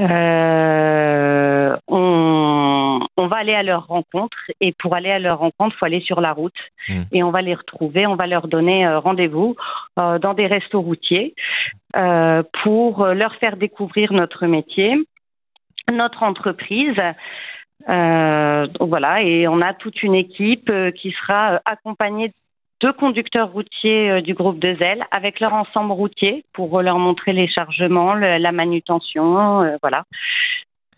euh, 0.00 1.76
on, 1.88 3.00
on 3.16 3.26
va 3.26 3.36
aller 3.36 3.54
à 3.54 3.62
leur 3.62 3.86
rencontre. 3.86 4.36
Et 4.60 4.72
pour 4.78 4.94
aller 4.94 5.10
à 5.10 5.18
leur 5.18 5.38
rencontre, 5.38 5.76
faut 5.76 5.86
aller 5.86 6.00
sur 6.00 6.20
la 6.20 6.32
route. 6.32 6.54
Et 7.12 7.22
on 7.22 7.30
va 7.30 7.42
les 7.42 7.54
retrouver. 7.54 8.06
On 8.06 8.14
va 8.14 8.26
leur 8.26 8.46
donner 8.46 8.86
euh, 8.86 9.00
rendez-vous 9.00 9.56
euh, 9.98 10.18
dans 10.18 10.34
des 10.34 10.46
restos 10.46 10.80
routiers 10.80 11.34
pour 12.62 13.06
leur 13.06 13.34
faire 13.36 13.56
découvrir 13.56 14.12
notre 14.12 14.46
métier, 14.46 14.94
notre 15.90 16.22
entreprise. 16.22 17.00
Donc 17.88 18.88
voilà, 18.88 19.22
et 19.22 19.48
on 19.48 19.60
a 19.60 19.72
toute 19.74 20.02
une 20.02 20.14
équipe 20.14 20.70
qui 20.94 21.10
sera 21.12 21.60
accompagnée 21.64 22.32
de 22.80 22.90
conducteurs 22.92 23.50
routiers 23.50 24.10
euh, 24.10 24.20
du 24.20 24.34
groupe 24.34 24.58
de 24.58 24.74
Zelle 24.76 25.04
avec 25.10 25.40
leur 25.40 25.52
ensemble 25.52 25.92
routier 25.92 26.44
pour 26.52 26.80
leur 26.82 26.98
montrer 26.98 27.32
les 27.32 27.48
chargements, 27.48 28.14
la 28.14 28.52
manutention, 28.52 29.62
euh, 29.62 29.76
voilà. 29.82 30.04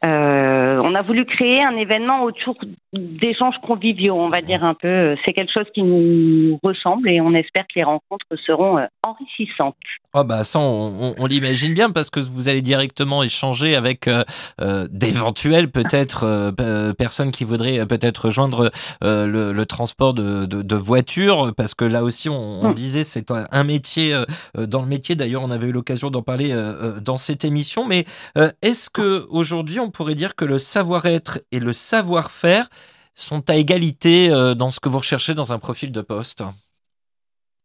Euh, 0.04 0.78
on 0.82 0.94
a 0.94 1.02
voulu 1.02 1.26
créer 1.26 1.62
un 1.62 1.76
événement 1.76 2.22
autour 2.24 2.56
d'échanges 2.94 3.56
conviviaux, 3.66 4.14
on 4.18 4.30
va 4.30 4.40
dire 4.40 4.64
un 4.64 4.74
peu. 4.74 5.14
C'est 5.24 5.32
quelque 5.34 5.52
chose 5.52 5.66
qui 5.74 5.82
nous 5.82 6.58
ressemble 6.62 7.08
et 7.10 7.20
on 7.20 7.34
espère 7.34 7.64
que 7.64 7.74
les 7.76 7.84
rencontres 7.84 8.26
seront 8.46 8.78
euh, 8.78 8.86
enrichissantes. 9.02 9.76
Oh 10.14 10.24
bah 10.24 10.42
ça, 10.42 10.58
on, 10.58 11.10
on- 11.10 11.14
on 11.18 11.26
l'imagine 11.26 11.74
bien 11.74 11.90
parce 11.90 12.08
que 12.10 12.18
vous 12.18 12.48
allez 12.48 12.62
directement 12.62 13.22
échanger 13.22 13.76
avec 13.76 14.08
euh, 14.08 14.22
euh, 14.60 14.86
d'éventuelles 14.90 15.70
peut-être 15.70 16.24
euh, 16.24 16.50
euh, 16.60 16.92
personnes 16.94 17.30
qui 17.30 17.44
voudraient 17.44 17.80
euh, 17.80 17.86
peut-être 17.86 18.24
rejoindre 18.26 18.70
euh, 19.04 19.26
le, 19.26 19.52
le 19.52 19.66
transport 19.66 20.14
de, 20.14 20.46
de, 20.46 20.62
de 20.62 20.76
voitures 20.76 21.52
parce 21.56 21.74
que 21.74 21.84
là 21.84 22.02
aussi, 22.02 22.28
on, 22.28 22.60
on 22.64 22.72
disait 22.72 23.04
c'est 23.04 23.30
un, 23.30 23.44
un 23.52 23.64
métier 23.64 24.14
euh, 24.14 24.24
euh, 24.58 24.66
dans 24.66 24.80
le 24.80 24.88
métier. 24.88 25.14
D'ailleurs, 25.14 25.42
on 25.44 25.50
avait 25.50 25.68
eu 25.68 25.72
l'occasion 25.72 26.10
d'en 26.10 26.22
parler 26.22 26.52
euh, 26.52 26.96
euh, 26.96 27.00
dans 27.00 27.16
cette 27.18 27.44
émission. 27.44 27.86
Mais 27.86 28.04
euh, 28.38 28.48
est-ce 28.62 28.88
que 28.90 29.26
aujourd'hui, 29.30 29.78
on 29.78 29.89
pourrait 29.90 30.14
dire 30.14 30.34
que 30.34 30.44
le 30.44 30.58
savoir-être 30.58 31.40
et 31.52 31.60
le 31.60 31.72
savoir-faire 31.72 32.66
sont 33.14 33.48
à 33.50 33.56
égalité 33.56 34.30
euh, 34.30 34.54
dans 34.54 34.70
ce 34.70 34.80
que 34.80 34.88
vous 34.88 34.98
recherchez 34.98 35.34
dans 35.34 35.52
un 35.52 35.58
profil 35.58 35.92
de 35.92 36.00
poste? 36.00 36.42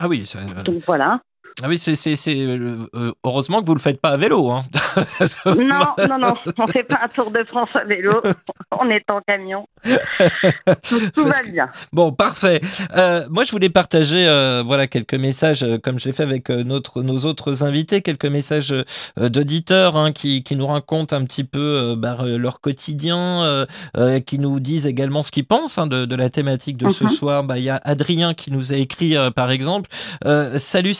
Ah 0.00 0.06
oui, 0.08 0.18
ça, 0.18 0.38
euh, 0.40 0.62
Donc 0.64 0.78
voilà. 0.86 1.20
Ah 1.62 1.66
oui, 1.68 1.78
c'est 1.78 1.94
c'est 1.94 2.16
c'est 2.16 2.34
euh, 2.36 3.12
heureusement 3.22 3.60
que 3.62 3.66
vous 3.66 3.74
le 3.74 3.80
faites 3.80 4.00
pas 4.00 4.10
à 4.10 4.16
vélo, 4.16 4.50
hein. 4.50 4.62
Non, 5.46 5.54
non, 6.08 6.18
non, 6.18 6.34
on 6.58 6.66
fait 6.66 6.82
pas 6.82 7.00
un 7.04 7.08
Tour 7.08 7.30
de 7.30 7.44
France 7.44 7.68
à 7.74 7.84
vélo, 7.84 8.20
on 8.72 8.90
est 8.90 9.04
en 9.08 9.20
camion. 9.20 9.68
Tout, 11.14 11.24
va 11.24 11.42
bien. 11.42 11.68
Bon, 11.92 12.10
parfait. 12.12 12.60
Euh, 12.96 13.24
moi, 13.30 13.44
je 13.44 13.52
voulais 13.52 13.68
partager, 13.70 14.26
euh, 14.26 14.62
voilà, 14.66 14.86
quelques 14.88 15.14
messages, 15.14 15.64
comme 15.82 15.98
je 16.00 16.06
l'ai 16.06 16.12
fait 16.12 16.22
avec 16.24 16.48
notre, 16.48 17.02
nos 17.02 17.18
autres 17.24 17.62
invités, 17.62 18.02
quelques 18.02 18.26
messages 18.26 18.74
d'auditeurs 19.16 19.96
hein, 19.96 20.10
qui, 20.12 20.42
qui 20.42 20.56
nous 20.56 20.66
racontent 20.66 21.14
un 21.14 21.24
petit 21.24 21.44
peu 21.44 21.94
bah, 21.96 22.16
leur 22.24 22.60
quotidien, 22.60 23.66
qui 24.26 24.38
nous 24.40 24.58
disent 24.58 24.86
également 24.86 25.22
ce 25.22 25.30
qu'ils 25.30 25.46
pensent 25.46 25.78
hein, 25.78 25.86
de, 25.86 26.04
de 26.04 26.16
la 26.16 26.30
thématique 26.30 26.76
de 26.78 26.90
ce 26.90 27.04
Mhm. 27.04 27.10
soir. 27.10 27.44
Bah, 27.44 27.58
Il 27.58 27.64
y 27.64 27.70
a 27.70 27.80
Adrien 27.84 28.34
qui 28.34 28.50
nous 28.50 28.72
a 28.72 28.76
écrit, 28.76 29.14
par 29.36 29.50
exemple, 29.50 29.88
Salut 30.56 30.94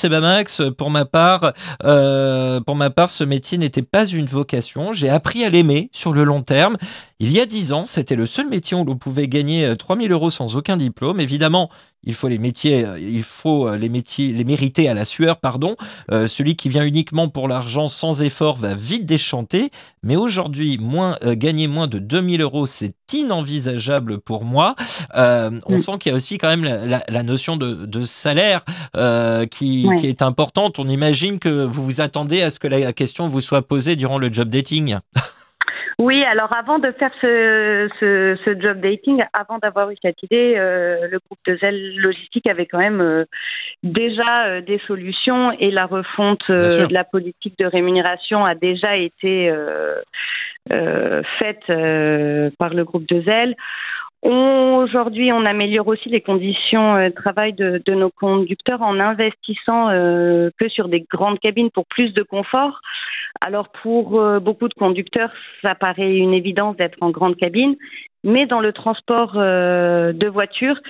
Pour 0.77 0.91
ma 0.91 1.05
part, 1.05 1.53
euh, 1.85 2.61
pour 2.61 2.77
ma 2.77 2.91
part, 2.91 3.11
ce 3.11 3.25
métier 3.25 3.59
n'était 3.59 3.83
pas 3.83 4.07
une 4.07 4.27
vocation. 4.27 4.93
J'ai 4.93 5.09
appris 5.09 5.45
à 5.45 5.51
l'aimer 5.51 5.91
sur 5.93 6.13
le 6.13 6.25
long 6.25 6.43
terme. 6.43 6.77
Il 7.21 7.33
y 7.33 7.41
a 7.41 7.47
dix 7.47 7.73
ans, 7.73 7.87
c'était 7.87 8.17
le 8.17 8.27
seul 8.27 8.49
métier 8.49 8.77
où 8.77 8.85
l'on 8.85 8.97
pouvait 8.97 9.29
gagner 9.29 9.67
euh, 9.67 9.77
3000 9.77 10.13
euros 10.13 10.31
sans 10.31 10.57
aucun 10.57 10.77
diplôme. 10.77 11.21
Évidemment, 11.21 11.71
il 12.07 12.15
faut 12.15 12.29
les 12.29 12.39
métiers, 12.39 12.85
euh, 12.85 12.99
il 12.99 13.23
faut 13.23 13.69
euh, 13.69 13.77
les 13.77 13.89
métiers, 13.89 14.33
les 14.33 14.45
mériter 14.45 14.89
à 14.89 14.95
la 14.95 15.05
sueur, 15.05 15.39
pardon. 15.39 15.77
Euh, 16.11 16.27
celui 16.27 16.57
qui 16.57 16.69
vient 16.69 16.85
uniquement 16.85 17.29
pour 17.29 17.49
l'argent 17.49 17.89
sans 17.89 18.23
effort 18.23 18.57
va 18.57 18.75
vite 18.75 19.07
déchanter. 19.07 19.71
Mais 20.03 20.17
aujourd'hui, 20.17 20.79
moins, 20.79 21.17
euh, 21.25 21.35
gagner 21.35 21.67
moins 21.69 21.87
de 21.87 21.99
2000 21.99 22.41
euros, 22.43 22.67
c'est 22.67 22.95
inenvisageable 23.13 24.19
pour 24.21 24.45
moi. 24.45 24.75
Euh, 25.17 25.59
on 25.67 25.75
Mm. 25.75 25.79
sent 25.79 25.93
qu'il 26.01 26.11
y 26.11 26.13
a 26.13 26.17
aussi 26.17 26.39
quand 26.39 26.49
même 26.49 26.65
la, 26.65 26.85
la- 26.87 27.05
la 27.09 27.23
notion 27.23 27.57
de, 27.57 27.87
de 27.87 28.05
salaire 28.05 28.65
euh, 28.97 29.47
qui, 29.47 29.89
qui 29.99 30.07
est 30.07 30.23
importante. 30.23 30.79
On 30.79 30.87
imagine 30.89 31.39
que 31.39 31.65
vous 31.65 31.83
vous 31.85 32.01
attendez 32.01 32.43
à 32.43 32.51
ce 32.51 32.59
que 32.59 32.69
la 32.69 32.93
question 32.93 33.27
vous 33.27 33.41
soit 33.41 33.63
posée 33.63 33.97
durant 33.97 34.19
le 34.19 34.33
job 34.33 34.49
dating. 34.49 34.97
Oui, 35.99 36.25
alors 36.25 36.51
avant 36.57 36.79
de 36.79 36.91
faire 36.93 37.13
ce, 37.21 37.89
ce, 38.01 38.37
ce 38.45 38.61
job 38.61 38.81
dating, 38.81 39.23
avant 39.33 39.59
d'avoir 39.59 39.91
eu 39.91 39.97
cette 40.03 40.23
idée, 40.23 40.55
euh, 40.57 41.07
le 41.09 41.21
groupe 41.21 41.39
de 41.47 41.57
Zelle 41.57 41.97
Logistique 41.99 42.49
avait 42.49 42.67
quand 42.67 42.79
même 42.79 43.01
euh, 43.01 43.25
déjà 43.85 44.47
euh, 44.47 44.61
des 44.61 44.81
solutions 44.87 45.53
et 45.53 45.71
la 45.71 45.87
refonte 45.87 46.43
euh, 46.51 46.87
de 46.89 46.93
la 46.93 47.05
politique 47.05 47.57
de 47.59 47.67
rémunération 47.67 48.45
a 48.45 48.57
déjà 48.57 48.97
été 48.97 49.49
euh, 49.51 49.95
euh, 50.73 51.23
faite 51.39 51.63
euh, 51.71 52.51
par 52.59 52.75
le 52.75 52.85
groupe 52.85 53.07
de 53.07 53.21
Zelle. 53.23 53.55
Aujourd'hui, 54.25 55.33
on 55.33 55.45
améliore 55.45 55.87
aussi 55.87 56.09
les 56.09 56.23
conditions 56.23 56.97
euh, 56.97 57.11
de 57.11 57.15
travail 57.15 57.53
de, 57.53 57.95
nos 57.95 58.09
conducteurs 58.09 58.81
en 58.81 58.99
investissant 58.99 59.91
euh, 59.91 60.49
que 60.59 60.67
sur 60.71 60.89
des 60.89 61.01
grandes 61.03 61.39
cabines 61.39 61.71
pour 61.71 61.85
plus 61.85 62.15
de 62.15 62.23
confort. 62.23 62.81
Alors 63.43 63.69
pour 63.83 64.19
euh, 64.19 64.41
beaucoup 64.41 64.69
de 64.69 64.75
conducteurs, 64.75 65.31
ça 65.61 65.75
paraît 65.75 66.17
une 66.17 66.33
évidence 66.33 66.75
d'être 66.77 66.97
en 67.03 67.11
grande 67.11 67.37
cabine, 67.37 67.77
mais 68.23 68.47
dans 68.47 68.61
le 68.61 68.73
transport 68.73 69.35
de 69.35 70.29
voitures, 70.29 70.81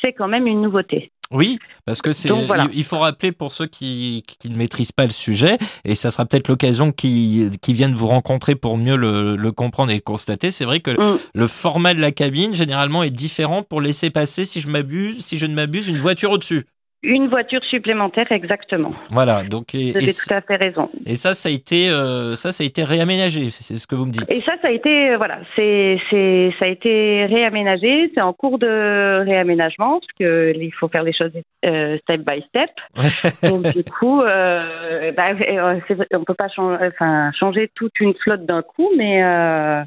c'est 0.00 0.14
quand 0.14 0.28
même 0.28 0.46
une 0.46 0.62
nouveauté. 0.62 1.10
Oui, 1.32 1.58
parce 1.84 2.02
que 2.02 2.12
c'est. 2.12 2.28
Donc, 2.28 2.46
voilà. 2.46 2.68
Il 2.72 2.84
faut 2.84 2.98
rappeler 2.98 3.32
pour 3.32 3.52
ceux 3.52 3.66
qui, 3.66 4.22
qui 4.38 4.50
ne 4.50 4.56
maîtrisent 4.56 4.92
pas 4.92 5.04
le 5.04 5.10
sujet, 5.10 5.58
et 5.84 5.94
ça 5.94 6.10
sera 6.10 6.26
peut-être 6.26 6.48
l'occasion 6.48 6.92
qui 6.92 7.46
qui 7.60 7.74
viennent 7.74 7.94
vous 7.94 8.06
rencontrer 8.06 8.54
pour 8.54 8.76
mieux 8.78 8.96
le, 8.96 9.36
le 9.36 9.52
comprendre 9.52 9.90
et 9.90 9.96
le 9.96 10.00
constater. 10.00 10.50
C'est 10.50 10.64
vrai 10.64 10.80
que 10.80 10.90
Mm. 10.92 11.18
le 11.34 11.46
format 11.46 11.94
de 11.94 12.00
la 12.00 12.12
cabine 12.12 12.54
généralement 12.54 13.02
est 13.02 13.10
différent 13.10 13.62
pour 13.62 13.80
laisser 13.80 14.10
passer, 14.10 14.44
si 14.44 14.60
je 14.60 14.68
m'abuse, 14.68 15.24
si 15.24 15.38
je 15.38 15.46
ne 15.46 15.54
m'abuse, 15.54 15.88
une 15.88 15.98
voiture 15.98 16.30
au-dessus. 16.32 16.64
Une 17.04 17.28
voiture 17.28 17.62
supplémentaire, 17.64 18.30
exactement. 18.30 18.92
Voilà. 19.10 19.42
Donc 19.42 19.74
et, 19.74 19.90
Vous 19.90 19.96
avez 19.96 20.08
et, 20.08 20.12
tout 20.12 20.32
à 20.34 20.40
fait 20.40 20.56
raison. 20.56 20.88
et 21.04 21.16
ça, 21.16 21.34
ça 21.34 21.48
a 21.48 21.52
été 21.52 21.90
euh, 21.90 22.36
ça, 22.36 22.52
ça 22.52 22.62
a 22.62 22.66
été 22.66 22.84
réaménagé. 22.84 23.50
C'est 23.50 23.76
ce 23.76 23.86
que 23.86 23.94
vous 23.94 24.06
me 24.06 24.12
dites. 24.12 24.30
Et 24.30 24.40
ça, 24.40 24.52
ça 24.62 24.68
a 24.68 24.70
été, 24.70 25.10
euh, 25.10 25.16
voilà, 25.16 25.40
c'est, 25.56 25.98
c'est, 26.10 26.52
ça 26.58 26.66
a 26.66 26.68
été 26.68 27.26
réaménagé. 27.26 28.10
C'est 28.14 28.20
en 28.20 28.32
cours 28.32 28.58
de 28.58 29.24
réaménagement 29.24 30.00
parce 30.00 30.12
que 30.18 30.52
il 30.56 30.72
faut 30.72 30.88
faire 30.88 31.02
les 31.02 31.12
choses 31.12 31.32
euh, 31.64 31.98
step 32.02 32.20
by 32.20 32.42
step. 32.48 32.70
Donc 33.50 33.74
du 33.74 33.84
coup, 33.84 34.22
euh, 34.22 35.12
bah, 35.12 35.30
euh, 35.30 35.80
on 36.12 36.24
peut 36.24 36.34
pas 36.34 36.48
changer, 36.48 36.76
enfin, 36.80 37.30
changer 37.38 37.70
toute 37.74 37.98
une 38.00 38.14
flotte 38.14 38.46
d'un 38.46 38.62
coup, 38.62 38.90
mais 38.96 39.22
euh, 39.24 39.82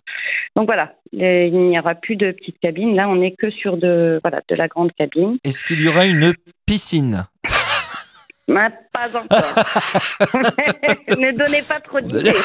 donc 0.56 0.68
voilà, 0.68 0.94
il 1.12 1.70
n'y 1.70 1.80
aura 1.80 1.96
plus 1.96 2.16
de 2.16 2.32
petites 2.32 2.60
cabines. 2.60 2.96
Là, 2.96 3.10
on 3.10 3.16
n'est 3.16 3.36
que 3.36 3.50
sur 3.50 3.78
de, 3.78 4.20
voilà, 4.24 4.42
de 4.48 4.56
la 4.56 4.68
grande 4.68 4.92
cabine. 4.94 5.38
Est-ce 5.44 5.64
qu'il 5.64 5.82
y 5.82 5.88
aura 5.88 6.06
une 6.06 6.34
piscine? 6.66 7.26
Mais 8.48 8.70
pas 8.94 9.08
encore. 9.10 9.28
ne 11.18 11.36
donnez 11.38 11.64
pas 11.64 11.80
trop 11.80 12.00
d'idées. 12.00 12.34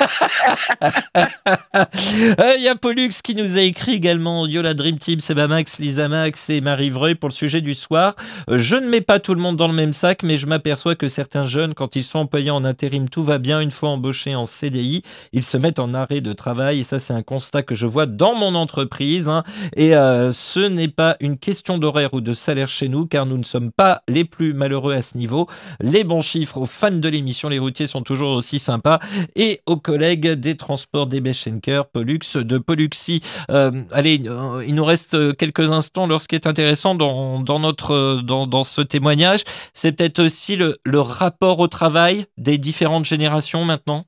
Euh, 2.40 2.52
Il 2.58 2.62
y 2.62 2.68
a 2.68 2.74
Pollux 2.74 3.08
qui 3.22 3.34
nous 3.34 3.56
a 3.56 3.60
écrit 3.62 3.92
également 3.94 4.42
audio 4.42 4.62
la 4.62 4.74
Dream 4.74 4.98
Team, 4.98 5.20
Seba 5.20 5.46
Max, 5.48 5.78
Lisa 5.78 6.08
Max 6.08 6.50
et 6.50 6.60
Marie 6.60 6.90
Vreuil 6.90 7.14
pour 7.14 7.28
le 7.28 7.34
sujet 7.34 7.60
du 7.60 7.74
soir. 7.74 8.14
Euh, 8.50 8.58
Je 8.58 8.76
ne 8.76 8.88
mets 8.88 9.00
pas 9.00 9.18
tout 9.18 9.34
le 9.34 9.40
monde 9.40 9.56
dans 9.56 9.66
le 9.68 9.72
même 9.74 9.92
sac, 9.92 10.22
mais 10.22 10.36
je 10.36 10.46
m'aperçois 10.46 10.94
que 10.94 11.08
certains 11.08 11.46
jeunes, 11.46 11.74
quand 11.74 11.96
ils 11.96 12.04
sont 12.04 12.20
employés 12.20 12.50
en 12.50 12.64
intérim, 12.64 13.08
tout 13.08 13.24
va 13.24 13.38
bien. 13.38 13.60
Une 13.60 13.70
fois 13.70 13.90
embauchés 13.90 14.34
en 14.34 14.44
CDI, 14.46 15.02
ils 15.32 15.44
se 15.44 15.56
mettent 15.56 15.78
en 15.78 15.94
arrêt 15.94 16.20
de 16.20 16.32
travail. 16.32 16.80
Et 16.80 16.84
ça, 16.84 17.00
c'est 17.00 17.12
un 17.14 17.22
constat 17.22 17.62
que 17.62 17.74
je 17.74 17.86
vois 17.86 18.06
dans 18.06 18.34
mon 18.34 18.54
entreprise. 18.54 19.28
hein. 19.28 19.42
Et 19.76 19.94
euh, 19.96 20.32
ce 20.32 20.60
n'est 20.60 20.88
pas 20.88 21.16
une 21.20 21.38
question 21.38 21.78
d'horaire 21.78 22.14
ou 22.14 22.20
de 22.20 22.32
salaire 22.32 22.68
chez 22.68 22.88
nous, 22.88 23.06
car 23.06 23.26
nous 23.26 23.38
ne 23.38 23.44
sommes 23.44 23.70
pas 23.72 24.02
les 24.08 24.24
plus 24.24 24.52
malheureux 24.54 24.94
à 24.94 25.02
ce 25.02 25.16
niveau. 25.16 25.46
Les 25.80 25.89
bons 26.04 26.20
chiffres 26.20 26.58
aux 26.58 26.66
fans 26.66 26.90
de 26.90 27.08
l'émission, 27.08 27.48
les 27.48 27.58
routiers 27.58 27.86
sont 27.86 28.02
toujours 28.02 28.32
aussi 28.36 28.58
sympas. 28.58 28.98
Et 29.36 29.60
aux 29.66 29.76
collègues 29.76 30.32
des 30.32 30.56
transports 30.56 31.06
des 31.06 31.20
Schenker, 31.32 31.86
Pollux, 31.92 32.18
de 32.34 32.58
Polluxi. 32.58 33.20
Euh, 33.50 33.70
allez, 33.92 34.20
euh, 34.26 34.64
il 34.66 34.74
nous 34.74 34.84
reste 34.84 35.36
quelques 35.36 35.70
instants. 35.70 36.04
Alors, 36.04 36.20
ce 36.20 36.28
qui 36.28 36.34
est 36.34 36.46
intéressant 36.46 36.94
dans, 36.94 37.40
dans 37.40 37.58
notre, 37.58 37.92
euh, 37.92 38.22
dans, 38.22 38.46
dans 38.46 38.64
ce 38.64 38.80
témoignage, 38.80 39.40
c'est 39.74 39.92
peut-être 39.92 40.20
aussi 40.20 40.56
le, 40.56 40.76
le 40.84 41.00
rapport 41.00 41.60
au 41.60 41.68
travail 41.68 42.24
des 42.36 42.58
différentes 42.58 43.04
générations 43.04 43.64
maintenant. 43.64 44.04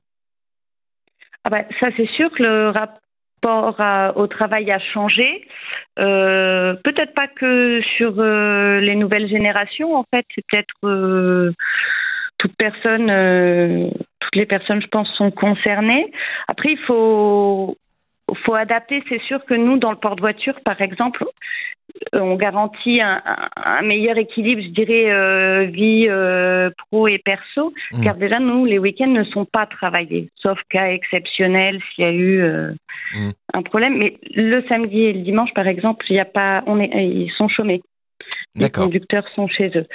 Ah 1.45 1.49
bah, 1.49 1.63
ça, 1.79 1.87
c'est 1.97 2.09
sûr 2.15 2.29
que 2.31 2.43
le 2.43 2.69
au 3.45 4.27
travail 4.27 4.71
a 4.71 4.79
changé. 4.79 5.45
Euh, 5.99 6.73
peut-être 6.83 7.13
pas 7.13 7.27
que 7.27 7.81
sur 7.97 8.19
euh, 8.19 8.79
les 8.79 8.95
nouvelles 8.95 9.27
générations, 9.27 9.95
en 9.95 10.05
fait, 10.11 10.25
c'est 10.33 10.45
peut-être 10.47 10.75
euh, 10.83 11.51
toute 12.37 12.53
euh, 12.85 13.89
toutes 14.19 14.35
les 14.35 14.45
personnes, 14.45 14.81
je 14.81 14.87
pense, 14.87 15.09
sont 15.15 15.31
concernées. 15.31 16.11
Après, 16.47 16.71
il 16.71 16.79
faut 16.79 17.77
faut 18.45 18.55
adapter. 18.55 19.03
C'est 19.09 19.21
sûr 19.23 19.43
que 19.45 19.53
nous, 19.53 19.77
dans 19.77 19.91
le 19.91 19.97
porte-voiture, 19.97 20.59
par 20.65 20.81
exemple, 20.81 21.23
on 22.11 22.35
garantit 22.35 22.99
un, 23.01 23.81
meilleur 23.83 24.17
équilibre, 24.17 24.61
je 24.61 24.69
dirais, 24.69 25.11
euh, 25.11 25.65
vie 25.65 26.07
euh, 26.09 26.69
pro 26.89 27.07
et 27.07 27.19
perso. 27.19 27.73
Mm. 27.91 28.03
Car 28.03 28.15
déjà, 28.15 28.39
nous, 28.39 28.65
les 28.65 28.79
week-ends 28.79 29.07
ne 29.07 29.23
sont 29.23 29.45
pas 29.45 29.65
travaillés, 29.65 30.29
sauf 30.35 30.59
cas 30.69 30.87
exceptionnel 30.87 31.79
s'il 31.95 32.03
y 32.03 32.07
a 32.07 32.11
eu 32.11 32.41
euh, 32.41 32.73
Mm. 33.13 33.29
un 33.53 33.61
problème. 33.61 33.97
Mais 33.97 34.17
le 34.33 34.63
samedi 34.67 35.01
et 35.01 35.13
le 35.13 35.21
dimanche, 35.21 35.53
par 35.53 35.67
exemple, 35.67 36.05
il 36.09 36.19
a 36.19 36.25
pas, 36.25 36.63
on 36.65 36.79
est, 36.79 36.89
ils 36.93 37.31
sont 37.37 37.47
chômés. 37.47 37.81
Les 38.55 38.69
conducteurs 38.69 39.25
sont 39.35 39.47
chez 39.47 39.71
eux. 39.75 39.87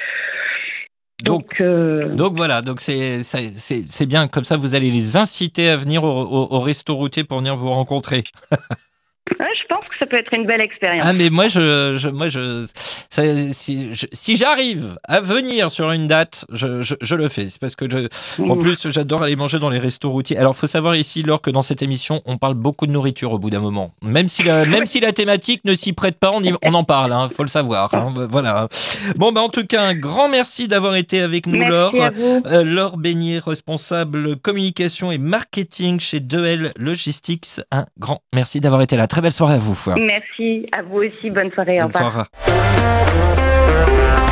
Donc, 1.22 1.40
Donc, 1.40 1.60
euh, 1.60 2.14
donc 2.14 2.36
voilà, 2.36 2.62
donc 2.62 2.80
c'est 2.80 4.06
bien, 4.06 4.28
comme 4.28 4.44
ça 4.44 4.56
vous 4.56 4.76
allez 4.76 4.90
les 4.90 5.16
inciter 5.16 5.68
à 5.68 5.76
venir 5.76 6.04
au, 6.04 6.22
au, 6.22 6.54
au 6.54 6.60
resto 6.60 6.94
routier 6.94 7.24
pour 7.24 7.38
venir 7.38 7.56
vous 7.56 7.70
rencontrer. 7.70 8.22
ouais, 8.52 9.46
je 9.57 9.57
pense 9.68 9.84
que 9.88 9.94
ça 9.98 10.06
peut 10.06 10.16
être 10.16 10.32
une 10.32 10.46
belle 10.46 10.60
expérience. 10.60 11.02
Ah 11.06 11.12
mais 11.12 11.30
moi 11.30 11.48
je, 11.48 11.96
je 11.96 12.08
moi 12.08 12.28
je, 12.28 12.66
ça, 13.10 13.22
si, 13.52 13.94
je- 13.94 14.06
si 14.12 14.36
j'arrive 14.36 14.96
à 15.06 15.20
venir 15.20 15.70
sur 15.70 15.90
une 15.92 16.06
date, 16.06 16.44
je, 16.52 16.82
je, 16.82 16.94
je 17.00 17.14
le 17.14 17.28
fais. 17.28 17.48
C'est 17.48 17.60
parce 17.60 17.76
que 17.76 17.86
je, 17.90 18.08
en 18.42 18.56
Mm. 18.56 18.58
plus 18.58 18.88
j'adore 18.90 19.22
aller 19.22 19.36
manger 19.36 19.58
dans 19.58 19.70
les 19.70 19.78
restos 19.78 20.10
routiers. 20.10 20.36
Alors 20.38 20.56
faut 20.56 20.66
savoir 20.66 20.96
ici 20.96 21.22
Laure 21.22 21.40
que 21.42 21.50
dans 21.50 21.62
cette 21.62 21.82
émission 21.82 22.22
on 22.26 22.38
parle 22.38 22.54
beaucoup 22.54 22.86
de 22.86 22.92
nourriture 22.92 23.32
au 23.32 23.38
bout 23.38 23.50
d'un 23.50 23.60
moment. 23.60 23.92
Même 24.04 24.28
si 24.28 24.42
la, 24.42 24.64
même 24.66 24.86
si 24.86 25.00
la 25.00 25.12
thématique 25.12 25.62
ne 25.64 25.74
s'y 25.74 25.92
prête 25.92 26.18
pas, 26.18 26.30
on, 26.32 26.42
y- 26.42 26.52
on 26.62 26.74
en 26.74 26.84
parle. 26.84 27.12
Hein, 27.12 27.28
faut 27.34 27.42
le 27.44 27.48
savoir. 27.48 27.92
hein, 27.94 28.12
voilà. 28.28 28.68
Bon 29.16 29.32
bah 29.32 29.40
en 29.42 29.48
tout 29.48 29.66
cas 29.66 29.82
un 29.82 29.94
grand 29.94 30.28
merci 30.28 30.68
d'avoir 30.68 30.96
été 30.96 31.20
avec 31.20 31.46
nous 31.46 31.58
Merci 31.58 31.70
Laure. 31.70 32.04
à 32.04 32.10
vous. 32.10 32.42
Euh, 32.46 32.64
Laure 32.64 32.96
Beignet, 32.96 33.38
responsable 33.38 34.36
communication 34.36 35.12
et 35.12 35.18
marketing 35.18 36.00
chez 36.00 36.20
2L 36.20 36.72
Logistics. 36.76 37.46
Un 37.70 37.86
grand 37.98 38.22
merci 38.34 38.60
d'avoir 38.60 38.80
été 38.82 38.96
là. 38.96 39.06
Très 39.06 39.20
belle 39.20 39.32
soirée 39.32 39.57
à 39.58 39.94
vous. 39.94 40.00
Merci 40.00 40.66
à 40.72 40.82
vous 40.82 40.98
aussi. 41.02 41.30
Bonne 41.30 41.50
soirée. 41.52 41.78
Au 41.82 41.88
Bonne 41.88 41.92
revoir. 41.94 42.28
soirée. 42.44 43.37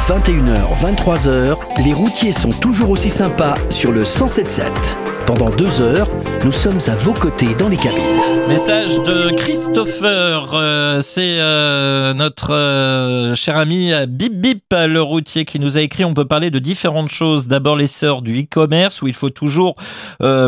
21h, 0.06 0.72
23h, 0.80 1.56
les 1.82 1.92
routiers 1.92 2.30
sont 2.30 2.50
toujours 2.50 2.90
aussi 2.90 3.10
sympas 3.10 3.54
sur 3.70 3.90
le 3.90 4.02
1077. 4.02 4.96
Pendant 5.26 5.50
deux 5.50 5.80
heures, 5.80 6.08
nous 6.44 6.52
sommes 6.52 6.78
à 6.86 6.94
vos 6.94 7.12
côtés 7.12 7.52
dans 7.56 7.68
les 7.68 7.76
cabines. 7.76 8.46
Message 8.46 9.02
de 9.02 9.34
Christopher, 9.34 10.52
euh, 10.54 11.00
c'est 11.00 11.40
euh, 11.40 12.14
notre 12.14 12.54
euh, 12.54 13.34
cher 13.34 13.56
ami 13.56 13.90
Bip 14.08 14.40
Bip, 14.40 14.62
le 14.70 15.02
routier, 15.02 15.44
qui 15.44 15.58
nous 15.58 15.76
a 15.76 15.80
écrit. 15.80 16.04
On 16.04 16.14
peut 16.14 16.26
parler 16.26 16.52
de 16.52 16.60
différentes 16.60 17.08
choses. 17.08 17.48
D'abord 17.48 17.74
l'essor 17.74 18.22
du 18.22 18.40
e-commerce 18.40 19.02
où 19.02 19.08
il 19.08 19.14
faut 19.14 19.30
toujours 19.30 19.74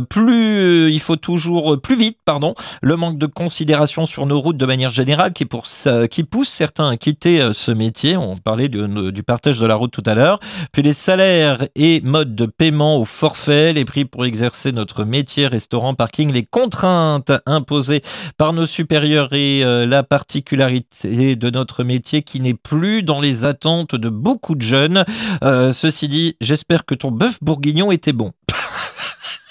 plus, 0.08 0.92
il 0.92 1.00
faut 1.00 1.16
toujours 1.16 1.80
plus 1.80 1.96
vite, 1.96 2.18
pardon. 2.24 2.54
Le 2.80 2.96
manque 2.96 3.18
de 3.18 3.26
considération 3.26 4.06
sur 4.06 4.26
nos 4.26 4.40
routes 4.40 4.56
de 4.56 4.66
manière 4.66 4.90
générale 4.90 5.32
qui, 5.32 5.44
pour, 5.44 5.64
qui 6.08 6.22
pousse 6.22 6.48
certains 6.48 6.88
à 6.88 6.96
quitter 6.96 7.50
ce 7.52 7.72
métier. 7.72 8.16
On 8.16 8.36
parlait 8.36 8.68
du 8.68 9.22
partage 9.24 9.47
de 9.56 9.64
la 9.64 9.74
route 9.74 9.90
tout 9.90 10.02
à 10.04 10.14
l'heure. 10.14 10.38
Puis 10.72 10.82
les 10.82 10.92
salaires 10.92 11.64
et 11.74 12.02
modes 12.02 12.34
de 12.34 12.44
paiement 12.44 13.00
au 13.00 13.04
forfait, 13.06 13.72
les 13.72 13.86
prix 13.86 14.04
pour 14.04 14.26
exercer 14.26 14.72
notre 14.72 15.04
métier, 15.04 15.46
restaurant, 15.46 15.94
parking, 15.94 16.32
les 16.32 16.44
contraintes 16.44 17.32
imposées 17.46 18.02
par 18.36 18.52
nos 18.52 18.66
supérieurs 18.66 19.32
et 19.32 19.64
euh, 19.64 19.86
la 19.86 20.02
particularité 20.02 21.36
de 21.36 21.50
notre 21.50 21.84
métier 21.84 22.22
qui 22.22 22.40
n'est 22.40 22.54
plus 22.54 23.02
dans 23.02 23.20
les 23.20 23.46
attentes 23.46 23.94
de 23.94 24.10
beaucoup 24.10 24.54
de 24.54 24.62
jeunes. 24.62 25.04
Euh, 25.42 25.72
ceci 25.72 26.08
dit, 26.08 26.36
j'espère 26.40 26.84
que 26.84 26.94
ton 26.94 27.10
bœuf 27.10 27.38
bourguignon 27.40 27.90
était 27.90 28.12
bon. 28.12 28.32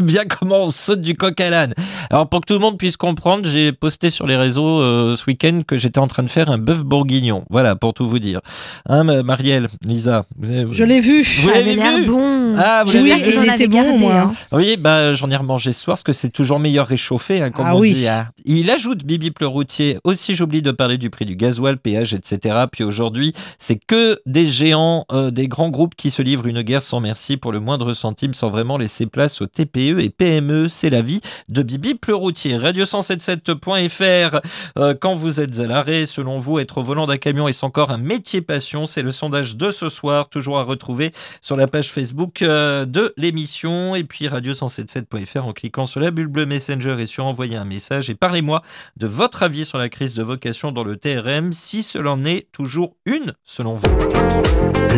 Bien 0.04 0.24
comment 0.24 0.64
on 0.64 0.70
saute 0.70 1.00
du 1.00 1.14
coq 1.14 1.40
à 1.40 1.50
l'âne. 1.50 1.74
Alors 2.10 2.28
pour 2.28 2.40
que 2.40 2.46
tout 2.46 2.54
le 2.54 2.60
monde 2.60 2.78
puisse 2.78 2.96
comprendre, 2.96 3.46
j'ai 3.46 3.72
posté 3.72 4.10
sur 4.10 4.26
les 4.26 4.36
réseaux 4.36 4.80
euh, 4.80 5.16
ce 5.16 5.24
week-end 5.26 5.62
que 5.66 5.78
j'étais 5.78 5.98
en 5.98 6.06
train 6.06 6.22
de 6.22 6.30
faire 6.30 6.48
un 6.50 6.58
bœuf 6.58 6.82
bourguignon. 6.84 7.44
Voilà, 7.50 7.76
pour 7.76 7.94
tout 7.94 8.08
vous 8.08 8.18
dire. 8.18 8.40
Hein, 8.88 9.04
Ma- 9.04 9.22
Marielle, 9.22 9.68
Lisa 9.84 10.24
vous 10.38 10.50
avez- 10.50 10.66
Je 10.72 10.84
l'ai 10.84 11.00
vu. 11.00 11.22
Vous 11.42 11.48
l'avez 11.48 11.76
vu 11.76 12.06
bon. 12.06 12.54
Ah, 12.56 12.82
vous 12.84 12.92
Oui, 12.92 13.12
il 13.16 13.52
était 13.54 13.68
bon, 13.68 13.98
moi. 13.98 14.14
hein. 14.20 14.32
oui, 14.52 14.76
bah, 14.78 15.14
j'en 15.14 15.30
ai 15.30 15.36
remangé 15.36 15.72
ce 15.72 15.80
soir 15.82 15.94
parce 15.96 16.02
que 16.02 16.12
c'est 16.12 16.30
toujours 16.30 16.58
meilleur 16.58 16.86
réchauffé, 16.86 17.42
hein, 17.42 17.50
comme 17.50 17.66
Ah 17.68 17.76
on 17.76 17.80
oui. 17.80 17.94
dit. 17.94 18.08
hein. 18.08 18.28
Il 18.44 18.70
ajoute 18.70 19.04
Bibi 19.04 19.30
le 19.40 19.46
routier. 19.46 19.98
Aussi, 20.04 20.34
j'oublie 20.34 20.60
de 20.62 20.70
parler 20.72 20.98
du 20.98 21.08
prix 21.10 21.24
du 21.26 21.36
gasoil, 21.36 21.76
péage, 21.78 22.12
etc. 22.14 22.64
Puis 22.70 22.82
aujourd'hui, 22.84 23.32
c'est 23.58 23.76
que 23.76 24.18
des 24.26 24.46
géants, 24.46 25.04
euh, 25.12 25.30
des 25.30 25.46
grands 25.48 25.68
groupes 25.70 25.94
qui 25.94 26.10
se 26.10 26.20
livrent 26.22 26.46
une 26.46 26.62
guerre 26.62 26.82
sans 26.82 27.00
merci 27.00 27.36
pour 27.36 27.52
le 27.52 27.60
moindre 27.60 27.94
centime 27.94 28.34
sans 28.34 28.50
vraiment 28.50 28.76
laisser 28.76 29.06
place 29.06 29.40
aux 29.40 29.46
TPE 29.46 29.89
et 29.98 30.10
PME. 30.10 30.68
C'est 30.68 30.90
la 30.90 31.02
vie 31.02 31.20
de 31.48 31.62
Bibi 31.62 31.98
le 32.10 32.16
routier. 32.16 32.58
Radio177.fr. 32.58 34.40
Euh, 34.78 34.94
quand 35.00 35.14
vous 35.14 35.40
êtes 35.40 35.60
à 35.60 35.66
l'arrêt, 35.66 36.06
selon 36.06 36.40
vous, 36.40 36.58
être 36.58 36.78
au 36.78 36.82
volant 36.82 37.06
d'un 37.06 37.18
camion 37.18 37.46
est 37.46 37.62
encore 37.62 37.92
un 37.92 37.98
métier 37.98 38.42
passion. 38.42 38.84
C'est 38.84 39.02
le 39.02 39.12
sondage 39.12 39.56
de 39.56 39.70
ce 39.70 39.88
soir, 39.88 40.28
toujours 40.28 40.58
à 40.58 40.64
retrouver 40.64 41.12
sur 41.40 41.56
la 41.56 41.68
page 41.68 41.88
Facebook 41.90 42.42
euh, 42.42 42.84
de 42.84 43.14
l'émission 43.16 43.94
et 43.94 44.02
puis 44.02 44.26
radio177.fr 44.26 45.44
en 45.44 45.52
cliquant 45.52 45.86
sur 45.86 46.00
la 46.00 46.10
bulle 46.10 46.26
bleue 46.26 46.46
Messenger 46.46 46.96
et 46.98 47.06
sur 47.06 47.26
envoyer 47.26 47.56
un 47.56 47.64
message 47.64 48.10
et 48.10 48.16
parlez-moi 48.16 48.62
de 48.96 49.06
votre 49.06 49.44
avis 49.44 49.64
sur 49.64 49.78
la 49.78 49.88
crise 49.88 50.14
de 50.14 50.24
vocation 50.24 50.72
dans 50.72 50.82
le 50.82 50.96
TRM 50.96 51.52
si 51.52 51.84
cela 51.84 52.10
en 52.10 52.24
est 52.24 52.50
toujours 52.50 52.96
une 53.06 53.32
selon 53.44 53.74
vous. 53.74 53.86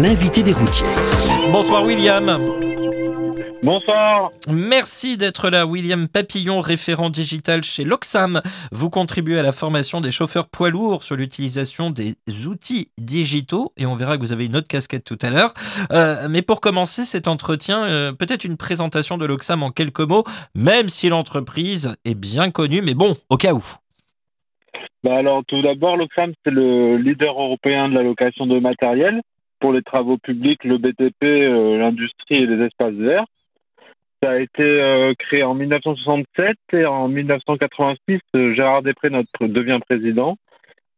L'invité 0.00 0.42
des 0.42 0.52
routiers. 0.52 0.86
Bonsoir 1.52 1.84
William. 1.84 2.40
Bonsoir. 3.62 4.30
Merci 4.48 5.16
d'être 5.16 5.48
là, 5.48 5.66
William 5.66 6.08
Papillon, 6.08 6.60
référent 6.60 7.10
digital 7.10 7.62
chez 7.62 7.84
Loxam. 7.84 8.40
Vous 8.72 8.90
contribuez 8.90 9.38
à 9.38 9.42
la 9.42 9.52
formation 9.52 10.00
des 10.00 10.10
chauffeurs 10.10 10.48
poids 10.48 10.70
lourds 10.70 11.02
sur 11.02 11.16
l'utilisation 11.16 11.90
des 11.90 12.14
outils 12.46 12.88
digitaux 12.98 13.72
et 13.76 13.86
on 13.86 13.94
verra 13.94 14.16
que 14.16 14.22
vous 14.22 14.32
avez 14.32 14.46
une 14.46 14.56
autre 14.56 14.68
casquette 14.68 15.04
tout 15.04 15.18
à 15.22 15.30
l'heure. 15.30 15.54
Euh, 15.92 16.26
mais 16.28 16.42
pour 16.42 16.60
commencer 16.60 17.04
cet 17.04 17.28
entretien, 17.28 17.84
euh, 17.84 18.12
peut-être 18.12 18.44
une 18.44 18.56
présentation 18.56 19.16
de 19.16 19.26
Loxam 19.26 19.62
en 19.62 19.70
quelques 19.70 20.00
mots, 20.00 20.24
même 20.54 20.88
si 20.88 21.08
l'entreprise 21.08 21.96
est 22.04 22.18
bien 22.18 22.50
connue, 22.50 22.82
mais 22.82 22.94
bon, 22.94 23.16
au 23.30 23.36
cas 23.36 23.52
où. 23.52 23.62
Bah 25.04 25.16
alors 25.16 25.42
tout 25.46 25.60
d'abord, 25.62 25.96
l'Oxfam, 25.96 26.32
c'est 26.44 26.52
le 26.52 26.96
leader 26.96 27.40
européen 27.40 27.88
de 27.88 27.94
la 27.94 28.02
location 28.02 28.46
de 28.46 28.60
matériel 28.60 29.20
pour 29.62 29.72
les 29.72 29.82
travaux 29.82 30.18
publics, 30.18 30.64
le 30.64 30.76
BTP, 30.76 31.22
euh, 31.22 31.78
l'industrie 31.78 32.42
et 32.42 32.46
les 32.46 32.66
espaces 32.66 32.94
verts. 32.94 33.24
Ça 34.20 34.32
a 34.32 34.38
été 34.38 34.62
euh, 34.62 35.14
créé 35.16 35.44
en 35.44 35.54
1967 35.54 36.56
et 36.72 36.84
en 36.84 37.06
1986, 37.06 38.18
euh, 38.34 38.54
Gérard 38.54 38.82
Després 38.82 39.10
devient 39.40 39.78
président. 39.88 40.36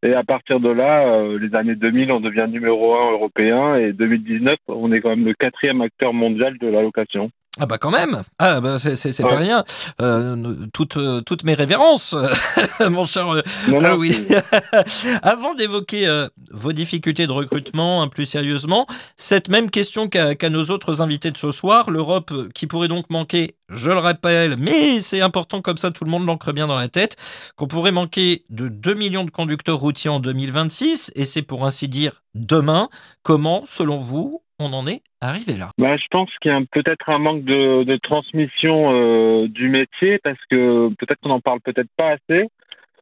Et 0.02 0.14
à 0.14 0.24
partir 0.24 0.60
de 0.60 0.68
là, 0.68 1.22
les 1.38 1.54
années 1.54 1.76
2000, 1.76 2.12
on 2.12 2.20
devient 2.20 2.46
numéro 2.46 2.94
un 2.94 3.12
européen 3.12 3.76
et 3.76 3.94
2019, 3.94 4.58
on 4.68 4.92
est 4.92 5.00
quand 5.00 5.08
même 5.08 5.24
le 5.24 5.32
quatrième 5.32 5.80
acteur 5.80 6.12
mondial 6.12 6.58
de 6.58 6.68
la 6.68 6.82
location. 6.82 7.30
Ah 7.60 7.66
bah 7.66 7.78
quand 7.78 7.92
même 7.92 8.22
Ah 8.40 8.60
bah 8.60 8.80
c'est, 8.80 8.96
c'est, 8.96 9.12
c'est 9.12 9.22
pas 9.22 9.36
Ouais. 9.36 9.44
rien 9.44 9.64
euh, 10.02 10.66
toutes, 10.72 10.96
euh, 10.96 11.20
toutes 11.20 11.44
mes 11.44 11.54
révérences, 11.54 12.14
mon 12.90 13.06
cher 13.06 13.28
euh, 13.32 13.42
Non, 13.68 13.80
non, 13.80 13.94
oui. 13.94 14.26
Avant 15.22 15.54
d'évoquer 15.54 16.08
euh, 16.08 16.26
vos 16.50 16.72
difficultés 16.72 17.26
de 17.28 17.32
recrutement 17.32 18.02
hein, 18.02 18.08
plus 18.08 18.26
sérieusement, 18.26 18.86
cette 19.16 19.48
même 19.48 19.70
question 19.70 20.08
qu'a 20.08 20.34
nos 20.50 20.64
autres 20.70 21.00
invités 21.00 21.30
de 21.30 21.36
ce 21.36 21.52
soir, 21.52 21.90
l'Europe 21.92 22.32
euh, 22.32 22.48
qui 22.54 22.66
pourrait 22.66 22.88
donc 22.88 23.08
manquer, 23.08 23.54
je 23.68 23.90
le 23.90 23.98
rappelle, 23.98 24.56
mais 24.58 25.00
c'est 25.00 25.20
important 25.20 25.62
comme 25.62 25.78
ça, 25.78 25.90
tout 25.92 26.04
le 26.04 26.10
monde 26.10 26.26
l'ancre 26.26 26.52
bien 26.52 26.66
dans 26.66 26.76
la 26.76 26.88
tête, 26.88 27.16
qu'on 27.56 27.68
pourrait 27.68 27.92
manquer 27.92 28.44
de 28.50 28.68
2 28.68 28.94
millions 28.94 29.24
de 29.24 29.30
conducteurs 29.30 29.78
routiers 29.78 30.10
en 30.10 30.18
2026, 30.18 31.12
et 31.14 31.24
c'est 31.24 31.42
pour 31.42 31.64
ainsi 31.64 31.86
dire 31.88 32.22
demain. 32.34 32.88
Comment, 33.22 33.62
selon 33.66 33.96
vous, 33.98 34.42
on 34.58 34.72
en 34.72 34.86
est 34.86 35.02
arrivé 35.20 35.54
là 35.58 35.70
Bah, 35.78 35.96
je 35.96 36.06
pense 36.10 36.30
qu'il 36.40 36.50
y 36.50 36.54
a 36.54 36.60
peut-être 36.70 37.08
un 37.08 37.18
manque 37.18 37.44
de, 37.44 37.96
transmission 37.96 38.92
euh, 38.92 39.48
du 39.48 39.68
métier 39.68 40.18
parce 40.22 40.38
que 40.50 40.88
peut-être 40.98 41.20
qu'on 41.22 41.30
n'en 41.30 41.40
parle 41.40 41.60
peut-être 41.60 41.90
pas 41.96 42.12
assez. 42.12 42.48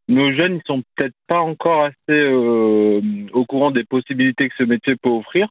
Nos 0.09 0.33
jeunes, 0.33 0.57
ils 0.57 0.67
sont 0.67 0.83
peut-être 0.97 1.15
pas 1.29 1.41
encore 1.41 1.85
assez 1.85 1.95
euh, 2.11 3.01
au 3.33 3.45
courant 3.45 3.71
des 3.71 3.85
possibilités 3.85 4.49
que 4.49 4.55
ce 4.59 4.65
métier 4.65 4.97
peut 4.97 5.11
offrir. 5.11 5.49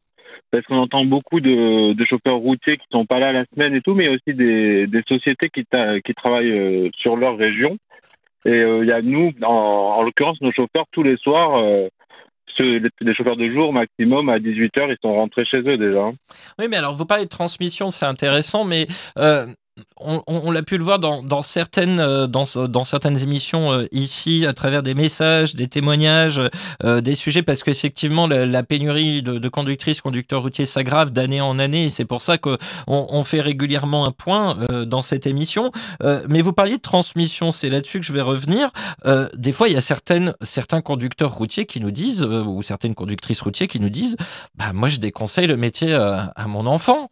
Parce 0.52 0.66
qu'on 0.66 0.78
entend 0.78 1.06
beaucoup 1.06 1.40
de, 1.40 1.96
chauffeurs 2.06 2.38
routiers 2.38 2.78
qui 2.78 2.86
sont 2.92 3.06
pas 3.06 3.20
là 3.20 3.32
la 3.32 3.46
semaine 3.54 3.74
et 3.76 3.82
tout, 3.82 3.96
mais 3.96 4.10
aussi 4.10 4.34
des, 4.34 4.88
sociétés 5.08 5.50
qui, 5.50 5.66
travaillent 6.16 6.52
euh, 6.52 6.90
sur 6.98 7.16
leur 7.16 7.38
région. 7.38 7.78
Et 8.46 8.58
il 8.58 8.88
y 8.88 8.92
a 8.92 9.02
nous, 9.02 9.32
en, 9.44 9.48
en 9.48 10.02
l'occurrence, 10.02 10.42
nos 10.42 10.52
chauffeurs 10.52 10.86
tous 10.92 11.04
les 11.04 11.16
soirs, 11.18 11.62
les 12.60 13.14
chauffeurs 13.16 13.38
de 13.38 13.50
jour 13.52 13.74
maximum 13.74 14.30
à 14.30 14.38
18h, 14.40 14.90
ils 14.90 14.98
sont 15.02 15.14
rentrés 15.14 15.46
chez 15.46 15.58
eux 15.58 15.78
déjà. 15.78 16.00
hein. 16.02 16.14
Oui, 16.60 16.66
mais 16.70 16.78
alors 16.78 16.96
vous 16.96 17.06
parlez 17.06 17.24
de 17.26 17.30
transmission, 17.30 17.90
c'est 17.90 18.06
intéressant, 18.06 18.66
mais 18.66 18.88
euh, 19.18 19.46
on, 19.98 20.52
l'a 20.52 20.64
pu 20.64 20.78
le 20.78 20.84
voir 20.84 21.00
dans, 21.00 21.44
certaines, 21.44 22.00
euh, 22.00 22.28
dans, 22.28 22.84
certaines 22.84 23.18
émissions 23.20 23.72
euh, 23.72 23.88
ici, 23.92 24.46
à 24.46 24.54
travers 24.54 24.84
des 24.84 24.94
messages, 24.94 25.56
des 25.56 25.68
témoignages, 25.68 26.42
euh, 26.84 27.02
des 27.02 27.16
sujets, 27.16 27.42
parce 27.42 27.64
qu'effectivement, 27.64 28.28
la, 28.28 28.46
la 28.46 28.64
pénurie 28.64 29.22
de, 29.22 29.50
conductrices, 29.50 30.02
conducteurs 30.02 30.42
routiers 30.42 30.66
s'aggrave 30.66 31.12
d'année 31.12 31.42
en 31.42 31.58
année, 31.58 31.86
et 31.86 31.90
c'est 31.90 32.06
pour 32.06 32.22
ça 32.22 32.38
qu'on 32.38 32.58
on 32.88 33.24
fait 33.24 33.42
régulièrement 33.42 34.06
un 34.06 34.12
point 34.12 34.58
dans 34.86 35.02
cette 35.02 35.28
émission. 35.28 35.72
Mais 36.30 36.42
vous 36.42 36.54
parliez 36.54 36.78
de 36.78 36.82
transmission, 36.82 37.52
c'est 37.52 37.70
là-dessus 37.70 38.00
que 38.00 38.06
je 38.06 38.14
vais 38.14 38.22
revenir. 38.22 38.70
Des 39.36 39.52
fois, 39.52 39.68
il 39.68 39.74
y 39.74 39.78
a 39.78 39.82
certains 39.82 40.82
conducteurs 40.82 41.34
routiers 41.34 41.66
qui 41.66 41.80
nous 41.80 41.92
disent, 41.92 42.24
ou 42.24 42.62
certaines 42.62 42.96
conductrices 42.96 43.42
routiers 43.42 43.68
qui 43.68 43.80
nous 43.80 43.90
disent, 43.90 44.16
bah, 44.56 44.74
moi, 44.74 44.90
je 44.90 45.00
déconseille 45.00 45.48
le 45.48 45.58
métier 45.58 45.94
à, 45.94 46.34
à 46.36 46.48
mon 46.48 46.66
enfant. 46.66 47.10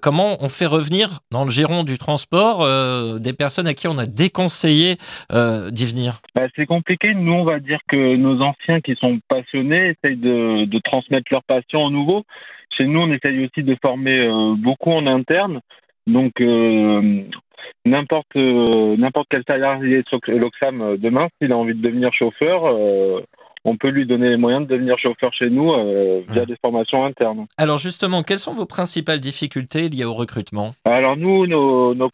Comment 0.00 0.36
on 0.40 0.48
fait 0.48 0.66
revenir 0.66 1.20
dans 1.30 1.44
le 1.44 1.50
giron 1.50 1.84
du 1.84 1.91
transport 1.98 2.62
euh, 2.62 3.18
des 3.18 3.32
personnes 3.32 3.66
à 3.66 3.74
qui 3.74 3.88
on 3.88 3.98
a 3.98 4.06
déconseillé 4.06 4.96
euh, 5.32 5.70
d'y 5.70 5.86
venir 5.86 6.20
Bah, 6.34 6.46
c'est 6.56 6.66
compliqué. 6.66 7.14
Nous, 7.14 7.32
on 7.32 7.44
va 7.44 7.60
dire 7.60 7.80
que 7.88 8.16
nos 8.16 8.40
anciens 8.42 8.80
qui 8.80 8.94
sont 8.96 9.20
passionnés 9.28 9.94
essayent 9.94 10.16
de, 10.16 10.64
de 10.64 10.78
transmettre 10.80 11.26
leur 11.30 11.42
passion 11.44 11.84
aux 11.84 11.90
nouveaux. 11.90 12.24
Chez 12.76 12.86
nous, 12.86 13.00
on 13.00 13.12
essaye 13.12 13.44
aussi 13.44 13.62
de 13.62 13.76
former 13.82 14.18
euh, 14.18 14.54
beaucoup 14.56 14.90
en 14.90 15.06
interne. 15.06 15.60
Donc, 16.08 16.40
n'importe 17.84 18.34
n'importe 18.34 19.28
quel 19.30 19.44
salarié 19.46 20.00
sur 20.04 20.18
l'Oxfam 20.26 20.96
demain, 20.96 21.28
s'il 21.40 21.52
a 21.52 21.56
envie 21.56 21.74
de 21.74 21.80
devenir 21.80 22.12
chauffeur, 22.12 22.64
on 23.64 23.76
peut 23.76 23.88
lui 23.88 24.06
donner 24.06 24.28
les 24.28 24.36
moyens 24.36 24.66
de 24.66 24.72
devenir 24.72 24.98
chauffeur 24.98 25.32
chez 25.32 25.50
nous 25.50 25.72
euh, 25.72 26.22
via 26.28 26.44
des 26.46 26.56
formations 26.60 27.04
internes. 27.04 27.46
Alors 27.56 27.78
justement, 27.78 28.22
quelles 28.22 28.38
sont 28.38 28.52
vos 28.52 28.66
principales 28.66 29.20
difficultés 29.20 29.88
liées 29.88 30.04
au 30.04 30.14
recrutement? 30.14 30.72
Alors 30.84 31.16
nous, 31.16 31.46
nos, 31.46 31.94
nos 31.94 32.10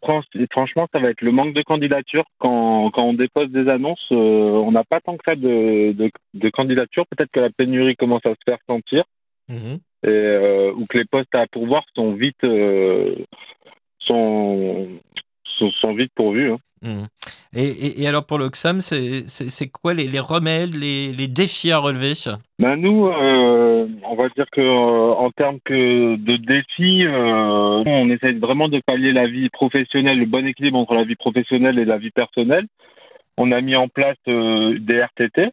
franchement, 0.51 0.87
ça 0.93 0.99
va 0.99 1.11
être 1.11 1.23
le 1.23 1.33
manque 1.33 1.55
de 1.55 1.63
candidatures. 1.63 2.25
Quand, 2.39 2.91
quand 2.91 3.05
on 3.05 3.15
dépose 3.15 3.51
des 3.51 3.69
annonces, 3.69 4.07
euh, 4.13 4.15
on 4.15 4.73
n'a 4.73 4.85
pas 4.85 5.01
tant 5.01 5.17
que 5.17 5.25
ça 5.25 5.37
de, 5.37 5.93
de, 5.93 6.11
de 6.35 6.51
candidatures. 6.51 7.07
Peut-être 7.07 7.31
que 7.33 7.41
la 7.41 7.51
pénurie 7.51 7.97
commence 7.97 8.25
à 8.27 8.31
se 8.31 8.45
faire 8.45 8.59
sentir 8.67 9.05
et, 9.51 9.79
euh, 10.07 10.73
ou 10.77 10.87
que 10.87 10.99
les 10.99 11.07
postes 11.07 11.35
à 11.35 11.47
pourvoir 11.47 11.85
sont 11.95 12.13
vite, 12.13 12.45
sont, 14.01 14.89
sont, 15.59 15.71
sont 15.73 15.95
vite 15.95 16.13
pourvus. 16.15 16.53
hein. 16.53 16.59
Mhm. 16.81 17.07
Et, 17.57 17.65
et- 17.65 18.03
et 18.03 18.07
alors 18.09 18.25
pour 18.25 18.39
l'Oxam, 18.39 18.81
c'est 18.81 19.69
quoi 19.73 19.95
les, 19.95 20.07
les 20.07 20.21
remèdes, 20.21 20.75
les, 20.75 21.13
les 21.13 21.27
défis 21.27 21.73
à 21.73 21.79
relever 21.79 22.13
Ben 22.61 22.77
nous, 22.77 23.07
euh, 23.09 23.89
on 24.05 24.15
va 24.15 24.29
dire 24.29 24.47
que 24.53 24.61
euh, 24.61 25.15
en 25.15 25.31
termes 25.33 25.59
que 25.65 26.15
de 26.17 26.37
défis, 26.37 27.05
euh, 27.05 27.83
on 27.87 28.11
essaie 28.11 28.33
vraiment 28.35 28.69
de 28.69 28.81
pallier 28.87 29.13
la 29.13 29.27
vie 29.27 29.49
professionnelle, 29.49 30.19
le 30.21 30.27
bon 30.27 30.47
équilibre 30.47 30.79
entre 30.79 30.95
la 30.95 31.05
vie 31.05 31.17
professionnelle 31.17 31.79
et 31.81 31.85
la 31.85 31.99
vie 31.99 32.11
personnelle. 32.13 32.67
On 33.39 33.51
a 33.51 33.61
mis 33.61 33.75
en 33.75 33.89
place 33.89 34.17
des 34.27 34.99
RTT. 35.01 35.51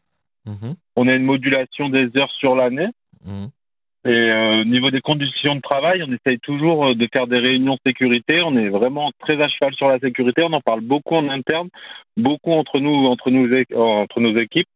On 0.96 1.08
a 1.08 1.14
une 1.16 1.24
modulation 1.24 1.90
des 1.90 2.10
heures 2.18 2.32
sur 2.38 2.56
l'année. 2.56 2.90
Et 4.06 4.12
euh, 4.12 4.62
au 4.62 4.66
niveau 4.66 4.92
des 4.92 5.02
conditions 5.02 5.56
de 5.56 5.62
travail, 5.62 6.04
on 6.04 6.14
essaye 6.14 6.38
toujours 6.40 6.86
euh, 6.86 6.94
de 6.94 7.08
faire 7.12 7.26
des 7.26 7.40
réunions 7.40 7.76
sécurité. 7.84 8.42
On 8.44 8.56
est 8.56 8.70
vraiment 8.70 9.12
très 9.20 9.42
à 9.42 9.48
cheval 9.48 9.74
sur 9.74 9.88
la 9.88 9.98
sécurité. 9.98 10.44
On 10.44 10.54
en 10.54 10.62
parle 10.62 10.82
beaucoup 10.82 11.16
en 11.16 11.28
interne, 11.28 11.70
beaucoup 12.16 12.52
entre 12.52 12.80
nous, 12.80 13.08
entre 13.08 13.32
nous, 13.32 13.52
euh, 13.52 13.64
entre 13.72 14.20
nos 14.20 14.38
équipes, 14.38 14.68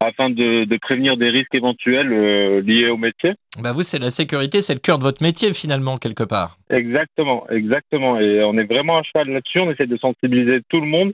afin 0.00 0.30
de, 0.30 0.64
de 0.64 0.76
prévenir 0.78 1.18
des 1.18 1.28
risques 1.28 1.54
éventuels 1.54 2.14
euh, 2.14 2.62
liés 2.62 2.88
au 2.88 2.96
métier. 2.96 3.34
bah 3.62 3.74
Vous, 3.74 3.82
c'est 3.82 3.98
la 3.98 4.10
sécurité, 4.10 4.62
c'est 4.62 4.74
le 4.74 4.80
cœur 4.80 4.96
de 4.96 5.02
votre 5.02 5.22
métier 5.22 5.52
finalement, 5.52 5.98
quelque 5.98 6.24
part. 6.24 6.56
Exactement, 6.72 7.46
exactement. 7.50 8.18
Et 8.18 8.42
on 8.42 8.56
est 8.56 8.64
vraiment 8.64 8.96
à 8.96 9.02
cheval 9.02 9.28
là-dessus. 9.34 9.60
On 9.60 9.70
essaie 9.70 9.86
de 9.86 9.98
sensibiliser 9.98 10.62
tout 10.70 10.80
le 10.80 10.86
monde. 10.86 11.12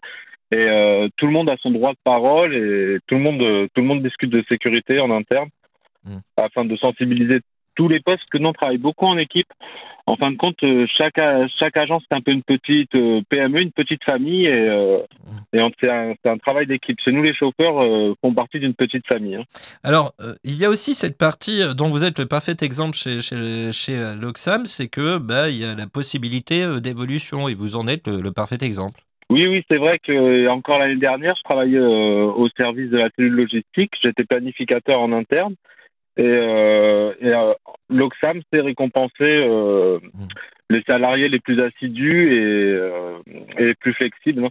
Et 0.53 0.57
euh, 0.57 1.09
tout 1.17 1.27
le 1.27 1.33
monde 1.33 1.51
a 1.51 1.57
son 1.61 1.73
droit 1.73 1.91
de 1.91 1.99
parole 2.05 2.55
et 2.55 2.99
tout 3.09 3.17
le 3.17 3.21
monde, 3.21 3.69
tout 3.75 3.81
le 3.81 3.87
monde 3.87 4.03
discute 4.03 4.31
de 4.31 4.45
sécurité 4.49 5.01
en 5.01 5.11
interne 5.11 5.49
afin 6.37 6.65
de 6.65 6.77
sensibiliser 6.77 7.41
tous 7.75 7.89
les 7.89 8.01
postes 8.01 8.25
que 8.31 8.39
nous 8.39 8.49
on 8.49 8.53
travaille 8.53 8.79
beaucoup 8.79 9.07
en 9.07 9.19
équipe. 9.19 9.47
En 10.07 10.17
fin 10.17 10.31
de 10.33 10.37
compte, 10.37 10.61
euh, 10.65 10.87
chaque 10.97 11.19
a- 11.19 11.47
chaque 11.61 11.77
agence 11.77 12.03
c'est 12.09 12.17
un 12.17 12.21
peu 12.23 12.33
une 12.33 12.43
petite 12.43 12.95
euh, 12.95 13.21
PME, 13.29 13.61
une 13.61 13.73
petite 13.73 14.03
famille 14.05 14.47
et, 14.47 14.69
euh, 14.69 14.99
et 15.53 15.61
on- 15.61 15.71
c'est 15.79 15.89
un, 15.91 16.15
c'est 16.23 16.31
un 16.31 16.39
travail 16.39 16.67
d'équipe. 16.67 16.99
Chez 17.05 17.13
nous, 17.13 17.23
les 17.23 17.35
chauffeurs 17.35 17.81
euh, 17.83 18.15
font 18.21 18.33
partie 18.35 18.59
d'une 18.59 18.75
petite 18.75 19.07
famille. 19.07 19.37
hein. 19.37 19.45
Alors, 19.85 20.13
euh, 20.21 20.35
il 20.45 20.59
y 20.59 20.65
a 20.65 20.71
aussi 20.71 20.95
cette 20.95 21.19
partie 21.19 21.61
dont 21.77 21.89
vous 21.89 22.05
êtes 22.05 22.19
le 22.19 22.27
parfait 22.27 22.57
exemple 22.63 22.97
chez, 22.97 23.21
chez, 23.21 23.71
chez 23.73 23.97
l'Oxam, 24.21 24.65
c'est 24.67 24.89
que 24.89 25.19
bah, 25.19 25.49
il 25.51 25.61
y 25.61 25.65
a 25.65 25.75
la 25.77 25.87
possibilité 25.87 26.65
d'évolution 26.83 27.49
et 27.49 27.55
vous 27.55 27.77
en 27.77 27.87
êtes 27.87 28.09
le, 28.09 28.23
le 28.23 28.33
parfait 28.33 28.59
exemple. 28.63 29.01
Oui, 29.31 29.47
oui, 29.47 29.63
c'est 29.69 29.77
vrai 29.77 29.99
que 29.99 30.49
encore 30.49 30.79
l'année 30.79 30.97
dernière, 30.97 31.37
je 31.37 31.43
travaillais 31.43 31.79
au 31.79 32.49
service 32.57 32.89
de 32.91 32.97
la 32.97 33.11
cellule 33.15 33.35
logistique. 33.35 33.93
J'étais 34.03 34.25
planificateur 34.25 34.99
en 35.01 35.13
interne. 35.13 35.55
Et, 36.19 36.23
euh, 36.25 37.13
et 37.21 37.29
euh, 37.29 37.55
l'Oxam 37.89 38.41
s'est 38.53 38.61
récompensé 38.61 39.23
euh, 39.23 39.99
les 40.69 40.83
salariés 40.83 41.29
les 41.29 41.39
plus 41.41 41.61
assidus 41.63 42.35
et, 42.35 43.63
et 43.63 43.65
les 43.67 43.75
plus 43.75 43.95
flexibles. 43.95 44.45
hein. 44.45 44.51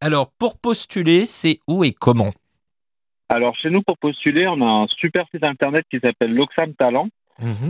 Alors, 0.00 0.30
pour 0.38 0.58
postuler, 0.58 1.26
c'est 1.26 1.58
où 1.68 1.84
et 1.84 1.90
comment? 1.92 2.30
Alors, 3.28 3.54
chez 3.56 3.70
nous, 3.70 3.82
pour 3.82 3.98
postuler, 3.98 4.46
on 4.48 4.60
a 4.62 4.64
un 4.84 4.86
super 4.86 5.26
site 5.32 5.44
internet 5.44 5.84
qui 5.90 5.98
s'appelle 6.00 6.32
l'Oxam 6.34 6.72
Talent. 6.74 7.08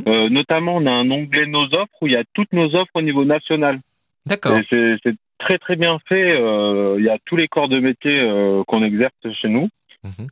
Euh, 0.08 0.28
notamment, 0.28 0.76
on 0.76 0.86
a 0.86 0.90
un 0.90 1.10
onglet 1.10 1.46
Nos 1.46 1.66
offres 1.74 1.94
où 2.00 2.06
il 2.06 2.12
y 2.12 2.16
a 2.16 2.24
toutes 2.34 2.52
nos 2.52 2.74
offres 2.74 2.90
au 2.94 3.02
niveau 3.02 3.24
national. 3.24 3.78
D'accord. 4.26 4.58
Et 4.58 4.96
C'est 5.02 5.14
très 5.38 5.58
très 5.58 5.76
bien 5.76 5.98
fait. 6.08 6.32
Euh, 6.38 6.96
il 6.98 7.04
y 7.04 7.08
a 7.08 7.18
tous 7.24 7.36
les 7.36 7.48
corps 7.48 7.68
de 7.68 7.78
métier 7.80 8.20
euh, 8.20 8.62
qu'on 8.66 8.82
exerce 8.84 9.14
chez 9.40 9.48
nous. 9.48 9.68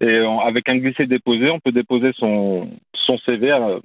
Et 0.00 0.20
on- 0.22 0.40
avec 0.40 0.68
un 0.70 0.76
glisser-déposer, 0.78 1.50
on 1.50 1.60
peut 1.60 1.72
déposer 1.72 2.12
son, 2.16 2.70
CV 3.16 3.50
à- 3.50 3.78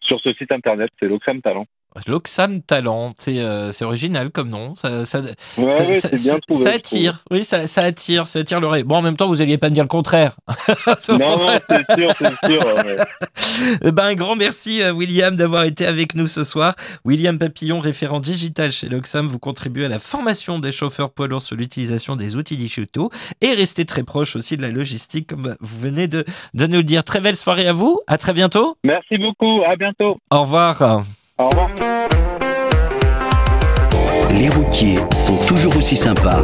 sur 0.00 0.20
ce 0.20 0.32
site 0.34 0.52
internet. 0.52 0.90
C'est 1.00 1.08
l'Oxam 1.08 1.40
Talent. 1.40 1.66
L'Oxam 2.06 2.60
Talent, 2.60 3.10
c'est 3.18 3.38
euh, 3.38 3.70
c'est 3.72 3.84
original 3.84 4.30
comme 4.30 4.48
nom. 4.50 4.74
Ça, 4.74 5.04
ça, 5.06 5.20
Ouais, 5.20 5.72
ça- 5.72 5.84
ouais, 5.84 5.94
ça- 5.94 6.08
c'est 6.10 6.22
bien 6.22 6.32
ça- 6.34 6.38
trouvé, 6.46 6.62
ça 6.64 6.70
je 6.72 6.76
attire, 6.76 7.22
oui, 7.30 7.44
ça, 7.44 7.58
attire, 7.82 8.26
ça 8.26 8.40
attire 8.40 8.60
l'oreille. 8.60 8.82
Bon, 8.82 8.96
en 8.96 9.02
même 9.02 9.16
temps, 9.16 9.28
vous 9.28 9.40
alliez 9.42 9.58
pas 9.58 9.68
me 9.70 9.74
dire 9.74 9.84
le 9.84 9.88
contraire. 9.88 10.34
Non, 11.08 11.18
non, 11.18 11.38
c'est 11.68 11.98
sûr, 11.98 12.10
c'est 12.18 12.52
sûr. 12.52 12.64
ouais. 12.64 12.96
Eh 13.84 13.92
ben, 13.92 14.04
un 14.06 14.14
grand 14.14 14.36
merci 14.36 14.82
à 14.82 14.92
William 14.92 15.36
d'avoir 15.36 15.64
été 15.64 15.86
avec 15.86 16.14
nous 16.14 16.26
ce 16.26 16.42
soir. 16.44 16.74
William 17.04 17.38
Papillon, 17.38 17.78
référent 17.78 18.20
digital 18.20 18.72
chez 18.72 18.88
Loxam, 18.88 19.26
vous 19.26 19.38
contribuez 19.38 19.84
à 19.84 19.88
la 19.88 19.98
formation 19.98 20.58
des 20.58 20.72
chauffeurs 20.72 21.10
poids 21.10 21.28
lourds 21.28 21.42
sur 21.42 21.56
l'utilisation 21.56 22.16
des 22.16 22.36
outils 22.36 22.56
digitaux 22.56 23.10
et 23.40 23.52
restez 23.54 23.84
très 23.84 24.02
proche 24.02 24.34
aussi 24.36 24.56
de 24.56 24.62
la 24.62 24.70
logistique, 24.70 25.28
comme 25.28 25.54
vous 25.60 25.78
venez 25.80 26.08
de, 26.08 26.24
de 26.54 26.66
nous 26.66 26.78
le 26.78 26.82
dire. 26.82 27.04
Très 27.04 27.20
belle 27.20 27.36
soirée 27.36 27.68
à 27.68 27.72
vous. 27.72 28.00
À 28.06 28.18
très 28.18 28.32
bientôt. 28.34 28.76
Merci 28.84 29.16
beaucoup. 29.18 29.62
À 29.64 29.76
bientôt. 29.76 30.18
Au 30.30 30.40
revoir. 30.42 31.04
Au 31.38 31.48
revoir. 31.48 31.70
Les 34.30 34.48
routiers 34.50 34.98
sont 35.12 35.36
toujours 35.38 35.76
aussi 35.76 35.96
sympas. 35.96 36.42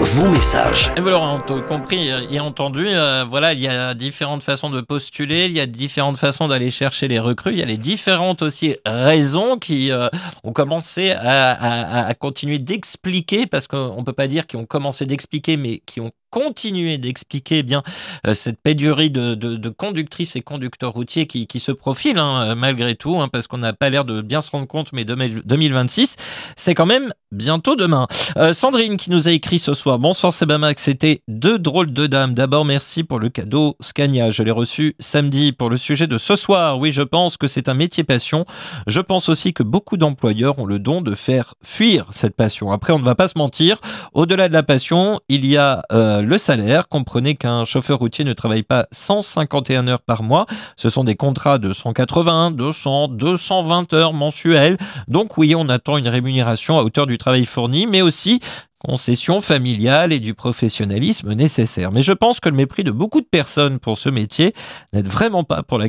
Vos 0.00 0.28
messages. 0.28 0.90
Et 0.96 1.00
vous 1.00 1.08
l'aurez 1.10 1.42
compris 1.68 2.08
et 2.30 2.40
entendu, 2.40 2.86
euh, 2.86 3.24
voilà, 3.28 3.52
il 3.52 3.60
y 3.60 3.68
a 3.68 3.94
différentes 3.94 4.42
façons 4.44 4.70
de 4.70 4.80
postuler, 4.80 5.46
il 5.46 5.52
y 5.52 5.60
a 5.60 5.66
différentes 5.66 6.16
façons 6.18 6.46
d'aller 6.48 6.70
chercher 6.70 7.08
les 7.08 7.18
recrues, 7.18 7.52
il 7.52 7.58
y 7.58 7.62
a 7.62 7.66
les 7.66 7.76
différentes 7.76 8.42
aussi 8.42 8.76
raisons 8.86 9.58
qui 9.58 9.90
euh, 9.92 10.08
ont 10.44 10.52
commencé 10.52 11.10
à, 11.12 11.52
à- 11.52 12.06
à 12.06 12.14
continuer 12.14 12.58
d'expliquer, 12.58 13.46
parce 13.46 13.66
qu'on 13.66 13.96
ne 13.98 14.02
peut 14.04 14.12
pas 14.12 14.28
dire 14.28 14.46
qu'ils 14.46 14.58
ont 14.60 14.66
commencé 14.66 15.04
d'expliquer, 15.04 15.56
mais 15.56 15.78
qui 15.84 16.00
ont 16.00 16.10
continué 16.30 16.98
d'expliquer 16.98 17.58
eh 17.58 17.62
bien 17.62 17.82
euh, 18.26 18.34
cette 18.34 18.60
pénurie 18.60 19.10
de, 19.10 19.68
conductrices 19.68 20.36
et 20.36 20.40
conducteurs 20.40 20.92
routiers 20.92 21.26
qui, 21.26 21.60
se 21.60 21.72
profile 21.72 22.18
hein, 22.18 22.50
euh, 22.50 22.54
malgré 22.54 22.94
tout, 22.94 23.20
hein, 23.20 23.28
parce 23.32 23.46
qu'on 23.46 23.58
n'a 23.58 23.72
pas 23.72 23.90
l'air 23.90 24.04
de 24.04 24.20
bien 24.20 24.40
se 24.40 24.50
rendre 24.50 24.66
compte, 24.66 24.92
mais 24.92 25.04
2000 25.04 25.42
2026, 25.44 26.16
c'est 26.56 26.74
quand 26.74 26.86
même 26.86 27.12
bientôt 27.32 27.76
demain. 27.76 28.06
Euh, 28.36 28.52
Sandrine 28.52 28.96
qui 28.96 29.10
nous 29.10 29.28
a 29.28 29.32
écrit 29.32 29.58
ce 29.58 29.74
soir. 29.74 29.98
Bonsoir 29.98 30.32
Sebamax, 30.32 30.82
c'était 30.82 31.22
deux 31.28 31.58
drôles 31.58 31.92
de 31.92 32.06
dames. 32.06 32.34
D'abord, 32.34 32.64
merci 32.64 33.04
pour 33.04 33.18
le 33.18 33.28
cadeau 33.28 33.76
Scania. 33.80 34.30
Je 34.30 34.42
l'ai 34.42 34.50
reçu 34.50 34.94
samedi 34.98 35.52
pour 35.52 35.68
le 35.68 35.76
sujet 35.76 36.06
de 36.06 36.18
ce 36.18 36.36
soir. 36.36 36.78
Oui, 36.78 36.92
je 36.92 37.02
pense 37.02 37.36
que 37.36 37.46
c'est 37.46 37.68
un 37.68 37.74
métier 37.74 38.04
passion. 38.04 38.46
Je 38.86 39.00
pense 39.00 39.28
aussi 39.28 39.52
que 39.52 39.62
beaucoup 39.62 39.96
d'employeurs 39.96 40.58
ont 40.58 40.66
le 40.66 40.78
don 40.78 41.02
de 41.02 41.14
faire 41.14 41.54
fuir 41.62 42.06
cette 42.10 42.36
passion. 42.36 42.72
Après, 42.72 42.92
on 42.92 42.98
ne 42.98 43.04
va 43.04 43.14
pas 43.14 43.28
se 43.28 43.36
mentir. 43.36 43.80
Au-delà 44.14 44.48
de 44.48 44.54
la 44.54 44.62
passion, 44.62 45.20
il 45.28 45.44
y 45.44 45.56
a 45.56 45.82
le 46.22 46.38
salaire. 46.38 46.88
Comprenez 46.88 47.34
qu'un 47.34 47.64
chauffeur 47.64 47.98
routier 47.98 48.24
ne 48.24 48.32
travaille 48.32 48.62
pas 48.62 48.86
151 48.92 49.88
heures 49.88 50.02
par 50.02 50.22
mois. 50.22 50.46
Ce 50.76 50.88
sont 50.88 51.04
des 51.04 51.14
contrats 51.14 51.58
de 51.58 51.72
180, 51.72 52.52
200, 52.52 53.08
220 53.08 53.92
heures 53.92 54.12
mensuelles. 54.12 54.78
Donc 55.08 55.38
oui, 55.38 55.54
on 55.56 55.68
attend 55.68 55.96
une 55.96 56.08
rémunération 56.08 56.78
à 56.78 56.82
hauteur 56.82 57.06
du 57.06 57.18
travail 57.18 57.44
fourni, 57.44 57.86
mais 57.86 58.02
aussi 58.02 58.40
concession 58.78 59.40
familiale 59.40 60.12
et 60.12 60.20
du 60.20 60.34
professionnalisme 60.34 61.32
nécessaire. 61.32 61.90
Mais 61.90 62.02
je 62.02 62.12
pense 62.12 62.40
que 62.40 62.48
le 62.48 62.54
mépris 62.54 62.84
de 62.84 62.92
beaucoup 62.92 63.20
de 63.20 63.26
personnes 63.26 63.78
pour 63.78 63.98
ce 63.98 64.08
métier 64.08 64.54
n'aide 64.92 65.08
vraiment 65.08 65.44
pas 65.44 65.62
pour 65.62 65.80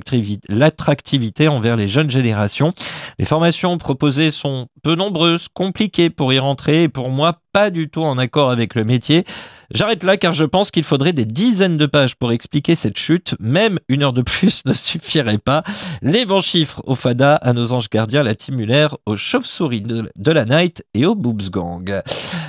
l'attractivité 0.49 1.47
envers 1.47 1.75
les 1.75 1.87
jeunes 1.87 2.09
générations. 2.09 2.73
Les 3.19 3.25
formations 3.25 3.77
proposées 3.77 4.31
sont 4.31 4.67
peu 4.81 4.95
nombreuses, 4.95 5.47
compliquées 5.49 6.09
pour 6.09 6.33
y 6.33 6.39
rentrer 6.39 6.83
et 6.83 6.89
pour 6.89 7.09
moi 7.09 7.39
pas 7.53 7.69
du 7.69 7.89
tout 7.89 8.03
en 8.03 8.17
accord 8.17 8.49
avec 8.49 8.75
le 8.75 8.85
métier. 8.85 9.23
J'arrête 9.71 10.03
là 10.03 10.17
car 10.17 10.33
je 10.33 10.45
pense 10.45 10.71
qu'il 10.71 10.83
faudrait 10.83 11.13
des 11.13 11.25
dizaines 11.25 11.77
de 11.77 11.85
pages 11.85 12.15
pour 12.15 12.31
expliquer 12.31 12.73
cette 12.73 12.97
chute. 12.97 13.35
Même 13.39 13.77
une 13.87 14.01
heure 14.01 14.13
de 14.13 14.23
plus 14.23 14.63
ne 14.65 14.73
suffirait 14.73 15.37
pas. 15.37 15.63
Les 16.01 16.25
bons 16.25 16.41
chiffres 16.41 16.81
au 16.85 16.95
FADA, 16.95 17.35
à 17.35 17.53
nos 17.53 17.71
anges 17.73 17.89
gardiens, 17.89 18.23
la 18.23 18.33
Muller, 18.51 18.87
aux 19.05 19.15
chauves-souris 19.15 19.81
de, 19.81 20.31
la 20.31 20.45
Night 20.45 20.83
et 20.93 21.05
au 21.05 21.13
Boobs 21.13 21.49
Gang. 21.51 22.01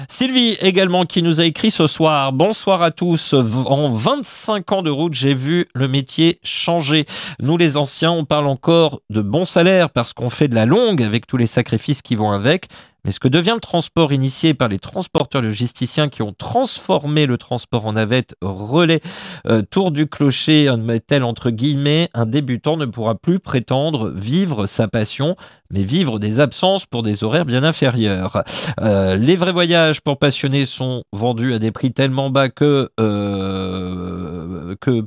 Sylvie 0.08 0.56
également 0.60 1.04
qui 1.04 1.22
nous 1.22 1.40
a 1.40 1.44
écrit 1.44 1.70
ce 1.70 1.86
soir. 1.86 2.32
Bonsoir 2.32 2.80
à 2.80 2.90
tous. 2.90 3.34
En 3.34 3.90
25 3.90 4.72
ans 4.72 4.82
de 4.82 4.90
route, 4.90 5.14
j'ai 5.14 5.34
vu 5.34 5.66
le 5.74 5.88
métier 5.88 6.38
changer. 6.42 7.04
Nous 7.40 7.56
les 7.58 7.76
anciens, 7.76 8.12
on 8.12 8.24
parle 8.24 8.46
encore 8.46 9.00
de 9.10 9.20
bon 9.20 9.44
salaire 9.44 9.90
parce 9.90 10.12
qu'on 10.14 10.30
fait 10.30 10.48
de 10.48 10.54
la 10.54 10.64
longue 10.64 11.02
avec 11.02 11.26
tous 11.26 11.36
les 11.36 11.46
sacrifices 11.46 12.00
qui 12.00 12.14
vont 12.14 12.30
avec. 12.30 12.68
Mais 13.04 13.12
ce 13.12 13.20
que 13.20 13.28
devient 13.28 13.52
le 13.54 13.60
transport 13.60 14.12
initié 14.12 14.54
par 14.54 14.68
les 14.68 14.78
transporteurs 14.78 15.42
logisticiens 15.42 16.08
qui 16.08 16.22
ont 16.22 16.32
transformé 16.32 17.26
le 17.26 17.38
transport 17.38 17.86
en 17.86 17.94
navette 17.94 18.34
relais 18.42 19.00
euh, 19.46 19.62
tour 19.62 19.90
du 19.90 20.06
clocher, 20.06 20.68
entre 20.70 21.50
guillemets, 21.50 22.08
un 22.14 22.26
débutant 22.26 22.76
ne 22.76 22.86
pourra 22.86 23.14
plus 23.14 23.38
prétendre 23.38 24.10
vivre 24.10 24.66
sa 24.66 24.88
passion, 24.88 25.36
mais 25.70 25.82
vivre 25.82 26.18
des 26.18 26.40
absences 26.40 26.86
pour 26.86 27.02
des 27.02 27.24
horaires 27.24 27.44
bien 27.44 27.64
inférieurs. 27.64 28.42
Euh, 28.80 29.16
les 29.16 29.36
vrais 29.36 29.52
voyages 29.52 30.00
pour 30.00 30.18
passionnés 30.18 30.66
sont 30.66 31.04
vendus 31.12 31.54
à 31.54 31.58
des 31.58 31.70
prix 31.70 31.92
tellement 31.92 32.30
bas 32.30 32.48
que, 32.48 32.90
euh, 33.00 34.74
que 34.80 35.04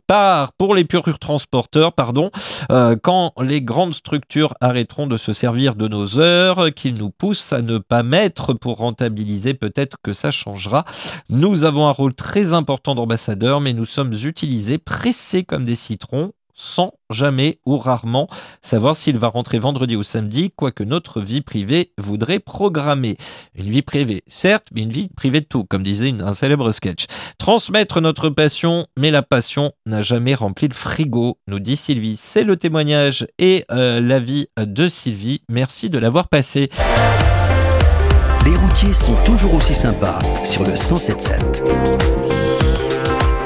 pour 0.57 0.75
les 0.75 0.85
purs 0.85 1.19
transporteurs, 1.19 1.93
pardon, 1.93 2.31
quand 3.01 3.33
les 3.41 3.61
grandes 3.61 3.93
structures 3.93 4.53
arrêteront 4.61 5.07
de 5.07 5.17
se 5.17 5.33
servir 5.33 5.75
de 5.75 5.87
nos 5.87 6.19
heures, 6.19 6.73
qu'ils 6.73 6.95
nous 6.95 7.09
poussent 7.09 7.53
à 7.53 7.61
ne 7.61 7.77
pas 7.83 8.03
mettre 8.03 8.53
pour 8.53 8.77
rentabiliser, 8.77 9.53
peut-être 9.53 9.97
que 10.03 10.13
ça 10.13 10.31
changera. 10.31 10.85
Nous 11.29 11.65
avons 11.65 11.87
un 11.87 11.91
rôle 11.91 12.15
très 12.15 12.53
important 12.53 12.95
d'ambassadeur, 12.95 13.61
mais 13.61 13.73
nous 13.73 13.85
sommes 13.85 14.13
utilisés, 14.13 14.77
pressés 14.77 15.43
comme 15.43 15.65
des 15.65 15.75
citrons, 15.75 16.31
sans 16.53 16.93
jamais 17.09 17.59
ou 17.65 17.77
rarement 17.77 18.27
savoir 18.61 18.95
s'il 18.95 19.17
va 19.17 19.27
rentrer 19.27 19.59
vendredi 19.59 19.95
ou 19.95 20.03
samedi, 20.03 20.51
quoique 20.55 20.83
notre 20.83 21.19
vie 21.19 21.41
privée 21.41 21.91
voudrait 21.97 22.39
programmer. 22.39 23.17
Une 23.55 23.69
vie 23.69 23.81
privée, 23.81 24.23
certes, 24.27 24.67
mais 24.73 24.83
une 24.83 24.91
vie 24.91 25.09
privée 25.09 25.41
de 25.41 25.45
tout, 25.45 25.63
comme 25.63 25.83
disait 25.83 26.13
un 26.21 26.33
célèbre 26.33 26.71
sketch. 26.71 27.05
Transmettre 27.37 28.01
notre 28.01 28.29
passion, 28.29 28.85
mais 28.97 29.11
la 29.11 29.23
passion 29.23 29.71
n'a 29.85 30.01
jamais 30.01 30.35
rempli 30.35 30.67
le 30.67 30.73
frigo, 30.73 31.39
nous 31.47 31.59
dit 31.59 31.77
Sylvie. 31.77 32.17
C'est 32.17 32.43
le 32.43 32.57
témoignage 32.57 33.27
et 33.39 33.65
euh, 33.71 33.99
l'avis 33.99 34.47
de 34.57 34.87
Sylvie. 34.87 35.41
Merci 35.49 35.89
de 35.89 35.97
l'avoir 35.97 36.27
passé. 36.29 36.69
Les 38.45 38.57
routiers 38.57 38.93
sont 38.93 39.15
toujours 39.23 39.53
aussi 39.53 39.73
sympas 39.73 40.19
sur 40.43 40.63
le 40.63 40.71
1077. 40.71 41.63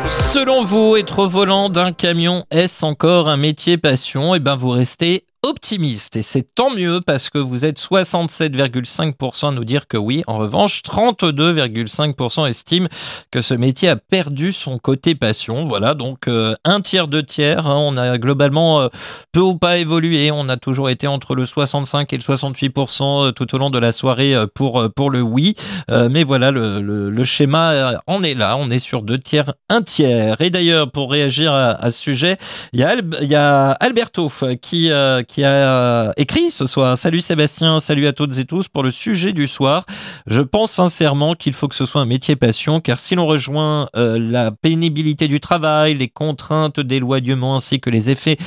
Selon 0.08 0.64
vous, 0.64 0.96
être 0.96 1.28
volant 1.28 1.70
d'un 1.70 1.92
camion, 1.92 2.46
est-ce 2.50 2.84
encore 2.84 3.28
un 3.28 3.38
métier 3.38 3.78
passion? 3.78 4.34
Eh 4.34 4.40
bien, 4.40 4.56
vous 4.56 4.70
restez 4.70 5.24
optimiste 5.44 6.16
et 6.16 6.22
c'est 6.22 6.54
tant 6.56 6.70
mieux 6.70 7.00
parce 7.06 7.30
que 7.30 7.38
vous 7.38 7.64
êtes 7.66 7.80
67,5% 7.80 9.48
à 9.48 9.52
nous 9.52 9.64
dire 9.64 9.88
que 9.88 9.98
oui. 9.98 10.24
En 10.28 10.38
revanche, 10.38 10.82
32,5% 10.84 12.50
estiment 12.50 12.88
que 13.32 13.42
ce 13.42 13.54
métier 13.54 13.90
a 13.90 13.96
perdu 13.96 14.52
son 14.52 14.78
côté 14.78 15.16
passion. 15.16 15.64
Voilà, 15.66 15.94
donc 15.94 16.28
euh, 16.28 16.56
un 16.66 16.82
tiers, 16.82 17.08
deux 17.08 17.24
tiers. 17.24 17.66
hein, 17.68 17.76
on 17.78 17.98
a 17.98 18.18
globalement 18.18 18.82
euh, 18.82 18.88
peu 19.32 19.40
ou 19.42 19.56
pas 19.56 19.78
évolué. 19.78 20.32
On 20.32 20.50
a 20.50 20.58
toujours 20.58 20.90
été 20.90 21.08
entre 21.08 21.36
le 21.36 21.46
65 21.46 22.12
et 22.14 22.18
le 22.18 22.24
68% 22.24 23.34
tout 23.34 23.56
au 23.56 23.58
long 23.58 23.70
de 23.70 23.80
la 23.80 23.92
soirée 23.92 24.36
euh, 24.36 24.48
pour, 24.54 24.82
euh, 24.82 24.90
pour 24.90 25.10
le 25.12 25.22
oui. 25.22 25.56
Euh, 25.92 26.10
mais 26.12 26.24
voilà, 26.24 26.52
le, 26.52 26.82
le- 26.82 27.24
schéma 27.26 27.72
euh, 27.72 27.98
en 28.08 28.24
est 28.24 28.34
là. 28.36 28.58
On 28.58 28.70
est 28.72 28.80
sur 28.80 29.02
deux 29.02 29.20
tiers, 29.20 29.54
un 29.70 29.82
tiers. 29.82 30.40
Et 30.42 30.50
d'ailleurs, 30.50 30.92
pour 30.92 31.12
réagir 31.12 31.54
à, 31.54 31.72
à 31.72 31.90
ce 31.92 32.00
sujet, 32.00 32.38
il 32.74 32.80
y 32.80 32.84
a, 32.84 32.96
il 33.22 33.30
y 33.30 33.36
a 33.36 33.72
Alberto 33.72 34.32
euh, 34.44 34.56
qui, 34.56 34.92
euh, 34.92 35.22
qui 35.28 35.44
a 35.44 35.50
euh, 35.50 36.12
écrit 36.18 36.50
ce 36.50 36.66
soir. 36.66 36.98
Salut 36.98 37.22
Sébastien, 37.22 37.80
salut 37.80 38.08
à 38.08 38.14
toutes 38.14 38.38
et 38.38 38.46
tous 38.46 38.68
pour 38.68 38.84
le 38.84 38.92
sujet 38.92 39.34
du 39.34 39.48
soir. 39.48 39.86
Je 40.26 40.42
pense 40.42 40.72
sincèrement 40.72 41.36
qu'il 41.36 41.54
faut 41.54 41.68
que 41.68 41.76
ce 41.76 41.86
soit 41.86 42.02
un 42.02 42.06
métier 42.06 42.36
passion, 42.36 42.80
car 42.80 42.98
si 42.98 43.16
l'on 43.16 43.28
rejoint 43.28 43.90
euh, 43.96 44.18
la 44.20 44.52
pénibilité 44.52 45.28
du 45.28 45.40
travail, 45.40 45.96
les 45.96 46.08
contraintes 46.08 46.80
d'éloignement 46.80 47.56
ainsi 47.58 47.80
que 47.80 47.90
les 47.90 48.10
effets 48.10 48.38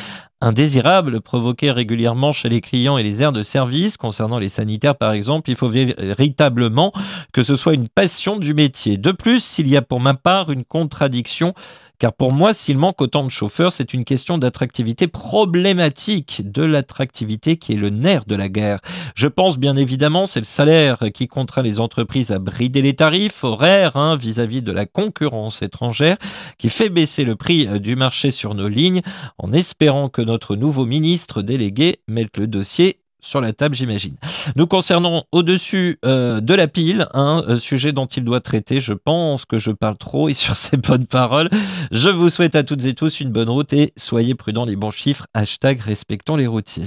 indésirables 0.42 1.20
provoqués 1.20 1.70
régulièrement 1.70 2.32
chez 2.32 2.48
les 2.48 2.62
clients 2.62 2.96
et 2.96 3.02
les 3.02 3.22
aires 3.22 3.32
de 3.32 3.42
service, 3.42 3.98
concernant 3.98 4.38
les 4.38 4.48
sanitaires 4.48 4.96
par 4.96 5.12
exemple, 5.12 5.50
il 5.50 5.56
faut 5.56 5.70
vé- 5.70 5.94
véritablement 5.98 6.92
que 7.34 7.42
ce 7.42 7.56
soit 7.56 7.74
une 7.74 7.88
passion 7.88 8.38
du 8.38 8.54
métier. 8.54 8.96
De 8.96 9.12
plus, 9.12 9.58
il 9.58 9.68
y 9.68 9.76
a 9.76 9.82
pour 9.82 10.00
ma 10.00 10.14
part 10.14 10.50
une 10.50 10.64
contradiction, 10.64 11.52
car 12.00 12.14
pour 12.14 12.32
moi, 12.32 12.54
s'il 12.54 12.78
manque 12.78 13.02
autant 13.02 13.24
de 13.24 13.30
chauffeurs, 13.30 13.72
c'est 13.72 13.92
une 13.92 14.06
question 14.06 14.38
d'attractivité 14.38 15.06
problématique, 15.06 16.50
de 16.50 16.62
l'attractivité 16.62 17.58
qui 17.58 17.74
est 17.74 17.76
le 17.76 17.90
nerf 17.90 18.24
de 18.24 18.34
la 18.34 18.48
guerre. 18.48 18.80
Je 19.14 19.28
pense 19.28 19.58
bien 19.58 19.76
évidemment, 19.76 20.24
c'est 20.24 20.40
le 20.40 20.46
salaire 20.46 20.98
qui 21.12 21.28
contraint 21.28 21.62
les 21.62 21.78
entreprises 21.78 22.32
à 22.32 22.38
brider 22.38 22.80
les 22.80 22.94
tarifs 22.94 23.44
horaires 23.44 23.98
hein, 23.98 24.16
vis-à-vis 24.16 24.62
de 24.62 24.72
la 24.72 24.86
concurrence 24.86 25.60
étrangère, 25.60 26.16
qui 26.56 26.70
fait 26.70 26.88
baisser 26.88 27.24
le 27.24 27.36
prix 27.36 27.68
euh, 27.68 27.78
du 27.78 27.96
marché 27.96 28.30
sur 28.30 28.54
nos 28.54 28.68
lignes, 28.68 29.02
en 29.36 29.52
espérant 29.52 30.08
que 30.08 30.22
notre 30.22 30.56
nouveau 30.56 30.86
ministre 30.86 31.42
délégué 31.42 32.00
mette 32.08 32.38
le 32.38 32.46
dossier 32.46 33.00
sur 33.20 33.40
la 33.40 33.52
table, 33.52 33.74
j'imagine. 33.74 34.14
Nous 34.56 34.66
concernons 34.66 35.24
au-dessus 35.32 35.98
euh, 36.04 36.40
de 36.40 36.54
la 36.54 36.68
pile, 36.68 37.06
un 37.14 37.44
euh, 37.48 37.56
sujet 37.56 37.92
dont 37.92 38.06
il 38.06 38.24
doit 38.24 38.40
traiter. 38.40 38.80
Je 38.80 38.92
pense 38.92 39.44
que 39.44 39.58
je 39.58 39.70
parle 39.70 39.96
trop 39.96 40.28
et 40.28 40.34
sur 40.40 40.56
ces 40.56 40.76
bonnes 40.76 41.06
paroles, 41.06 41.50
je 41.90 42.08
vous 42.08 42.30
souhaite 42.30 42.56
à 42.56 42.62
toutes 42.62 42.84
et 42.84 42.94
tous 42.94 43.20
une 43.20 43.30
bonne 43.30 43.50
route 43.50 43.72
et 43.72 43.92
soyez 43.96 44.34
prudents 44.34 44.64
les 44.64 44.76
bons 44.76 44.90
chiffres. 44.90 45.26
Hashtag 45.34 45.80
respectons 45.80 46.36
les 46.36 46.46
routiers. 46.46 46.86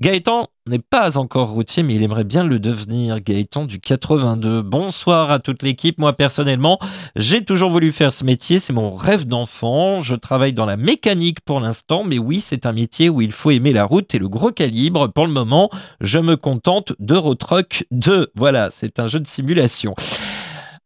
Gaëtan 0.00 0.48
n'est 0.66 0.80
pas 0.80 1.18
encore 1.18 1.50
routier, 1.50 1.84
mais 1.84 1.94
il 1.94 2.02
aimerait 2.02 2.24
bien 2.24 2.42
le 2.42 2.58
devenir. 2.58 3.20
Gaëtan 3.20 3.64
du 3.64 3.78
82. 3.78 4.60
Bonsoir 4.62 5.30
à 5.30 5.38
toute 5.38 5.62
l'équipe. 5.62 5.98
Moi, 5.98 6.12
personnellement, 6.12 6.80
j'ai 7.14 7.44
toujours 7.44 7.70
voulu 7.70 7.92
faire 7.92 8.12
ce 8.12 8.24
métier. 8.24 8.58
C'est 8.58 8.72
mon 8.72 8.96
rêve 8.96 9.24
d'enfant. 9.24 10.00
Je 10.00 10.16
travaille 10.16 10.52
dans 10.52 10.66
la 10.66 10.76
mécanique 10.76 11.40
pour 11.42 11.60
l'instant, 11.60 12.02
mais 12.02 12.18
oui, 12.18 12.40
c'est 12.40 12.66
un 12.66 12.72
métier 12.72 13.08
où 13.08 13.20
il 13.20 13.30
faut 13.30 13.52
aimer 13.52 13.72
la 13.72 13.84
route 13.84 14.12
et 14.16 14.18
le 14.18 14.28
gros 14.28 14.50
calibre. 14.50 15.12
Pour 15.12 15.28
le 15.28 15.32
moment, 15.32 15.70
je 16.00 16.18
me 16.18 16.36
contente 16.36 16.92
d'Eurotruck 16.98 17.86
2. 17.92 18.32
Voilà, 18.34 18.70
c'est 18.72 18.98
un 18.98 19.06
jeu 19.06 19.20
de 19.20 19.28
simulation. 19.28 19.94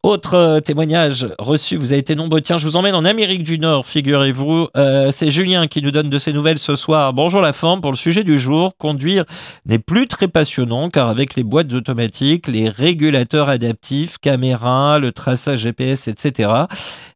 Autre 0.05 0.35
euh, 0.35 0.61
témoignage 0.61 1.27
reçu, 1.41 1.77
vous 1.77 1.91
avez 1.91 1.99
été 1.99 2.15
nombreux. 2.15 2.41
Tiens, 2.41 2.57
je 2.57 2.65
vous 2.69 2.77
emmène 2.77 2.95
en 2.95 3.05
Amérique 3.05 3.43
du 3.43 3.59
Nord, 3.59 3.85
figurez-vous. 3.85 4.69
Euh, 4.77 5.11
c'est 5.11 5.33
Julien 5.33 5.67
qui 5.67 5.83
nous 5.83 5.91
donne 5.91 6.09
de 6.09 6.21
ses 6.21 6.33
nouvelles 6.33 6.61
ce 6.61 6.77
soir. 6.77 7.13
Bonjour 7.13 7.41
la 7.41 7.53
forme, 7.53 7.81
pour 7.81 7.91
le 7.91 7.97
sujet 7.97 8.23
du 8.23 8.39
jour, 8.39 8.77
conduire 8.79 9.25
n'est 9.67 9.81
plus 9.81 10.07
très 10.07 10.29
passionnant 10.29 10.89
car 10.89 11.09
avec 11.09 11.35
les 11.35 11.43
boîtes 11.43 11.73
automatiques, 11.73 12.47
les 12.47 12.69
régulateurs 12.69 13.49
adaptifs, 13.49 14.19
caméras, 14.19 15.01
le 15.01 15.11
traçage 15.11 15.63
GPS, 15.63 16.07
etc. 16.07 16.49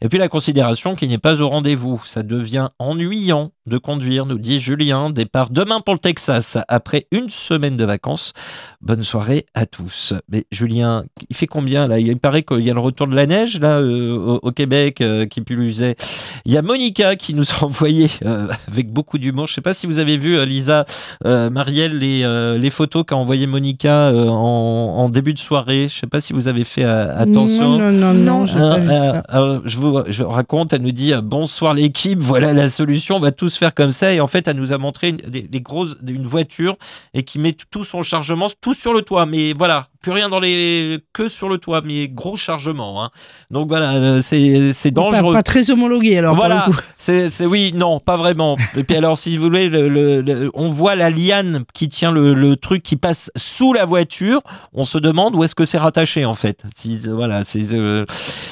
Et 0.01 0.09
puis 0.09 0.19
la 0.19 0.29
considération 0.29 0.97
qui 0.97 1.07
n'est 1.07 1.19
pas 1.19 1.41
au 1.41 1.49
rendez-vous. 1.49 2.03
Ça 2.05 2.25
devient 2.25 2.67
ennuyant 2.81 3.53
de 3.67 3.79
conduire, 3.79 4.27
nous 4.27 4.39
dit 4.39 4.61
Julien. 4.61 5.11
Départ 5.11 5.51
demain 5.51 5.81
pour 5.81 5.95
le 5.95 6.01
Texas 6.01 6.59
après 6.69 7.07
une 7.13 7.29
semaine 7.29 7.77
de 7.77 7.85
vacances. 7.85 8.33
Bonne 8.81 9.03
soirée 9.03 9.47
à 9.55 9.67
tous. 9.67 10.15
Mais 10.29 10.45
Julien, 10.51 11.05
il 11.31 11.37
fait 11.37 11.47
combien 11.47 11.87
là? 11.87 11.99
Il 11.99 12.19
paraît 12.19 12.43
qu'il 12.43 12.61
y 12.61 12.71
a 12.71 12.75
le 12.75 12.81
retour 12.81 13.07
de 13.07 13.15
la 13.15 13.27
neige 13.27 13.61
là 13.61 13.79
euh, 13.79 14.17
au, 14.17 14.41
au 14.43 14.51
Québec 14.51 15.01
euh, 15.01 15.27
qui 15.27 15.41
pullusait. 15.41 15.97
Il 16.45 16.53
y 16.53 16.57
a 16.57 16.63
Monica 16.63 17.17
qui 17.17 17.35
nous 17.35 17.51
a 17.53 17.65
envoyé 17.65 18.11
euh, 18.25 18.49
avec 18.69 18.93
beaucoup 18.93 19.19
d'humour. 19.19 19.47
Je 19.47 19.55
sais 19.55 19.61
pas 19.61 19.75
si 19.75 19.87
vous 19.87 19.99
avez 19.99 20.17
vu 20.17 20.45
Lisa, 20.45 20.85
Marielle, 21.25 21.99
les, 21.99 22.59
les 22.59 22.71
photos 22.71 23.05
qu'a 23.07 23.17
envoyé 23.17 23.47
Monica 23.47 24.13
en, 24.13 24.95
en 24.99 25.09
début 25.09 25.35
de 25.35 25.39
soirée. 25.39 25.89
Je 25.89 26.01
sais 26.01 26.07
pas 26.07 26.21
si 26.21 26.33
vous 26.33 26.49
avez 26.49 26.65
fait 26.65 26.85
attention. 26.85 27.79
Non, 27.79 27.93
non, 27.93 28.15
non, 28.15 28.47
non, 28.47 29.23
euh, 29.33 29.61
je 29.65 29.77
vous 29.77 30.01
je 30.09 30.23
raconte, 30.23 30.73
elle 30.73 30.83
nous 30.83 30.93
dit 30.93 31.13
bonsoir 31.23 31.75
l'équipe, 31.75 32.19
voilà 32.19 32.53
la 32.53 32.69
solution, 32.69 33.17
on 33.17 33.21
va 33.21 33.33
tous 33.33 33.52
faire 33.59 33.75
comme 33.75 33.93
ça. 33.93 34.13
Et 34.13 34.21
en 34.21 34.27
fait, 34.27 34.49
elle 34.49 34.57
nous 34.57 34.73
a 34.73 34.79
montré 34.79 35.11
une, 35.11 35.17
des, 35.17 35.61
grosses, 35.61 35.97
une 36.07 36.27
voiture 36.27 36.77
et 37.15 37.23
qui 37.23 37.39
met 37.39 37.53
tout 37.53 37.85
son 37.85 38.03
chargement, 38.03 38.49
tout 38.61 38.75
sur 38.75 38.93
le 38.93 39.03
toit. 39.03 39.27
Mais 39.27 39.53
voilà, 39.53 39.89
plus 40.03 40.13
rien 40.13 40.29
dans 40.29 40.41
les, 40.41 40.99
que 41.13 41.29
sur 41.29 41.49
le 41.49 41.59
toit, 41.59 41.81
mais 41.85 42.09
gros 42.09 42.37
chargement. 42.37 43.03
hein. 43.05 43.11
Donc 43.51 43.69
voilà, 43.69 43.93
euh, 43.95 44.21
c'est 44.23 44.75
Pas, 44.93 45.01
dangereux. 45.03 45.33
pas 45.35 45.43
très 45.43 45.71
homologué 45.71 46.19
alors. 46.19 46.35
Voilà, 46.35 46.67
c'est 46.99 47.31
oui, 47.47 47.73
non, 47.75 48.01
pas 48.01 48.17
vraiment. 48.17 48.57
Et 48.77 48.83
puis 48.85 48.97
alors, 48.97 49.17
si 49.17 49.37
vous 49.37 49.45
voulez, 49.45 49.69
le- 49.69 49.89
le- 49.89 50.21
le- 50.21 50.51
on 50.55 50.67
voit 50.69 50.95
la 50.97 51.11
liane 51.11 51.65
qui 51.73 51.89
tient 51.89 52.11
le, 52.13 52.57
truc 52.57 52.83
qui 52.83 52.97
passe 52.97 53.31
sous 53.37 53.73
la 53.73 53.85
voiture. 53.85 54.41
On 54.73 54.85
se 54.85 54.99
demande 54.99 55.35
où 55.37 55.45
est-ce 55.45 55.55
que 55.55 55.65
c'est 55.65 55.79
rattaché 55.79 56.25
en 56.25 56.35
fait. 56.35 56.63
Si, 56.77 56.99
voilà, 57.09 57.45
c'est 57.45 57.73
euh, 57.75 58.05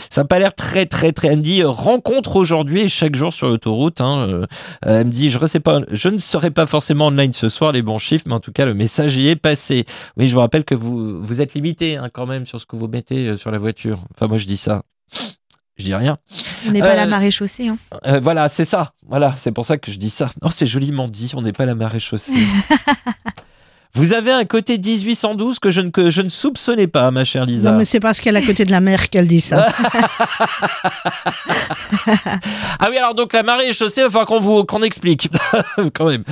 ça 0.08 0.22
n'a 0.22 0.26
pas 0.26 0.38
l'air 0.38 0.54
très 0.54 0.86
très 0.86 1.12
très. 1.12 1.28
Elle 1.28 1.38
me 1.38 1.42
dit 1.42 1.62
rencontre 1.64 2.36
aujourd'hui 2.36 2.82
et 2.82 2.88
chaque 2.88 3.14
jour 3.16 3.32
sur 3.32 3.48
l'autoroute. 3.48 4.00
Hein, 4.00 4.26
euh, 4.28 4.46
elle 4.86 5.06
me 5.06 5.10
dit 5.10 5.28
je 5.30 5.38
ne 5.38 5.46
sais 5.46 5.60
pas, 5.60 5.80
je 5.90 6.08
ne 6.08 6.18
serai 6.18 6.50
pas 6.50 6.66
forcément 6.66 7.06
online 7.08 7.32
ce 7.32 7.48
soir 7.48 7.72
les 7.72 7.82
bons 7.82 7.98
chiffres, 7.98 8.24
mais 8.26 8.34
en 8.34 8.40
tout 8.40 8.52
cas 8.52 8.64
le 8.64 8.74
message 8.74 9.16
y 9.16 9.28
est 9.28 9.36
passé. 9.36 9.84
Oui, 10.16 10.28
je 10.28 10.34
vous 10.34 10.40
rappelle 10.40 10.64
que 10.64 10.74
vous 10.74 11.20
vous 11.22 11.39
êtes 11.40 11.54
limité 11.54 11.96
hein, 11.96 12.08
quand 12.12 12.26
même 12.26 12.46
sur 12.46 12.60
ce 12.60 12.66
que 12.66 12.76
vous 12.76 12.88
mettez 12.88 13.28
euh, 13.28 13.36
sur 13.36 13.50
la 13.50 13.58
voiture. 13.58 14.04
Enfin 14.14 14.26
moi 14.28 14.38
je 14.38 14.46
dis 14.46 14.56
ça. 14.56 14.82
Je 15.76 15.84
dis 15.84 15.94
rien. 15.94 16.18
On 16.68 16.72
n'est 16.72 16.80
pas 16.80 16.94
la 16.94 17.04
Euh, 17.04 17.06
marée 17.06 17.30
chaussée. 17.30 17.68
Hein. 17.68 17.78
euh, 18.06 18.20
voilà, 18.22 18.48
c'est 18.50 18.66
ça. 18.66 18.92
Voilà, 19.08 19.34
c'est 19.38 19.50
pour 19.52 19.64
ça 19.64 19.78
que 19.78 19.90
je 19.90 19.96
dis 19.98 20.10
ça. 20.10 20.30
Oh, 20.42 20.48
c'est 20.50 20.66
joliment 20.66 21.08
dit. 21.08 21.32
On 21.34 21.40
n'est 21.42 21.52
pas 21.52 21.64
la 21.64 21.74
marée 21.74 22.00
chaussée. 22.00 22.32
Vous 23.94 24.12
avez 24.12 24.30
un 24.30 24.44
côté 24.44 24.78
1812 24.78 25.58
que 25.58 25.72
je 25.72 25.80
ne, 25.80 25.90
que 25.90 26.10
je 26.10 26.22
ne 26.22 26.28
soupçonnais 26.28 26.86
pas, 26.86 27.10
ma 27.10 27.24
chère 27.24 27.44
Lisa. 27.44 27.72
Non, 27.72 27.78
mais 27.78 27.84
c'est 27.84 27.98
parce 27.98 28.20
qu'elle 28.20 28.36
est 28.36 28.38
à 28.38 28.46
côté 28.46 28.64
de 28.64 28.70
la 28.70 28.78
mer 28.78 29.08
qu'elle 29.10 29.26
dit 29.26 29.40
ça. 29.40 29.66
Ah 32.78 32.86
oui, 32.90 32.96
alors 32.96 33.14
donc 33.14 33.32
la 33.32 33.42
marée 33.42 33.72
chaussée, 33.72 34.00
il 34.00 34.04
va 34.04 34.10
falloir 34.10 34.26
qu'on 34.26 34.40
vous 34.40 34.64
qu'on 34.64 34.82
explique 34.82 35.28
quand 35.94 36.06
même. 36.06 36.24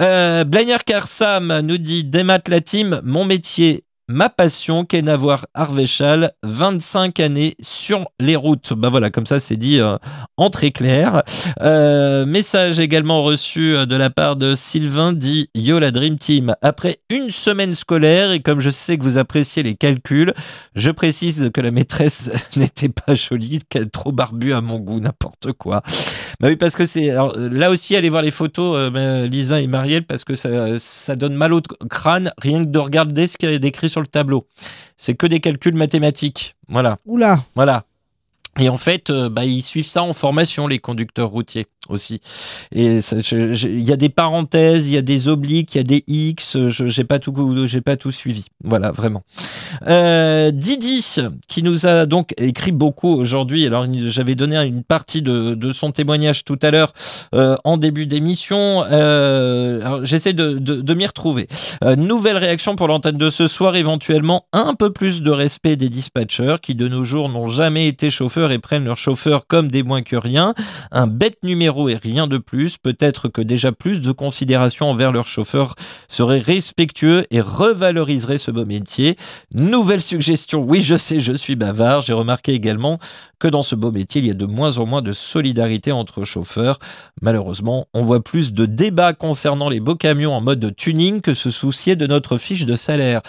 Euh, 0.00 0.44
Blagnaire 0.44 0.84
Karsam 0.84 1.60
nous 1.62 1.78
dit 1.78 2.04
Démat 2.04 2.40
la 2.48 2.60
team, 2.60 3.00
mon 3.04 3.24
métier. 3.24 3.84
Ma 4.10 4.30
passion, 4.30 4.86
Kenavoir 4.86 5.44
Arvéchal, 5.52 6.32
25 6.42 7.20
années 7.20 7.56
sur 7.60 8.06
les 8.18 8.36
routes. 8.36 8.72
Bah 8.72 8.88
voilà, 8.88 9.10
comme 9.10 9.26
ça 9.26 9.38
c'est 9.38 9.58
dit 9.58 9.80
euh, 9.80 9.98
en 10.38 10.48
très 10.48 10.70
clair. 10.70 11.22
Euh, 11.60 12.24
message 12.24 12.80
également 12.80 13.22
reçu 13.22 13.76
euh, 13.76 13.84
de 13.84 13.96
la 13.96 14.08
part 14.08 14.36
de 14.36 14.54
Sylvain 14.54 15.12
dit 15.12 15.50
Yo 15.54 15.78
la 15.78 15.90
Dream 15.90 16.16
Team. 16.16 16.54
Après 16.62 17.00
une 17.10 17.28
semaine 17.28 17.74
scolaire 17.74 18.32
et 18.32 18.40
comme 18.40 18.60
je 18.60 18.70
sais 18.70 18.96
que 18.96 19.02
vous 19.02 19.18
appréciez 19.18 19.62
les 19.62 19.74
calculs, 19.74 20.32
je 20.74 20.90
précise 20.90 21.50
que 21.52 21.60
la 21.60 21.70
maîtresse 21.70 22.30
n'était 22.56 22.88
pas 22.88 23.14
jolie, 23.14 23.60
qu'elle 23.68 23.90
trop 23.90 24.12
barbue 24.12 24.54
à 24.54 24.62
mon 24.62 24.78
goût, 24.78 25.00
n'importe 25.00 25.52
quoi. 25.52 25.82
Bah 26.40 26.48
oui, 26.48 26.56
parce 26.56 26.76
que 26.76 26.84
c'est. 26.84 27.10
alors, 27.10 27.36
euh, 27.36 27.48
Là 27.48 27.70
aussi, 27.70 27.96
allez 27.96 28.10
voir 28.10 28.22
les 28.22 28.30
photos, 28.30 28.76
euh, 28.76 28.90
bah, 28.90 29.26
Lisa 29.26 29.60
et 29.60 29.66
Marielle, 29.66 30.06
parce 30.06 30.24
que 30.24 30.36
ça, 30.36 30.78
ça 30.78 31.16
donne 31.16 31.34
mal 31.34 31.52
au 31.52 31.60
crâne, 31.90 32.32
rien 32.38 32.64
que 32.64 32.68
de 32.68 32.78
regarder 32.78 33.26
ce 33.26 33.36
qui 33.36 33.46
est 33.46 33.58
décrit 33.58 33.90
sur 33.90 34.00
le 34.00 34.06
tableau. 34.06 34.46
C'est 34.96 35.14
que 35.14 35.26
des 35.26 35.40
calculs 35.40 35.74
mathématiques. 35.74 36.54
Voilà. 36.68 36.98
Oula. 37.06 37.38
Voilà. 37.56 37.84
Et 38.60 38.68
en 38.68 38.76
fait, 38.76 39.10
euh, 39.10 39.28
bah, 39.28 39.44
ils 39.44 39.62
suivent 39.62 39.84
ça 39.84 40.02
en 40.02 40.12
formation, 40.12 40.66
les 40.66 40.78
conducteurs 40.78 41.30
routiers 41.30 41.66
aussi. 41.88 42.20
Et 42.72 43.00
il 43.32 43.82
y 43.82 43.92
a 43.92 43.96
des 43.96 44.08
parenthèses, 44.08 44.88
il 44.88 44.94
y 44.94 44.98
a 44.98 45.02
des 45.02 45.28
obliques, 45.28 45.74
il 45.74 45.78
y 45.78 45.80
a 45.80 45.84
des 45.84 46.04
X. 46.06 46.56
Je 46.68 46.86
j'ai 46.86 47.04
pas 47.04 47.18
tout, 47.18 47.32
pas 47.84 47.96
tout 47.96 48.10
suivi. 48.10 48.46
Voilà, 48.64 48.90
vraiment. 48.90 49.22
Euh, 49.86 50.50
Didi, 50.50 51.16
qui 51.46 51.62
nous 51.62 51.86
a 51.86 52.06
donc 52.06 52.34
écrit 52.38 52.72
beaucoup 52.72 53.14
aujourd'hui. 53.14 53.66
Alors, 53.66 53.86
j'avais 54.06 54.34
donné 54.34 54.56
une 54.58 54.82
partie 54.82 55.22
de, 55.22 55.72
son 55.72 55.92
témoignage 55.92 56.44
tout 56.44 56.58
à 56.62 56.70
l'heure 56.70 56.92
euh, 57.34 57.56
en 57.64 57.76
début 57.76 58.06
d'émission. 58.06 58.84
Euh, 58.90 60.00
J'essaie 60.04 60.32
de, 60.32 60.58
de, 60.58 60.80
de 60.80 60.94
m'y 60.94 61.06
retrouver. 61.06 61.46
Euh, 61.84 61.94
nouvelle 61.96 62.38
réaction 62.38 62.74
pour 62.76 62.88
l'antenne 62.88 63.16
de 63.16 63.30
ce 63.30 63.46
soir, 63.46 63.76
éventuellement 63.76 64.46
un 64.52 64.74
peu 64.74 64.92
plus 64.92 65.22
de 65.22 65.30
respect 65.30 65.76
des 65.76 65.88
dispatchers 65.88 66.56
qui 66.62 66.74
de 66.74 66.88
nos 66.88 67.04
jours 67.04 67.28
n'ont 67.28 67.48
jamais 67.48 67.86
été 67.86 68.10
chauffeurs 68.10 68.50
et 68.50 68.58
prennent 68.58 68.84
leurs 68.84 68.96
chauffeurs 68.96 69.46
comme 69.46 69.70
des 69.70 69.82
moins 69.82 70.02
que 70.02 70.16
rien. 70.16 70.54
Un 70.90 71.06
bête 71.06 71.38
numéro 71.42 71.77
et 71.88 71.96
rien 71.96 72.26
de 72.26 72.38
plus. 72.38 72.76
Peut-être 72.78 73.28
que 73.28 73.40
déjà 73.42 73.72
plus 73.72 74.00
de 74.00 74.10
considération 74.12 74.90
envers 74.90 75.12
leurs 75.12 75.26
chauffeurs 75.26 75.74
serait 76.08 76.40
respectueux 76.40 77.24
et 77.30 77.40
revaloriserait 77.40 78.38
ce 78.38 78.50
beau 78.50 78.64
métier. 78.64 79.16
Nouvelle 79.54 80.02
suggestion, 80.02 80.62
oui 80.66 80.80
je 80.80 80.96
sais, 80.96 81.20
je 81.20 81.32
suis 81.32 81.56
bavard. 81.56 82.00
J'ai 82.00 82.12
remarqué 82.14 82.52
également 82.52 82.98
que 83.38 83.46
dans 83.48 83.62
ce 83.62 83.74
beau 83.76 83.92
métier, 83.92 84.20
il 84.20 84.26
y 84.26 84.30
a 84.30 84.34
de 84.34 84.46
moins 84.46 84.78
en 84.78 84.86
moins 84.86 85.02
de 85.02 85.12
solidarité 85.12 85.92
entre 85.92 86.24
chauffeurs. 86.24 86.78
Malheureusement, 87.22 87.86
on 87.94 88.02
voit 88.02 88.22
plus 88.24 88.52
de 88.52 88.66
débats 88.66 89.12
concernant 89.12 89.68
les 89.68 89.78
beaux 89.80 89.94
camions 89.94 90.32
en 90.34 90.40
mode 90.40 90.74
tuning 90.74 91.20
que 91.20 91.34
se 91.34 91.50
soucier 91.50 91.94
de 91.94 92.06
notre 92.06 92.38
fiche 92.38 92.66
de 92.66 92.74
salaire. 92.74 93.20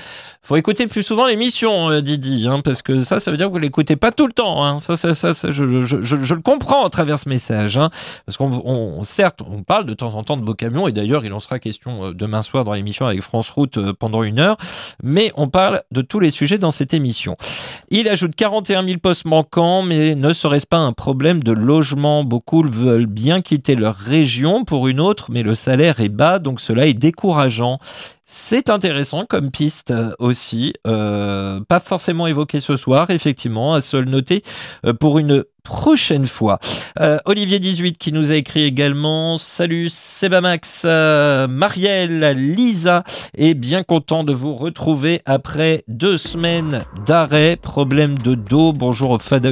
Faut 0.42 0.56
écouter 0.56 0.88
plus 0.88 1.04
souvent 1.04 1.28
l'émission, 1.28 1.92
euh, 1.92 2.02
Didi, 2.02 2.48
hein, 2.48 2.62
parce 2.64 2.82
que 2.82 3.04
ça, 3.04 3.20
ça 3.20 3.30
veut 3.30 3.38
dire 3.38 3.48
que 3.48 3.52
vous 3.52 3.60
l'écoutez 3.60 3.96
pas 3.98 4.12
tout 4.12 4.26
le 4.26 4.34
temps. 4.34 4.66
hein. 4.66 4.80
Ça, 4.80 4.98
ça, 4.98 5.14
ça, 5.14 5.34
je 5.52 5.64
le 5.64 6.42
comprends 6.42 6.86
à 6.86 6.90
travers 6.90 7.20
ce 7.20 7.30
message. 7.30 7.78
hein. 7.78 7.90
Parce 8.26 8.38
certes, 9.04 9.42
on 9.48 9.64
parle 9.64 9.86
de 9.86 9.94
temps 9.94 10.16
en 10.16 10.24
temps 10.24 10.38
de 10.38 10.44
beaux 10.44 10.54
camions, 10.54 10.88
et 10.88 10.92
d'ailleurs, 10.92 11.26
il 11.26 11.34
en 11.34 11.40
sera 11.40 11.60
question 11.60 12.06
euh, 12.06 12.14
demain 12.14 12.42
soir 12.42 12.64
dans 12.64 12.74
l'émission 12.74 13.06
avec 13.06 13.22
France 13.22 13.50
Route 13.50 13.78
euh, 13.78 13.94
pendant 13.94 14.24
une 14.24 14.40
heure, 14.40 14.58
mais 15.04 15.32
on 15.36 15.50
parle 15.50 15.84
de 15.92 16.02
tous 16.02 16.20
les 16.20 16.30
sujets 16.30 16.58
dans 16.58 16.72
cette 16.72 16.94
émission. 16.94 17.36
Il 17.90 18.08
ajoute 18.08 18.36
41 18.36 18.86
000 18.86 18.98
postes 19.00 19.26
manquants, 19.26 19.84
mais 19.84 20.16
ne 20.16 20.34
serait-ce 20.34 20.68
pas 20.68 20.78
un 20.78 20.94
problème 20.94 21.44
de 21.44 21.52
logement? 21.52 22.24
Beaucoup 22.24 22.64
veulent 22.64 23.06
bien 23.06 23.42
quitter 23.42 23.76
leur 23.76 23.96
région 23.96 24.64
pour 24.64 24.88
une 24.88 25.00
autre, 25.00 25.32
mais 25.32 25.44
le 25.44 25.56
salaire 25.56 26.00
est 26.00 26.10
bas, 26.10 26.40
donc 26.40 26.62
cela 26.62 26.86
est 26.86 26.94
décourageant. 26.94 27.80
C'est 28.32 28.70
intéressant 28.70 29.26
comme 29.26 29.50
piste 29.50 29.90
euh, 29.90 30.14
aussi, 30.20 30.74
euh, 30.86 31.62
pas 31.68 31.80
forcément 31.80 32.28
évoqué 32.28 32.60
ce 32.60 32.78
soir, 32.78 33.10
effectivement, 33.10 33.74
à 33.74 33.82
se 33.82 33.98
le 33.98 34.06
noter 34.06 34.44
euh, 34.86 34.94
pour 34.94 35.18
une 35.18 35.46
prochaine 35.64 36.28
fois. 36.28 36.60
Euh, 37.00 37.18
Olivier 37.26 37.58
18 37.58 37.98
qui 37.98 38.14
nous 38.14 38.30
a 38.30 38.36
écrit 38.36 38.66
également 38.66 39.40
Salut 39.40 39.90
Sebamax, 39.90 40.84
euh, 40.86 41.48
Marielle, 41.48 42.36
Lisa, 42.38 43.04
et 43.36 43.56
bien 43.56 43.82
content 43.82 44.24
de 44.24 44.32
vous 44.32 44.56
retrouver 44.56 45.22
après 45.26 45.84
deux 45.88 46.20
semaines 46.20 46.84
d'arrêt, 47.08 47.56
problème 47.56 48.16
de 48.16 48.36
dos. 48.36 48.74
Bonjour 48.74 49.10
au 49.10 49.18
Fada 49.18 49.52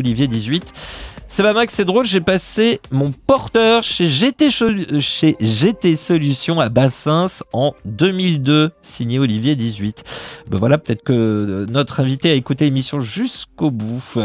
Olivier 1.29 1.33
18. 1.33 1.33
Sebamax, 1.35 1.73
c'est 1.73 1.85
drôle, 1.85 2.05
j'ai 2.05 2.21
passé 2.21 2.79
mon 2.91 3.11
porteur 3.11 3.83
chez 3.83 4.07
GT, 4.07 4.49
chez 4.49 5.35
GT 5.39 5.95
Solutions 5.95 6.59
à 6.59 6.69
Bassins 6.69 7.25
en 7.53 7.73
2002, 7.85 8.71
signé 8.81 9.19
Olivier 9.19 9.55
18. 9.55 10.03
Ben 10.47 10.57
voilà, 10.57 10.77
peut-être 10.77 11.03
que 11.03 11.13
euh, 11.13 11.65
notre 11.69 11.99
invité 11.99 12.31
a 12.31 12.33
écouté 12.33 12.65
l'émission 12.65 12.99
jusqu'au 12.99 13.71
bout. 13.71 14.17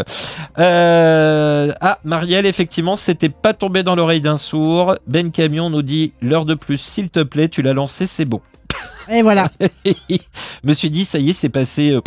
Euh, 0.58 1.70
ah, 1.80 1.98
Marielle, 2.04 2.46
effectivement, 2.46 2.96
c'était 2.96 3.28
pas 3.28 3.52
tombé 3.52 3.82
dans 3.82 3.96
l'oreille 3.96 4.20
d'un 4.20 4.36
sourd. 4.36 4.94
Ben 5.06 5.30
Camion 5.32 5.70
nous 5.70 5.82
dit 5.82 6.12
l'heure 6.22 6.44
de 6.44 6.54
plus, 6.54 6.78
s'il 6.78 7.10
te 7.10 7.20
plaît, 7.22 7.48
tu 7.48 7.62
l'as 7.62 7.74
lancé, 7.74 8.06
c'est 8.06 8.24
bon. 8.24 8.40
Et 9.10 9.22
voilà, 9.22 9.48
Je 9.84 10.18
me 10.64 10.72
suis 10.72 10.90
dit, 10.90 11.04
ça 11.04 11.18
y 11.18 11.30
est, 11.30 11.32
c'est 11.32 11.48
passé. 11.48 11.90
euh, 11.90 12.00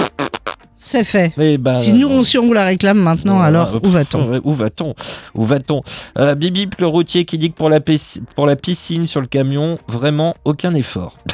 c'est 0.87 1.03
fait. 1.03 1.33
mais 1.35 1.57
bah, 1.57 1.79
Si 1.79 1.93
nous, 1.93 2.07
on, 2.07 2.21
si 2.21 2.37
on 2.37 2.45
vous 2.45 2.53
la 2.53 2.65
réclame 2.65 2.99
maintenant, 2.99 3.41
alors 3.41 3.79
où 3.83 3.87
va-t-on 3.89 4.39
Où 4.43 4.53
va-on 4.53 4.93
Où 5.33 5.43
va-t-on 5.43 5.81
Euh, 6.19 6.35
Bibi, 6.35 6.69
le 6.77 6.85
routier 6.87 7.25
qui 7.25 7.39
dit 7.39 7.51
que 7.51 7.57
pour 7.57 7.69
la, 7.69 7.79
pisci- 7.79 8.21
pour 8.35 8.45
la 8.45 8.55
piscine 8.55 9.07
sur 9.07 9.19
le 9.21 9.25
camion, 9.27 9.79
vraiment 9.87 10.35
aucun 10.45 10.75
effort. 10.75 11.17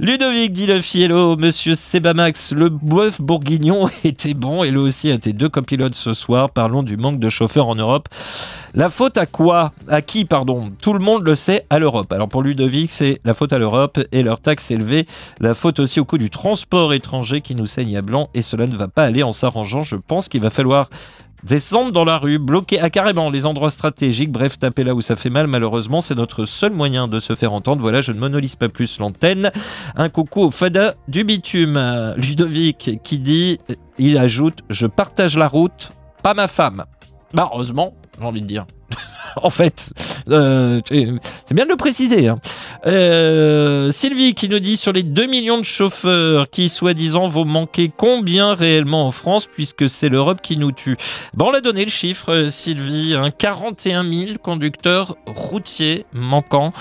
Ludovic 0.00 0.52
dit 0.52 0.66
le 0.66 0.80
fiello, 0.80 1.36
monsieur 1.36 1.74
Sebamax, 1.74 2.52
le 2.52 2.68
bœuf 2.68 3.20
bourguignon 3.20 3.88
était 4.04 4.34
bon 4.34 4.64
et 4.64 4.70
lui 4.70 4.78
aussi 4.78 5.10
a 5.10 5.14
été 5.14 5.32
deux 5.32 5.48
copilotes 5.48 5.94
ce 5.94 6.14
soir. 6.14 6.50
Parlons 6.50 6.82
du 6.82 6.96
manque 6.96 7.18
de 7.18 7.28
chauffeurs 7.28 7.68
en 7.68 7.74
Europe. 7.74 8.08
La 8.74 8.90
faute 8.90 9.16
à 9.16 9.26
quoi? 9.26 9.72
À 9.88 10.02
qui, 10.02 10.24
pardon? 10.24 10.70
Tout 10.82 10.92
le 10.92 10.98
monde 10.98 11.24
le 11.24 11.34
sait, 11.34 11.64
à 11.70 11.78
l'Europe. 11.78 12.12
Alors 12.12 12.28
pour 12.28 12.42
Ludovic, 12.42 12.90
c'est 12.90 13.20
la 13.24 13.32
faute 13.32 13.52
à 13.52 13.58
l'Europe 13.58 13.98
et 14.12 14.22
leurs 14.22 14.40
taxes 14.40 14.70
élevées. 14.70 15.06
La 15.40 15.54
faute 15.54 15.80
aussi 15.80 16.00
au 16.00 16.04
coût 16.04 16.18
du 16.18 16.30
transport 16.30 16.92
étranger 16.92 17.40
qui 17.40 17.54
nous 17.54 17.66
saigne 17.66 17.96
à 17.96 18.02
blanc 18.02 18.28
et 18.34 18.42
cela 18.42 18.66
ne 18.66 18.76
va 18.76 18.88
pas 18.88 19.04
aller 19.04 19.22
en 19.22 19.32
s'arrangeant. 19.32 19.82
Je 19.82 19.96
pense 19.96 20.28
qu'il 20.28 20.42
va 20.42 20.50
falloir 20.50 20.90
descendre 21.42 21.92
dans 21.92 22.04
la 22.04 22.18
rue, 22.18 22.38
bloquer 22.38 22.80
à 22.80 22.90
carrément 22.90 23.30
les 23.30 23.46
endroits 23.46 23.70
stratégiques, 23.70 24.32
bref, 24.32 24.58
taper 24.58 24.84
là 24.84 24.94
où 24.94 25.00
ça 25.00 25.16
fait 25.16 25.30
mal. 25.30 25.46
Malheureusement, 25.46 26.00
c'est 26.00 26.14
notre 26.14 26.44
seul 26.44 26.72
moyen 26.72 27.08
de 27.08 27.20
se 27.20 27.34
faire 27.34 27.52
entendre. 27.52 27.80
Voilà, 27.82 28.02
je 28.02 28.12
ne 28.12 28.18
monopolise 28.18 28.56
pas 28.56 28.68
plus 28.68 28.98
l'antenne. 28.98 29.50
Un 29.94 30.08
coucou 30.08 30.42
au 30.42 30.50
fada 30.50 30.94
du 31.08 31.24
bitume. 31.24 31.76
Euh, 31.76 32.14
Ludovic 32.16 33.00
qui 33.02 33.18
dit, 33.18 33.58
il 33.98 34.18
ajoute, 34.18 34.60
je 34.68 34.86
partage 34.86 35.36
la 35.36 35.48
route, 35.48 35.92
pas 36.22 36.34
ma 36.34 36.48
femme. 36.48 36.84
Bah, 37.34 37.48
heureusement, 37.52 37.94
j'ai 38.18 38.26
envie 38.26 38.42
de 38.42 38.46
dire. 38.46 38.66
en 39.36 39.50
fait, 39.50 39.90
euh, 40.30 40.80
c'est 40.88 41.54
bien 41.54 41.64
de 41.64 41.70
le 41.70 41.76
préciser. 41.76 42.28
hein. 42.28 42.38
Euh, 42.86 43.90
Sylvie 43.92 44.34
qui 44.34 44.48
nous 44.48 44.58
dit 44.58 44.76
sur 44.76 44.92
les 44.92 45.02
2 45.02 45.26
millions 45.26 45.58
de 45.58 45.64
chauffeurs 45.64 46.48
qui 46.50 46.68
soi-disant 46.68 47.28
vont 47.28 47.44
manquer 47.44 47.90
combien 47.94 48.54
réellement 48.54 49.06
en 49.06 49.10
France 49.10 49.46
puisque 49.46 49.88
c'est 49.88 50.08
l'Europe 50.08 50.40
qui 50.42 50.56
nous 50.56 50.72
tue. 50.72 50.96
Bon, 51.34 51.46
on 51.46 51.50
l'a 51.50 51.60
donné 51.60 51.84
le 51.84 51.90
chiffre, 51.90 52.32
euh, 52.32 52.50
Sylvie, 52.50 53.14
hein, 53.16 53.30
41 53.30 54.04
000 54.04 54.32
conducteurs 54.42 55.16
routiers 55.26 56.06
manquants 56.12 56.72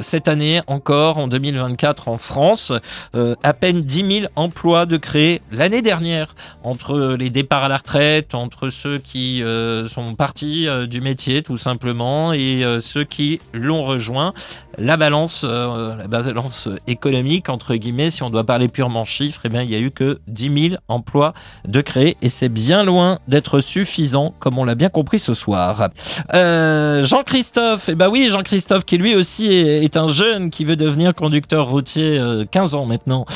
cette 0.00 0.28
année 0.28 0.60
encore 0.66 1.18
en 1.18 1.28
2024 1.28 2.08
en 2.08 2.16
France. 2.18 2.72
À 3.14 3.52
peine 3.52 3.82
10 3.82 4.12
000 4.20 4.26
emplois 4.36 4.86
de 4.86 4.96
créés 4.96 5.42
l'année 5.50 5.82
dernière 5.82 6.34
entre 6.62 7.16
les 7.18 7.30
départs 7.30 7.64
à 7.64 7.68
la 7.68 7.76
retraite, 7.76 8.34
entre 8.34 8.70
ceux 8.70 8.98
qui 8.98 9.42
sont 9.88 10.14
partis 10.14 10.68
du 10.88 11.00
métier 11.00 11.09
tout 11.14 11.58
simplement 11.58 12.32
et 12.32 12.64
euh, 12.64 12.80
ceux 12.80 13.04
qui 13.04 13.40
l'ont 13.52 13.84
rejoint. 13.84 14.32
La 14.78 14.96
balance, 14.96 15.44
euh, 15.44 15.96
la 15.96 16.06
balance 16.08 16.68
économique 16.86 17.48
entre 17.48 17.74
guillemets, 17.74 18.10
si 18.10 18.22
on 18.22 18.30
doit 18.30 18.44
parler 18.44 18.68
purement 18.68 19.04
chiffres, 19.04 19.42
eh 19.44 19.48
bien, 19.48 19.62
il 19.62 19.70
y 19.70 19.74
a 19.74 19.78
eu 19.78 19.90
que 19.90 20.20
10 20.28 20.68
000 20.70 20.76
emplois 20.88 21.34
de 21.66 21.80
créés 21.80 22.16
et 22.22 22.28
c'est 22.28 22.48
bien 22.48 22.82
loin 22.84 23.18
d'être 23.28 23.60
suffisant, 23.60 24.32
comme 24.38 24.58
on 24.58 24.64
l'a 24.64 24.74
bien 24.74 24.88
compris 24.88 25.18
ce 25.18 25.34
soir. 25.34 25.88
Euh, 26.32 27.04
Jean-Christophe, 27.04 27.88
eh 27.88 27.94
ben 27.94 28.08
oui, 28.08 28.28
Jean-Christophe 28.30 28.84
qui 28.84 28.96
lui 28.96 29.14
aussi 29.14 29.48
est, 29.48 29.96
un 29.96 30.08
jeune 30.08 30.50
qui 30.50 30.64
veut 30.64 30.76
devenir 30.76 31.14
conducteur 31.14 31.68
routier, 31.68 32.18
euh, 32.18 32.44
15 32.50 32.74
ans 32.74 32.86
maintenant. 32.86 33.26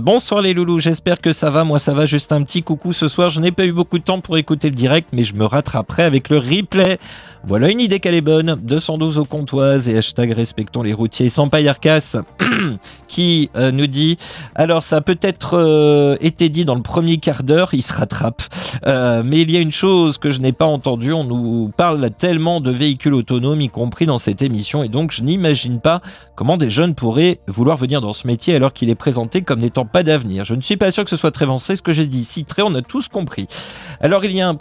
Bonsoir 0.00 0.42
les 0.42 0.52
loulous, 0.52 0.78
j'espère 0.78 1.20
que 1.20 1.32
ça 1.32 1.50
va. 1.50 1.64
Moi 1.64 1.78
ça 1.78 1.94
va, 1.94 2.06
juste 2.06 2.30
un 2.32 2.42
petit 2.42 2.62
coucou 2.62 2.92
ce 2.92 3.08
soir. 3.08 3.30
Je 3.30 3.40
n'ai 3.40 3.52
pas 3.52 3.64
eu 3.64 3.72
beaucoup 3.72 3.98
de 3.98 4.04
temps 4.04 4.20
pour 4.20 4.36
écouter 4.36 4.68
le 4.68 4.76
direct, 4.76 5.08
mais 5.12 5.24
je 5.24 5.34
me 5.34 5.44
rattraperai 5.44 6.04
avec 6.04 6.28
le 6.28 6.38
replay. 6.38 6.98
Voilà 7.46 7.70
une 7.70 7.80
idée 7.80 8.00
qu'elle 8.00 8.14
est 8.14 8.22
bonne. 8.22 8.58
212 8.62 9.18
au 9.18 9.24
comptoise 9.24 9.88
et 9.88 9.98
hashtag 9.98 10.32
respectons 10.32 10.82
les 10.82 10.94
routiers. 10.94 11.28
Sans 11.28 11.48
qui 13.08 13.50
euh, 13.56 13.70
nous 13.70 13.86
dit 13.86 14.16
alors 14.54 14.82
ça 14.82 14.96
a 14.96 15.00
peut-être 15.00 15.54
euh, 15.54 16.16
été 16.20 16.48
dit 16.48 16.64
dans 16.64 16.74
le 16.74 16.82
premier 16.82 17.18
quart 17.18 17.42
d'heure, 17.42 17.70
il 17.72 17.82
se 17.82 17.92
rattrape. 17.92 18.42
Euh, 18.86 19.22
mais 19.24 19.40
il 19.40 19.50
y 19.50 19.56
a 19.56 19.60
une 19.60 19.72
chose 19.72 20.18
que 20.18 20.30
je 20.30 20.40
n'ai 20.40 20.52
pas 20.52 20.64
entendue, 20.64 21.12
on 21.12 21.24
nous 21.24 21.70
parle 21.76 22.10
tellement 22.10 22.60
de 22.60 22.70
véhicules 22.70 23.14
autonomes, 23.14 23.60
y 23.60 23.68
compris 23.68 24.06
dans 24.06 24.18
cette 24.18 24.42
émission, 24.42 24.82
et 24.82 24.88
donc 24.88 25.12
je 25.12 25.22
n'imagine 25.22 25.80
pas 25.80 26.00
comment 26.34 26.56
des 26.56 26.70
jeunes 26.70 26.94
pourraient 26.94 27.38
vouloir 27.46 27.76
venir 27.76 28.00
dans 28.00 28.12
ce 28.12 28.26
métier 28.26 28.56
alors 28.56 28.72
qu'il 28.72 28.90
est 28.90 28.94
présenté 28.96 29.42
comme 29.42 29.60
n'étant 29.60 29.86
pas 29.86 30.02
d'avenir. 30.02 30.44
Je 30.44 30.54
ne 30.54 30.60
suis 30.60 30.76
pas 30.76 30.90
sûr 30.90 31.04
que 31.04 31.10
ce 31.10 31.16
soit 31.16 31.30
très 31.30 31.44
avancé, 31.44 31.76
ce 31.76 31.82
que 31.82 31.92
j'ai 31.92 32.06
dit 32.06 32.44
très, 32.44 32.62
on 32.62 32.74
a 32.74 32.82
tous 32.82 33.08
compris. 33.08 33.46
Alors 34.00 34.24
il 34.24 34.32
y 34.32 34.40
a 34.40 34.48
un, 34.48 34.56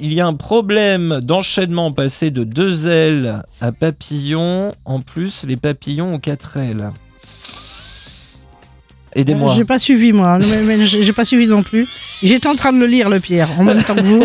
il 0.00 0.14
y 0.14 0.20
a 0.20 0.26
un 0.26 0.34
problème 0.34 1.20
d'enchaînement 1.22 1.92
passé 1.98 2.30
de 2.30 2.44
deux 2.44 2.86
ailes 2.86 3.42
à 3.60 3.72
papillon, 3.72 4.72
en 4.84 5.00
plus 5.00 5.42
les 5.44 5.56
papillons 5.56 6.14
ont 6.14 6.18
quatre 6.20 6.56
ailes. 6.56 6.92
Aidez-moi. 9.16 9.50
Euh, 9.50 9.56
J'ai 9.56 9.64
pas 9.64 9.80
suivi 9.80 10.12
moi, 10.12 10.38
Non, 10.38 10.46
mais, 10.48 10.62
mais 10.62 10.86
j'ai 10.86 11.12
pas 11.12 11.24
suivi 11.24 11.48
non 11.48 11.64
plus. 11.64 11.88
J'étais 12.22 12.46
en 12.46 12.54
train 12.54 12.72
de 12.72 12.78
le 12.78 12.86
lire 12.86 13.08
le 13.08 13.18
Pierre 13.18 13.48
en 13.58 13.64
même 13.64 13.82
temps 13.82 13.96
que 13.96 14.02
vous, 14.02 14.22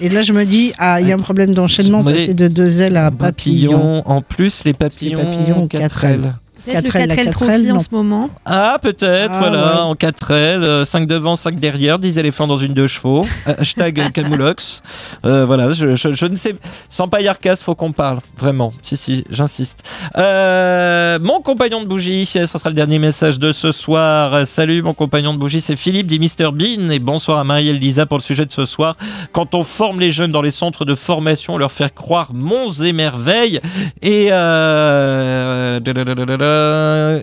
et 0.00 0.08
là 0.08 0.24
je 0.24 0.32
me 0.32 0.44
dis 0.44 0.72
ah 0.78 1.00
il 1.00 1.06
y 1.06 1.12
a 1.12 1.14
un 1.14 1.18
problème 1.18 1.54
d'enchaînement 1.54 2.02
passer 2.02 2.34
de 2.34 2.48
deux 2.48 2.80
ailes 2.80 2.96
à 2.96 3.12
papillon. 3.12 3.70
papillon. 3.78 4.02
En 4.08 4.20
plus, 4.20 4.64
les 4.64 4.72
papillons, 4.72 5.18
Les 5.20 5.24
papillons 5.24 5.56
ont 5.58 5.62
ont 5.62 5.68
quatre 5.68 5.80
quatre 5.82 6.04
ailes. 6.06 6.14
ailes. 6.24 6.34
Peut-être 6.64 6.84
le 6.84 6.90
4L, 6.90 7.06
la 7.08 7.14
4L 7.16 7.26
4L, 7.26 7.30
Trophy 7.32 7.72
en 7.72 7.78
ce 7.78 7.88
moment. 7.92 8.30
Ah, 8.44 8.78
peut-être, 8.80 9.32
Ah, 9.34 9.38
voilà, 9.38 9.66
ouais. 9.74 9.80
en 9.80 9.94
4 9.94 10.30
ailes, 10.30 10.86
5 10.86 11.06
devant, 11.06 11.36
5 11.36 11.56
derrière, 11.58 11.98
10 11.98 12.18
éléphants 12.18 12.46
dans 12.46 12.56
une 12.56 12.72
deux 12.74 12.86
chevaux. 12.86 13.26
Euh, 13.46 13.54
Hashtag 13.58 14.10
Camoulox. 14.12 14.82
Euh, 15.26 15.44
voilà, 15.44 15.72
je, 15.72 15.94
je- 15.96 16.14
je 16.14 16.26
ne 16.26 16.36
sais. 16.36 16.54
Sans 16.88 17.08
paillarcas, 17.08 17.56
faut 17.56 17.74
qu'on 17.74 17.92
parle. 17.92 18.20
Vraiment. 18.38 18.72
Si, 18.82 18.96
si, 18.96 19.24
j'insiste. 19.28 19.82
Euh, 20.16 21.18
mon 21.20 21.40
compagnon 21.40 21.82
de 21.82 21.86
bougie, 21.86 22.24
ça 22.26 22.46
sera 22.46 22.70
le 22.70 22.74
dernier 22.74 22.98
message 22.98 23.38
de 23.38 23.52
ce 23.52 23.70
soir. 23.72 24.32
Euh, 24.34 24.44
Salut, 24.46 24.80
mon 24.82 24.94
compagnon 24.94 25.34
de 25.34 25.38
bougie, 25.38 25.60
c'est 25.60 25.76
Philippe 25.76 26.06
dit 26.06 26.18
Mr 26.18 26.52
Bean. 26.52 26.88
Et 26.90 26.98
bonsoir 26.98 27.38
à 27.38 27.44
Marielle 27.44 27.78
Lisa 27.78 28.06
pour 28.06 28.16
le 28.18 28.22
sujet 28.22 28.46
de 28.46 28.52
ce 28.52 28.64
soir. 28.64 28.96
Quand 29.32 29.54
on 29.54 29.62
forme 29.62 30.00
les 30.00 30.10
jeunes 30.10 30.32
dans 30.32 30.42
les 30.42 30.50
centres 30.50 30.84
de 30.86 30.94
formation, 30.94 31.58
leur 31.58 31.72
faire 31.72 31.92
croire 31.92 32.32
monts 32.32 32.70
et 32.70 32.92
merveilles 32.92 33.60
et, 34.00 34.28
euh, 34.32 35.80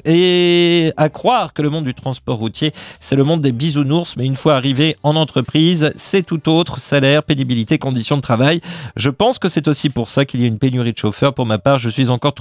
et 0.05 0.91
à 0.97 1.09
croire 1.09 1.53
que 1.53 1.61
le 1.61 1.69
monde 1.69 1.85
du 1.85 1.93
transport 1.93 2.37
routier, 2.37 2.71
c'est 2.99 3.15
le 3.15 3.23
monde 3.23 3.41
des 3.41 3.51
bisounours, 3.51 4.15
mais 4.17 4.25
une 4.25 4.35
fois 4.35 4.55
arrivé 4.55 4.97
en 5.03 5.15
entreprise, 5.15 5.91
c'est 5.95 6.23
tout 6.23 6.49
autre, 6.49 6.79
salaire, 6.79 7.23
pénibilité, 7.23 7.77
conditions 7.77 8.17
de 8.17 8.21
travail. 8.21 8.61
Je 8.95 9.09
pense 9.09 9.39
que 9.39 9.49
c'est 9.49 9.67
aussi 9.67 9.89
pour 9.89 10.09
ça 10.09 10.25
qu'il 10.25 10.41
y 10.41 10.43
a 10.43 10.47
une 10.47 10.59
pénurie 10.59 10.93
de 10.93 10.97
chauffeurs. 10.97 11.33
Pour 11.33 11.45
ma 11.45 11.57
part, 11.57 11.77
je 11.77 11.89
suis 11.89 12.09
encore 12.09 12.33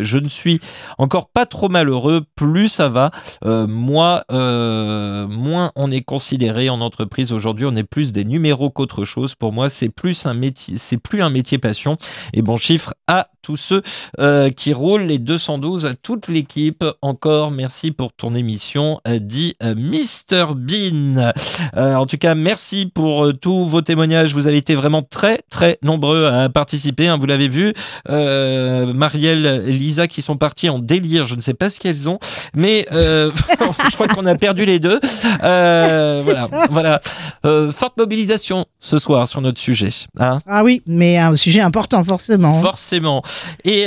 je 0.00 0.18
ne 0.18 0.28
suis 0.28 0.60
encore 0.98 1.28
pas 1.28 1.46
trop 1.46 1.68
malheureux. 1.68 2.22
Plus 2.36 2.68
ça 2.68 2.88
va, 2.88 3.10
euh, 3.44 3.66
euh, 4.30 5.26
moins 5.26 5.72
on 5.76 5.90
est 5.90 6.02
considéré 6.02 6.68
en 6.68 6.80
entreprise 6.80 7.32
aujourd'hui. 7.32 7.66
On 7.66 7.76
est 7.76 7.84
plus 7.84 8.12
des 8.12 8.24
numéros 8.24 8.70
qu'autre 8.70 9.04
chose. 9.04 9.34
Pour 9.34 9.52
moi, 9.52 9.70
c'est 9.70 9.88
plus 9.88 10.26
un 10.26 10.34
métier, 10.34 10.76
c'est 10.78 10.98
plus 10.98 11.22
un 11.22 11.30
métier 11.30 11.58
passion. 11.58 11.96
Et 12.32 12.42
bon 12.42 12.56
chiffre 12.56 12.94
à 13.06 13.28
tous 13.42 13.56
ceux 13.56 13.82
euh, 14.20 14.50
qui 14.50 14.72
roulent 14.72 15.02
les 15.02 15.18
212 15.18 15.86
à 15.86 15.94
toute 15.94 16.21
l'équipe. 16.28 16.84
Encore 17.02 17.50
merci 17.50 17.90
pour 17.90 18.12
ton 18.12 18.34
émission, 18.34 19.00
euh, 19.08 19.18
dit 19.18 19.54
euh, 19.62 19.74
Mr 19.74 20.54
Bean. 20.54 21.32
Euh, 21.76 21.94
en 21.94 22.06
tout 22.06 22.18
cas, 22.18 22.34
merci 22.34 22.86
pour 22.86 23.24
euh, 23.26 23.32
tous 23.32 23.64
vos 23.66 23.80
témoignages. 23.80 24.32
Vous 24.34 24.46
avez 24.46 24.58
été 24.58 24.74
vraiment 24.74 25.02
très 25.02 25.40
très 25.50 25.78
nombreux 25.82 26.26
à 26.26 26.48
participer. 26.48 27.08
hein, 27.08 27.16
vous 27.18 27.26
l'avez 27.26 27.48
vu, 27.48 27.72
euh, 28.10 28.92
Marielle, 28.92 29.64
Lisa 29.66 30.06
qui 30.06 30.22
sont 30.22 30.36
partis 30.36 30.68
en 30.68 30.78
délire. 30.78 31.26
Je 31.26 31.34
ne 31.34 31.40
sais 31.40 31.54
pas 31.54 31.70
ce 31.70 31.80
qu'elles 31.80 32.08
ont, 32.08 32.18
mais 32.54 32.86
je 32.92 33.94
crois 33.94 34.06
qu'on 34.08 34.26
a 34.26 34.34
perdu 34.34 34.64
les 34.64 34.78
deux. 34.80 35.00
Voilà, 35.40 36.48
voilà. 36.70 37.00
Forte 37.72 37.96
mobilisation 37.96 38.66
ce 38.80 38.98
soir 38.98 39.26
sur 39.28 39.40
notre 39.40 39.58
sujet. 39.58 39.90
Hein 40.18 40.40
Ah 40.46 40.62
oui, 40.64 40.82
mais 40.86 41.18
un 41.18 41.36
sujet 41.36 41.60
important 41.60 42.04
forcément. 42.04 42.60
Forcément. 42.60 43.22
Et 43.64 43.86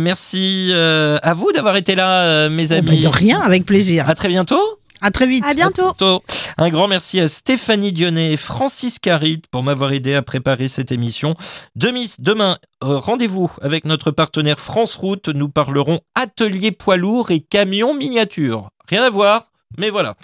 merci 0.00 0.72
à 0.74 1.34
vous 1.34 1.52
d'avoir 1.52 1.67
été 1.76 1.94
là, 1.94 2.22
euh, 2.24 2.50
mes 2.50 2.72
Oh, 2.72 2.76
amis. 2.76 3.02
bah, 3.02 3.08
de 3.10 3.14
rien, 3.14 3.40
avec 3.40 3.64
plaisir. 3.66 4.08
À 4.08 4.14
très 4.14 4.28
bientôt. 4.28 4.60
À 5.00 5.12
très 5.12 5.28
vite. 5.28 5.44
À 5.46 5.54
bientôt. 5.54 5.84
Bientôt. 5.96 6.24
Un 6.56 6.70
grand 6.70 6.88
merci 6.88 7.20
à 7.20 7.28
Stéphanie 7.28 7.92
Dionnet 7.92 8.32
et 8.32 8.36
Francis 8.36 8.98
Carit 8.98 9.40
pour 9.52 9.62
m'avoir 9.62 9.92
aidé 9.92 10.14
à 10.14 10.22
préparer 10.22 10.66
cette 10.66 10.90
émission. 10.90 11.34
Demi- 11.76 12.12
demain, 12.18 12.58
euh, 12.82 12.98
rendez-vous 12.98 13.48
avec 13.62 13.84
notre 13.84 14.10
partenaire 14.10 14.58
France 14.58 14.96
Route. 14.96 15.28
Nous 15.28 15.48
parlerons 15.48 16.00
atelier 16.16 16.72
poids 16.72 16.96
lourd 16.96 17.30
et 17.30 17.38
camion 17.38 17.94
miniature. 17.94 18.70
Rien 18.88 19.04
à 19.04 19.10
voir. 19.10 19.44
Mais 19.76 19.90
voilà. 19.90 20.14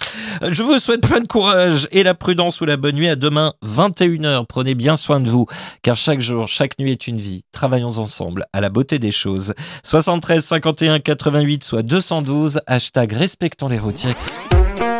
Euh, 0.41 0.49
Je 0.51 0.63
vous 0.63 0.79
souhaite 0.79 1.01
plein 1.01 1.19
de 1.19 1.27
courage 1.27 1.87
et 1.91 2.03
la 2.03 2.15
prudence 2.15 2.61
ou 2.61 2.65
la 2.65 2.77
bonne 2.77 2.95
nuit. 2.95 3.07
À 3.07 3.15
demain, 3.15 3.53
21h. 3.63 4.45
Prenez 4.47 4.73
bien 4.73 4.95
soin 4.95 5.19
de 5.19 5.29
vous, 5.29 5.45
car 5.81 5.95
chaque 5.95 6.19
jour, 6.19 6.47
chaque 6.47 6.79
nuit 6.79 6.91
est 6.91 7.07
une 7.07 7.17
vie. 7.17 7.43
Travaillons 7.51 7.99
ensemble 7.99 8.45
à 8.53 8.61
la 8.61 8.69
beauté 8.69 8.97
des 8.97 9.11
choses. 9.11 9.53
73 9.83 10.43
51 10.43 10.99
88 10.99 11.63
soit 11.63 11.83
212. 11.83 12.61
Hashtag 12.65 13.13
respectons 13.13 13.67
les 13.67 13.79
routiers. 13.79 14.15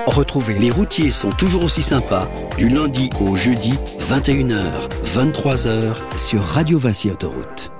Retrouvez 0.05 0.59
Les 0.59 0.69
routiers 0.69 1.09
sont 1.09 1.31
toujours 1.31 1.63
aussi 1.63 1.81
sympas 1.81 2.29
du 2.57 2.69
lundi 2.69 3.09
au 3.19 3.35
jeudi 3.35 3.73
21h, 3.99 4.61
23h 5.15 5.95
sur 6.15 6.43
Radio 6.43 6.77
Vinci 6.77 7.09
Autoroute. 7.09 7.71